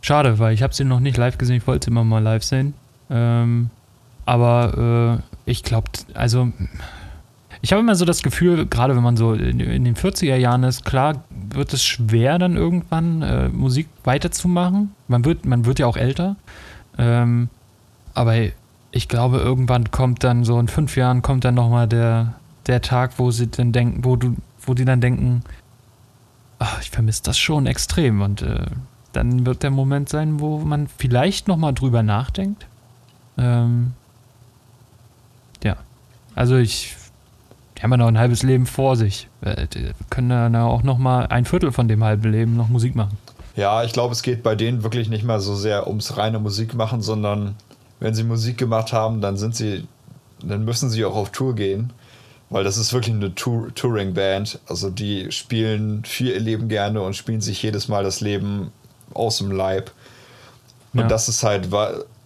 Schade, 0.00 0.38
weil 0.38 0.54
ich 0.54 0.62
habe 0.62 0.74
sie 0.74 0.84
noch 0.84 1.00
nicht 1.00 1.16
live 1.16 1.36
gesehen. 1.36 1.56
Ich 1.56 1.66
wollte 1.66 1.86
sie 1.86 1.90
immer 1.90 2.04
mal 2.04 2.22
live 2.22 2.44
sehen. 2.44 2.74
Ähm, 3.10 3.70
aber 4.24 5.22
äh, 5.46 5.50
ich 5.50 5.62
glaube, 5.62 5.90
also 6.14 6.52
ich 7.66 7.72
habe 7.72 7.80
immer 7.80 7.96
so 7.96 8.04
das 8.04 8.22
Gefühl, 8.22 8.64
gerade 8.66 8.94
wenn 8.94 9.02
man 9.02 9.16
so 9.16 9.32
in, 9.32 9.58
den 9.58 9.96
40er 9.96 10.36
Jahren 10.36 10.62
ist, 10.62 10.84
klar 10.84 11.24
wird 11.30 11.72
es 11.72 11.84
schwer 11.84 12.38
dann 12.38 12.54
irgendwann 12.54 13.22
äh, 13.22 13.48
Musik 13.48 13.88
weiterzumachen. 14.04 14.94
Man 15.08 15.24
wird, 15.24 15.44
man 15.46 15.64
wird 15.64 15.80
ja 15.80 15.88
auch 15.88 15.96
älter. 15.96 16.36
Ähm, 16.96 17.48
aber 18.14 18.36
ich 18.92 19.08
glaube, 19.08 19.38
irgendwann 19.38 19.90
kommt 19.90 20.22
dann 20.22 20.44
so 20.44 20.60
in 20.60 20.68
fünf 20.68 20.96
Jahren 20.96 21.22
kommt 21.22 21.44
dann 21.44 21.56
nochmal 21.56 21.88
der, 21.88 22.34
der 22.68 22.82
Tag, 22.82 23.14
wo 23.16 23.32
sie 23.32 23.48
dann 23.48 23.72
denken, 23.72 24.04
wo 24.04 24.14
du, 24.14 24.36
wo 24.60 24.74
die 24.74 24.84
dann 24.84 25.00
denken, 25.00 25.42
ach, 26.60 26.80
ich 26.80 26.90
vermisse 26.90 27.24
das 27.24 27.36
schon 27.36 27.66
extrem. 27.66 28.22
Und 28.22 28.42
äh, 28.42 28.66
dann 29.12 29.44
wird 29.44 29.64
der 29.64 29.72
Moment 29.72 30.08
sein, 30.08 30.38
wo 30.38 30.60
man 30.60 30.86
vielleicht 30.86 31.48
nochmal 31.48 31.74
drüber 31.74 32.04
nachdenkt. 32.04 32.64
Ähm, 33.36 33.94
ja. 35.64 35.74
Also 36.36 36.58
ich 36.58 36.94
die 37.76 37.82
haben 37.82 37.90
ja 37.90 37.96
noch 37.98 38.08
ein 38.08 38.18
halbes 38.18 38.42
Leben 38.42 38.66
vor 38.66 38.96
sich. 38.96 39.28
Äh, 39.42 39.66
die 39.68 39.90
können 40.10 40.30
dann 40.30 40.56
auch 40.56 40.82
noch 40.82 40.98
mal 40.98 41.26
ein 41.26 41.44
Viertel 41.44 41.72
von 41.72 41.88
dem 41.88 42.02
halben 42.02 42.30
Leben 42.30 42.56
noch 42.56 42.68
Musik 42.68 42.94
machen. 42.94 43.18
Ja, 43.54 43.84
ich 43.84 43.92
glaube, 43.92 44.12
es 44.12 44.22
geht 44.22 44.42
bei 44.42 44.54
denen 44.54 44.82
wirklich 44.82 45.08
nicht 45.08 45.24
mal 45.24 45.40
so 45.40 45.54
sehr 45.54 45.86
ums 45.86 46.16
reine 46.16 46.38
Musik 46.38 46.74
machen, 46.74 47.00
sondern 47.00 47.56
wenn 48.00 48.14
sie 48.14 48.24
Musik 48.24 48.58
gemacht 48.58 48.92
haben, 48.92 49.20
dann 49.20 49.36
sind 49.36 49.56
sie, 49.56 49.86
dann 50.42 50.64
müssen 50.64 50.90
sie 50.90 51.04
auch 51.04 51.16
auf 51.16 51.32
Tour 51.32 51.54
gehen, 51.54 51.92
weil 52.50 52.64
das 52.64 52.76
ist 52.76 52.92
wirklich 52.92 53.14
eine 53.14 53.34
Tour 53.34 53.74
Touring-Band. 53.74 54.60
Also 54.68 54.90
die 54.90 55.32
spielen 55.32 56.04
für 56.04 56.24
ihr 56.24 56.40
Leben 56.40 56.68
gerne 56.68 57.00
und 57.00 57.16
spielen 57.16 57.40
sich 57.40 57.62
jedes 57.62 57.88
Mal 57.88 58.04
das 58.04 58.20
Leben 58.20 58.72
aus 59.14 59.38
dem 59.38 59.50
Leib. 59.50 59.90
Und 60.92 61.00
ja. 61.00 61.06
das 61.08 61.28
ist 61.28 61.42
halt 61.42 61.68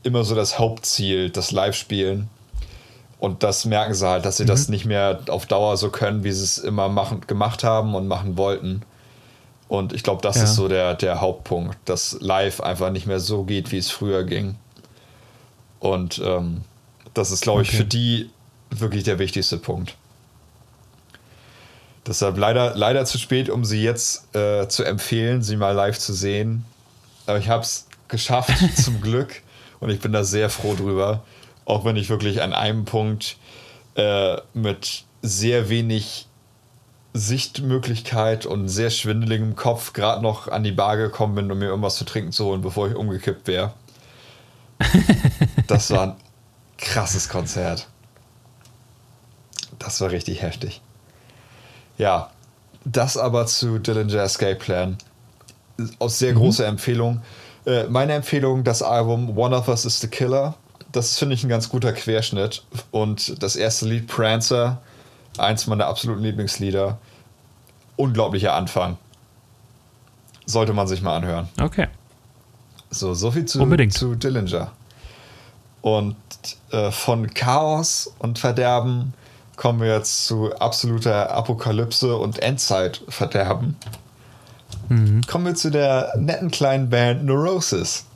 immer 0.02 0.24
so 0.24 0.34
das 0.34 0.58
Hauptziel, 0.58 1.30
das 1.30 1.52
Live-Spielen. 1.52 2.28
Und 3.20 3.42
das 3.42 3.66
merken 3.66 3.92
sie 3.92 4.08
halt, 4.08 4.24
dass 4.24 4.38
sie 4.38 4.44
mhm. 4.44 4.48
das 4.48 4.68
nicht 4.70 4.86
mehr 4.86 5.20
auf 5.28 5.44
Dauer 5.44 5.76
so 5.76 5.90
können, 5.90 6.24
wie 6.24 6.32
sie 6.32 6.42
es 6.42 6.56
immer 6.56 6.88
machen, 6.88 7.20
gemacht 7.26 7.62
haben 7.62 7.94
und 7.94 8.08
machen 8.08 8.38
wollten. 8.38 8.82
Und 9.68 9.92
ich 9.92 10.02
glaube, 10.02 10.22
das 10.22 10.36
ja. 10.36 10.44
ist 10.44 10.54
so 10.54 10.68
der, 10.68 10.94
der 10.94 11.20
Hauptpunkt, 11.20 11.76
dass 11.84 12.16
live 12.20 12.60
einfach 12.60 12.90
nicht 12.90 13.06
mehr 13.06 13.20
so 13.20 13.44
geht, 13.44 13.70
wie 13.72 13.78
es 13.78 13.90
früher 13.90 14.24
ging. 14.24 14.56
Und 15.80 16.20
ähm, 16.24 16.62
das 17.12 17.30
ist, 17.30 17.42
glaube 17.42 17.62
ich, 17.62 17.68
okay. 17.68 17.76
für 17.76 17.84
die 17.84 18.30
wirklich 18.70 19.04
der 19.04 19.18
wichtigste 19.18 19.58
Punkt. 19.58 19.96
Deshalb 22.06 22.38
leider, 22.38 22.74
leider 22.74 23.04
zu 23.04 23.18
spät, 23.18 23.50
um 23.50 23.66
sie 23.66 23.82
jetzt 23.82 24.34
äh, 24.34 24.66
zu 24.66 24.82
empfehlen, 24.82 25.42
sie 25.42 25.56
mal 25.56 25.72
live 25.72 25.98
zu 25.98 26.14
sehen. 26.14 26.64
Aber 27.26 27.38
ich 27.38 27.50
habe 27.50 27.62
es 27.62 27.86
geschafft, 28.08 28.52
zum 28.82 29.02
Glück. 29.02 29.42
Und 29.78 29.90
ich 29.90 30.00
bin 30.00 30.12
da 30.12 30.24
sehr 30.24 30.48
froh 30.48 30.74
drüber. 30.74 31.22
Auch 31.70 31.84
wenn 31.84 31.94
ich 31.94 32.08
wirklich 32.10 32.42
an 32.42 32.52
einem 32.52 32.84
Punkt 32.84 33.36
äh, 33.94 34.38
mit 34.54 35.04
sehr 35.22 35.68
wenig 35.68 36.26
Sichtmöglichkeit 37.14 38.44
und 38.44 38.68
sehr 38.68 38.90
schwindeligem 38.90 39.54
Kopf 39.54 39.92
gerade 39.92 40.20
noch 40.20 40.48
an 40.48 40.64
die 40.64 40.72
Bar 40.72 40.96
gekommen 40.96 41.36
bin, 41.36 41.52
um 41.52 41.60
mir 41.60 41.66
irgendwas 41.66 41.94
zu 41.94 42.04
trinken 42.04 42.32
zu 42.32 42.46
holen, 42.46 42.60
bevor 42.60 42.88
ich 42.88 42.96
umgekippt 42.96 43.46
wäre. 43.46 43.72
das 45.68 45.92
war 45.92 46.02
ein 46.02 46.16
krasses 46.76 47.28
Konzert. 47.28 47.86
Das 49.78 50.00
war 50.00 50.10
richtig 50.10 50.42
heftig. 50.42 50.80
Ja, 51.98 52.32
das 52.84 53.16
aber 53.16 53.46
zu 53.46 53.78
Dillinger 53.78 54.24
Escape 54.24 54.56
Plan. 54.56 54.98
Aus 56.00 56.18
sehr 56.18 56.32
mhm. 56.32 56.38
großer 56.38 56.66
Empfehlung. 56.66 57.22
Äh, 57.64 57.84
meine 57.84 58.14
Empfehlung, 58.14 58.64
das 58.64 58.82
Album 58.82 59.38
One 59.38 59.56
of 59.56 59.68
Us 59.68 59.84
is 59.84 60.00
the 60.00 60.08
Killer 60.08 60.56
das 60.92 61.18
finde 61.18 61.34
ich 61.34 61.44
ein 61.44 61.48
ganz 61.48 61.68
guter 61.68 61.92
Querschnitt. 61.92 62.64
Und 62.90 63.42
das 63.42 63.56
erste 63.56 63.86
Lied, 63.86 64.06
Prancer, 64.06 64.80
eins 65.38 65.66
meiner 65.66 65.86
absoluten 65.86 66.22
Lieblingslieder. 66.22 66.98
Unglaublicher 67.96 68.54
Anfang. 68.54 68.96
Sollte 70.46 70.72
man 70.72 70.86
sich 70.86 71.02
mal 71.02 71.16
anhören. 71.16 71.48
Okay. 71.60 71.88
So, 72.90 73.14
so 73.14 73.30
viel 73.30 73.44
zu, 73.44 73.60
Unbedingt. 73.60 73.92
zu 73.92 74.14
Dillinger. 74.14 74.72
Und 75.82 76.16
äh, 76.72 76.90
von 76.90 77.32
Chaos 77.32 78.12
und 78.18 78.38
Verderben 78.38 79.14
kommen 79.56 79.80
wir 79.80 79.94
jetzt 79.94 80.26
zu 80.26 80.54
absoluter 80.56 81.30
Apokalypse 81.30 82.16
und 82.16 82.38
Endzeitverderben. 82.40 83.76
Mhm. 84.88 85.20
Kommen 85.26 85.46
wir 85.46 85.54
zu 85.54 85.70
der 85.70 86.14
netten 86.18 86.50
kleinen 86.50 86.90
Band 86.90 87.24
Neurosis. 87.24 88.06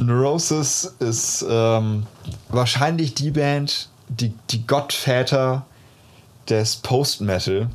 Neurosis 0.00 0.94
ist 0.98 1.44
ähm, 1.48 2.06
wahrscheinlich 2.48 3.14
die 3.14 3.30
Band, 3.30 3.88
die, 4.08 4.34
die 4.50 4.66
Gottväter 4.66 5.64
des 6.48 6.76
Post-Metal. 6.76 7.68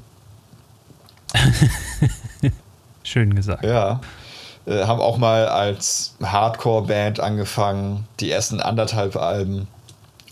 Schön 3.03 3.35
gesagt. 3.35 3.63
Ja. 3.63 4.01
Äh, 4.65 4.85
haben 4.85 4.99
auch 4.99 5.17
mal 5.17 5.47
als 5.47 6.15
Hardcore-Band 6.21 7.19
angefangen, 7.19 8.07
die 8.19 8.29
ersten 8.29 8.59
anderthalb 8.59 9.15
Alben. 9.15 9.67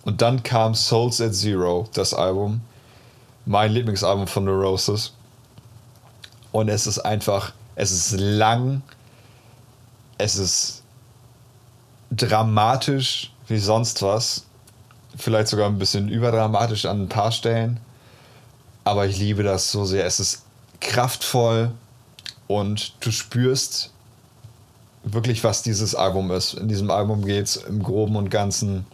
Und 0.03 0.21
dann 0.21 0.43
kam 0.43 0.75
Souls 0.75 1.19
at 1.21 1.33
Zero, 1.33 1.89
das 1.93 2.13
Album. 2.13 2.61
Mein 3.45 3.71
Lieblingsalbum 3.71 4.27
von 4.27 4.45
Neurosis. 4.45 5.13
Und 6.51 6.69
es 6.69 6.87
ist 6.87 6.99
einfach, 6.99 7.53
es 7.75 7.91
ist 7.91 8.19
lang, 8.19 8.81
es 10.17 10.35
ist 10.35 10.76
dramatisch 12.11 13.31
wie 13.47 13.59
sonst 13.59 14.01
was. 14.01 14.43
Vielleicht 15.15 15.47
sogar 15.47 15.67
ein 15.67 15.79
bisschen 15.79 16.09
überdramatisch 16.09 16.85
an 16.85 17.03
ein 17.03 17.09
paar 17.09 17.31
Stellen. 17.31 17.79
Aber 18.83 19.05
ich 19.07 19.17
liebe 19.17 19.43
das 19.43 19.71
so 19.71 19.85
sehr. 19.85 20.05
Es 20.05 20.19
ist 20.19 20.43
kraftvoll 20.79 21.71
und 22.47 22.93
du 23.03 23.11
spürst 23.11 23.91
wirklich, 25.03 25.43
was 25.43 25.63
dieses 25.63 25.95
Album 25.95 26.31
ist. 26.31 26.53
In 26.53 26.67
diesem 26.67 26.91
Album 26.91 27.25
geht 27.25 27.45
es 27.45 27.55
im 27.57 27.81
Groben 27.81 28.15
und 28.15 28.29
Ganzen 28.29 28.85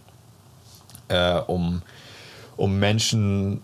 äh, 1.08 1.38
um, 1.40 1.82
um 2.56 2.78
Menschen 2.78 3.60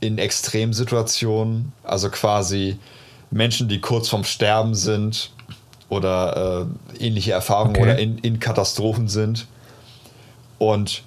in 0.00 0.18
Extremsituationen, 0.18 1.72
also 1.84 2.08
quasi 2.10 2.78
Menschen, 3.30 3.68
die 3.68 3.80
kurz 3.80 4.08
vorm 4.08 4.24
Sterben 4.24 4.74
sind 4.74 5.30
oder 5.90 6.66
äh, 6.98 7.04
ähnliche 7.04 7.32
Erfahrungen 7.32 7.76
okay. 7.76 7.82
oder 7.82 7.98
in, 7.98 8.16
in 8.18 8.40
Katastrophen 8.40 9.08
sind. 9.08 9.46
Und 10.58 11.02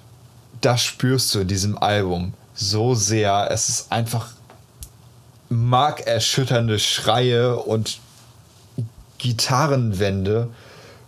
das 0.60 0.82
spürst 0.82 1.34
du 1.34 1.40
in 1.40 1.48
diesem 1.48 1.76
Album 1.78 2.34
so 2.54 2.94
sehr. 2.94 3.48
Es 3.50 3.68
ist 3.68 3.90
einfach 3.90 4.28
markerschütternde 5.48 6.78
Schreie 6.78 7.56
und 7.56 7.98
Gitarrenwände. 9.18 10.50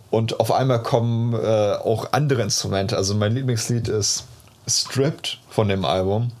Und 0.09 0.39
auf 0.39 0.51
einmal 0.51 0.81
kommen 0.81 1.33
äh, 1.33 1.73
auch 1.73 2.13
andere 2.13 2.41
Instrumente. 2.41 2.97
Also 2.97 3.13
mein 3.13 3.33
Lieblingslied 3.33 3.87
ist 3.89 4.25
Stripped 4.67 5.39
von 5.49 5.67
dem 5.67 5.85
Album. 5.85 6.31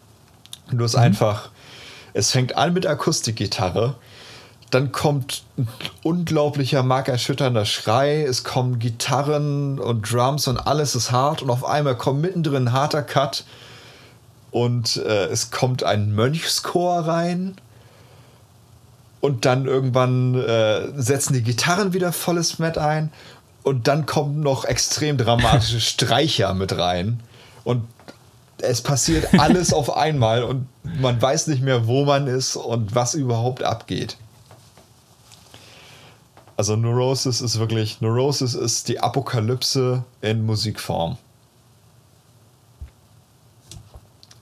Du 0.71 0.83
hast 0.83 0.95
mhm. 0.95 1.03
einfach, 1.03 1.49
es 2.13 2.31
fängt 2.31 2.57
an 2.57 2.73
mit 2.73 2.87
Akustikgitarre 2.87 3.95
dann 4.69 4.91
kommt 4.91 5.43
ein 5.57 5.67
unglaublicher, 6.03 6.83
markerschütternder 6.83 7.65
Schrei, 7.65 8.23
es 8.23 8.43
kommen 8.43 8.79
Gitarren 8.79 9.79
und 9.79 10.11
Drums 10.11 10.47
und 10.47 10.57
alles 10.57 10.93
ist 10.93 11.11
hart. 11.11 11.41
Und 11.41 11.49
auf 11.49 11.63
einmal 11.63 11.95
kommt 11.95 12.21
mittendrin 12.21 12.67
ein 12.67 12.73
harter 12.73 13.01
Cut. 13.01 13.45
Und 14.51 14.97
äh, 14.97 15.25
es 15.25 15.51
kommt 15.51 15.83
ein 15.83 16.13
Mönchschor 16.13 16.99
rein. 16.99 17.55
Und 19.21 19.45
dann 19.45 19.65
irgendwann 19.65 20.35
äh, 20.35 21.01
setzen 21.01 21.33
die 21.33 21.43
Gitarren 21.43 21.93
wieder 21.93 22.11
volles 22.11 22.59
Met 22.59 22.77
ein. 22.77 23.11
Und 23.63 23.87
dann 23.87 24.05
kommen 24.05 24.41
noch 24.41 24.65
extrem 24.65 25.17
dramatische 25.17 25.79
Streicher 25.81 26.53
mit 26.53 26.77
rein. 26.77 27.21
Und 27.63 27.87
es 28.59 28.81
passiert 28.81 29.39
alles 29.39 29.71
auf 29.73 29.95
einmal. 29.95 30.43
Und 30.43 30.67
man 30.83 31.21
weiß 31.21 31.47
nicht 31.47 31.61
mehr, 31.61 31.87
wo 31.87 32.03
man 32.03 32.27
ist 32.27 32.57
und 32.57 32.95
was 32.95 33.13
überhaupt 33.13 33.63
abgeht. 33.63 34.17
Also 36.57 36.75
Neurosis 36.75 37.39
ist 37.41 37.59
wirklich, 37.59 38.01
Neurosis 38.01 38.55
ist 38.55 38.87
die 38.87 38.99
Apokalypse 38.99 40.03
in 40.21 40.43
Musikform. 40.45 41.17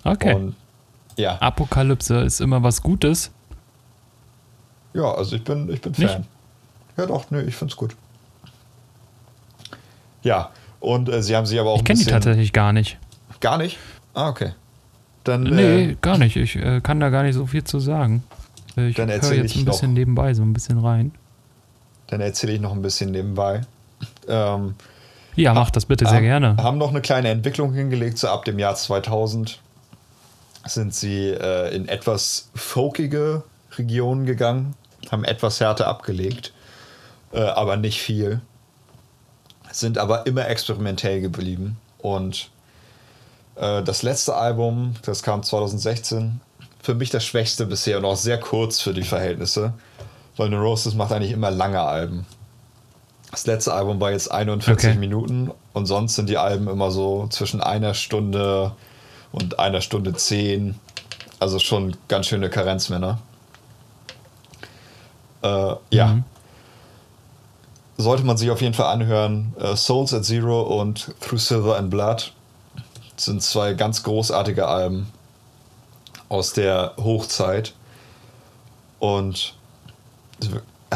Okay. 0.04 0.34
Und 0.34 0.56
ja. 1.18 1.38
Apokalypse 1.42 2.20
ist 2.22 2.40
immer 2.42 2.64
was 2.64 2.82
Gutes. 2.82 3.32
Ja, 4.94 5.12
also 5.14 5.36
ich 5.36 5.44
bin, 5.44 5.70
ich 5.72 5.82
bin 5.82 5.94
Nicht? 5.98 6.10
Fan. 6.10 6.26
Ja, 6.98 7.06
doch, 7.06 7.30
nö, 7.32 7.42
ich 7.42 7.56
find's 7.56 7.76
gut. 7.76 7.96
Ja, 10.24 10.52
und 10.80 11.10
äh, 11.10 11.22
sie 11.22 11.36
haben 11.36 11.46
sich 11.46 11.60
aber 11.60 11.72
auch 11.72 11.78
Ich 11.80 11.84
kenne 11.84 12.00
die 12.00 12.06
tatsächlich 12.06 12.54
gar 12.54 12.72
nicht. 12.72 12.98
Gar 13.42 13.58
nicht? 13.58 13.78
Ah, 14.14 14.30
okay. 14.30 14.54
Dann, 15.26 15.44
Nee, 15.44 15.92
äh, 15.92 15.98
gar 16.02 16.18
nicht. 16.18 16.38
Ich 16.38 16.56
äh, 16.56 16.80
kann 16.82 17.00
da 17.00 17.10
gar 17.10 17.24
nicht 17.24 17.36
so 17.36 17.46
viel 17.46 17.64
zu 17.64 17.80
sagen. 17.80 18.24
Äh, 18.78 18.90
Ich 18.90 18.98
höre 18.98 19.10
jetzt 19.10 19.32
ich 19.32 19.58
ein 19.58 19.66
bisschen 19.66 19.90
noch. 19.90 19.98
nebenbei, 19.98 20.34
so 20.34 20.44
ein 20.44 20.54
bisschen 20.54 20.80
rein. 20.80 21.12
Dann 22.08 22.22
erzähle 22.22 22.54
ich 22.54 22.62
noch 22.62 22.72
ein 22.72 22.82
bisschen 22.82 23.12
nebenbei. 23.12 23.62
Ähm, 24.28 24.76
Ja, 25.36 25.54
mach 25.54 25.70
das 25.72 25.86
bitte 25.86 26.08
sehr 26.08 26.22
gerne. 26.22 26.56
Haben 26.58 26.78
noch 26.78 26.90
eine 26.90 27.02
kleine 27.02 27.30
Entwicklung 27.30 27.74
hingelegt, 27.74 28.18
so 28.18 28.28
ab 28.28 28.46
dem 28.46 28.60
Jahr 28.60 28.76
2000 28.76 29.60
sind 30.66 30.96
sie 30.96 31.30
äh, 31.30 31.76
in 31.76 31.88
etwas 31.88 32.50
folkige 32.56 33.44
Regionen 33.78 34.26
gegangen, 34.26 34.74
haben 35.12 35.24
etwas 35.24 35.60
härter 35.60 35.88
abgelegt, 35.88 36.54
äh, 37.34 37.42
aber 37.42 37.78
nicht 37.78 38.02
viel. 38.02 38.42
Sind 39.72 39.98
aber 39.98 40.26
immer 40.26 40.48
experimentell 40.48 41.22
geblieben. 41.22 41.78
Und 42.00 42.50
äh, 43.56 43.84
das 43.84 44.04
letzte 44.04 44.36
Album, 44.36 44.96
das 45.04 45.22
kam 45.22 45.44
2016, 45.44 46.40
für 46.82 46.96
mich 46.96 47.10
das 47.10 47.26
schwächste 47.26 47.66
bisher 47.66 47.98
und 47.98 48.06
auch 48.06 48.16
sehr 48.16 48.40
kurz 48.40 48.80
für 48.80 48.94
die 48.94 49.04
Verhältnisse, 49.04 49.74
weil 50.38 50.50
Neurosis 50.50 50.96
macht 50.96 51.12
eigentlich 51.12 51.32
immer 51.32 51.52
lange 51.52 51.82
Alben. 51.82 52.26
Das 53.32 53.46
letzte 53.46 53.74
Album 53.74 54.00
war 54.00 54.12
jetzt 54.12 54.32
41 54.32 54.90
Okay. 54.90 55.00
Minuten 55.00 55.52
und 55.74 55.86
sonst 55.86 56.16
sind 56.16 56.30
die 56.30 56.38
Alben 56.38 56.68
immer 56.68 56.92
so 56.92 57.28
zwischen 57.30 57.62
einer 57.62 57.94
Stunde 57.94 58.72
und 59.32 59.60
einer 59.60 59.82
Stunde 59.82 60.14
zehn. 60.14 60.80
Also 61.40 61.60
schon 61.60 61.98
ganz 62.08 62.28
schöne 62.28 62.50
Karenzmänner. 62.50 63.20
Äh, 65.42 65.76
ja. 65.92 66.08
Mhm. 66.08 66.24
Sollte 67.98 68.24
man 68.24 68.38
sich 68.38 68.50
auf 68.52 68.62
jeden 68.62 68.74
Fall 68.74 68.92
anhören. 68.92 69.54
Äh, 69.60 69.76
Souls 69.76 70.14
at 70.14 70.26
Zero 70.26 70.62
und 70.82 71.14
Through 71.22 71.40
Silver 71.40 71.78
and 71.78 71.90
Blood 71.90 72.32
sind 73.18 73.42
zwei 73.42 73.74
ganz 73.74 74.04
großartige 74.04 74.68
Alben 74.68 75.08
aus 76.30 76.54
der 76.54 76.94
Hochzeit. 76.98 77.74
Und 79.00 79.56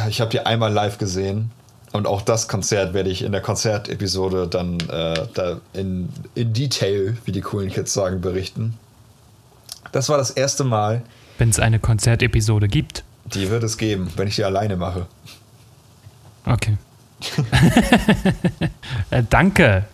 ich 0.10 0.22
habe 0.22 0.30
die 0.32 0.40
einmal 0.42 0.72
live 0.72 0.98
gesehen. 0.98 1.52
Und 1.92 2.06
auch 2.06 2.22
das 2.22 2.48
Konzert 2.48 2.94
werde 2.94 3.10
ich 3.10 3.24
in 3.24 3.32
der 3.32 3.42
Konzertepisode 3.42 4.48
dann 4.48 4.80
äh, 4.90 5.26
da 5.34 5.60
in, 5.74 6.10
in 6.36 6.54
Detail, 6.54 7.18
wie 7.26 7.32
die 7.32 7.42
coolen 7.42 7.72
Kids 7.72 7.94
sagen, 7.94 8.22
berichten. 8.22 8.78
Das 9.92 10.08
war 10.08 10.18
das 10.20 10.30
erste 10.30 10.64
Mal, 10.64 11.02
Wenn 11.40 11.50
es 11.50 11.60
eine 11.60 11.80
Konzertepisode 11.80 12.68
gibt. 12.68 13.04
die 13.26 13.50
wird 13.50 13.64
es 13.64 13.78
geben, 13.78 14.12
wenn 14.18 14.28
ich 14.28 14.36
die 14.36 14.44
alleine 14.44 14.76
mache. 14.78 15.08
Okay. 16.46 16.78
äh, 19.12 19.24
danke. 19.30 19.86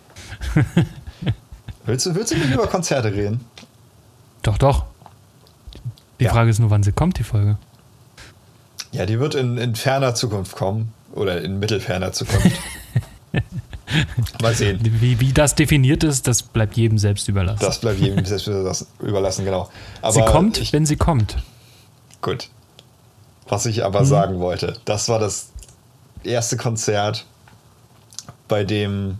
Willst 1.86 2.04
du, 2.06 2.14
willst 2.14 2.32
du 2.32 2.36
nicht 2.36 2.50
über 2.52 2.66
Konzerte 2.66 3.12
reden? 3.12 3.40
Doch, 4.42 4.58
doch. 4.58 4.84
Die 6.18 6.24
Ja. 6.24 6.32
Frage 6.32 6.50
ist 6.50 6.58
nur, 6.58 6.70
wann 6.70 6.82
sie 6.82 6.90
kommt, 6.92 7.18
die 7.18 7.22
Folge. 7.22 7.58
Ja, 8.92 9.06
die 9.06 9.18
wird 9.20 9.34
in, 9.34 9.58
in 9.58 9.74
ferner 9.74 10.14
Zukunft 10.14 10.56
kommen. 10.56 10.92
Oder 11.12 11.40
in 11.42 11.58
mittelferner 11.58 12.12
Zukunft. 12.12 12.50
Mal 14.42 14.54
sehen. 14.54 14.80
Wie, 14.82 15.20
wie 15.20 15.32
das 15.32 15.54
definiert 15.54 16.04
ist, 16.04 16.26
das 16.26 16.42
bleibt 16.42 16.76
jedem 16.76 16.98
selbst 16.98 17.28
überlassen. 17.28 17.60
Das 17.64 17.78
bleibt 17.80 18.00
jedem 18.00 18.24
selbst 18.24 18.46
überlassen, 19.00 19.44
genau. 19.44 19.70
Aber 20.02 20.12
sie 20.12 20.22
kommt, 20.22 20.58
Ich, 20.58 20.72
wenn 20.72 20.84
sie 20.86 20.96
kommt. 20.96 21.36
gut. 22.20 22.48
Was 23.48 23.64
ich 23.66 23.84
aber 23.84 24.00
Mhm. 24.00 24.06
sagen 24.06 24.40
wollte, 24.40 24.76
das 24.86 25.08
war 25.08 25.20
das 25.20 25.50
erste 26.24 26.56
Konzert, 26.56 27.24
bei 28.48 28.64
dem 28.64 29.18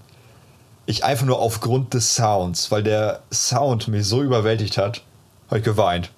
ich 0.84 1.04
einfach 1.04 1.26
nur 1.26 1.38
aufgrund 1.38 1.94
des 1.94 2.14
Sounds, 2.16 2.70
weil 2.72 2.82
der 2.82 3.20
Sound 3.32 3.86
mich 3.86 4.04
so 4.06 4.22
überwältigt 4.22 4.78
hat, 4.78 5.02
habe 5.48 5.58
ich 5.58 5.64
geweint. 5.64 6.10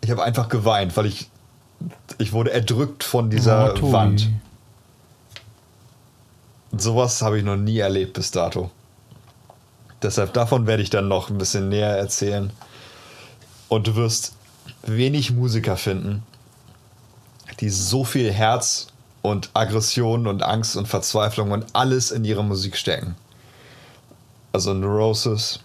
Ich 0.00 0.10
habe 0.12 0.22
einfach 0.22 0.48
geweint, 0.48 0.96
weil 0.96 1.06
ich 1.06 1.28
ich 2.18 2.32
wurde 2.32 2.52
erdrückt 2.52 3.04
von 3.04 3.30
dieser 3.30 3.74
Oh. 3.82 3.92
Wand. 3.92 4.28
Sowas 6.76 7.22
habe 7.22 7.38
ich 7.38 7.44
noch 7.44 7.56
nie 7.56 7.78
erlebt 7.78 8.14
bis 8.14 8.30
dato. 8.30 8.70
Deshalb 10.02 10.32
davon 10.34 10.66
werde 10.66 10.82
ich 10.82 10.90
dann 10.90 11.08
noch 11.08 11.30
ein 11.30 11.38
bisschen 11.38 11.68
näher 11.68 11.96
erzählen. 11.96 12.50
Und 13.68 13.86
du 13.86 13.96
wirst 13.96 14.34
wenig 14.82 15.32
Musiker 15.32 15.76
finden, 15.76 16.22
die 17.60 17.70
so 17.70 18.04
viel 18.04 18.30
Herz 18.32 18.88
und 19.22 19.50
Aggression 19.54 20.26
und 20.26 20.42
Angst 20.42 20.76
und 20.76 20.86
Verzweiflung 20.86 21.50
und 21.50 21.66
alles 21.72 22.10
in 22.10 22.24
ihre 22.24 22.44
Musik 22.44 22.76
stecken. 22.76 23.16
Also 24.52 24.74
Neurosis 24.74 25.60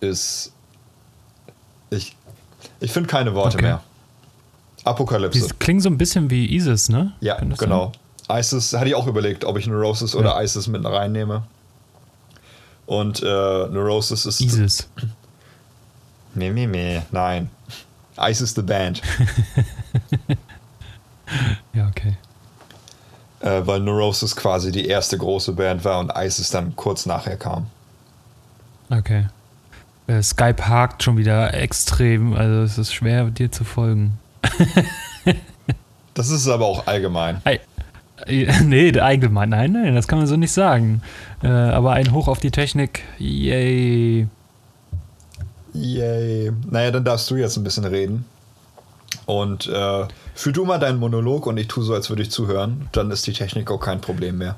ist. 0.00 0.52
Ich, 1.90 2.16
ich 2.80 2.90
finde 2.90 3.08
keine 3.08 3.34
Worte 3.34 3.58
Okay. 3.58 3.66
mehr. 3.66 3.82
Apokalypse. 4.84 5.40
Die 5.40 5.54
klingen 5.58 5.80
so 5.80 5.88
ein 5.88 5.98
bisschen 5.98 6.30
wie 6.30 6.54
Isis, 6.54 6.88
ne? 6.88 7.12
Ja, 7.20 7.40
das 7.40 7.58
genau. 7.58 7.92
ISIS 8.28 8.72
hatte 8.72 8.88
ich 8.88 8.94
auch 8.94 9.06
überlegt, 9.06 9.44
ob 9.44 9.58
ich 9.58 9.66
Neurosis 9.66 10.14
oder 10.14 10.42
ISIS 10.42 10.66
mit 10.66 10.84
reinnehme. 10.84 11.44
Und 12.86 13.22
äh, 13.22 13.26
Neurosis 13.26 14.26
ist. 14.26 14.38
Sein? 14.38 14.48
Isis. 14.48 14.88
Nee, 16.34 16.48
nee, 16.48 16.66
nee, 16.66 17.02
nein. 17.10 17.50
ISIS 18.18 18.54
the 18.54 18.62
Band. 18.62 19.02
Ja, 21.72 21.88
okay. 21.88 22.16
äh, 23.40 23.66
weil 23.66 23.80
Neurosis 23.80 24.36
quasi 24.36 24.72
die 24.72 24.86
erste 24.86 25.16
große 25.16 25.52
Band 25.52 25.84
war 25.84 25.98
und 26.00 26.12
ISIS 26.14 26.50
dann 26.50 26.76
kurz 26.76 27.06
nachher 27.06 27.36
kam. 27.36 27.66
Okay. 28.90 29.26
Äh, 30.06 30.22
Skype 30.22 30.66
hakt 30.66 31.02
schon 31.02 31.16
wieder 31.16 31.54
extrem, 31.54 32.34
also 32.34 32.62
es 32.62 32.78
ist 32.78 32.92
schwer, 32.92 33.24
dir 33.30 33.50
zu 33.50 33.64
folgen. 33.64 34.18
Das 36.14 36.28
ist 36.28 36.46
aber 36.46 36.66
auch 36.66 36.86
allgemein. 36.86 37.40
Ei, 37.44 37.60
äh, 38.26 38.46
nee, 38.64 38.98
allgemein, 38.98 39.48
nein, 39.48 39.72
nein, 39.72 39.94
das 39.94 40.06
kann 40.06 40.18
man 40.18 40.26
so 40.26 40.36
nicht 40.36 40.52
sagen. 40.52 41.02
Äh, 41.42 41.48
aber 41.48 41.92
ein 41.92 42.12
Hoch 42.12 42.28
auf 42.28 42.38
die 42.38 42.50
Technik, 42.50 43.02
yay. 43.18 44.26
Yay. 45.72 46.52
Naja, 46.70 46.90
dann 46.90 47.04
darfst 47.04 47.30
du 47.30 47.36
jetzt 47.36 47.56
ein 47.56 47.64
bisschen 47.64 47.84
reden. 47.84 48.26
Und 49.24 49.66
äh, 49.68 50.06
führ 50.34 50.52
du 50.52 50.64
mal 50.64 50.78
deinen 50.78 50.98
Monolog 50.98 51.46
und 51.46 51.56
ich 51.56 51.68
tue 51.68 51.82
so, 51.84 51.94
als 51.94 52.10
würde 52.10 52.22
ich 52.22 52.30
zuhören. 52.30 52.88
Dann 52.92 53.10
ist 53.10 53.26
die 53.26 53.32
Technik 53.32 53.70
auch 53.70 53.78
kein 53.78 54.00
Problem 54.00 54.38
mehr. 54.38 54.56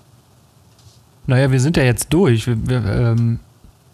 Naja, 1.27 1.51
wir 1.51 1.61
sind 1.61 1.77
ja 1.77 1.85
jetzt 1.85 2.13
durch. 2.13 2.47
Wir, 2.47 2.57
wir, 2.69 2.85
ähm, 2.85 3.39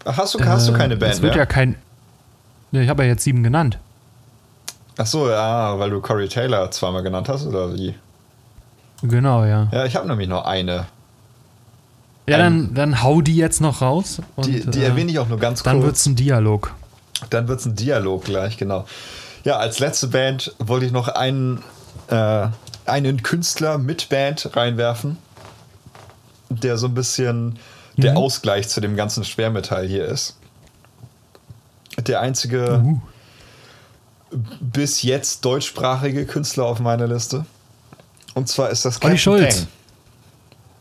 Ach, 0.05 0.17
hast 0.17 0.33
du, 0.33 0.43
hast 0.43 0.67
du 0.67 0.73
äh, 0.73 0.77
keine 0.77 0.97
Band 0.97 1.13
Es 1.13 1.21
wird 1.21 1.33
mehr? 1.33 1.43
ja 1.43 1.45
kein. 1.45 1.75
Ich 2.71 2.89
habe 2.89 3.03
ja 3.03 3.09
jetzt 3.09 3.23
sieben 3.23 3.43
genannt. 3.43 3.77
Ach 4.97 5.05
so, 5.05 5.29
ja, 5.29 5.77
weil 5.79 5.89
du 5.89 6.01
Corey 6.01 6.27
Taylor 6.27 6.69
zweimal 6.71 7.01
genannt 7.03 7.29
hast, 7.29 7.45
oder 7.45 7.73
wie? 7.73 7.95
Genau, 9.01 9.45
ja. 9.45 9.67
Ja, 9.71 9.85
ich 9.85 9.95
habe 9.95 10.07
nämlich 10.07 10.27
nur 10.27 10.47
eine. 10.47 10.85
Ja, 12.27 12.37
dann, 12.37 12.73
dann 12.73 13.01
hau 13.01 13.21
die 13.21 13.35
jetzt 13.35 13.61
noch 13.61 13.81
raus. 13.81 14.21
Und, 14.35 14.45
Die, 14.45 14.63
die 14.69 14.79
äh, 14.81 14.85
erwähne 14.85 15.11
ich 15.11 15.19
auch 15.19 15.27
nur 15.27 15.39
ganz 15.39 15.63
Dann 15.63 15.77
kurz. 15.77 15.85
wird's 15.85 16.05
ein 16.05 16.15
Dialog. 16.15 16.73
Dann 17.29 17.47
wird 17.47 17.59
es 17.59 17.65
ein 17.65 17.75
Dialog 17.75 18.25
gleich, 18.25 18.57
genau. 18.57 18.85
Ja, 19.43 19.57
als 19.57 19.79
letzte 19.79 20.07
Band 20.07 20.53
wollte 20.59 20.85
ich 20.85 20.91
noch 20.91 21.07
einen, 21.07 21.63
äh, 22.09 22.47
einen 22.85 23.23
Künstler 23.23 23.77
mit 23.79 24.09
Band 24.09 24.55
reinwerfen, 24.55 25.17
der 26.49 26.77
so 26.77 26.87
ein 26.87 26.93
bisschen 26.93 27.57
der 27.97 28.11
Mhm. 28.11 28.17
Ausgleich 28.17 28.69
zu 28.69 28.81
dem 28.81 28.95
ganzen 28.95 29.23
Schwermetall 29.23 29.87
hier 29.87 30.05
ist. 30.05 30.37
Der 31.97 32.21
einzige 32.21 32.81
Uh. 32.83 32.99
Bis 34.31 35.01
jetzt 35.01 35.45
deutschsprachige 35.45 36.25
Künstler 36.25 36.65
auf 36.65 36.79
meiner 36.79 37.07
Liste. 37.07 37.45
Und 38.33 38.47
zwar 38.47 38.69
ist 38.69 38.85
das 38.85 38.95
Olli 38.95 39.15
Captain 39.15 39.17
Schulz. 39.17 39.57
Peng. 39.57 39.67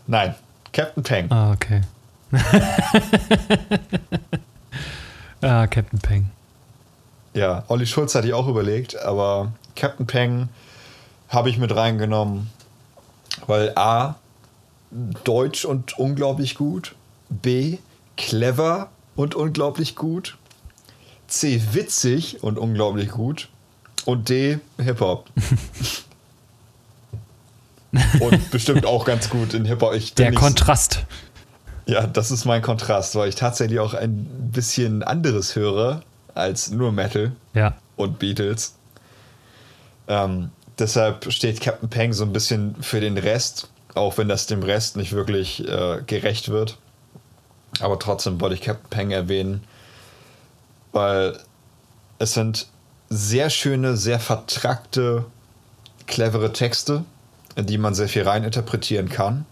Nein, 0.07 0.35
Captain 0.73 1.03
Peng. 1.03 1.31
Ah, 1.31 1.53
okay. 1.53 1.81
ah, 5.41 5.67
Captain 5.67 5.99
Peng. 5.99 6.31
Ja, 7.35 7.65
Olli 7.69 7.87
Schulz 7.87 8.15
hatte 8.15 8.29
ich 8.29 8.35
auch 8.35 8.49
überlegt, 8.49 9.01
aber 9.01 9.53
Captain 9.77 10.07
Peng 10.07 10.49
habe 11.29 11.51
ich 11.51 11.59
mit 11.59 11.75
reingenommen, 11.75 12.51
weil 13.47 13.73
A, 13.77 14.17
deutsch 15.25 15.65
und 15.65 15.99
unglaublich 15.99 16.57
gut, 16.57 16.95
B, 17.29 17.79
clever 18.17 18.91
und 19.15 19.35
unglaublich 19.35 19.95
gut, 19.95 20.37
C, 21.31 21.63
witzig 21.73 22.43
und 22.43 22.59
unglaublich 22.59 23.09
gut 23.11 23.49
und 24.05 24.29
D, 24.29 24.59
Hip-Hop. 24.79 25.29
und 28.21 28.51
bestimmt 28.51 28.87
auch 28.87 29.05
ganz 29.05 29.31
gut 29.31 29.55
in 29.55 29.65
Hip-Hop. 29.65 29.95
Der 30.17 30.33
Kontrast. 30.33 31.05
ja, 31.87 32.07
das 32.07 32.31
ist 32.31 32.45
mein 32.45 32.63
Kontrast, 32.63 33.15
weil 33.17 33.29
ich 33.29 33.35
tatsächlich 33.35 33.81
auch 33.81 33.95
ein 33.95 34.27
bisschen 34.53 35.03
anderes 35.03 35.57
höre 35.57 36.03
als 36.35 36.71
nur 36.71 36.93
Metal 36.93 37.33
Ja. 37.55 37.75
und 37.97 38.19
Beatles. 38.19 38.75
Ähm, 40.09 40.51
deshalb 40.79 41.33
steht 41.33 41.61
Captain 41.61 41.89
Peng 41.89 42.13
so 42.13 42.25
ein 42.25 42.33
bisschen 42.33 42.77
für 42.81 43.01
den 43.01 43.19
Rest, 43.19 43.69
auch 43.95 44.19
wenn 44.19 44.29
das 44.29 44.47
dem 44.47 44.63
Rest 44.63 44.97
nicht 44.97 45.13
wirklich 45.13 45.67
äh, 45.69 46.03
gerecht 46.07 46.49
wird. 46.49 46.79
Aber 47.81 47.99
trotzdem 47.99 48.41
wollte 48.41 48.55
ich 48.55 48.61
Captain 48.63 48.91
Peng 48.91 49.11
erwähnen, 49.11 49.63
weil 50.93 51.39
es 52.19 52.35
sind 52.35 52.67
sehr 53.09 53.51
schöne, 53.51 53.97
sehr 53.97 54.21
vertrackte, 54.21 55.25
clevere 56.07 56.53
Texte, 56.53 57.05
in 57.57 57.67
die 57.67 57.79
man 57.79 57.95
sehr 57.95 58.09
viel 58.09 58.23
reininterpretieren 58.23 59.09
kann. 59.09 59.47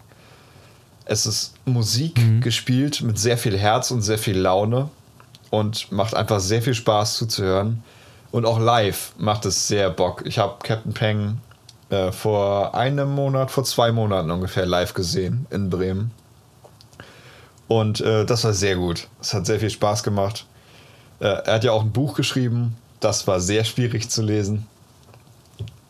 Es 1.05 1.25
ist 1.25 1.55
Musik 1.65 2.41
gespielt 2.41 3.01
mit 3.01 3.17
sehr 3.17 3.37
viel 3.37 3.57
Herz 3.57 3.91
und 3.91 4.01
sehr 4.01 4.19
viel 4.19 4.37
Laune 4.37 4.89
und 5.49 5.91
macht 5.91 6.13
einfach 6.13 6.39
sehr 6.39 6.61
viel 6.61 6.75
Spaß 6.75 7.15
zuzuhören. 7.15 7.83
Und 8.31 8.45
auch 8.45 8.59
live 8.59 9.13
macht 9.17 9.45
es 9.45 9.67
sehr 9.67 9.89
Bock. 9.89 10.23
Ich 10.25 10.37
habe 10.37 10.57
Captain 10.61 10.93
Peng 10.93 11.41
äh, 11.89 12.11
vor 12.11 12.75
einem 12.75 13.09
Monat, 13.09 13.49
vor 13.49 13.63
zwei 13.63 13.91
Monaten 13.91 14.29
ungefähr 14.29 14.67
live 14.67 14.93
gesehen 14.93 15.47
in 15.49 15.71
Bremen. 15.71 16.11
Und 17.67 18.01
äh, 18.01 18.25
das 18.25 18.43
war 18.43 18.53
sehr 18.53 18.75
gut. 18.75 19.07
Es 19.19 19.33
hat 19.33 19.45
sehr 19.47 19.59
viel 19.59 19.69
Spaß 19.69 20.03
gemacht. 20.03 20.45
Äh, 21.19 21.25
er 21.27 21.53
hat 21.55 21.63
ja 21.63 21.71
auch 21.71 21.81
ein 21.81 21.91
Buch 21.91 22.15
geschrieben. 22.15 22.75
Das 22.99 23.27
war 23.27 23.39
sehr 23.39 23.63
schwierig 23.63 24.09
zu 24.09 24.21
lesen. 24.21 24.67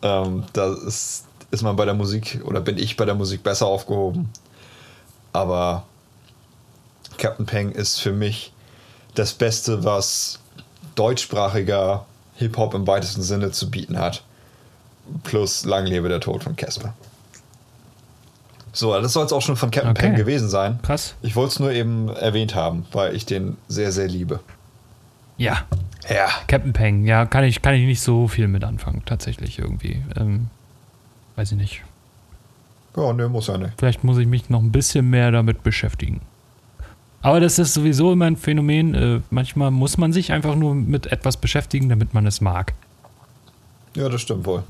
Ähm, 0.02 0.44
da 0.52 0.72
ist, 0.86 1.24
ist 1.50 1.62
man 1.62 1.76
bei 1.76 1.84
der 1.84 1.94
Musik 1.94 2.40
oder 2.44 2.60
bin 2.60 2.78
ich 2.78 2.96
bei 2.96 3.04
der 3.04 3.14
Musik 3.14 3.42
besser 3.42 3.66
aufgehoben. 3.66 4.30
Aber 5.32 5.84
Captain 7.18 7.46
Peng 7.46 7.72
ist 7.72 8.00
für 8.00 8.12
mich 8.12 8.52
das 9.14 9.34
Beste, 9.34 9.84
was 9.84 10.38
deutschsprachiger 10.94 12.06
Hip-Hop 12.36 12.74
im 12.74 12.86
weitesten 12.86 13.22
Sinne 13.22 13.52
zu 13.52 13.70
bieten 13.70 13.98
hat. 13.98 14.22
Plus 15.24 15.64
Lang 15.64 15.86
lebe 15.86 16.08
der 16.08 16.20
Tod 16.20 16.44
von 16.44 16.56
Casper. 16.56 16.94
So, 18.72 18.98
das 18.98 19.12
soll 19.12 19.26
es 19.26 19.32
auch 19.32 19.42
schon 19.42 19.56
von 19.56 19.70
Captain 19.70 19.90
Okay. 19.90 20.02
Peng 20.02 20.14
gewesen 20.14 20.48
sein. 20.48 20.78
Krass. 20.82 21.14
Ich 21.22 21.34
wollte 21.34 21.52
es 21.52 21.58
nur 21.58 21.72
eben 21.72 22.08
erwähnt 22.08 22.54
haben, 22.54 22.86
weil 22.92 23.16
ich 23.16 23.26
den 23.26 23.56
sehr, 23.68 23.90
sehr 23.90 24.06
liebe. 24.06 24.40
Ja. 25.40 25.62
Ja. 26.08 26.28
Captain 26.48 26.74
Peng, 26.74 27.06
ja, 27.06 27.24
kann 27.24 27.44
ich, 27.44 27.62
kann 27.62 27.74
ich 27.74 27.86
nicht 27.86 28.02
so 28.02 28.28
viel 28.28 28.46
mit 28.46 28.62
anfangen, 28.62 29.02
tatsächlich 29.06 29.58
irgendwie. 29.58 30.02
Ähm, 30.16 30.48
weiß 31.36 31.52
ich 31.52 31.58
nicht. 31.58 31.82
Ja, 32.94 33.12
ne, 33.14 33.26
muss 33.28 33.46
ja 33.46 33.56
nicht. 33.56 33.72
Vielleicht 33.78 34.04
muss 34.04 34.18
ich 34.18 34.26
mich 34.26 34.50
noch 34.50 34.60
ein 34.60 34.70
bisschen 34.70 35.08
mehr 35.08 35.30
damit 35.30 35.62
beschäftigen. 35.62 36.20
Aber 37.22 37.40
das 37.40 37.58
ist 37.58 37.72
sowieso 37.72 38.12
immer 38.12 38.26
ein 38.26 38.36
Phänomen. 38.36 38.94
Äh, 38.94 39.20
manchmal 39.30 39.70
muss 39.70 39.96
man 39.96 40.12
sich 40.12 40.30
einfach 40.30 40.56
nur 40.56 40.74
mit 40.74 41.06
etwas 41.06 41.38
beschäftigen, 41.38 41.88
damit 41.88 42.12
man 42.12 42.26
es 42.26 42.42
mag. 42.42 42.74
Ja, 43.96 44.10
das 44.10 44.20
stimmt 44.20 44.44
wohl. 44.44 44.62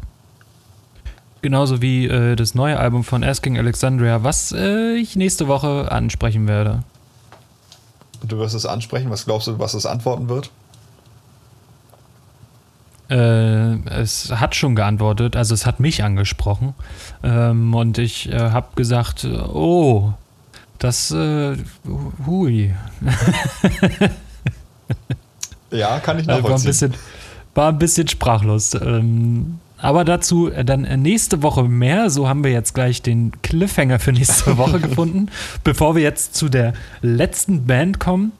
Genauso 1.42 1.82
wie 1.82 2.06
äh, 2.06 2.36
das 2.36 2.54
neue 2.54 2.78
Album 2.78 3.02
von 3.02 3.24
Asking 3.24 3.58
Alexandria, 3.58 4.22
was 4.22 4.52
äh, 4.52 4.94
ich 4.94 5.16
nächste 5.16 5.48
Woche 5.48 5.90
ansprechen 5.90 6.46
werde. 6.46 6.84
Du 8.22 8.38
wirst 8.38 8.54
es 8.54 8.66
ansprechen. 8.66 9.10
Was 9.10 9.24
glaubst 9.24 9.48
du, 9.48 9.58
was 9.58 9.74
es 9.74 9.84
antworten 9.84 10.28
wird? 10.28 10.50
Äh, 13.10 13.74
es 13.90 14.30
hat 14.32 14.54
schon 14.54 14.74
geantwortet, 14.76 15.34
also 15.36 15.52
es 15.54 15.66
hat 15.66 15.80
mich 15.80 16.04
angesprochen. 16.04 16.74
Ähm, 17.22 17.74
und 17.74 17.98
ich 17.98 18.30
äh, 18.32 18.38
habe 18.38 18.68
gesagt, 18.76 19.24
oh, 19.24 20.12
das, 20.78 21.10
äh, 21.10 21.56
hui. 22.26 22.74
Ja, 25.70 26.00
kann 26.00 26.18
ich 26.18 26.24
Äh, 26.24 26.28
war, 26.28 26.36
ein 26.36 26.42
nachvollziehen. 26.42 26.66
bisschen, 26.66 26.94
war 27.54 27.68
ein 27.68 27.78
bisschen 27.78 28.08
sprachlos. 28.08 28.74
Ähm, 28.74 29.58
aber 29.78 30.04
dazu 30.04 30.50
äh, 30.50 30.64
dann 30.64 30.84
äh, 30.84 30.96
nächste 30.96 31.42
Woche 31.42 31.64
mehr. 31.64 32.10
So 32.10 32.28
haben 32.28 32.44
wir 32.44 32.50
jetzt 32.50 32.74
gleich 32.74 33.02
den 33.02 33.32
Cliffhanger 33.42 33.98
für 33.98 34.12
nächste 34.12 34.58
Woche 34.58 34.80
gefunden. 34.80 35.28
Bevor 35.64 35.94
wir 35.94 36.02
jetzt 36.02 36.34
zu 36.34 36.48
der 36.48 36.72
letzten 37.02 37.66
Band 37.66 38.00
kommen, 38.00 38.32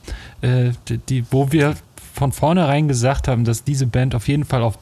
äh, 0.42 0.70
die, 1.08 1.24
wo 1.30 1.52
wir 1.52 1.74
von 2.20 2.32
vornherein 2.32 2.86
gesagt 2.86 3.28
haben, 3.28 3.44
dass 3.44 3.64
diese 3.64 3.86
Band 3.86 4.14
auf 4.14 4.28
jeden 4.28 4.44
Fall 4.44 4.62
auf 4.62 4.78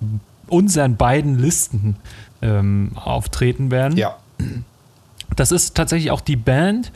unseren 0.48 0.96
beiden 0.96 1.38
Listen 1.38 1.94
ähm, 2.42 2.90
auftreten 2.96 3.70
werden. 3.70 3.96
ja. 3.96 4.16
Das 5.36 5.52
ist 5.52 5.76
tatsächlich 5.76 6.10
auch 6.10 6.20
die 6.20 6.36
Band, 6.36 6.90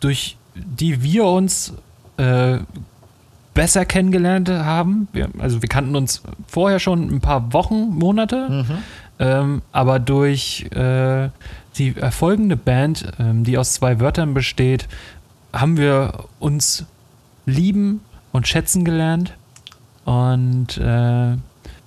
durch 0.00 0.36
die 0.54 1.02
wir 1.02 1.26
uns 1.26 1.74
äh, 2.16 2.58
besser 3.52 3.84
kennengelernt 3.84 4.48
haben. 4.48 5.06
Wir, 5.12 5.28
also 5.38 5.62
wir 5.62 5.68
kannten 5.68 5.94
uns 5.94 6.22
vorher 6.48 6.80
schon 6.80 7.08
ein 7.08 7.20
paar 7.20 7.52
Wochen, 7.52 7.90
Monate, 7.90 8.64
ähm, 9.18 9.62
aber 9.70 10.00
durch 10.00 10.66
äh, 10.72 11.28
die 11.76 11.96
erfolgende 11.96 12.56
Band, 12.56 13.12
ähm, 13.20 13.44
die 13.44 13.58
aus 13.58 13.74
zwei 13.74 14.00
Wörtern 14.00 14.34
besteht, 14.34 14.88
haben 15.52 15.76
wir 15.76 16.24
uns 16.40 16.84
lieben 17.46 18.00
und 18.32 18.48
schätzen 18.48 18.84
gelernt. 18.84 19.34
Und 20.04 20.78
äh, 20.78 21.36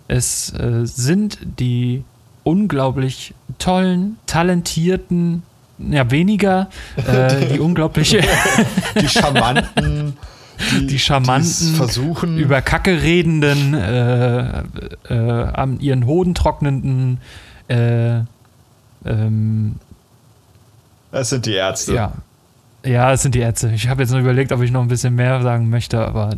es 0.07 0.53
äh, 0.53 0.85
sind 0.85 1.39
die 1.59 2.03
unglaublich 2.43 3.33
tollen, 3.59 4.17
talentierten, 4.25 5.43
ja 5.77 6.09
weniger, 6.11 6.69
äh, 6.95 7.45
die 7.53 7.59
unglaublich 7.59 8.17
Die 8.99 9.07
Charmanten, 9.07 10.17
die, 10.71 10.87
Die 10.87 10.99
Charmanten, 10.99 11.75
versuchen. 11.75 12.37
über 12.37 12.61
Kacke 12.61 13.01
redenden, 13.01 13.73
äh, 13.73 14.63
äh, 15.09 15.43
an 15.53 15.79
ihren 15.79 16.05
Hoden 16.05 16.33
trocknenden, 16.35 17.19
äh, 17.67 18.21
ähm, 19.05 19.75
es 21.11 21.29
sind 21.29 21.45
die 21.45 21.53
Ärzte. 21.53 21.93
ja. 21.93 22.13
Ja, 22.85 23.11
es 23.11 23.23
sind 23.23 23.35
die 23.35 23.39
Ärzte. 23.39 23.69
Ich 23.75 23.89
habe 23.89 24.03
jetzt 24.03 24.11
noch 24.11 24.19
überlegt, 24.19 24.53
ob 24.53 24.61
ich 24.61 24.71
noch 24.71 24.81
ein 24.81 24.87
bisschen 24.87 25.13
mehr 25.13 25.41
sagen 25.41 25.69
möchte, 25.69 25.99
aber 25.99 26.33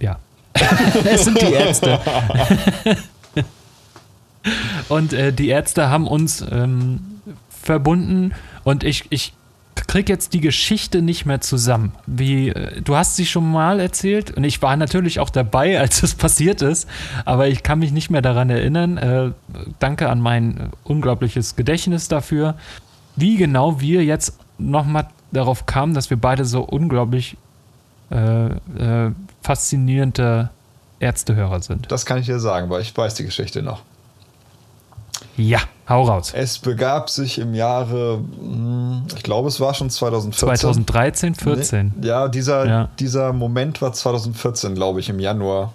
ja. 0.00 0.18
es 1.04 1.24
sind 1.24 1.40
die 1.40 1.52
Ärzte. 1.52 1.98
und 4.88 5.12
äh, 5.12 5.32
die 5.32 5.48
Ärzte 5.48 5.90
haben 5.90 6.06
uns 6.06 6.44
ähm, 6.50 7.20
verbunden 7.48 8.32
und 8.62 8.84
ich, 8.84 9.06
ich 9.10 9.34
krieg 9.74 10.08
jetzt 10.08 10.34
die 10.34 10.40
Geschichte 10.40 11.02
nicht 11.02 11.26
mehr 11.26 11.40
zusammen. 11.40 11.92
Wie, 12.06 12.48
äh, 12.48 12.80
du 12.80 12.96
hast 12.96 13.16
sie 13.16 13.26
schon 13.26 13.50
mal 13.50 13.80
erzählt 13.80 14.30
und 14.32 14.44
ich 14.44 14.62
war 14.62 14.76
natürlich 14.76 15.20
auch 15.20 15.30
dabei, 15.30 15.78
als 15.80 16.02
es 16.02 16.14
passiert 16.14 16.62
ist, 16.62 16.88
aber 17.24 17.48
ich 17.48 17.62
kann 17.62 17.78
mich 17.78 17.92
nicht 17.92 18.10
mehr 18.10 18.22
daran 18.22 18.50
erinnern. 18.50 18.96
Äh, 18.96 19.30
danke 19.78 20.08
an 20.08 20.20
mein 20.20 20.70
unglaubliches 20.84 21.56
Gedächtnis 21.56 22.08
dafür, 22.08 22.54
wie 23.16 23.36
genau 23.36 23.80
wir 23.80 24.04
jetzt 24.04 24.38
nochmal 24.58 25.08
darauf 25.32 25.66
kamen, 25.66 25.94
dass 25.94 26.10
wir 26.10 26.16
beide 26.16 26.44
so 26.44 26.62
unglaublich 26.62 27.36
äh, 28.10 28.46
äh, 28.46 29.12
faszinierende 29.44 30.50
Ärztehörer 31.00 31.60
sind. 31.60 31.90
Das 31.92 32.06
kann 32.06 32.18
ich 32.18 32.26
dir 32.26 32.40
sagen, 32.40 32.70
weil 32.70 32.80
ich 32.82 32.96
weiß 32.96 33.14
die 33.14 33.24
Geschichte 33.24 33.62
noch. 33.62 33.82
Ja, 35.36 35.58
hau 35.88 36.04
raus. 36.04 36.32
Es 36.34 36.58
begab 36.58 37.10
sich 37.10 37.38
im 37.38 37.54
Jahre, 37.54 38.18
hm, 38.38 39.04
ich 39.14 39.22
glaube, 39.22 39.48
es 39.48 39.60
war 39.60 39.74
schon 39.74 39.90
2014. 39.90 40.56
2013, 40.58 41.34
14. 41.34 41.94
Nee, 41.96 42.06
ja, 42.06 42.28
dieser, 42.28 42.66
Ja. 42.66 42.88
dieser 42.98 43.32
Moment 43.32 43.82
war 43.82 43.92
2014, 43.92 44.74
glaube 44.74 45.00
ich, 45.00 45.08
im 45.08 45.20
Januar. 45.20 45.74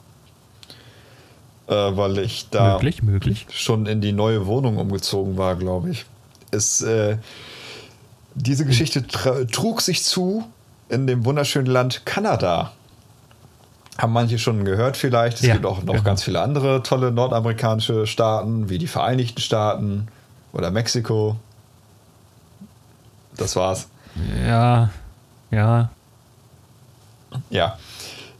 Äh, 1.67 1.73
weil 1.73 2.17
ich 2.19 2.49
da 2.49 2.73
möglich, 2.73 3.03
möglich. 3.03 3.45
schon 3.51 3.85
in 3.85 4.01
die 4.01 4.11
neue 4.11 4.47
Wohnung 4.47 4.77
umgezogen 4.77 5.37
war, 5.37 5.55
glaube 5.55 5.91
ich. 5.91 6.05
Es, 6.49 6.81
äh, 6.81 7.17
diese 8.33 8.65
Geschichte 8.65 9.05
trug 9.05 9.81
sich 9.81 10.03
zu 10.03 10.45
in 10.87 11.05
dem 11.05 11.25
wunderschönen 11.25 11.67
Land 11.67 12.05
Kanada. 12.05 12.71
Haben 13.99 14.13
manche 14.13 14.39
schon 14.39 14.63
gehört 14.63 14.95
vielleicht. 14.97 15.39
Es 15.41 15.45
Ja, 15.45 15.53
gibt 15.53 15.65
auch 15.65 15.83
noch 15.83 15.93
genau. 15.93 16.03
ganz 16.03 16.23
viele 16.23 16.41
andere 16.41 16.81
tolle 16.83 17.11
nordamerikanische 17.11 18.07
Staaten, 18.07 18.69
wie 18.69 18.77
die 18.77 18.87
Vereinigten 18.87 19.41
Staaten 19.41 20.07
oder 20.53 20.71
Mexiko. 20.71 21.35
Das 23.35 23.55
war's. 23.55 23.87
Ja, 24.47 24.89
ja. 25.51 25.89
Ja. 27.49 27.77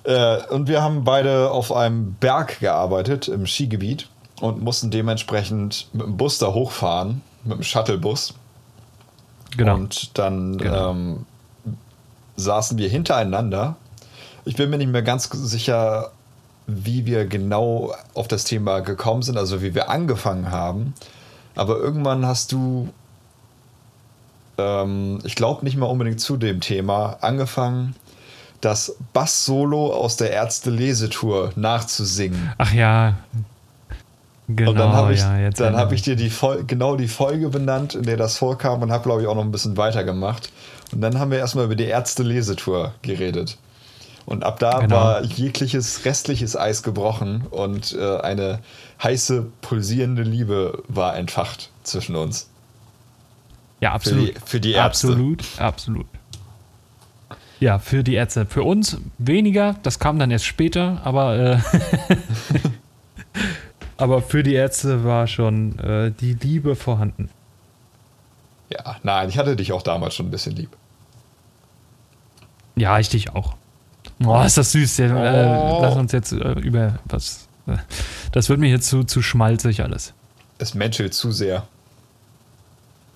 Äh, 0.03 0.37
und 0.49 0.67
wir 0.67 0.81
haben 0.81 1.03
beide 1.03 1.51
auf 1.51 1.71
einem 1.73 2.13
Berg 2.15 2.59
gearbeitet 2.59 3.27
im 3.27 3.45
Skigebiet 3.45 4.07
und 4.41 4.61
mussten 4.61 4.91
dementsprechend 4.91 5.87
mit 5.93 6.05
dem 6.05 6.17
Bus 6.17 6.37
da 6.39 6.47
hochfahren, 6.53 7.21
mit 7.43 7.57
dem 7.57 7.63
Shuttlebus. 7.63 8.33
Genau. 9.57 9.75
Und 9.75 10.17
dann 10.17 10.57
Genau. 10.57 10.91
ähm, 10.91 11.25
saßen 12.37 12.77
wir 12.77 12.89
hintereinander. 12.89 13.75
Ich 14.45 14.55
bin 14.55 14.69
mir 14.69 14.77
nicht 14.77 14.91
mehr 14.91 15.01
ganz 15.01 15.29
sicher, 15.31 16.11
wie 16.67 17.05
wir 17.05 17.25
genau 17.25 17.93
auf 18.13 18.27
das 18.27 18.43
Thema 18.43 18.79
gekommen 18.79 19.21
sind, 19.21 19.37
also 19.37 19.61
wie 19.61 19.73
wir 19.73 19.89
angefangen 19.89 20.51
haben. 20.51 20.93
Aber 21.55 21.77
irgendwann 21.77 22.25
hast 22.25 22.51
du, 22.51 22.89
ähm, 24.57 25.19
ich 25.23 25.35
glaube 25.35 25.65
nicht 25.65 25.77
mal 25.77 25.87
unbedingt 25.87 26.21
zu 26.21 26.37
dem 26.37 26.61
Thema, 26.61 27.17
angefangen, 27.21 27.95
das 28.61 28.95
Bass-Solo 29.13 29.93
aus 29.93 30.17
der 30.17 30.31
Ärzte-Lesetour 30.31 31.53
nachzusingen. 31.55 32.53
Ach 32.57 32.73
ja. 32.73 33.17
Genau, 34.47 34.71
und 34.71 34.79
dann 34.79 34.93
habe 34.93 35.13
ich, 35.13 35.19
ja, 35.19 35.49
dann 35.51 35.75
hab 35.77 35.91
ich 35.91 36.01
dir 36.01 36.15
die 36.15 36.31
genau 36.65 36.95
die 36.95 37.07
Folge 37.07 37.49
benannt, 37.49 37.93
in 37.93 38.03
der 38.03 38.17
das 38.17 38.37
vorkam 38.37 38.81
und 38.81 38.91
habe, 38.91 39.03
glaube 39.03 39.21
ich, 39.21 39.27
auch 39.27 39.35
noch 39.35 39.43
ein 39.43 39.51
bisschen 39.51 39.77
weitergemacht. 39.77 40.51
Und 40.91 41.01
dann 41.01 41.19
haben 41.19 41.29
wir 41.29 41.37
erstmal 41.37 41.65
über 41.65 41.75
die 41.75 41.85
Ärzte-Lesetour 41.85 42.93
geredet. 43.03 43.57
Und 44.29 44.43
ab 44.43 44.59
da 44.59 44.77
genau. 44.77 44.95
war 44.95 45.23
jegliches 45.23 46.05
restliches 46.05 46.55
Eis 46.55 46.83
gebrochen 46.83 47.47
und 47.49 47.93
äh, 47.93 48.17
eine 48.19 48.59
heiße, 49.01 49.47
pulsierende 49.61 50.21
Liebe 50.21 50.83
war 50.87 51.17
entfacht 51.17 51.71
zwischen 51.81 52.15
uns. 52.15 52.47
Ja, 53.79 53.93
absolut. 53.93 54.27
Für 54.27 54.33
die, 54.33 54.39
für 54.45 54.59
die 54.59 54.71
Ärzte. 54.73 55.07
Absolut, 55.07 55.43
absolut. 55.57 56.05
Ja, 57.59 57.79
für 57.79 58.03
die 58.03 58.13
Ärzte. 58.13 58.45
Für 58.45 58.61
uns 58.61 58.97
weniger, 59.17 59.77
das 59.81 59.97
kam 59.97 60.19
dann 60.19 60.29
erst 60.29 60.45
später, 60.45 61.01
aber, 61.03 61.35
äh, 61.35 61.59
aber 63.97 64.21
für 64.21 64.43
die 64.43 64.53
Ärzte 64.53 65.03
war 65.03 65.25
schon 65.25 65.79
äh, 65.79 66.11
die 66.11 66.33
Liebe 66.33 66.75
vorhanden. 66.75 67.31
Ja, 68.69 68.97
nein, 69.01 69.27
ich 69.29 69.39
hatte 69.39 69.55
dich 69.55 69.73
auch 69.73 69.81
damals 69.81 70.13
schon 70.13 70.27
ein 70.27 70.31
bisschen 70.31 70.55
lieb. 70.55 70.69
Ja, 72.75 72.99
ich 72.99 73.09
dich 73.09 73.31
auch. 73.33 73.55
Boah, 74.19 74.45
ist 74.45 74.57
das 74.57 74.73
süß. 74.73 74.97
Ja, 74.97 75.05
äh, 75.07 75.71
oh. 75.71 75.81
lass 75.81 75.95
uns 75.95 76.11
jetzt 76.11 76.33
äh, 76.33 76.59
über 76.59 76.99
was. 77.05 77.47
Äh, 77.67 77.77
das 78.31 78.49
wird 78.49 78.59
mir 78.59 78.69
jetzt 78.69 78.87
zu, 78.87 79.03
zu 79.03 79.21
schmalzig 79.21 79.81
alles. 79.81 80.13
Es 80.57 80.73
menschelt 80.73 81.13
zu 81.13 81.31
sehr. 81.31 81.65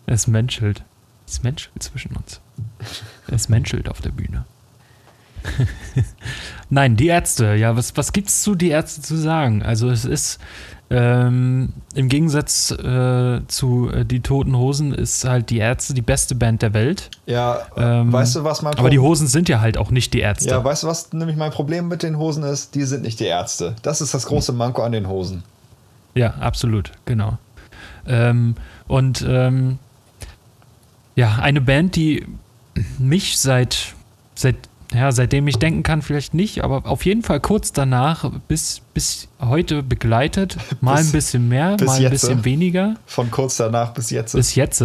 Es 0.06 0.28
menschelt. 0.28 0.84
Es 1.28 1.44
menschelt 1.44 1.84
zwischen 1.84 2.16
uns. 2.16 2.40
Es 3.28 3.50
menschelt 3.50 3.90
auf 3.90 4.02
der 4.02 4.12
Bühne. 4.12 4.46
Nein, 6.70 6.96
die 6.96 7.08
Ärzte. 7.08 7.56
Ja, 7.56 7.76
was, 7.76 7.96
was 7.98 8.12
es 8.16 8.42
zu 8.42 8.56
die 8.56 8.70
Ärzte 8.70 9.02
zu 9.02 9.18
sagen? 9.18 9.62
Also 9.62 9.90
es 9.90 10.06
ist 10.06 10.40
ähm, 10.94 11.74
im 11.96 12.08
Gegensatz 12.08 12.70
äh, 12.72 13.42
zu 13.48 13.90
äh, 13.90 14.06
die 14.06 14.20
Toten 14.20 14.56
Hosen 14.56 14.94
ist 14.94 15.26
halt 15.26 15.50
die 15.50 15.58
Ärzte 15.58 15.94
die 15.94 16.02
beste 16.02 16.36
Band 16.36 16.62
der 16.62 16.74
Welt. 16.74 17.10
Ja, 17.26 17.62
ähm, 17.76 18.14
weißt 18.14 18.36
du 18.36 18.44
was 18.44 18.62
mein 18.62 18.76
Aber 18.76 18.92
die 18.92 19.00
Hosen 19.00 19.28
sind 19.28 19.50
ja 19.50 19.60
halt 19.60 19.78
auch 19.78 19.90
nicht 19.90 20.14
die 20.14 20.20
Ärzte. 20.20 20.50
Ja, 20.50 20.64
weißt 20.64 20.84
du 20.84 20.88
was 20.88 21.12
nämlich 21.12 21.36
mein 21.36 21.52
Problem 21.52 21.88
mit 21.88 22.04
den 22.04 22.18
Hosen 22.18 22.44
ist? 22.44 22.76
Die 22.76 22.84
sind 22.84 23.02
nicht 23.02 23.20
die 23.20 23.26
Ärzte. 23.26 23.76
Das 23.82 24.02
ist 24.02 24.14
das 24.14 24.28
große 24.28 24.54
Manko 24.54 24.84
an 24.84 24.92
den 24.92 25.08
Hosen. 25.08 25.44
Ja, 26.14 26.36
absolut, 26.36 26.92
genau. 27.06 27.38
Ähm, 28.06 28.56
und 28.88 29.26
ähm, 29.28 29.80
ja, 31.16 31.40
eine 31.42 31.62
Band, 31.62 31.96
die 31.96 32.26
mich 33.00 33.40
seit, 33.40 33.94
seit, 34.36 34.56
ja, 34.94 35.12
seitdem 35.12 35.48
ich 35.48 35.58
denken 35.58 35.84
kann, 35.84 36.02
vielleicht 36.02 36.34
nicht, 36.34 36.64
aber 36.64 36.86
auf 36.86 37.06
jeden 37.06 37.24
Fall 37.24 37.40
kurz 37.40 37.72
danach 37.72 38.30
bis, 38.48 38.82
bis 38.94 39.28
heute 39.40 39.84
begleitet. 39.84 40.58
Mal 40.82 40.98
bis, 40.98 41.08
ein 41.08 41.12
bisschen 41.12 41.50
mehr, 41.50 41.78
mal 41.84 41.96
ein 41.96 42.02
jetzt. 42.02 42.12
bisschen 42.12 42.46
weniger. 42.46 42.96
Von 43.06 43.32
kurz 43.32 43.58
danach 43.58 43.94
bis 43.94 44.10
jetzt. 44.10 44.34
Bis 44.34 44.56
jetzt. 44.56 44.84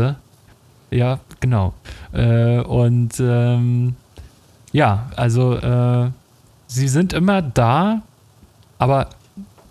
Ja, 0.90 1.20
genau. 1.40 1.74
Äh, 2.12 2.60
und 2.60 3.20
ähm, 3.20 3.97
ja, 4.72 5.10
also 5.16 5.55
äh, 5.56 6.10
sie 6.66 6.89
sind 6.89 7.12
immer 7.12 7.43
da, 7.43 8.02
aber 8.78 9.10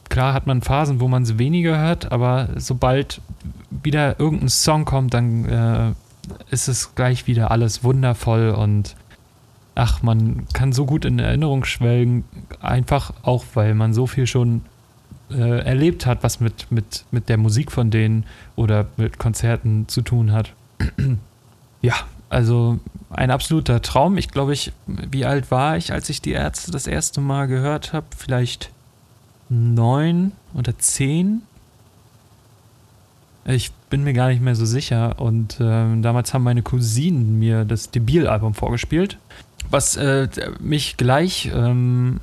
klar 0.09 0.33
hat 0.33 0.47
man 0.47 0.61
Phasen, 0.61 0.99
wo 0.99 1.07
man 1.07 1.25
sie 1.25 1.39
weniger 1.39 1.77
hört, 1.79 2.11
aber 2.11 2.49
sobald 2.55 3.21
wieder 3.83 4.19
irgendein 4.19 4.49
Song 4.49 4.85
kommt, 4.85 5.13
dann 5.13 5.45
äh, 5.45 5.93
ist 6.51 6.67
es 6.67 6.95
gleich 6.95 7.27
wieder 7.27 7.51
alles 7.51 7.83
wundervoll 7.83 8.49
und 8.49 8.95
ach, 9.77 10.01
man 10.01 10.47
kann 10.53 10.73
so 10.73 10.85
gut 10.85 11.05
in 11.05 11.19
Erinnerung 11.19 11.63
schwelgen, 11.63 12.25
einfach 12.59 13.13
auch, 13.21 13.45
weil 13.53 13.75
man 13.75 13.93
so 13.93 14.07
viel 14.07 14.25
schon 14.25 14.61
äh, 15.29 15.59
erlebt 15.59 16.05
hat, 16.05 16.23
was 16.23 16.39
mit, 16.39 16.71
mit, 16.71 17.05
mit 17.11 17.29
der 17.29 17.37
Musik 17.37 17.71
von 17.71 17.91
denen 17.91 18.25
oder 18.55 18.87
mit 18.97 19.19
Konzerten 19.19 19.87
zu 19.87 20.01
tun 20.01 20.31
hat. 20.31 20.53
ja, 21.81 21.93
also 22.29 22.79
ein 23.11 23.29
absoluter 23.29 23.81
Traum. 23.81 24.17
Ich 24.17 24.29
glaube, 24.29 24.53
ich, 24.53 24.73
wie 24.87 25.25
alt 25.25 25.51
war 25.51 25.77
ich, 25.77 25.93
als 25.93 26.09
ich 26.09 26.21
die 26.21 26.31
Ärzte 26.31 26.71
das 26.71 26.87
erste 26.87 27.21
Mal 27.21 27.47
gehört 27.47 27.93
habe? 27.93 28.07
Vielleicht 28.17 28.71
neun 29.49 30.31
oder 30.55 30.77
zehn. 30.77 31.43
Ich 33.45 33.71
bin 33.89 34.03
mir 34.03 34.13
gar 34.13 34.29
nicht 34.29 34.41
mehr 34.41 34.55
so 34.55 34.65
sicher. 34.65 35.21
Und 35.21 35.59
äh, 35.59 36.01
damals 36.01 36.33
haben 36.33 36.43
meine 36.43 36.63
Cousinen 36.63 37.39
mir 37.39 37.63
das 37.63 37.91
Debil-Album 37.91 38.53
vorgespielt, 38.53 39.17
was 39.69 39.95
äh, 39.97 40.27
mich 40.59 40.97
gleich 40.97 41.51
ähm, 41.53 42.19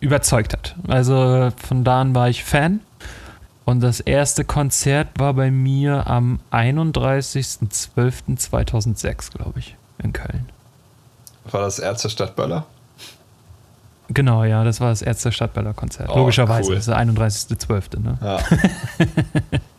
überzeugt 0.00 0.52
hat. 0.52 0.76
Also 0.88 1.50
von 1.56 1.84
da 1.84 2.00
an 2.00 2.14
war 2.14 2.28
ich 2.28 2.44
Fan. 2.44 2.80
Und 3.64 3.80
das 3.80 4.00
erste 4.00 4.44
Konzert 4.44 5.08
war 5.18 5.34
bei 5.34 5.52
mir 5.52 6.08
am 6.08 6.40
31.12.2006, 6.50 9.36
glaube 9.36 9.60
ich, 9.60 9.76
in 10.02 10.12
Köln. 10.12 10.48
War 11.50 11.60
das 11.62 11.78
Ärzte 11.78 12.10
Stadtböller? 12.10 12.66
Genau, 14.08 14.42
ja, 14.44 14.64
das 14.64 14.80
war 14.80 14.88
das 14.90 15.00
Ärzte 15.00 15.30
Stadtböller 15.30 15.74
Konzert. 15.74 16.10
Oh, 16.10 16.16
Logischerweise, 16.18 16.70
cool. 16.70 16.74
das 16.74 16.88
ist 16.88 16.94
der 16.94 16.98
31.12. 16.98 18.00
Ne? 18.00 18.18
Ja. 18.20 18.40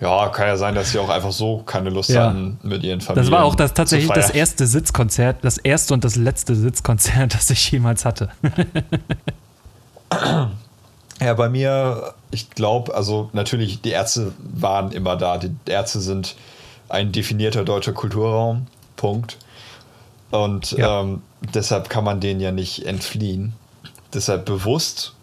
Ja, 0.00 0.28
kann 0.28 0.46
ja 0.46 0.56
sein, 0.56 0.74
dass 0.74 0.92
sie 0.92 0.98
auch 0.98 1.08
einfach 1.08 1.32
so 1.32 1.62
keine 1.64 1.88
Lust 1.88 2.10
ja. 2.10 2.26
hatten 2.26 2.58
mit 2.62 2.82
ihren 2.82 3.00
Familien. 3.00 3.30
Das 3.30 3.38
war 3.38 3.44
auch 3.44 3.54
das, 3.54 3.72
tatsächlich 3.72 4.10
das 4.10 4.30
erste 4.30 4.66
Sitzkonzert, 4.66 5.38
das 5.42 5.56
erste 5.56 5.94
und 5.94 6.04
das 6.04 6.16
letzte 6.16 6.54
Sitzkonzert, 6.54 7.34
das 7.34 7.48
ich 7.48 7.70
jemals 7.70 8.04
hatte. 8.04 8.28
ja, 11.20 11.34
bei 11.34 11.48
mir, 11.48 12.14
ich 12.30 12.50
glaube, 12.50 12.94
also 12.94 13.30
natürlich, 13.32 13.80
die 13.80 13.90
Ärzte 13.90 14.32
waren 14.38 14.92
immer 14.92 15.16
da. 15.16 15.38
Die 15.38 15.54
Ärzte 15.64 16.00
sind 16.00 16.36
ein 16.90 17.12
definierter 17.12 17.64
deutscher 17.64 17.92
Kulturraum. 17.92 18.66
Punkt. 18.96 19.38
Und 20.30 20.72
ja. 20.72 21.00
ähm, 21.00 21.22
deshalb 21.54 21.88
kann 21.88 22.04
man 22.04 22.20
denen 22.20 22.40
ja 22.40 22.52
nicht 22.52 22.84
entfliehen. 22.84 23.54
Deshalb 24.12 24.44
bewusst 24.44 25.14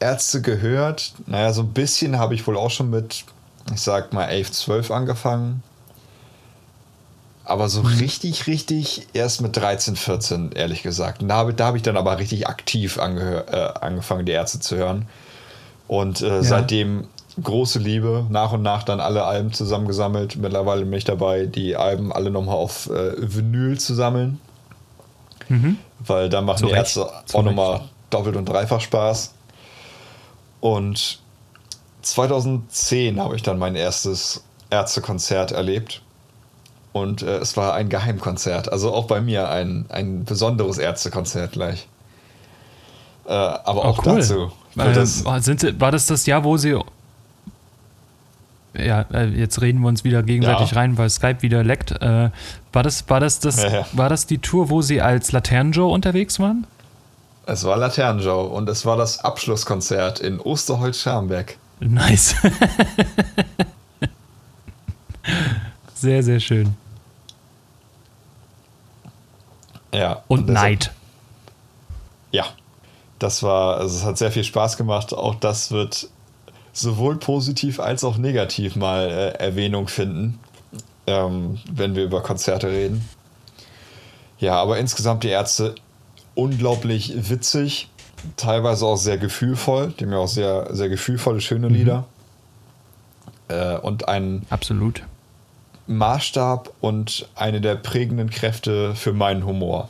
Ärzte 0.00 0.42
gehört. 0.42 1.12
Naja, 1.26 1.52
so 1.52 1.62
ein 1.62 1.72
bisschen 1.72 2.18
habe 2.18 2.34
ich 2.34 2.46
wohl 2.46 2.56
auch 2.56 2.70
schon 2.70 2.90
mit 2.90 3.24
ich 3.72 3.80
sag 3.80 4.12
mal 4.12 4.26
11, 4.26 4.52
12 4.52 4.90
angefangen. 4.90 5.62
Aber 7.44 7.68
so 7.68 7.82
mhm. 7.82 7.98
richtig, 7.98 8.46
richtig 8.46 9.08
erst 9.14 9.40
mit 9.40 9.56
13, 9.56 9.96
14, 9.96 10.52
ehrlich 10.52 10.82
gesagt. 10.82 11.22
Und 11.22 11.28
da 11.28 11.36
habe 11.36 11.54
da 11.54 11.66
hab 11.66 11.74
ich 11.74 11.82
dann 11.82 11.96
aber 11.96 12.18
richtig 12.18 12.46
aktiv 12.46 12.98
äh, 12.98 13.00
angefangen, 13.00 14.26
die 14.26 14.32
Ärzte 14.32 14.60
zu 14.60 14.76
hören. 14.76 15.06
Und 15.88 16.22
äh, 16.22 16.36
ja. 16.36 16.42
seitdem 16.42 17.08
große 17.42 17.78
Liebe, 17.78 18.26
nach 18.28 18.52
und 18.52 18.62
nach 18.62 18.82
dann 18.82 19.00
alle 19.00 19.24
Alben 19.24 19.52
zusammengesammelt. 19.52 20.36
Mittlerweile 20.36 20.84
bin 20.84 20.92
ich 20.92 21.04
dabei, 21.04 21.46
die 21.46 21.76
Alben 21.76 22.12
alle 22.12 22.30
nochmal 22.30 22.56
auf 22.56 22.88
äh, 22.90 23.14
Vinyl 23.16 23.78
zu 23.78 23.94
sammeln. 23.94 24.40
Mhm. 25.48 25.78
Weil 25.98 26.28
da 26.28 26.40
machen 26.40 26.66
die 26.66 26.72
Ärzte 26.72 27.08
auch 27.32 27.42
nochmal 27.42 27.82
doppelt 28.10 28.36
und 28.36 28.48
dreifach 28.48 28.80
Spaß. 28.80 29.32
Und 30.60 31.21
2010 32.02 33.20
habe 33.20 33.36
ich 33.36 33.42
dann 33.42 33.58
mein 33.58 33.76
erstes 33.76 34.44
Ärztekonzert 34.70 35.52
erlebt. 35.52 36.02
Und 36.92 37.22
äh, 37.22 37.38
es 37.38 37.56
war 37.56 37.74
ein 37.74 37.88
Geheimkonzert. 37.88 38.70
Also 38.70 38.92
auch 38.92 39.06
bei 39.06 39.20
mir 39.20 39.48
ein, 39.48 39.86
ein 39.88 40.24
besonderes 40.24 40.78
Ärztekonzert 40.78 41.52
gleich. 41.52 41.88
Äh, 43.26 43.32
aber 43.32 43.84
auch 43.84 43.98
oh, 43.98 44.10
cool. 44.10 44.16
dazu. 44.16 44.52
Äh, 44.76 44.92
das 44.92 45.24
sind, 45.44 45.80
war 45.80 45.90
das 45.90 46.06
das 46.06 46.26
Jahr, 46.26 46.44
wo 46.44 46.56
sie. 46.56 46.78
Ja, 48.74 49.02
äh, 49.12 49.26
jetzt 49.26 49.60
reden 49.60 49.80
wir 49.80 49.88
uns 49.88 50.02
wieder 50.04 50.22
gegenseitig 50.22 50.72
ja. 50.72 50.78
rein, 50.78 50.98
weil 50.98 51.08
Skype 51.08 51.42
wieder 51.42 51.62
leckt. 51.62 51.92
Äh, 51.92 52.30
war, 52.72 52.82
das, 52.82 53.08
war, 53.08 53.20
das 53.20 53.38
das, 53.38 53.62
ja, 53.62 53.70
ja. 53.70 53.86
war 53.92 54.08
das 54.08 54.26
die 54.26 54.38
Tour, 54.38 54.70
wo 54.70 54.82
sie 54.82 55.00
als 55.00 55.32
Laternenjoe 55.32 55.90
unterwegs 55.90 56.40
waren? 56.40 56.66
Es 57.44 57.64
war 57.64 57.76
Laternenjoe 57.76 58.48
und 58.48 58.68
es 58.68 58.86
war 58.86 58.96
das 58.96 59.24
Abschlusskonzert 59.24 60.20
in 60.20 60.40
Osterholz-Scharmbeck. 60.40 61.58
Nice. 61.82 62.36
sehr, 65.94 66.22
sehr 66.22 66.40
schön. 66.40 66.76
Ja. 69.92 70.22
Und, 70.28 70.48
und 70.48 70.50
Neid. 70.50 70.92
Ja. 72.30 72.46
Das 73.18 73.42
war, 73.42 73.76
also 73.76 73.96
es 73.96 74.04
hat 74.04 74.18
sehr 74.18 74.32
viel 74.32 74.44
Spaß 74.44 74.76
gemacht. 74.76 75.12
Auch 75.12 75.34
das 75.36 75.70
wird 75.70 76.08
sowohl 76.72 77.16
positiv 77.16 77.78
als 77.78 78.04
auch 78.04 78.16
negativ 78.16 78.76
mal 78.76 79.08
äh, 79.08 79.38
Erwähnung 79.38 79.88
finden, 79.88 80.40
ähm, 81.06 81.60
wenn 81.70 81.94
wir 81.94 82.04
über 82.04 82.22
Konzerte 82.22 82.68
reden. 82.68 83.06
Ja, 84.38 84.60
aber 84.60 84.78
insgesamt 84.78 85.22
die 85.22 85.28
Ärzte 85.28 85.74
unglaublich 86.34 87.30
witzig 87.30 87.90
teilweise 88.36 88.86
auch 88.86 88.96
sehr 88.96 89.18
gefühlvoll. 89.18 89.92
Die 89.98 90.04
haben 90.04 90.12
ja 90.12 90.18
auch 90.18 90.28
sehr, 90.28 90.74
sehr 90.74 90.88
gefühlvolle, 90.88 91.40
schöne 91.40 91.68
mhm. 91.68 91.74
Lieder. 91.74 92.04
Äh, 93.48 93.76
und 93.78 94.08
ein 94.08 94.46
Absolut. 94.50 95.02
Maßstab 95.86 96.72
und 96.80 97.28
eine 97.34 97.60
der 97.60 97.74
prägenden 97.76 98.30
Kräfte 98.30 98.94
für 98.94 99.12
meinen 99.12 99.44
Humor. 99.46 99.88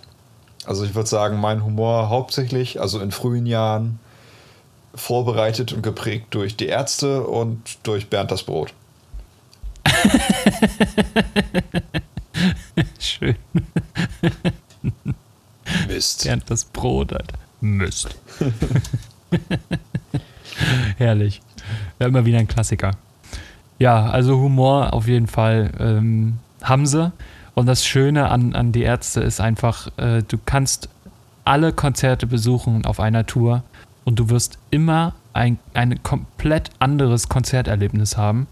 Also 0.65 0.85
ich 0.85 0.95
würde 0.95 1.09
sagen, 1.09 1.41
mein 1.41 1.65
Humor 1.65 2.09
hauptsächlich, 2.09 2.81
also 2.81 3.01
in 3.01 3.11
frühen 3.11 3.47
Jahren, 3.47 3.99
vorbereitet 4.95 5.73
und 5.73 5.83
geprägt 5.83 6.27
durch 6.31 6.57
die 6.57 6.67
Ärzte 6.67 7.25
und 7.25 7.79
durch 7.83 8.09
Bernd 8.09 8.31
das 8.31 8.43
Brot. 8.43 8.73
Schön. 12.99 13.37
Mist. 15.89 16.25
Bernd 16.25 16.45
das 16.49 16.65
Brot, 16.65 17.13
Alter. 17.13 17.39
Mist. 17.63 18.17
Herrlich. 20.99 21.41
Ja, 21.99 22.09
immer 22.09 22.27
wieder 22.27 22.39
ein 22.39 22.49
Klassiker. 22.49 22.91
Ja, 23.79 24.07
also 24.07 24.39
Humor 24.39 24.93
auf 24.93 25.09
jeden 25.09 25.27
Fall 25.29 25.71
ähm, 25.79 26.39
haben 26.63 26.87
sie. 26.87 27.13
Und 27.55 27.67
das 27.67 27.87
Schöne 27.87 28.29
an, 28.31 28.55
an 28.55 28.73
die 28.73 28.83
Ärzte 28.83 29.21
ist 29.21 29.41
einfach, 29.41 29.89
äh, 29.97 30.23
du 30.23 30.39
kannst 30.45 30.89
alle 31.45 31.73
Konzerte 31.73 32.27
besuchen 32.27 32.85
auf 32.85 33.01
einer 33.01 33.27
Tour 33.27 33.63
und 34.05 34.19
du 34.19 34.29
wirst 34.31 34.59
immer 34.71 35.15
ein, 35.33 35.59
ein 35.75 36.03
komplett 36.03 36.71
anderes 36.79 37.29
Konzerterlebnis 37.29 38.17
haben. 38.17 38.47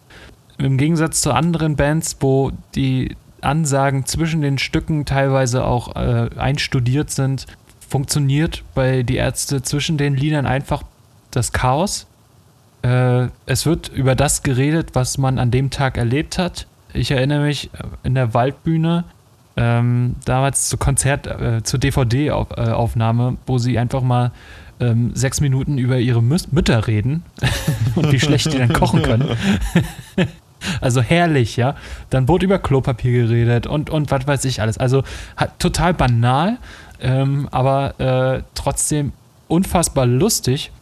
Im 0.59 0.77
Gegensatz 0.77 1.21
zu 1.21 1.33
anderen 1.33 1.77
Bands, 1.77 2.17
wo 2.21 2.53
die 2.75 3.17
Ansagen 3.41 4.05
zwischen 4.05 4.43
den 4.43 4.59
Stücken 4.59 5.07
teilweise 5.07 5.65
auch 5.65 5.97
äh, 5.97 6.29
einstudiert 6.37 7.11
sind, 7.11 7.47
funktioniert 7.91 8.63
bei 8.75 9.03
die 9.03 9.17
Ärzte 9.17 9.63
zwischen 9.63 9.99
den 9.99 10.17
Liedern 10.17 10.47
einfach 10.47 10.85
das 11.33 11.53
Chaos. 11.53 12.07
Äh, 12.83 13.27
es 13.47 13.67
wird 13.67 13.89
über 13.89 14.15
das 14.15 14.43
geredet, 14.43 14.91
was 14.95 15.19
man 15.19 15.39
an 15.39 15.51
dem 15.51 15.71
Tag 15.71 15.99
erlebt 15.99 16.39
hat. 16.39 16.67
Ich 16.95 17.11
erinnere 17.11 17.43
mich 17.43 17.71
äh, 17.75 17.83
in 18.05 18.15
der 18.15 18.33
Waldbühne, 18.33 19.05
ähm, 19.57 20.15
damals 20.25 20.69
zu 20.69 20.79
Konzert, 20.79 21.27
äh, 21.27 21.63
zur 21.63 21.81
DVD-Aufnahme, 21.81 23.33
äh, 23.33 23.37
wo 23.47 23.59
sie 23.59 23.79
einfach 23.79 24.03
mal 24.03 24.31
ähm, 24.79 25.11
sechs 25.15 25.41
Minuten 25.41 25.77
über 25.77 25.99
ihre 25.99 26.23
Mü 26.23 26.37
Mütter 26.53 26.87
reden 26.87 27.25
und 27.97 28.13
wie 28.13 28.21
schlecht 28.21 28.53
die 28.53 28.59
dann 28.59 28.73
kochen 28.73 29.03
können. 29.03 29.29
also 30.81 31.03
herrlich, 31.03 31.57
ja. 31.57 31.75
Dann 32.09 32.29
wurde 32.29 32.47
über 32.47 32.59
Klopapier 32.59 33.13
geredet 33.13 33.67
und, 33.67 33.91
und 33.91 34.11
was 34.11 34.27
weiß 34.27 34.45
ich 34.47 34.63
alles. 34.63 34.79
Also 34.79 35.03
hat, 35.37 35.59
total 35.59 35.93
banal, 35.93 36.57
ähm, 37.01 37.49
aber 37.51 38.01
äh, 38.01 38.43
trotzdem 38.55 39.13
unfassbar 39.49 40.07
lustig. 40.07 40.73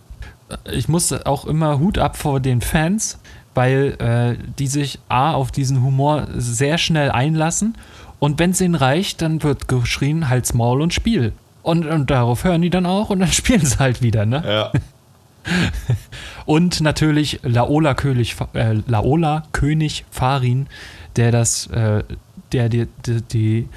Ich 0.71 0.89
muss 0.89 1.13
auch 1.13 1.45
immer 1.45 1.79
Hut 1.79 1.99
ab 1.99 2.17
vor 2.17 2.41
den 2.41 2.61
Fans, 2.61 3.19
weil 3.55 3.97
äh, 3.99 4.43
die 4.59 4.67
sich 4.67 4.99
A 5.09 5.33
auf 5.33 5.51
diesen 5.51 5.83
Humor 5.83 6.29
sehr 6.35 6.79
schnell 6.79 7.11
einlassen 7.11 7.77
und 8.19 8.39
wenn 8.39 8.51
es 8.51 8.61
ihnen 8.61 8.75
reicht, 8.75 9.23
dann 9.23 9.43
wird 9.43 9.69
geschrien, 9.69 10.29
Hals, 10.29 10.55
Maul 10.55 10.83
und 10.83 10.93
Spiel. 10.93 11.33
Und, 11.63 11.87
und 11.87 12.11
darauf 12.11 12.45
hören 12.45 12.63
die 12.63 12.71
dann 12.71 12.87
auch 12.87 13.11
und 13.11 13.21
dann 13.21 13.33
spielen 13.33 13.65
sie 13.65 13.79
halt 13.79 14.03
wieder, 14.03 14.27
ne? 14.27 14.43
Ja. 14.47 14.73
und 16.47 16.81
natürlich 16.81 17.41
Laola 17.43 17.95
König, 17.95 18.37
äh, 18.55 18.77
Laola 18.87 19.45
König 19.53 20.05
Farin, 20.11 20.67
der 21.17 21.31
das, 21.33 21.69
äh, 21.69 22.03
der 22.53 22.69
die, 22.69 22.87
die, 23.07 23.23
die 23.23 23.69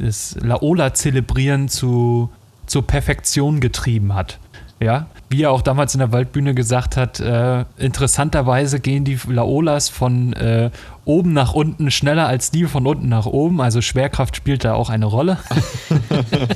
das 0.00 0.36
Laola-Zelebrieren 0.40 1.68
zu, 1.68 2.30
zur 2.66 2.86
Perfektion 2.86 3.60
getrieben 3.60 4.14
hat. 4.14 4.38
Ja, 4.82 5.08
wie 5.28 5.42
er 5.42 5.50
auch 5.50 5.60
damals 5.60 5.94
in 5.94 5.98
der 5.98 6.10
Waldbühne 6.10 6.54
gesagt 6.54 6.96
hat, 6.96 7.20
äh, 7.20 7.66
interessanterweise 7.76 8.80
gehen 8.80 9.04
die 9.04 9.18
Laolas 9.28 9.90
von 9.90 10.32
äh, 10.32 10.70
oben 11.04 11.34
nach 11.34 11.52
unten 11.52 11.90
schneller 11.90 12.26
als 12.26 12.50
die 12.50 12.64
von 12.64 12.86
unten 12.86 13.10
nach 13.10 13.26
oben. 13.26 13.60
Also 13.60 13.82
Schwerkraft 13.82 14.36
spielt 14.36 14.64
da 14.64 14.72
auch 14.72 14.88
eine 14.88 15.04
Rolle. 15.04 15.36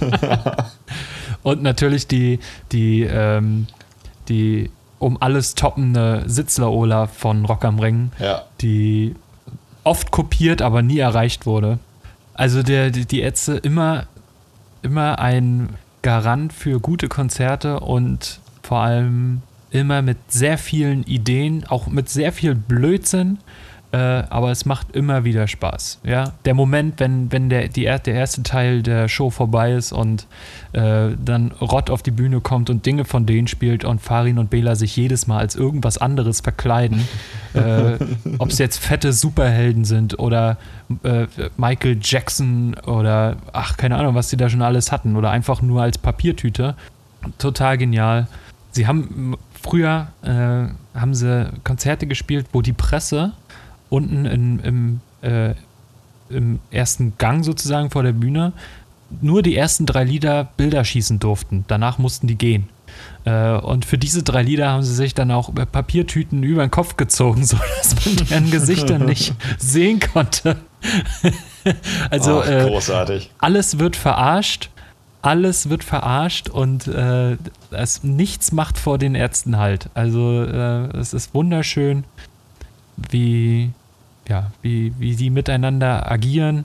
Und 1.43 1.63
natürlich 1.63 2.07
die, 2.07 2.39
die, 2.73 3.03
ähm, 3.03 3.67
die 4.31 4.71
um 4.99 5.21
alles 5.21 5.55
toppende 5.55 6.23
Sitzlaola 6.27 7.09
von 7.09 7.45
Rock 7.45 7.67
am 7.67 7.79
Ring, 7.79 8.11
ja. 8.19 8.43
die 8.63 9.15
oft 9.85 10.11
kopiert, 10.11 10.63
aber 10.63 10.81
nie 10.81 10.99
erreicht 10.99 11.45
wurde. 11.45 11.79
Also 12.35 12.63
der, 12.63 12.91
die, 12.91 13.23
Ätze 13.23 13.57
immer, 13.57 14.07
immer 14.83 15.19
ein 15.19 15.71
Garant 16.03 16.53
für 16.53 16.81
gute 16.81 17.09
Konzerte 17.09 17.81
und 17.81 18.41
vor 18.63 18.81
allem 18.81 19.43
immer 19.71 20.03
mit 20.03 20.19
sehr 20.29 20.59
vielen 20.59 21.05
Ideen, 21.05 21.65
auch 21.67 21.87
mit 21.87 22.09
sehr 22.09 22.33
viel 22.33 22.55
Blödsinn, 22.55 23.39
äh, 23.95 24.25
aber 24.29 24.51
es 24.51 24.65
macht 24.65 24.97
immer 24.97 25.23
wieder 25.23 25.47
Spaß. 25.47 26.01
Ja? 26.03 26.33
Der 26.45 26.55
Moment, 26.55 26.99
wenn, 26.99 27.31
wenn 27.31 27.49
der, 27.49 27.69
die, 27.69 27.85
der 27.85 28.15
erste 28.15 28.43
Teil 28.43 28.83
der 28.83 29.07
Show 29.07 29.31
vorbei 29.31 29.73
ist 29.75 29.93
und 29.93 30.27
äh, 30.73 31.11
dann 31.17 31.53
Rott 31.61 31.91
auf 31.91 32.03
die 32.03 32.11
Bühne 32.11 32.41
kommt 32.41 32.71
und 32.71 32.87
Dinge 32.87 33.05
von 33.05 33.25
denen 33.25 33.47
spielt 33.47 33.85
und 33.85 34.03
Farin 34.03 34.39
und 34.39 34.51
Bela 34.51 34.75
sich 34.75 34.97
jedes 34.97 35.29
Mal 35.29 35.39
als 35.39 35.55
irgendwas 35.55 35.97
anderes 35.97 36.41
verkleiden, 36.41 37.07
äh, 37.55 37.99
ob 38.39 38.49
es 38.49 38.59
jetzt 38.59 38.79
fette 38.79 39.13
Superhelden 39.13 39.85
sind 39.85 40.19
oder 40.19 40.57
äh, 41.05 41.29
Michael 41.57 42.01
Jackson 42.03 42.75
oder 42.87 43.37
ach, 43.53 43.77
keine 43.77 43.97
Ahnung, 43.97 44.17
was 44.17 44.29
sie 44.29 44.37
da 44.37 44.49
schon 44.49 44.63
alles 44.63 44.91
hatten 44.91 45.15
oder 45.15 45.31
einfach 45.31 45.63
nur 45.63 45.83
als 45.83 45.99
Papiertüte. 45.99 46.75
Total 47.39 47.79
genial. 47.79 48.27
Sie 48.73 48.89
haben 48.89 49.37
früher 49.63 50.09
äh, 50.23 50.99
haben 50.99 51.15
sie 51.15 51.49
Konzerte 51.65 52.07
gespielt, 52.07 52.47
wo 52.53 52.61
die 52.61 52.73
Presse 52.73 53.33
unten 53.95 54.27
in, 54.27 54.59
im, 54.61 55.01
äh, 55.23 55.55
im 56.29 56.59
ersten 56.71 57.15
Gang 57.19 57.45
sozusagen 57.45 57.91
vor 57.91 58.03
der 58.03 58.13
Bühne 58.13 58.53
nur 59.21 59.43
die 59.43 59.57
ersten 59.57 59.87
drei 59.87 60.05
Lieder 60.05 60.49
Bilder 60.57 60.85
schießen 60.85 61.19
durften. 61.21 61.65
Danach 61.69 61.99
mussten 61.99 62.27
die 62.27 62.37
gehen. 62.37 62.69
Äh, 63.25 63.53
und 63.53 63.85
für 63.85 63.99
diese 63.99 64.23
drei 64.23 64.43
Lieder 64.43 64.71
haben 64.71 64.83
sie 64.83 64.95
sich 64.95 65.15
dann 65.15 65.31
auch 65.31 65.53
Papiertüten 65.55 66.43
über 66.43 66.67
den 66.67 66.71
Kopf 66.71 66.97
gezogen, 66.97 67.45
sodass 67.47 68.05
man 68.05 68.17
deren 68.17 68.51
Gesichter 68.51 68.99
nicht 68.99 69.35
sehen 69.59 70.01
konnte. 70.01 70.57
also 72.11 72.43
Ach, 72.43 72.69
großartig. 72.69 73.27
Äh, 73.27 73.31
alles 73.39 73.79
wird 73.79 73.97
verarscht. 73.97 74.71
Alles 75.23 75.71
wird 75.71 75.83
verarscht 75.83 76.51
und 76.51 76.87
äh, 76.87 77.39
es, 77.71 78.05
nichts 78.05 78.53
macht 78.53 78.77
vor 78.77 78.99
den 78.99 79.15
Ärzten 79.15 79.57
halt. 79.57 79.89
Also 79.95 80.43
äh, 80.43 80.95
es 80.99 81.15
ist 81.15 81.33
wunderschön, 81.33 82.05
wie, 83.11 83.71
ja, 84.29 84.51
wie, 84.63 84.93
wie 84.99 85.17
die 85.17 85.31
miteinander 85.31 86.11
agieren. 86.11 86.65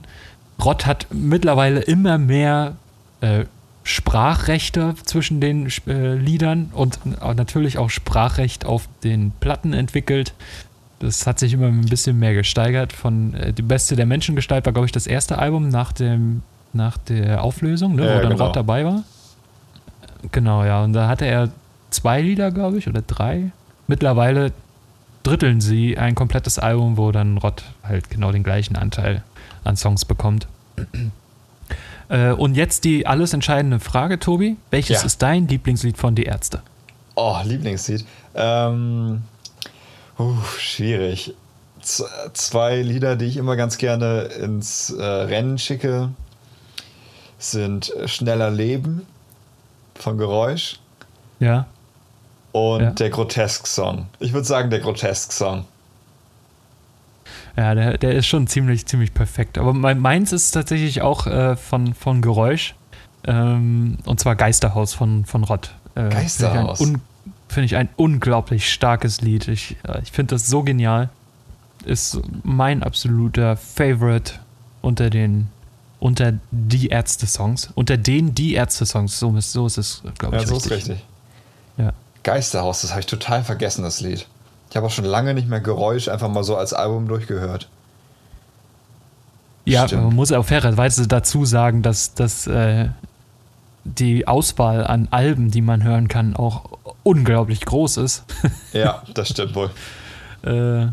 Rott 0.62 0.86
hat 0.86 1.06
mittlerweile 1.10 1.80
immer 1.80 2.18
mehr 2.18 2.76
äh, 3.20 3.44
Sprachrechte 3.82 4.94
zwischen 5.04 5.40
den 5.40 5.68
äh, 5.86 6.14
Liedern 6.14 6.70
und 6.72 6.98
natürlich 7.20 7.78
auch 7.78 7.90
Sprachrecht 7.90 8.66
auf 8.66 8.88
den 9.02 9.32
Platten 9.40 9.72
entwickelt. 9.72 10.34
Das 10.98 11.26
hat 11.26 11.38
sich 11.38 11.54
immer 11.54 11.68
ein 11.68 11.86
bisschen 11.86 12.18
mehr 12.18 12.34
gesteigert. 12.34 12.92
Von 12.92 13.34
äh, 13.34 13.52
Die 13.52 13.62
Beste 13.62 13.96
der 13.96 14.06
Menschengestalt 14.06 14.66
war, 14.66 14.72
glaube 14.72 14.86
ich, 14.86 14.92
das 14.92 15.06
erste 15.06 15.38
Album 15.38 15.70
nach, 15.70 15.92
dem, 15.92 16.42
nach 16.74 16.98
der 16.98 17.42
Auflösung, 17.42 17.96
ne, 17.96 18.06
Ja, 18.06 18.16
wo 18.16 18.20
dann 18.20 18.32
genau. 18.32 18.46
Rott 18.46 18.56
dabei 18.56 18.84
war. 18.84 19.02
Genau, 20.30 20.64
ja. 20.64 20.84
Und 20.84 20.92
da 20.92 21.08
hatte 21.08 21.24
er 21.24 21.48
zwei 21.88 22.20
Lieder, 22.20 22.50
glaube 22.50 22.76
ich, 22.78 22.86
oder 22.86 23.00
drei. 23.00 23.50
Mittlerweile 23.86 24.52
dritteln 25.22 25.60
sie 25.60 25.96
ein 25.98 26.14
komplettes 26.14 26.58
Album, 26.58 26.96
wo 26.96 27.12
dann 27.12 27.38
Rott 27.38 27.64
halt 27.82 28.10
genau 28.10 28.32
den 28.32 28.42
gleichen 28.42 28.76
Anteil 28.76 29.22
an 29.64 29.76
Songs 29.76 30.04
bekommt. 30.04 30.46
Äh, 32.08 32.32
und 32.32 32.56
jetzt 32.56 32.82
die 32.84 33.06
alles 33.06 33.32
entscheidende 33.34 33.78
Frage, 33.78 34.18
Tobi. 34.18 34.56
Welches 34.72 35.02
Ja. 35.02 35.06
ist 35.06 35.22
dein 35.22 35.46
Lieblingslied 35.46 35.96
von 35.96 36.16
Die 36.16 36.24
Ärzte? 36.24 36.60
Oh, 37.14 37.36
Lieblingslied. 37.44 38.04
Ähm, 38.34 39.22
uh, 40.18 40.34
schwierig. 40.58 41.34
Z 41.80 42.06
zwei 42.32 42.82
Lieder, 42.82 43.14
die 43.14 43.26
ich 43.26 43.36
immer 43.36 43.54
ganz 43.54 43.78
gerne 43.78 44.22
ins 44.22 44.90
äh, 44.90 45.04
Rennen 45.04 45.56
schicke, 45.58 46.08
sind 47.38 47.92
Schneller 48.06 48.50
Leben 48.50 49.06
von 49.94 50.18
Geräusch 50.18 50.80
Ja. 51.38 51.66
Und 52.52 52.80
Ja. 52.82 52.90
der 52.90 53.10
Grotesk-Song. 53.10 54.06
Ich 54.18 54.32
würde 54.32 54.46
sagen, 54.46 54.70
der 54.70 54.80
Grotesk-Song. 54.80 55.64
Ja, 57.56 57.74
der, 57.74 57.98
der 57.98 58.14
ist 58.14 58.26
schon 58.26 58.46
ziemlich, 58.46 58.86
ziemlich 58.86 59.12
perfekt. 59.12 59.58
Aber 59.58 59.74
mein, 59.74 59.98
meins 59.98 60.32
ist 60.32 60.52
tatsächlich 60.52 61.02
auch 61.02 61.26
äh, 61.26 61.56
von, 61.56 61.94
von 61.94 62.22
Geräusch. 62.22 62.74
Ähm, 63.26 63.98
und 64.06 64.18
zwar 64.20 64.36
Geisterhaus 64.36 64.94
von, 64.94 65.24
von 65.26 65.44
Rott. 65.44 65.74
Äh, 65.94 66.08
Geisterhaus. 66.08 66.78
Finde 66.78 67.00
ich, 67.00 67.52
finde 67.54 67.64
ich 67.66 67.76
ein 67.76 67.88
unglaublich 67.96 68.72
starkes 68.72 69.20
Lied. 69.20 69.48
Ich, 69.48 69.76
äh, 69.86 70.00
ich 70.02 70.12
finde 70.12 70.34
das 70.34 70.46
so 70.48 70.62
genial. 70.62 71.10
Ist 71.84 72.20
mein 72.42 72.82
absoluter 72.82 73.56
Favorite 73.56 74.34
unter 74.82 75.10
den 75.10 75.48
unter 75.98 76.32
die 76.50 76.88
Ärzte-Songs. 76.88 77.72
Unter 77.74 77.98
den 77.98 78.34
die 78.34 78.54
Ärzte-Songs. 78.54 79.18
So, 79.18 79.36
ist- 79.36 79.52
so 79.52 79.66
ist 79.66 79.76
es, 79.76 80.02
glaube 80.18 80.36
Ja, 80.36 80.42
ich, 80.42 80.48
so 80.48 80.54
richtig. 80.54 80.72
ist 80.72 80.88
richtig. 80.88 81.04
Geisterhaus, 82.22 82.82
das 82.82 82.90
habe 82.90 83.00
ich 83.00 83.06
total 83.06 83.42
vergessen, 83.44 83.82
das 83.82 84.00
Lied. 84.00 84.26
Ich 84.68 84.76
habe 84.76 84.86
auch 84.86 84.90
schon 84.90 85.04
lange 85.04 85.34
nicht 85.34 85.48
mehr 85.48 85.60
Geräusch 85.60 86.08
einfach 86.08 86.28
mal 86.28 86.44
so 86.44 86.56
als 86.56 86.72
Album 86.72 87.08
durchgehört. 87.08 87.68
Ja, 89.64 89.86
Stimmt. 89.86 90.04
man 90.04 90.14
muss 90.14 90.32
auch 90.32 90.44
fairerweise 90.44 91.06
dazu 91.06 91.44
sagen, 91.44 91.82
dass, 91.82 92.14
dass 92.14 92.46
äh, 92.46 92.88
die 93.84 94.26
Auswahl 94.26 94.86
an 94.86 95.08
Alben, 95.10 95.50
die 95.50 95.60
man 95.60 95.82
hören 95.82 96.08
kann, 96.08 96.36
auch 96.36 96.78
unglaublich 97.02 97.60
groß 97.64 97.98
ist. 97.98 98.24
Ja, 98.72 99.02
das 99.14 99.28
stimmt 99.30 99.54
wohl. 99.54 99.70
äh, 100.44 100.88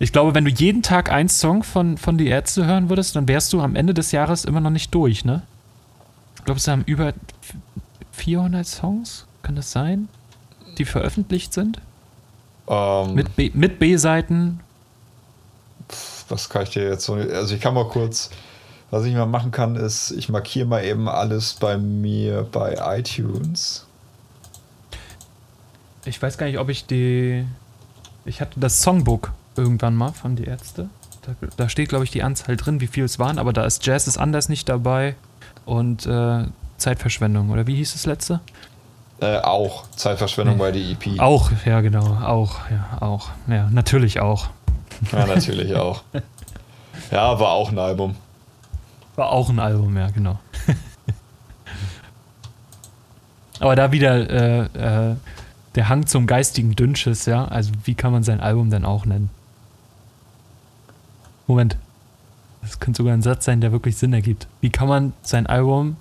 ich 0.00 0.12
glaube, 0.12 0.32
wenn 0.34 0.44
du 0.44 0.50
jeden 0.50 0.82
Tag 0.82 1.10
einen 1.10 1.28
Song 1.28 1.64
von, 1.64 1.98
von 1.98 2.18
Die 2.18 2.28
Ärzte 2.28 2.64
hören 2.64 2.88
würdest, 2.88 3.16
dann 3.16 3.26
wärst 3.26 3.52
du 3.52 3.60
am 3.60 3.74
Ende 3.74 3.94
des 3.94 4.12
Jahres 4.12 4.44
immer 4.44 4.60
noch 4.60 4.70
nicht 4.70 4.94
durch, 4.94 5.24
ne? 5.24 5.42
Ich 6.36 6.44
glaube, 6.44 6.58
es 6.58 6.68
haben 6.68 6.84
über 6.86 7.12
400 8.12 8.64
Songs, 8.64 9.26
kann 9.42 9.56
das 9.56 9.72
sein, 9.72 10.08
die 10.78 10.84
veröffentlicht 10.84 11.52
sind? 11.52 11.80
Ähm, 12.68 13.14
Mit 13.14 13.34
B- 13.36 13.50
mit 13.54 13.78
B-Seiten. 13.78 14.60
was 16.28 16.48
kann 16.48 16.62
ich 16.64 16.70
dir 16.70 16.88
jetzt 16.88 17.04
so. 17.04 17.14
Also, 17.14 17.54
ich 17.54 17.60
kann 17.60 17.74
mal 17.74 17.88
kurz. 17.88 18.30
Was 18.90 19.04
ich 19.04 19.14
mal 19.14 19.26
machen 19.26 19.50
kann, 19.50 19.76
ist, 19.76 20.12
ich 20.12 20.30
markiere 20.30 20.66
mal 20.66 20.82
eben 20.82 21.10
alles 21.10 21.52
bei 21.54 21.76
mir 21.76 22.46
bei 22.50 22.74
iTunes. 22.98 23.84
Ich 26.06 26.20
weiß 26.22 26.38
gar 26.38 26.46
nicht, 26.46 26.58
ob 26.58 26.70
ich 26.70 26.86
die. 26.86 27.44
Ich 28.24 28.40
hatte 28.40 28.58
das 28.60 28.80
Songbook 28.80 29.32
irgendwann 29.56 29.94
mal 29.94 30.12
von 30.12 30.36
Die 30.36 30.44
Ärzte. 30.44 30.88
Da, 31.22 31.34
da 31.56 31.68
steht, 31.68 31.90
glaube 31.90 32.04
ich, 32.04 32.10
die 32.10 32.22
Anzahl 32.22 32.56
drin, 32.56 32.80
wie 32.80 32.86
viel 32.86 33.04
es 33.04 33.18
waren, 33.18 33.38
aber 33.38 33.52
da 33.52 33.64
ist 33.66 33.84
Jazz 33.84 34.06
ist 34.06 34.16
anders 34.16 34.48
nicht 34.48 34.68
dabei 34.70 35.16
und 35.66 36.06
äh, 36.06 36.44
Zeitverschwendung. 36.78 37.50
Oder 37.50 37.66
wie 37.66 37.74
hieß 37.76 37.92
das 37.92 38.06
letzte? 38.06 38.40
Äh, 39.20 39.38
auch 39.38 39.88
Zeitverschwendung 39.90 40.58
bei 40.58 40.70
der 40.70 40.82
EP. 40.82 41.18
Auch, 41.18 41.50
ja, 41.64 41.80
genau. 41.80 42.06
Auch, 42.22 42.58
ja, 42.70 42.98
auch. 43.00 43.30
Ja, 43.48 43.68
natürlich 43.70 44.20
auch. 44.20 44.48
Ja, 45.12 45.26
natürlich 45.26 45.74
auch. 45.74 46.02
Ja, 47.10 47.38
war 47.40 47.50
auch 47.50 47.70
ein 47.70 47.78
Album. 47.78 48.14
War 49.16 49.30
auch 49.30 49.48
ein 49.48 49.58
Album, 49.58 49.96
ja, 49.96 50.10
genau. 50.10 50.38
Aber 53.60 53.74
da 53.74 53.90
wieder 53.90 54.30
äh, 54.30 55.10
äh, 55.10 55.16
der 55.74 55.88
Hang 55.88 56.06
zum 56.06 56.26
geistigen 56.26 56.76
Dünnschiss, 56.76 57.26
ja. 57.26 57.44
Also, 57.46 57.72
wie 57.84 57.94
kann 57.94 58.12
man 58.12 58.22
sein 58.22 58.40
Album 58.40 58.70
denn 58.70 58.84
auch 58.84 59.04
nennen? 59.04 59.30
Moment. 61.46 61.76
Das 62.62 62.78
könnte 62.80 62.98
sogar 62.98 63.14
ein 63.14 63.22
Satz 63.22 63.44
sein, 63.44 63.60
der 63.60 63.72
wirklich 63.72 63.96
Sinn 63.96 64.12
ergibt. 64.12 64.46
Wie 64.60 64.70
kann 64.70 64.88
man 64.88 65.12
sein 65.22 65.46
Album 65.46 65.96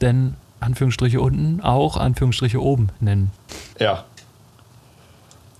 denn 0.00 0.34
Anführungsstriche 0.60 1.20
unten 1.20 1.60
auch 1.60 1.96
Anführungsstriche 1.96 2.62
oben 2.62 2.88
nennen? 3.00 3.30
Ja. 3.78 4.04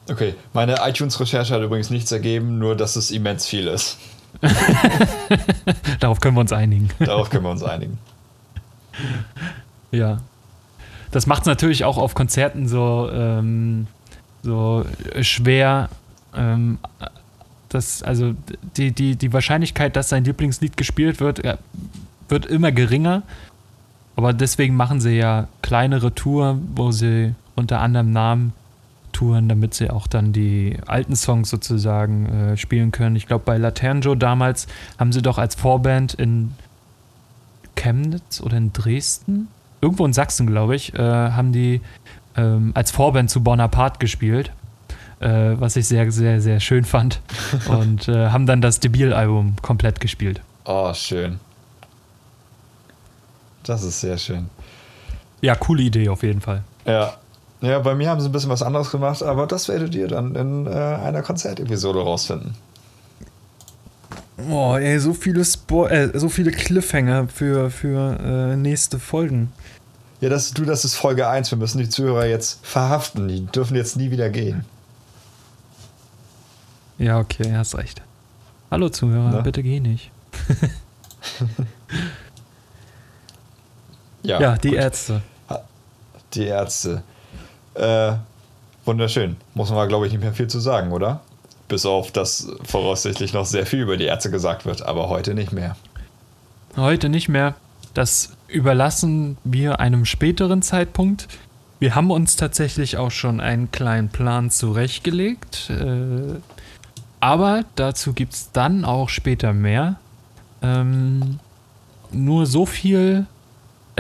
Okay, 0.09 0.35
meine 0.53 0.77
iTunes-Recherche 0.87 1.55
hat 1.55 1.63
übrigens 1.63 1.91
nichts 1.91 2.11
ergeben, 2.11 2.59
nur 2.59 2.77
dass 2.77 2.97
es 2.97 3.11
immens 3.11 3.47
viel 3.47 3.67
ist. 3.69 3.99
Darauf 6.01 6.21
können 6.21 6.37
wir 6.37 6.41
uns 6.41 6.53
einigen. 6.53 6.89
Darauf 6.99 7.31
können 7.31 7.45
wir 7.45 7.51
uns 7.51 7.63
einigen. 7.63 7.99
Ja. 9.91 10.19
Das 11.11 11.27
macht 11.27 11.43
es 11.43 11.47
natürlich 11.47 11.85
auch 11.85 11.99
auf 11.99 12.15
Konzerten 12.15 12.69
so, 12.69 13.11
ähm, 13.13 13.87
so 14.43 14.85
schwer. 15.21 15.89
Ähm, 16.35 16.79
das, 17.69 18.03
also 18.03 18.35
die, 18.77 18.93
die, 18.93 19.17
die 19.17 19.33
Wahrscheinlichkeit, 19.33 19.97
dass 19.97 20.09
sein 20.09 20.25
Lieblingslied 20.25 20.77
gespielt 20.77 21.21
wird, 21.21 21.43
wird 22.29 22.47
immer 22.47 22.73
geringer. 22.73 23.23
Aber 24.17 24.33
deswegen 24.33 24.77
machen 24.77 25.01
sie 25.01 25.17
ja 25.17 25.49
kleinere 25.63 26.15
Touren, 26.15 26.69
wo 26.75 26.91
sie 26.91 27.35
unter 27.57 27.81
anderem 27.81 28.13
Namen 28.13 28.53
touren, 29.13 29.49
damit 29.49 29.75
sie 29.75 29.91
auch 29.91 30.07
dann 30.07 30.33
die 30.33 30.77
alten 30.87 31.17
Songs 31.17 31.51
sozusagen 31.51 32.27
äh, 32.27 32.57
spielen 32.57 32.91
können. 32.91 33.17
Ich 33.17 33.27
glaube, 33.27 33.45
bei 33.45 33.59
Laternjo 33.59 34.15
damals 34.15 34.67
haben 34.99 35.13
sie 35.13 35.23
doch 35.23 35.39
als 35.39 35.55
Vorband 35.55 36.15
in 36.15 36.53
Chemnitz 37.77 38.41
oder 38.41 38.57
in 38.57 38.73
Dresden, 38.73 39.49
irgendwo 39.81 40.05
in 40.07 40.13
Sachsen, 40.13 40.47
glaube 40.47 40.77
ich, 40.77 40.95
äh, 40.95 40.99
haben 40.99 41.53
die 41.53 41.81
ähm, 42.37 42.73
als 42.75 42.91
Vorband 42.91 43.31
zu 43.31 43.43
Bonaparte 43.43 43.99
gespielt, 43.99 44.53
äh, 45.21 45.29
was 45.29 45.77
ich 45.77 45.87
sehr, 45.87 46.11
sehr, 46.13 46.41
sehr 46.41 46.61
schön 46.61 46.85
fand. 46.85 47.21
Und 47.69 48.09
äh, 48.09 48.29
haben 48.29 48.47
dann 48.47 48.61
das 48.61 48.81
Debil-Album 48.81 49.57
komplett 49.63 50.01
gespielt. 50.01 50.41
Oh, 50.65 50.93
schön. 50.95 51.41
Das 53.65 53.83
ist 53.83 54.01
sehr 54.01 54.19
schön. 54.19 54.49
Ja, 55.41 55.55
coole 55.55 55.83
Idee 55.83 56.09
auf 56.09 56.23
jeden 56.23 56.41
Fall. 56.41 56.63
Ja. 56.85 57.15
Ja, 57.63 57.79
bei 57.79 57.95
mir 57.95 58.09
haben 58.09 58.21
sie 58.21 58.29
ein 58.29 58.33
bisschen 58.33 58.49
was 58.49 58.63
anderes 58.63 58.91
gemacht, 58.91 59.23
aber 59.23 59.47
das 59.47 59.69
werdet 59.69 59.95
ihr 59.95 60.09
dann 60.09 60.35
in 60.35 60.67
äh, 60.67 60.71
einer 60.71 61.21
Konzertepisode 61.21 62.01
rausfinden. 62.01 62.55
Oh, 64.49 64.77
ey, 64.77 64.99
so 64.99 65.13
viele, 65.13 65.45
Spo 65.45 65.87
äh, 65.87 66.19
so 66.19 66.31
viele 66.31 66.51
Cliffhanger 66.53 67.29
für, 67.29 67.71
für 67.71 68.19
äh, 68.53 68.57
nächste 68.57 68.99
Folgen. 68.99 69.53
Ja, 70.23 70.31
das, 70.31 70.53
du, 70.53 70.65
das 70.65 70.85
ist 70.85 70.95
Folge 70.97 71.29
1. 71.29 71.51
Wir 71.51 71.59
müssen 71.59 71.79
die 71.79 71.89
Zuhörer 71.89 72.27
jetzt 72.27 72.65
verhaften. 72.65 73.29
Die 73.29 73.45
dürfen 73.47 73.77
jetzt 73.77 73.97
nie 73.97 74.11
wieder 74.11 74.31
gehen. 74.31 74.65
Ja, 76.99 77.19
okay, 77.19 77.55
hast 77.55 77.77
recht. 77.77 78.03
Hallo 78.71 78.89
Zuhörer, 78.89 79.31
Na? 79.33 79.41
bitte 79.41 79.63
geh 79.63 79.81
nicht. 79.81 80.11
Ja, 84.23 84.41
Ja, 84.41 84.57
die 84.57 84.69
gut. 84.69 84.79
Ärzte. 84.79 85.23
Die 86.35 86.45
Ärzte. 86.47 87.03
Äh, 87.75 88.13
wunderschön. 88.85 89.37
Muss 89.55 89.71
man, 89.71 89.89
glaube 89.89 90.07
ich, 90.07 90.13
nicht 90.13 90.23
mehr 90.23 90.33
viel 90.33 90.47
zu 90.49 90.61
sagen, 90.61 90.93
oder? 90.93 91.21
Bis 91.69 91.87
auf, 91.87 92.13
dass 92.13 92.49
voraussichtlich 92.65 93.33
noch 93.33 93.47
sehr 93.47 93.67
viel 93.67 93.81
über 93.81 93.97
die 93.97 94.05
Ärzte 94.05 94.31
gesagt 94.31 94.67
wird, 94.67 94.83
aber 94.83 95.09
heute 95.09 95.35
nicht 95.35 95.53
mehr. 95.53 95.77
Heute 96.77 97.09
nicht 97.09 97.29
mehr. 97.29 97.55
Das 97.95 98.33
überlassen 98.47 99.39
wir 99.45 99.81
einem 99.81 100.05
späteren 100.05 100.63
Zeitpunkt. 100.63 101.29
Wir 101.81 101.95
haben 101.95 102.11
uns 102.11 102.37
tatsächlich 102.37 102.97
auch 102.99 103.11
schon 103.11 103.41
einen 103.41 103.71
kleinen 103.73 104.09
Plan 104.09 104.51
zurechtgelegt. 104.51 105.71
Äh, 105.71 106.39
aber 107.21 107.65
dazu 107.75 108.13
gibt 108.13 108.35
es 108.35 108.53
dann 108.53 108.85
auch 108.85 109.09
später 109.09 109.53
mehr. 109.53 109.97
Ähm, 110.63 111.39
nur 112.13 112.47
so 112.47 112.67
viel. 112.67 113.27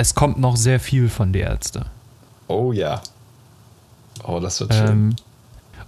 Es 0.00 0.14
kommt 0.14 0.38
noch 0.38 0.56
sehr 0.56 0.80
viel 0.80 1.10
von 1.10 1.34
der 1.34 1.48
Ärzte. 1.48 1.84
Oh 2.48 2.72
ja. 2.72 3.02
Oh, 4.24 4.40
das 4.40 4.58
wird 4.58 4.72
schön. 4.72 4.88
Ähm, 4.88 5.16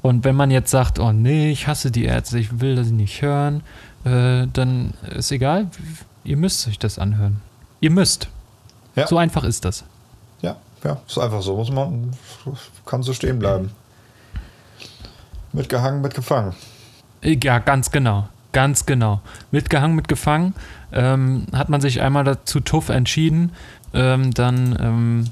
und 0.03 0.25
wenn 0.25 0.37
man 0.37 0.51
jetzt 0.51 0.71
sagt, 0.71 0.99
oh 0.99 1.13
nee, 1.13 1.51
ich 1.51 1.67
hasse 1.67 1.91
die 1.91 2.05
Ärzte, 2.05 2.39
ich 2.39 2.61
will 2.61 2.77
das 2.77 2.89
nicht 2.89 3.23
hören, 3.23 3.63
äh, 4.05 4.47
dann 4.53 4.93
ist 5.17 5.33
egal, 5.33 5.69
ihr 6.25 6.37
müsst 6.37 6.69
euch 6.69 6.79
das 6.79 6.99
anhören. 6.99 7.41
Ihr 7.81 7.91
müsst. 7.91 8.29
Ja. 8.97 9.07
So 9.07 9.17
einfach 9.17 9.45
ist 9.45 9.65
das. 9.65 9.83
Ja, 10.43 10.57
ja, 10.85 11.01
ist 11.09 11.19
einfach 11.19 11.41
so. 11.41 11.57
Muss 11.57 11.71
man, 11.71 12.11
kann 12.85 13.03
so 13.03 13.15
stehen 13.15 13.39
bleiben. 13.39 13.71
Mitgehangen, 15.55 16.03
mitgefangen. 16.03 16.53
Ja, 17.23 17.61
ganz 17.61 17.91
genau. 17.91 18.29
Ganz 18.53 18.85
genau. 18.85 19.23
Mitgehangen, 19.51 19.97
mitgefangen. 19.97 20.55
Ähm, 20.93 21.47
hat 21.55 21.71
man 21.71 21.81
sich 21.81 22.03
einmal 22.03 22.25
dazu 22.25 22.61
tuff 22.61 22.91
entschieden, 22.91 23.53
ähm, 23.95 24.33
dann, 24.33 24.77
ähm, 24.81 25.25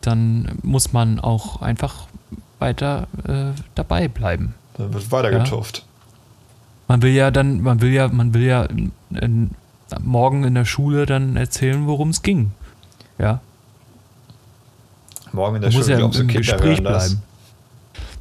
dann 0.00 0.58
muss 0.62 0.92
man 0.92 1.20
auch 1.20 1.60
einfach 1.62 2.06
weiter 2.58 3.06
äh, 3.26 3.52
dabei 3.74 4.08
bleiben. 4.08 4.54
Dann 4.76 4.92
wird 4.92 5.10
weiter 5.12 5.32
Ja. 5.32 5.38
getufft. 5.44 5.84
Man 6.88 7.02
will 7.02 7.12
ja 7.12 7.30
dann, 7.30 7.60
man 7.60 7.80
will 7.80 7.92
ja, 7.92 8.08
man 8.08 8.32
will 8.34 8.42
ja 8.42 8.62
in, 8.64 8.92
in, 9.10 9.50
morgen 10.02 10.44
in 10.44 10.54
der 10.54 10.64
Schule 10.64 11.04
dann 11.06 11.36
erzählen, 11.36 11.86
worum 11.86 12.10
es 12.10 12.22
ging. 12.22 12.52
Ja, 13.18 13.40
Morgen 15.32 15.56
in 15.56 15.62
der 15.62 15.70
man 15.70 15.76
muss 15.76 15.86
Schule 15.86 15.94
ja 15.96 15.98
glaubst 15.98 16.18
du, 16.20 16.26
Kinder 16.26 16.38
Gespräch 16.40 16.76
hören 16.78 16.84
das. 16.84 17.08
bleiben. 17.10 17.22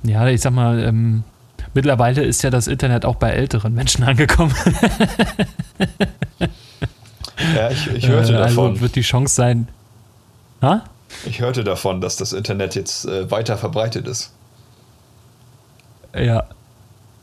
Ja, 0.03 0.27
ich 0.27 0.41
sag 0.41 0.53
mal, 0.53 0.79
ähm, 0.83 1.23
mittlerweile 1.73 2.23
ist 2.23 2.41
ja 2.43 2.49
das 2.49 2.67
Internet 2.67 3.05
auch 3.05 3.15
bei 3.15 3.29
älteren 3.31 3.73
Menschen 3.73 4.03
angekommen. 4.03 4.53
Ja, 7.55 7.69
ich, 7.69 7.87
ich 7.87 8.07
hörte 8.07 8.33
Äh, 8.33 8.37
davon. 8.37 8.69
Also 8.71 8.81
wird 8.81 8.95
die 8.95 9.01
Chance 9.01 9.35
sein. 9.35 9.67
Ha? 10.61 10.83
Ich 11.25 11.39
hörte 11.39 11.63
davon, 11.63 12.01
dass 12.01 12.17
das 12.17 12.33
Internet 12.33 12.75
jetzt 12.75 13.05
äh, 13.05 13.29
weiter 13.31 13.57
verbreitet 13.57 14.07
ist. 14.07 14.33
Ja. 16.15 16.45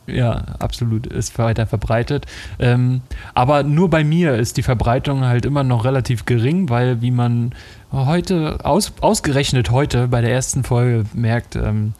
Ja, 0.07 0.43
absolut. 0.59 1.07
Ist 1.07 1.37
weiter 1.39 1.65
verbreitet. 1.65 2.27
Ähm, 2.59 3.01
aber 3.33 3.63
nur 3.63 3.89
bei 3.89 4.03
mir 4.03 4.35
ist 4.35 4.57
die 4.57 4.63
Verbreitung 4.63 5.25
halt 5.25 5.45
immer 5.45 5.63
noch 5.63 5.83
relativ 5.83 6.25
gering, 6.25 6.69
weil, 6.69 7.01
wie 7.01 7.09
man 7.09 7.55
heute, 7.91 8.59
aus, 8.63 8.93
ausgerechnet 9.01 9.71
heute 9.71 10.07
bei 10.07 10.21
der 10.21 10.31
ersten 10.31 10.63
Folge 10.63 11.05
merkt, 11.13 11.55
ähm, 11.55 11.93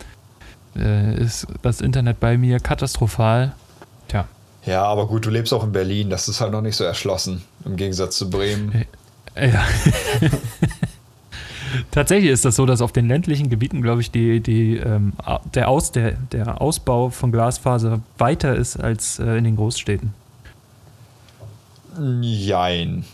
äh, 0.75 1.15
ist 1.19 1.47
das 1.63 1.81
Internet 1.81 2.19
bei 2.19 2.37
mir 2.37 2.59
katastrophal. 2.59 3.53
Ja, 4.65 4.83
aber 4.83 5.07
gut, 5.07 5.25
du 5.25 5.29
lebst 5.29 5.53
auch 5.53 5.63
in 5.63 5.71
Berlin. 5.71 6.09
Das 6.09 6.27
ist 6.27 6.41
halt 6.41 6.51
noch 6.51 6.61
nicht 6.61 6.75
so 6.75 6.83
erschlossen. 6.83 7.43
Im 7.65 7.75
Gegensatz 7.75 8.17
zu 8.17 8.29
Bremen. 8.29 8.85
Ja. 9.35 9.65
Tatsächlich 11.91 12.31
ist 12.31 12.45
das 12.45 12.55
so, 12.55 12.65
dass 12.65 12.81
auf 12.81 12.91
den 12.91 13.07
ländlichen 13.07 13.49
Gebieten, 13.49 13.81
glaube 13.81 14.01
ich, 14.01 14.11
die, 14.11 14.39
die, 14.39 14.77
ähm, 14.77 15.13
der, 15.53 15.69
Aus, 15.69 15.91
der, 15.91 16.13
der 16.13 16.61
Ausbau 16.61 17.09
von 17.09 17.31
Glasfaser 17.31 17.99
weiter 18.17 18.55
ist 18.55 18.77
als 18.77 19.19
äh, 19.19 19.37
in 19.37 19.43
den 19.43 19.55
Großstädten. 19.55 20.13
Jein. 22.21 23.05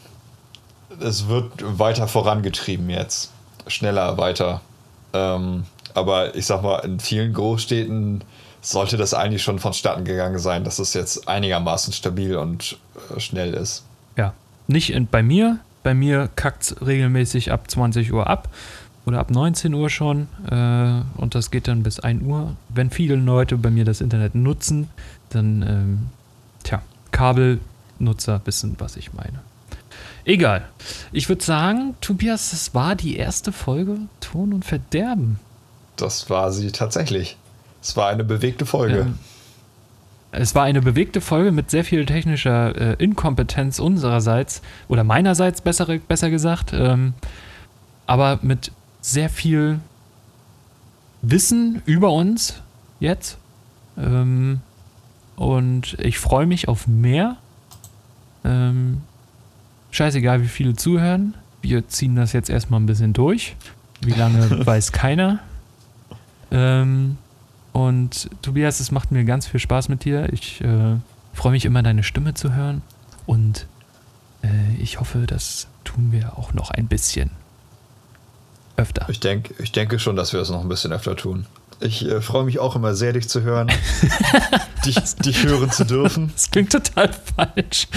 es 0.99 1.27
wird 1.27 1.51
weiter 1.59 2.07
vorangetrieben 2.07 2.89
jetzt. 2.89 3.31
Schneller 3.67 4.17
weiter. 4.17 4.61
Ähm, 5.13 5.65
aber 5.93 6.35
ich 6.35 6.45
sag 6.45 6.63
mal, 6.63 6.79
in 6.79 6.99
vielen 6.99 7.33
Großstädten 7.33 8.23
sollte 8.61 8.95
das 8.95 9.13
eigentlich 9.13 9.43
schon 9.43 9.59
vonstatten 9.59 10.05
gegangen 10.05 10.39
sein, 10.39 10.63
dass 10.63 10.79
es 10.79 10.93
jetzt 10.93 11.27
einigermaßen 11.27 11.93
stabil 11.93 12.35
und 12.35 12.77
äh, 13.15 13.19
schnell 13.19 13.53
ist. 13.53 13.83
Ja, 14.15 14.33
nicht 14.67 14.91
in, 14.91 15.07
bei 15.07 15.23
mir. 15.23 15.59
Bei 15.83 15.95
mir 15.95 16.29
kackt 16.35 16.63
es 16.63 16.85
regelmäßig 16.85 17.51
ab 17.51 17.69
20 17.69 18.13
Uhr 18.13 18.27
ab 18.27 18.49
oder 19.05 19.19
ab 19.19 19.31
19 19.31 19.73
Uhr 19.73 19.89
schon. 19.89 20.27
Äh, 20.49 21.01
und 21.19 21.33
das 21.33 21.49
geht 21.49 21.67
dann 21.67 21.81
bis 21.81 21.99
1 21.99 22.23
Uhr. 22.23 22.55
Wenn 22.69 22.91
viele 22.91 23.15
Leute 23.15 23.57
bei 23.57 23.71
mir 23.71 23.83
das 23.83 23.99
Internet 23.99 24.35
nutzen, 24.35 24.89
dann, 25.29 25.63
ähm, 25.63 26.09
tja, 26.63 26.83
Kabelnutzer 27.11 28.41
wissen, 28.45 28.75
was 28.77 28.95
ich 28.95 29.13
meine. 29.13 29.39
Egal. 30.23 30.67
Ich 31.11 31.29
würde 31.29 31.43
sagen, 31.43 31.95
Tobias, 31.99 32.51
das 32.51 32.75
war 32.75 32.95
die 32.95 33.17
erste 33.17 33.51
Folge 33.51 33.97
Ton 34.19 34.53
und 34.53 34.63
Verderben. 34.63 35.39
Das 35.95 36.29
war 36.29 36.51
sie 36.51 36.71
tatsächlich. 36.71 37.37
Es 37.81 37.97
war 37.97 38.09
eine 38.09 38.23
bewegte 38.23 38.65
Folge. 38.65 38.99
Ähm, 38.99 39.19
es 40.31 40.55
war 40.55 40.63
eine 40.63 40.81
bewegte 40.81 41.19
Folge 41.19 41.51
mit 41.51 41.69
sehr 41.69 41.83
viel 41.83 42.05
technischer 42.05 42.99
äh, 42.99 43.03
Inkompetenz 43.03 43.79
unsererseits 43.79 44.61
oder 44.87 45.03
meinerseits 45.03 45.61
besser, 45.61 45.85
besser 46.07 46.29
gesagt, 46.29 46.71
ähm, 46.73 47.13
aber 48.07 48.39
mit 48.41 48.71
sehr 49.01 49.29
viel 49.29 49.79
Wissen 51.21 51.81
über 51.85 52.11
uns 52.11 52.61
jetzt. 52.99 53.37
Ähm, 53.97 54.61
und 55.35 55.97
ich 55.99 56.17
freue 56.19 56.45
mich 56.45 56.67
auf 56.67 56.87
mehr. 56.87 57.37
Ähm, 58.45 59.01
scheißegal, 59.91 60.41
wie 60.43 60.47
viele 60.47 60.75
zuhören. 60.75 61.33
Wir 61.61 61.87
ziehen 61.87 62.15
das 62.15 62.31
jetzt 62.31 62.49
erstmal 62.49 62.79
ein 62.79 62.85
bisschen 62.85 63.13
durch. 63.13 63.55
Wie 64.01 64.13
lange 64.13 64.65
weiß 64.65 64.91
keiner. 64.93 65.39
Ähm, 66.51 67.17
und 67.73 68.29
Tobias, 68.41 68.79
es 68.79 68.91
macht 68.91 69.11
mir 69.11 69.23
ganz 69.23 69.47
viel 69.47 69.59
Spaß 69.59 69.89
mit 69.89 70.03
dir. 70.03 70.31
Ich 70.33 70.61
äh, 70.61 70.97
freue 71.33 71.51
mich 71.51 71.65
immer, 71.65 71.83
deine 71.83 72.03
Stimme 72.03 72.33
zu 72.33 72.53
hören. 72.53 72.81
Und 73.25 73.65
äh, 74.43 74.75
ich 74.81 74.99
hoffe, 74.99 75.25
das 75.27 75.67
tun 75.83 76.11
wir 76.11 76.37
auch 76.37 76.53
noch 76.53 76.71
ein 76.71 76.87
bisschen 76.87 77.31
öfter. 78.77 79.05
Ich, 79.09 79.19
denk, 79.19 79.53
ich 79.59 79.71
denke 79.71 79.99
schon, 79.99 80.15
dass 80.15 80.33
wir 80.33 80.39
es 80.39 80.49
noch 80.49 80.61
ein 80.61 80.69
bisschen 80.69 80.91
öfter 80.91 81.15
tun. 81.15 81.45
Ich 81.79 82.05
äh, 82.05 82.21
freue 82.21 82.43
mich 82.43 82.59
auch 82.59 82.75
immer 82.75 82.93
sehr, 82.93 83.13
dich 83.13 83.27
zu 83.27 83.41
hören, 83.41 83.71
dich, 84.85 84.95
dich 85.15 85.43
hören 85.43 85.71
zu 85.71 85.85
dürfen. 85.85 86.31
Das 86.33 86.51
klingt 86.51 86.71
total 86.71 87.11
falsch. 87.35 87.87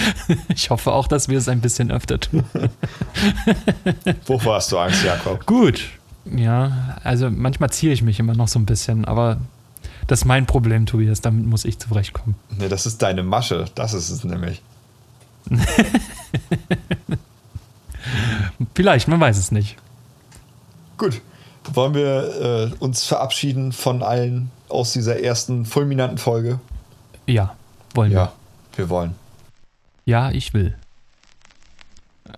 Ich 0.49 0.69
hoffe 0.69 0.91
auch, 0.91 1.07
dass 1.07 1.27
wir 1.27 1.37
es 1.37 1.47
ein 1.47 1.61
bisschen 1.61 1.91
öfter 1.91 2.19
tun. 2.19 2.43
Wovor 4.25 4.55
hast 4.55 4.71
du 4.71 4.79
Angst, 4.79 5.03
Jakob? 5.03 5.45
Gut. 5.45 5.83
Ja, 6.25 6.97
also 7.03 7.29
manchmal 7.29 7.69
ziehe 7.69 7.93
ich 7.93 8.01
mich 8.01 8.19
immer 8.19 8.33
noch 8.33 8.47
so 8.47 8.57
ein 8.57 8.65
bisschen, 8.65 9.05
aber 9.05 9.37
das 10.07 10.19
ist 10.21 10.25
mein 10.25 10.45
Problem, 10.45 10.85
Tobias. 10.85 11.21
Damit 11.21 11.45
muss 11.45 11.65
ich 11.65 11.79
zurechtkommen. 11.79 12.35
Nee, 12.57 12.69
das 12.69 12.85
ist 12.85 13.01
deine 13.01 13.23
Masche. 13.23 13.65
Das 13.75 13.93
ist 13.93 14.09
es 14.09 14.23
nämlich. 14.23 14.61
Vielleicht, 18.75 19.07
man 19.07 19.19
weiß 19.19 19.37
es 19.37 19.51
nicht. 19.51 19.77
Gut. 20.97 21.21
Wollen 21.73 21.95
wir 21.95 22.71
äh, 22.71 22.83
uns 22.83 23.05
verabschieden 23.05 23.71
von 23.71 24.03
allen 24.03 24.51
aus 24.69 24.93
dieser 24.93 25.19
ersten 25.21 25.65
fulminanten 25.65 26.19
Folge? 26.19 26.59
Ja, 27.25 27.55
wollen 27.93 28.11
wir. 28.11 28.17
Ja, 28.17 28.33
wir 28.75 28.89
wollen. 28.89 29.15
Ja, 30.05 30.29
ich 30.29 30.53
will. 30.53 30.75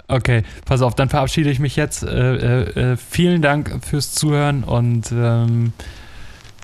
Okay, 0.08 0.44
pass 0.66 0.82
auf, 0.82 0.96
dann 0.96 1.10
verabschiede 1.10 1.50
ich 1.50 1.60
mich 1.60 1.76
jetzt. 1.76 2.04
Äh, 2.04 2.36
äh, 2.36 2.92
äh 2.94 2.98
vielen 2.98 3.42
Dank 3.42 3.84
fürs 3.84 4.14
Zuhören 4.14 4.64
und 4.64 5.12
ähm, 5.12 5.74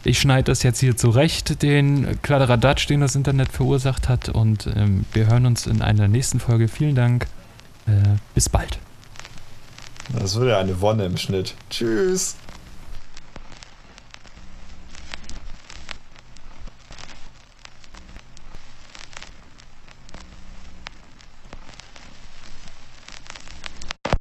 ich 0.04 0.20
schneide 0.20 0.46
das 0.46 0.64
jetzt 0.64 0.80
hier 0.80 0.98
zurecht, 0.98 1.62
den 1.62 2.22
Kladderadatsch, 2.22 2.88
den 2.88 3.02
das 3.02 3.16
Internet 3.16 3.50
verursacht 3.50 4.10
hat. 4.10 4.30
Und 4.30 4.68
ähm, 4.76 5.06
wir 5.14 5.28
hören 5.28 5.46
uns 5.46 5.68
in 5.68 5.82
einer 5.82 6.08
nächsten 6.08 6.40
Folge. 6.40 6.68
Vielen 6.68 6.96
Dank. 6.96 7.28
Äh, 7.86 7.92
bis 8.34 8.50
bald. 8.50 8.80
Das 10.18 10.36
wird 10.36 10.50
ja 10.50 10.60
eine 10.60 10.80
Wonne 10.82 11.06
im 11.06 11.18
Schnitt. 11.18 11.56
Tschüss. 11.70 12.36